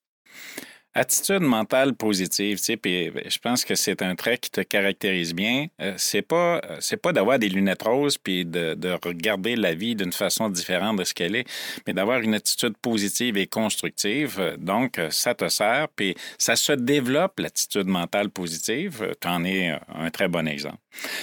Attitude 0.95 1.41
mentale 1.41 1.95
positive, 1.95 2.59
tu 2.59 2.65
sais, 2.65 2.77
puis 2.77 3.11
ben, 3.11 3.25
je 3.29 3.39
pense 3.39 3.65
que 3.65 3.75
c'est 3.75 4.03
un 4.03 4.15
trait 4.15 4.39
qui 4.39 4.51
te 4.51 4.61
caractérise 4.61 5.35
bien. 5.35 5.67
Euh, 5.81 5.95
c'est 5.97 6.23
pas 6.23 6.61
euh, 6.65 6.77
c'est 6.81 6.97
pas 6.97 7.13
d'avoir 7.13 7.39
des 7.39 7.49
lunettes 7.49 7.83
roses 7.83 8.17
puis 8.17 8.45
de, 8.45 8.75
de 8.75 8.97
regarder 9.05 9.57
la 9.57 9.75
vie 9.75 9.97
d'une 9.97 10.13
façon 10.13 10.49
différente 10.49 10.99
de 10.99 11.05
ce 11.05 11.15
qu'elle 11.15 11.37
est, 11.37 11.47
mais 11.87 11.93
d'avoir 11.93 12.21
une 12.21 12.35
attitude 12.35 12.77
positive 12.81 13.37
et 13.37 13.47
constructive. 13.47 14.57
Donc 14.59 15.01
ça 15.11 15.35
te 15.35 15.49
sert 15.49 15.89
puis 15.95 16.15
ça 16.39 16.57
se 16.57 16.73
développe 16.73 17.41
l'attitude 17.41 17.87
mentale 17.87 18.31
positive. 18.31 19.15
Tu 19.21 19.29
en 19.29 19.45
es 19.45 19.79
un 19.95 20.11
très 20.11 20.29
bon 20.29 20.47
exemple. 20.47 20.79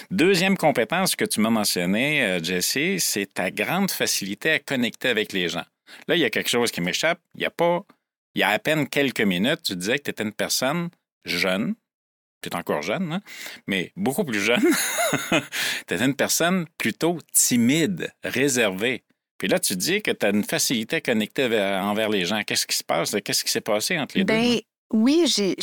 Deuxième 0.09 0.57
compétence 0.57 1.15
que 1.15 1.25
tu 1.25 1.39
m'as 1.39 1.49
mentionné, 1.49 2.23
euh, 2.23 2.43
Jesse, 2.43 3.03
c'est 3.03 3.33
ta 3.33 3.51
grande 3.51 3.91
facilité 3.91 4.51
à 4.51 4.59
connecter 4.59 5.09
avec 5.09 5.33
les 5.33 5.49
gens. 5.49 5.63
Là, 6.07 6.15
il 6.15 6.19
y 6.19 6.25
a 6.25 6.29
quelque 6.29 6.49
chose 6.49 6.71
qui 6.71 6.81
m'échappe. 6.81 7.19
Il 7.35 7.39
n'y 7.39 7.45
a 7.45 7.49
pas 7.49 7.83
il 8.35 8.41
y 8.41 8.43
a 8.43 8.49
à 8.49 8.59
peine 8.59 8.87
quelques 8.87 9.21
minutes, 9.21 9.61
tu 9.63 9.75
disais 9.75 9.97
que 9.97 10.03
tu 10.03 10.11
étais 10.11 10.23
une 10.23 10.33
personne 10.33 10.89
jeune, 11.25 11.75
tu 12.41 12.49
es 12.49 12.55
encore 12.55 12.81
jeune, 12.81 13.11
hein, 13.11 13.21
mais 13.67 13.91
beaucoup 13.95 14.23
plus 14.23 14.41
jeune. 14.41 14.61
tu 15.29 15.93
étais 15.93 16.03
une 16.03 16.15
personne 16.15 16.65
plutôt 16.77 17.19
timide, 17.33 18.11
réservée. 18.23 19.03
Puis 19.37 19.47
là, 19.47 19.59
tu 19.59 19.75
dis 19.75 20.01
que 20.01 20.11
tu 20.11 20.25
as 20.25 20.29
une 20.29 20.43
facilité 20.43 20.97
à 20.97 21.01
connecter 21.01 21.45
envers 21.45 22.09
les 22.09 22.25
gens. 22.25 22.43
Qu'est-ce 22.43 22.67
qui 22.67 22.77
se 22.77 22.83
passe? 22.83 23.15
Qu'est-ce 23.23 23.43
qui 23.43 23.51
s'est 23.51 23.61
passé 23.61 23.97
entre 23.97 24.17
les 24.17 24.23
ben, 24.23 24.55
deux? 24.55 24.61
Oui, 24.93 25.23
j'ai 25.25 25.55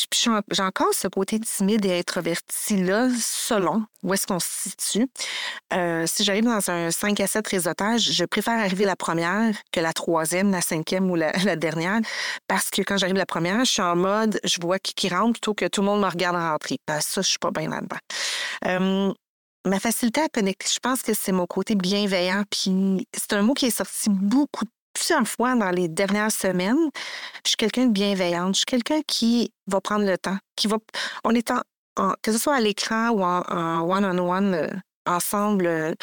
encore 0.59 0.95
ce 0.95 1.07
côté 1.07 1.39
timide 1.39 1.85
et 1.85 1.99
introverti-là, 1.99 3.09
selon 3.21 3.85
où 4.03 4.15
est-ce 4.15 4.27
qu'on 4.27 4.39
se 4.39 4.71
situe. 4.71 5.07
Euh, 5.75 6.07
si 6.07 6.25
j'arrive 6.25 6.45
dans 6.45 6.71
un 6.71 6.91
5 6.91 7.21
à 7.21 7.27
7 7.27 7.47
réseautage, 7.47 8.11
je 8.11 8.25
préfère 8.25 8.59
arriver 8.59 8.87
la 8.87 8.97
première 8.97 9.55
que 9.71 9.81
la 9.81 9.93
troisième, 9.93 10.51
la 10.51 10.63
cinquième 10.63 11.11
ou 11.11 11.15
la, 11.17 11.57
dernière, 11.57 12.01
parce 12.47 12.71
que 12.71 12.81
quand 12.81 12.97
j'arrive 12.97 13.17
la 13.17 13.27
première, 13.27 13.67
je 13.67 13.73
suis 13.73 13.83
en 13.83 13.97
mode, 13.97 14.41
je 14.45 14.57
vois 14.63 14.79
qui, 14.79 15.09
rentre 15.11 15.33
plutôt 15.33 15.53
que 15.53 15.67
tout 15.67 15.83
le 15.83 15.87
monde 15.89 16.01
me 16.01 16.09
regarde 16.09 16.37
rentrer. 16.37 16.79
Ben, 16.87 17.01
ça, 17.01 17.21
je 17.21 17.29
suis 17.29 17.39
pas 17.39 17.51
bien 17.51 17.69
là-dedans. 17.69 17.99
Euh, 18.67 19.13
ma 19.67 19.79
facilité 19.79 20.23
à 20.23 20.29
connecter, 20.29 20.67
je 20.73 20.81
pense 20.81 21.03
que 21.03 21.13
c'est 21.13 21.33
mon 21.33 21.47
côté 21.47 21.75
bienveillant. 21.75 22.45
Puis 22.51 23.07
c'est 23.13 23.35
un 23.35 23.43
mot 23.43 23.53
qui 23.53 23.67
est 23.67 23.77
sorti 23.77 24.09
beaucoup 24.09 24.65
plusieurs 24.93 25.27
fois 25.27 25.55
dans 25.55 25.71
les 25.71 25.89
dernières 25.89 26.33
semaines, 26.33 26.91
je 27.45 27.51
suis 27.51 27.57
quelqu'un 27.57 27.87
de 27.87 27.93
bienveillante. 27.93 28.55
Je 28.55 28.59
suis 28.59 28.67
quelqu'un 28.67 29.01
qui 29.07 29.53
va 29.67 29.81
prendre 29.81 30.05
le 30.05 30.19
temps, 30.19 30.39
qui 30.57 30.67
va. 30.67 30.77
On 31.25 31.35
est 31.35 31.51
en, 31.51 31.61
que 32.23 32.33
ce 32.33 32.39
soit 32.39 32.55
à 32.55 32.61
l'écran 32.61 33.11
ou 33.11 33.23
en 33.23 33.83
one-on-one, 33.83 34.55
euh, 34.55 34.69
ensemble, 35.07 35.67
euh, 35.67 35.95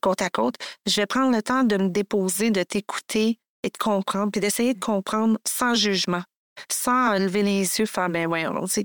côte 0.00 0.22
à 0.22 0.30
côte, 0.30 0.54
je 0.86 0.96
vais 1.00 1.06
prendre 1.06 1.34
le 1.34 1.42
temps 1.42 1.64
de 1.64 1.76
me 1.76 1.88
déposer, 1.88 2.50
de 2.50 2.62
t'écouter 2.62 3.38
et 3.62 3.68
de 3.68 3.78
comprendre, 3.78 4.30
puis 4.30 4.40
d'essayer 4.40 4.74
de 4.74 4.80
comprendre 4.80 5.38
sans 5.46 5.74
jugement, 5.74 6.22
sans 6.70 7.18
lever 7.18 7.42
les 7.42 7.60
yeux, 7.78 7.86
faire 7.86 8.08
ben 8.08 8.26
ouais, 8.26 8.44
je 8.44 8.82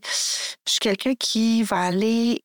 suis 0.66 0.80
quelqu'un 0.80 1.14
qui 1.16 1.64
va 1.64 1.82
aller 1.82 2.42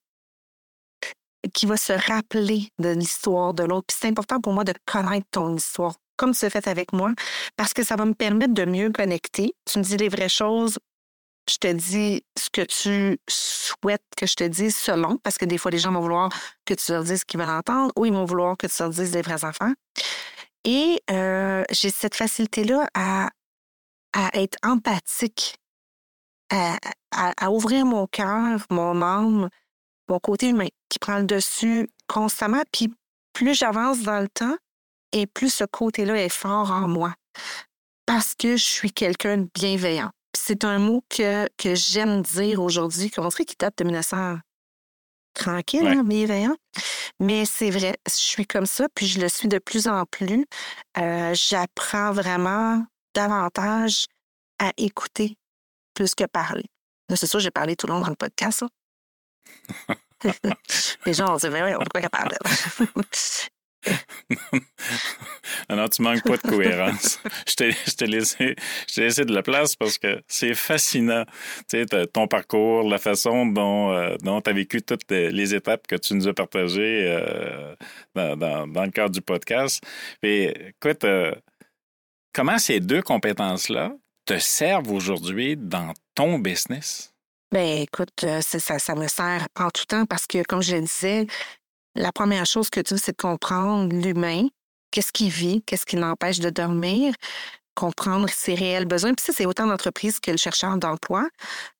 qui 1.52 1.66
va 1.66 1.76
se 1.76 1.92
rappeler 1.92 2.68
de 2.78 2.90
l'histoire 2.90 3.52
de 3.52 3.64
l'autre. 3.64 3.86
Puis 3.88 3.96
c'est 4.00 4.08
important 4.08 4.40
pour 4.40 4.52
moi 4.52 4.62
de 4.62 4.72
connaître 4.86 5.26
ton 5.32 5.56
histoire, 5.56 5.96
comme 6.16 6.34
tu 6.34 6.48
fait 6.50 6.66
avec 6.68 6.92
moi, 6.92 7.12
parce 7.56 7.72
que 7.74 7.84
ça 7.84 7.96
va 7.96 8.04
me 8.04 8.14
permettre 8.14 8.54
de 8.54 8.64
mieux 8.64 8.90
connecter. 8.90 9.54
Tu 9.64 9.78
me 9.78 9.84
dis 9.84 9.96
les 9.96 10.08
vraies 10.08 10.28
choses, 10.28 10.78
je 11.50 11.56
te 11.56 11.66
dis 11.66 12.24
ce 12.38 12.50
que 12.50 12.62
tu 12.62 13.18
souhaites 13.28 14.04
que 14.16 14.26
je 14.26 14.34
te 14.34 14.44
dise 14.44 14.76
selon, 14.76 15.18
parce 15.18 15.38
que 15.38 15.44
des 15.44 15.58
fois, 15.58 15.70
les 15.70 15.78
gens 15.78 15.92
vont 15.92 16.00
vouloir 16.00 16.30
que 16.64 16.74
tu 16.74 16.92
leur 16.92 17.02
dises 17.02 17.20
ce 17.20 17.24
qu'ils 17.24 17.40
veulent 17.40 17.50
entendre 17.50 17.92
ou 17.96 18.06
ils 18.06 18.12
vont 18.12 18.24
vouloir 18.24 18.56
que 18.56 18.66
tu 18.66 18.74
leur 18.80 18.90
dises 18.90 19.12
les 19.14 19.22
vrais 19.22 19.44
enfants. 19.44 19.72
Et 20.64 21.02
euh, 21.10 21.64
j'ai 21.70 21.90
cette 21.90 22.14
facilité-là 22.14 22.88
à, 22.94 23.30
à 24.12 24.40
être 24.40 24.56
empathique, 24.62 25.56
à, 26.50 26.78
à 27.10 27.50
ouvrir 27.50 27.84
mon 27.84 28.06
cœur, 28.06 28.64
mon 28.70 29.02
âme, 29.02 29.48
mon 30.08 30.18
côté 30.20 30.50
humain 30.50 30.68
qui 30.88 30.98
prend 30.98 31.18
le 31.18 31.24
dessus 31.24 31.88
constamment. 32.06 32.62
Puis 32.70 32.94
plus 33.32 33.54
j'avance 33.54 34.00
dans 34.00 34.20
le 34.20 34.28
temps, 34.28 34.56
et 35.12 35.26
plus 35.26 35.52
ce 35.52 35.64
côté-là 35.64 36.16
est 36.16 36.28
fort 36.28 36.70
en 36.70 36.88
moi. 36.88 37.14
Parce 38.06 38.34
que 38.34 38.56
je 38.56 38.64
suis 38.64 38.92
quelqu'un 38.92 39.38
de 39.38 39.48
bienveillant. 39.54 40.10
c'est 40.36 40.64
un 40.64 40.78
mot 40.78 41.04
que, 41.08 41.46
que 41.56 41.74
j'aime 41.74 42.22
dire 42.22 42.60
aujourd'hui, 42.62 43.10
qu'on 43.10 43.28
dirait 43.28 43.44
qu'il 43.44 43.56
date 43.58 43.78
de 43.78 43.84
1900 43.84 44.38
tranquille, 45.34 45.82
Ouais. 45.84 45.96
hein, 45.96 46.04
bienveillant. 46.04 46.56
Mais 47.20 47.44
c'est 47.44 47.70
vrai, 47.70 47.96
je 48.06 48.12
suis 48.14 48.46
comme 48.46 48.66
ça, 48.66 48.86
puis 48.94 49.06
je 49.06 49.20
le 49.20 49.28
suis 49.28 49.48
de 49.48 49.58
plus 49.58 49.88
en 49.88 50.04
plus. 50.06 50.44
Euh, 50.98 51.32
J'apprends 51.34 52.12
vraiment 52.12 52.84
davantage 53.14 54.06
à 54.58 54.72
écouter 54.76 55.36
plus 55.94 56.14
que 56.14 56.24
parler. 56.24 56.64
C'est 57.14 57.26
sûr, 57.26 57.40
j'ai 57.40 57.50
parlé 57.50 57.76
tout 57.76 57.86
le 57.86 57.92
long 57.94 58.00
dans 58.00 58.08
le 58.08 58.16
podcast. 58.16 58.62
là. 58.62 59.94
Les 61.06 61.14
gens 61.14 61.26
vont 61.26 61.36
dire, 61.36 61.50
Ben 61.50 61.64
oui, 61.64 61.74
on 61.78 61.82
est 61.82 61.92
pas 61.92 62.00
capable. 62.00 62.36
Ah 65.68 65.76
non, 65.76 65.88
tu 65.88 66.02
manques 66.02 66.22
pas 66.22 66.36
de 66.36 66.42
cohérence. 66.42 67.18
je 67.48 67.54
t'ai 67.54 68.06
laissé, 68.06 68.54
de 69.24 69.34
la 69.34 69.42
place 69.42 69.76
parce 69.76 69.98
que 69.98 70.20
c'est 70.26 70.54
fascinant. 70.54 71.24
Tu 71.68 71.84
sais, 71.86 72.06
ton 72.06 72.26
parcours, 72.26 72.88
la 72.88 72.98
façon 72.98 73.46
dont, 73.46 73.92
euh, 73.92 74.16
dont 74.22 74.40
tu 74.40 74.50
as 74.50 74.52
vécu 74.52 74.82
toutes 74.82 75.10
les 75.10 75.54
étapes 75.54 75.86
que 75.86 75.96
tu 75.96 76.14
nous 76.14 76.28
as 76.28 76.34
partagées 76.34 77.06
euh, 77.06 77.74
dans, 78.14 78.36
dans- 78.36 78.66
dans 78.66 78.84
le 78.84 78.90
cadre 78.90 79.10
du 79.10 79.20
podcast. 79.22 79.82
Et 80.22 80.52
écoute, 80.68 81.04
euh, 81.04 81.32
comment 82.32 82.58
ces 82.58 82.80
deux 82.80 83.02
compétences-là 83.02 83.92
te 84.24 84.38
servent 84.38 84.90
aujourd'hui 84.92 85.56
dans 85.56 85.92
ton 86.14 86.38
business? 86.38 87.12
Ben 87.50 87.82
écoute, 87.82 88.24
ça, 88.40 88.78
ça 88.78 88.94
me 88.94 89.06
sert 89.08 89.46
en 89.58 89.70
tout 89.70 89.84
temps 89.84 90.06
parce 90.06 90.26
que, 90.26 90.42
comme 90.42 90.62
je 90.62 90.76
le 90.76 90.82
disais, 90.82 91.26
la 91.94 92.12
première 92.12 92.46
chose 92.46 92.70
que 92.70 92.80
tu 92.80 92.94
veux, 92.94 93.00
c'est 93.02 93.12
de 93.12 93.22
comprendre 93.22 93.94
l'humain, 93.94 94.46
qu'est-ce 94.90 95.12
qu'il 95.12 95.30
vit, 95.30 95.62
qu'est-ce 95.62 95.86
qui 95.86 95.96
l'empêche 95.96 96.40
de 96.40 96.50
dormir, 96.50 97.14
comprendre 97.74 98.28
ses 98.28 98.54
réels 98.54 98.86
besoins. 98.86 99.14
Puis 99.14 99.24
ça, 99.26 99.32
c'est 99.34 99.46
autant 99.46 99.66
d'entreprises 99.66 100.20
que 100.20 100.30
le 100.30 100.36
chercheur 100.36 100.76
d'emploi. 100.76 101.28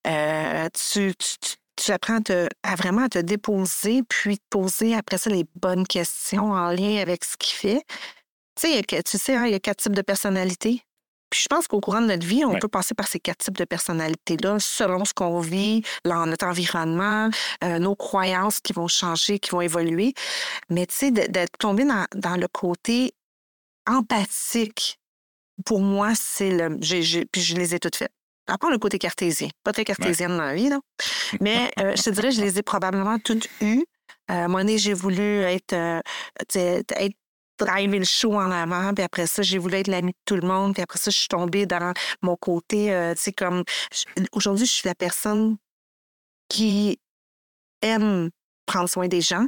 Euh, 0.06 0.68
tu, 0.92 1.92
apprends 1.92 2.20
à, 2.62 2.76
vraiment 2.76 3.08
te 3.08 3.18
déposer, 3.18 4.02
puis 4.08 4.38
te 4.38 4.44
poser 4.50 4.94
après 4.94 5.18
ça 5.18 5.30
les 5.30 5.44
bonnes 5.56 5.86
questions 5.86 6.52
en 6.52 6.70
lien 6.70 6.98
avec 7.00 7.24
ce 7.24 7.36
qu'il 7.36 7.54
fait. 7.54 7.82
Tu 8.60 8.68
sais, 8.68 8.82
tu 8.82 9.18
sais, 9.18 9.36
hein, 9.36 9.46
il 9.46 9.52
y 9.52 9.54
a 9.54 9.60
quatre 9.60 9.82
types 9.82 9.96
de 9.96 10.02
personnalités. 10.02 10.82
Puis 11.32 11.40
je 11.44 11.48
pense 11.48 11.66
qu'au 11.66 11.80
courant 11.80 12.02
de 12.02 12.06
notre 12.08 12.26
vie, 12.26 12.44
on 12.44 12.50
Ouais. 12.52 12.58
peut 12.58 12.68
passer 12.68 12.92
par 12.94 13.08
ces 13.08 13.18
quatre 13.18 13.38
types 13.38 13.56
de 13.56 13.64
personnalités-là 13.64 14.58
selon 14.60 15.06
ce 15.06 15.14
qu'on 15.14 15.40
vit, 15.40 15.82
dans 16.04 16.26
notre 16.26 16.44
environnement, 16.46 17.30
euh, 17.64 17.78
nos 17.78 17.96
croyances 17.96 18.60
qui 18.60 18.74
vont 18.74 18.86
changer, 18.86 19.38
qui 19.38 19.48
vont 19.50 19.62
évoluer. 19.62 20.12
Mais 20.68 20.86
tu 20.86 20.94
sais, 20.94 21.10
de- 21.10 21.26
d'être 21.30 21.56
tombé 21.58 21.84
dans, 21.86 22.04
dans 22.14 22.36
le 22.36 22.48
côté 22.48 23.14
empathique, 23.86 24.98
pour 25.64 25.80
moi, 25.80 26.12
c'est 26.14 26.50
le. 26.50 26.76
j'ai- 26.80 27.02
j'ai- 27.02 27.24
puis 27.24 27.40
je 27.40 27.56
les 27.56 27.74
ai 27.74 27.78
toutes 27.78 27.96
faites. 27.96 28.12
À 28.48 28.58
part 28.58 28.70
le 28.70 28.78
côté 28.78 28.98
cartésien. 28.98 29.48
Pas 29.64 29.72
très 29.72 29.84
cartésienne 29.84 30.36
dans 30.36 30.44
la 30.44 30.54
vie, 30.54 30.68
là. 30.68 30.80
Mais 31.40 31.70
euh, 31.78 31.94
je 31.96 32.02
te 32.02 32.10
dirais, 32.10 32.32
je 32.32 32.40
les 32.40 32.58
ai 32.58 32.62
probablement 32.62 33.18
toutes 33.18 33.48
eues. 33.60 33.84
Euh, 34.30 34.34
à 34.34 34.44
un 34.44 34.48
moment 34.48 34.58
donné, 34.58 34.78
j'ai 34.78 34.94
voulu 34.94 35.40
être, 35.42 35.72
euh, 35.72 36.00
tu 36.48 36.58
sais, 36.58 36.84
être 36.90 37.16
driver 37.64 37.98
le 37.98 38.04
show 38.04 38.34
en 38.34 38.50
avant, 38.50 38.94
puis 38.94 39.04
après 39.04 39.26
ça, 39.26 39.42
j'ai 39.42 39.58
voulu 39.58 39.76
être 39.76 39.88
l'ami 39.88 40.12
de 40.12 40.18
tout 40.24 40.36
le 40.36 40.46
monde, 40.46 40.74
puis 40.74 40.82
après 40.82 40.98
ça, 40.98 41.10
je 41.10 41.18
suis 41.18 41.28
tombée 41.28 41.66
dans 41.66 41.92
mon 42.22 42.36
côté, 42.36 42.92
euh, 42.92 43.14
tu 43.14 43.22
sais, 43.22 43.32
comme... 43.32 43.64
Aujourd'hui, 44.32 44.66
je 44.66 44.72
suis 44.72 44.88
la 44.88 44.94
personne 44.94 45.56
qui 46.48 46.98
aime 47.80 48.30
prendre 48.66 48.88
soin 48.88 49.08
des 49.08 49.20
gens. 49.20 49.46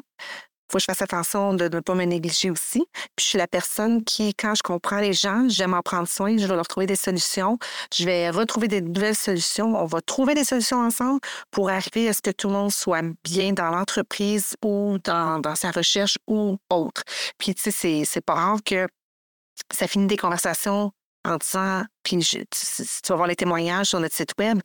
Faut 0.70 0.78
que 0.78 0.80
je 0.80 0.86
fasse 0.86 1.02
attention 1.02 1.54
de 1.54 1.68
ne 1.68 1.80
pas 1.80 1.94
me 1.94 2.04
négliger 2.04 2.50
aussi. 2.50 2.84
Puis 3.16 3.22
je 3.22 3.24
suis 3.24 3.38
la 3.38 3.46
personne 3.46 4.04
qui, 4.04 4.34
quand 4.34 4.54
je 4.54 4.62
comprends 4.62 4.98
les 4.98 5.12
gens, 5.12 5.46
j'aime 5.48 5.74
en 5.74 5.82
prendre 5.82 6.08
soin, 6.08 6.36
je 6.36 6.46
vais 6.46 6.56
leur 6.56 6.66
trouver 6.66 6.86
des 6.86 6.96
solutions, 6.96 7.58
je 7.94 8.04
vais 8.04 8.30
retrouver 8.30 8.68
des 8.68 8.80
nouvelles 8.80 9.16
solutions, 9.16 9.74
on 9.76 9.86
va 9.86 10.00
trouver 10.00 10.34
des 10.34 10.44
solutions 10.44 10.78
ensemble 10.78 11.20
pour 11.50 11.70
arriver 11.70 12.08
à 12.08 12.12
ce 12.12 12.22
que 12.22 12.30
tout 12.30 12.48
le 12.48 12.54
monde 12.54 12.72
soit 12.72 13.02
bien 13.22 13.52
dans 13.52 13.70
l'entreprise 13.70 14.56
ou 14.64 14.98
dans, 15.04 15.40
sa 15.54 15.70
recherche 15.70 16.18
ou 16.26 16.58
autre. 16.70 17.02
Puis 17.38 17.54
tu 17.54 17.70
sais, 17.70 18.04
c'est- 18.04 18.20
pas 18.24 18.34
rare 18.34 18.58
que 18.64 18.88
ça 19.72 19.86
finit 19.86 20.06
des 20.06 20.16
conversations 20.16 20.92
en 21.24 21.36
disant, 21.36 21.84
puis 22.02 22.18
tu, 22.18 22.44
tu 22.46 22.84
vas 23.08 23.16
voir 23.16 23.28
les 23.28 23.36
témoignages 23.36 23.88
sur 23.88 24.00
notre 24.00 24.14
site 24.14 24.32
web, 24.38 24.60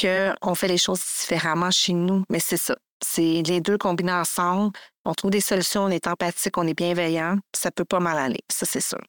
qu'on 0.00 0.54
fait 0.54 0.68
les 0.68 0.78
choses 0.78 1.00
différemment 1.20 1.70
chez 1.70 1.92
nous. 1.92 2.24
Mais 2.30 2.40
c'est 2.40 2.56
ça. 2.56 2.76
C'est 3.04 3.42
les 3.42 3.60
deux 3.60 3.78
combinés 3.78 4.12
ensemble. 4.12 4.76
On 5.04 5.14
trouve 5.14 5.30
des 5.30 5.40
solutions, 5.40 5.84
on 5.84 5.88
est 5.88 6.06
empathique, 6.06 6.56
on 6.56 6.66
est 6.66 6.74
bienveillant. 6.74 7.38
Ça 7.54 7.70
peut 7.70 7.84
pas 7.84 8.00
mal 8.00 8.16
aller. 8.18 8.40
Ça, 8.50 8.66
c'est 8.66 8.80
sûr. 8.80 9.00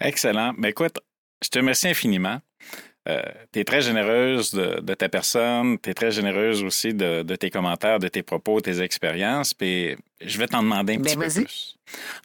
Excellent. 0.00 0.52
Mais 0.58 0.70
écoute, 0.70 0.98
je 1.42 1.48
te 1.48 1.58
remercie 1.58 1.88
infiniment. 1.88 2.40
tu 3.06 3.58
es 3.60 3.64
très 3.64 3.82
généreuse 3.82 4.52
de, 4.52 4.80
de 4.80 4.94
ta 4.94 5.08
personne, 5.08 5.78
tu 5.80 5.90
es 5.90 5.94
très 5.94 6.10
généreuse 6.10 6.62
aussi 6.64 6.94
de, 6.94 7.22
de 7.22 7.36
tes 7.36 7.50
commentaires, 7.50 7.98
de 7.98 8.08
tes 8.08 8.22
propos, 8.22 8.60
tes 8.60 8.80
expériences. 8.80 9.54
Puis 9.54 9.96
je 10.20 10.38
vais 10.38 10.48
t'en 10.48 10.62
demander 10.62 10.94
un 10.94 10.98
Ben, 10.98 11.02
petit 11.02 11.16
peu 11.16 11.44
plus. 11.44 11.76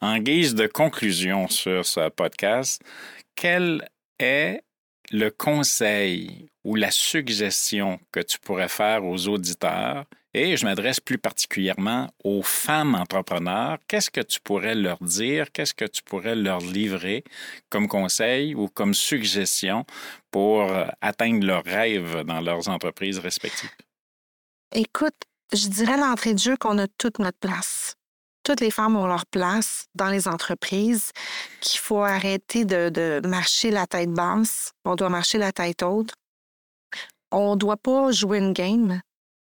En 0.01 0.17
guise 0.19 0.55
de 0.55 0.67
conclusion 0.67 1.47
sur 1.47 1.85
ce 1.85 2.09
podcast, 2.09 2.81
quel 3.35 3.87
est 4.19 4.61
le 5.11 5.29
conseil 5.29 6.49
ou 6.63 6.75
la 6.75 6.91
suggestion 6.91 7.99
que 8.11 8.19
tu 8.19 8.39
pourrais 8.39 8.67
faire 8.67 9.03
aux 9.05 9.27
auditeurs? 9.27 10.05
Et 10.33 10.55
je 10.55 10.65
m'adresse 10.65 10.99
plus 10.99 11.17
particulièrement 11.17 12.09
aux 12.23 12.43
femmes 12.43 12.93
entrepreneurs. 12.93 13.79
Qu'est-ce 13.87 14.11
que 14.11 14.21
tu 14.21 14.39
pourrais 14.39 14.75
leur 14.75 14.99
dire? 15.01 15.51
Qu'est-ce 15.51 15.73
que 15.73 15.85
tu 15.85 16.03
pourrais 16.03 16.35
leur 16.35 16.59
livrer 16.59 17.23
comme 17.69 17.87
conseil 17.87 18.53
ou 18.53 18.67
comme 18.67 18.93
suggestion 18.93 19.85
pour 20.29 20.61
euh, 20.61 20.85
atteindre 21.01 21.45
leurs 21.45 21.63
rêves 21.63 22.23
dans 22.23 22.41
leurs 22.41 22.69
entreprises 22.69 23.17
respectives? 23.17 23.71
Écoute, 24.73 25.15
je 25.53 25.69
dirais 25.69 25.97
l'entrée 25.97 26.33
de 26.33 26.39
jeu 26.39 26.57
qu'on 26.57 26.77
a 26.77 26.87
toute 26.87 27.19
notre 27.19 27.39
place. 27.39 27.95
Toutes 28.47 28.61
les 28.61 28.71
femmes 28.71 28.95
ont 28.95 29.07
leur 29.07 29.25
place 29.25 29.87
dans 29.93 30.07
les 30.07 30.25
entreprises, 30.29 31.11
qu'il 31.59 31.81
faut 31.81 32.01
arrêter 32.01 32.63
de, 32.63 33.19
marcher 33.27 33.71
la 33.71 33.85
tête 33.87 34.13
basse, 34.13 34.71
on 34.85 34.95
doit 34.95 35.09
marcher 35.09 35.37
la 35.37 35.51
tête 35.51 35.83
haute. 35.83 36.13
On 37.29 37.55
ne 37.55 37.59
doit 37.59 37.75
pas 37.75 38.09
jouer 38.13 38.37
une 38.37 38.53
game, 38.53 39.01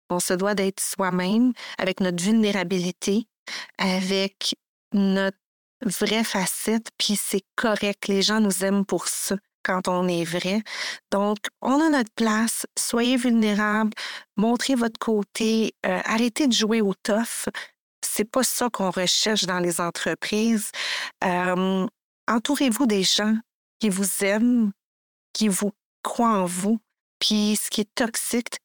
on 0.10 0.20
se 0.20 0.34
doit 0.34 0.56
d'être 0.56 0.80
soi-même 0.80 1.54
avec 1.78 2.00
notre 2.00 2.24
vulnérabilité, 2.24 3.28
avec 3.78 4.56
notre 4.94 5.38
vraie 5.86 6.24
facette, 6.24 6.88
puis 6.98 7.16
c'est 7.16 7.46
correct. 7.56 8.08
Les 8.08 8.24
gens 8.24 8.40
nous 8.40 8.66
aiment 8.66 8.84
pour 8.84 9.08
ça 9.08 9.36
quand 9.62 9.88
on 9.88 10.08
est 10.08 10.24
vrai. 10.24 10.64
Donc, 11.12 11.38
on 11.62 11.80
a 11.82 11.90
notre 11.90 12.14
place, 12.16 12.66
soyez 12.76 13.18
vulnérables, 13.18 13.94
montrez 14.38 14.74
votre 14.74 14.98
côté, 14.98 15.76
euh, 15.86 16.00
arrêtez 16.04 16.48
de 16.48 16.54
jouer 16.54 16.82
au 16.82 16.96
tough. 17.04 17.48
C'est 18.18 18.26
pas 18.26 18.42
ça 18.42 18.68
qu'on 18.72 18.90
recherche 18.90 19.46
dans 19.46 19.60
les 19.60 19.80
entreprises. 19.80 20.72
Entourez-vous 21.22 22.88
des 22.88 23.04
gens 23.04 23.36
qui 23.80 23.90
vous 23.90 24.24
aiment, 24.24 24.72
qui 25.34 25.48
vous 25.48 25.72
croient 26.02 26.40
en 26.42 26.46
vous. 26.46 26.80
Puis 27.20 27.60
ce 27.62 27.70
qui 27.70 27.82
est 27.82 27.94
toxique, 27.94 28.58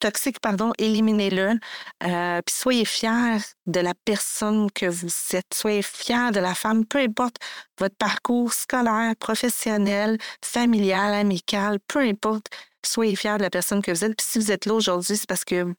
toxique, 0.00 0.40
pardon, 0.40 0.72
éliminez-le. 0.78 1.58
Euh, 2.02 2.40
puis 2.40 2.54
soyez 2.54 2.86
fiers 2.86 3.40
de 3.66 3.80
la 3.80 3.92
personne 4.06 4.70
que 4.70 4.86
vous 4.86 5.10
êtes. 5.34 5.52
Soyez 5.52 5.82
fiers 5.82 6.30
de 6.32 6.40
la 6.40 6.54
femme, 6.54 6.86
peu 6.86 6.98
importe 6.98 7.36
votre 7.78 7.96
parcours 7.96 8.54
scolaire, 8.54 9.14
professionnel, 9.16 10.16
familial, 10.42 11.12
amical, 11.12 11.78
peu 11.88 11.98
importe. 11.98 12.46
Soyez 12.82 13.16
fiers 13.16 13.36
de 13.36 13.42
la 13.42 13.50
personne 13.50 13.82
que 13.82 13.90
vous 13.90 14.02
êtes. 14.02 14.16
Puis 14.16 14.26
si 14.26 14.38
vous 14.38 14.50
êtes 14.50 14.64
là 14.64 14.72
aujourd'hui, 14.72 15.18
c'est 15.18 15.28
parce 15.28 15.44
que 15.44 15.74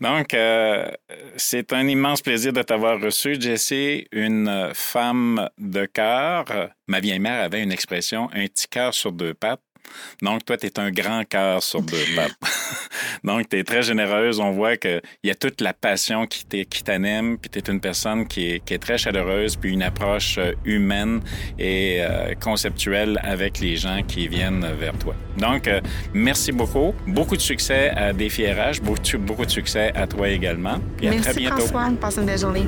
Donc, 0.00 0.34
euh, 0.34 0.90
c'est 1.36 1.72
un 1.72 1.86
immense 1.88 2.20
plaisir 2.20 2.52
de 2.52 2.62
t'avoir 2.62 3.00
reçu, 3.00 3.40
Jessie, 3.40 4.06
une 4.12 4.72
femme 4.74 5.48
de 5.58 5.86
cœur. 5.86 6.44
Ma 6.86 7.00
vieille 7.00 7.18
mère 7.18 7.42
avait 7.42 7.62
une 7.62 7.72
expression, 7.72 8.28
un 8.34 8.46
petit 8.46 8.68
cœur 8.68 8.92
sur 8.92 9.12
deux 9.12 9.32
pattes. 9.32 9.65
Donc, 10.22 10.44
toi, 10.44 10.56
tu 10.56 10.66
es 10.66 10.78
un 10.78 10.90
grand 10.90 11.24
cœur 11.24 11.62
sur 11.62 11.82
deux 11.82 12.04
pattes. 12.16 12.32
Donc, 13.24 13.48
tu 13.48 13.58
es 13.58 13.64
très 13.64 13.82
généreuse. 13.82 14.40
On 14.40 14.52
voit 14.52 14.76
qu'il 14.76 15.00
y 15.24 15.30
a 15.30 15.34
toute 15.34 15.60
la 15.60 15.72
passion 15.72 16.26
qui 16.26 16.44
t'anime, 16.84 17.38
puis 17.38 17.50
tu 17.50 17.58
es 17.58 17.72
une 17.72 17.80
personne 17.80 18.26
qui 18.26 18.50
est, 18.50 18.64
qui 18.64 18.74
est, 18.74 18.78
très 18.78 18.98
chaleureuse, 18.98 19.56
puis 19.56 19.72
une 19.72 19.82
approche 19.82 20.38
euh, 20.38 20.52
humaine 20.64 21.20
et 21.58 21.98
euh, 22.00 22.34
conceptuelle 22.34 23.20
avec 23.22 23.60
les 23.60 23.76
gens 23.76 24.02
qui 24.06 24.28
viennent 24.28 24.66
vers 24.78 24.96
toi. 24.98 25.14
Donc, 25.38 25.68
euh, 25.68 25.80
merci 26.14 26.52
beaucoup. 26.52 26.94
Beaucoup 27.06 27.36
de 27.36 27.42
succès 27.42 27.90
à 27.90 28.12
Défi 28.12 28.46
RH, 28.46 28.80
beaucoup, 28.82 29.18
beaucoup 29.18 29.44
de 29.44 29.50
succès 29.50 29.92
à 29.94 30.06
toi 30.06 30.28
également. 30.28 30.78
Puis 30.96 31.08
à 31.08 31.10
merci 31.10 31.30
très 31.30 31.40
bientôt. 31.40 31.66
François. 31.66 31.90
Passe 32.00 32.16
une 32.18 32.26
belle 32.26 32.38
journée. 32.38 32.66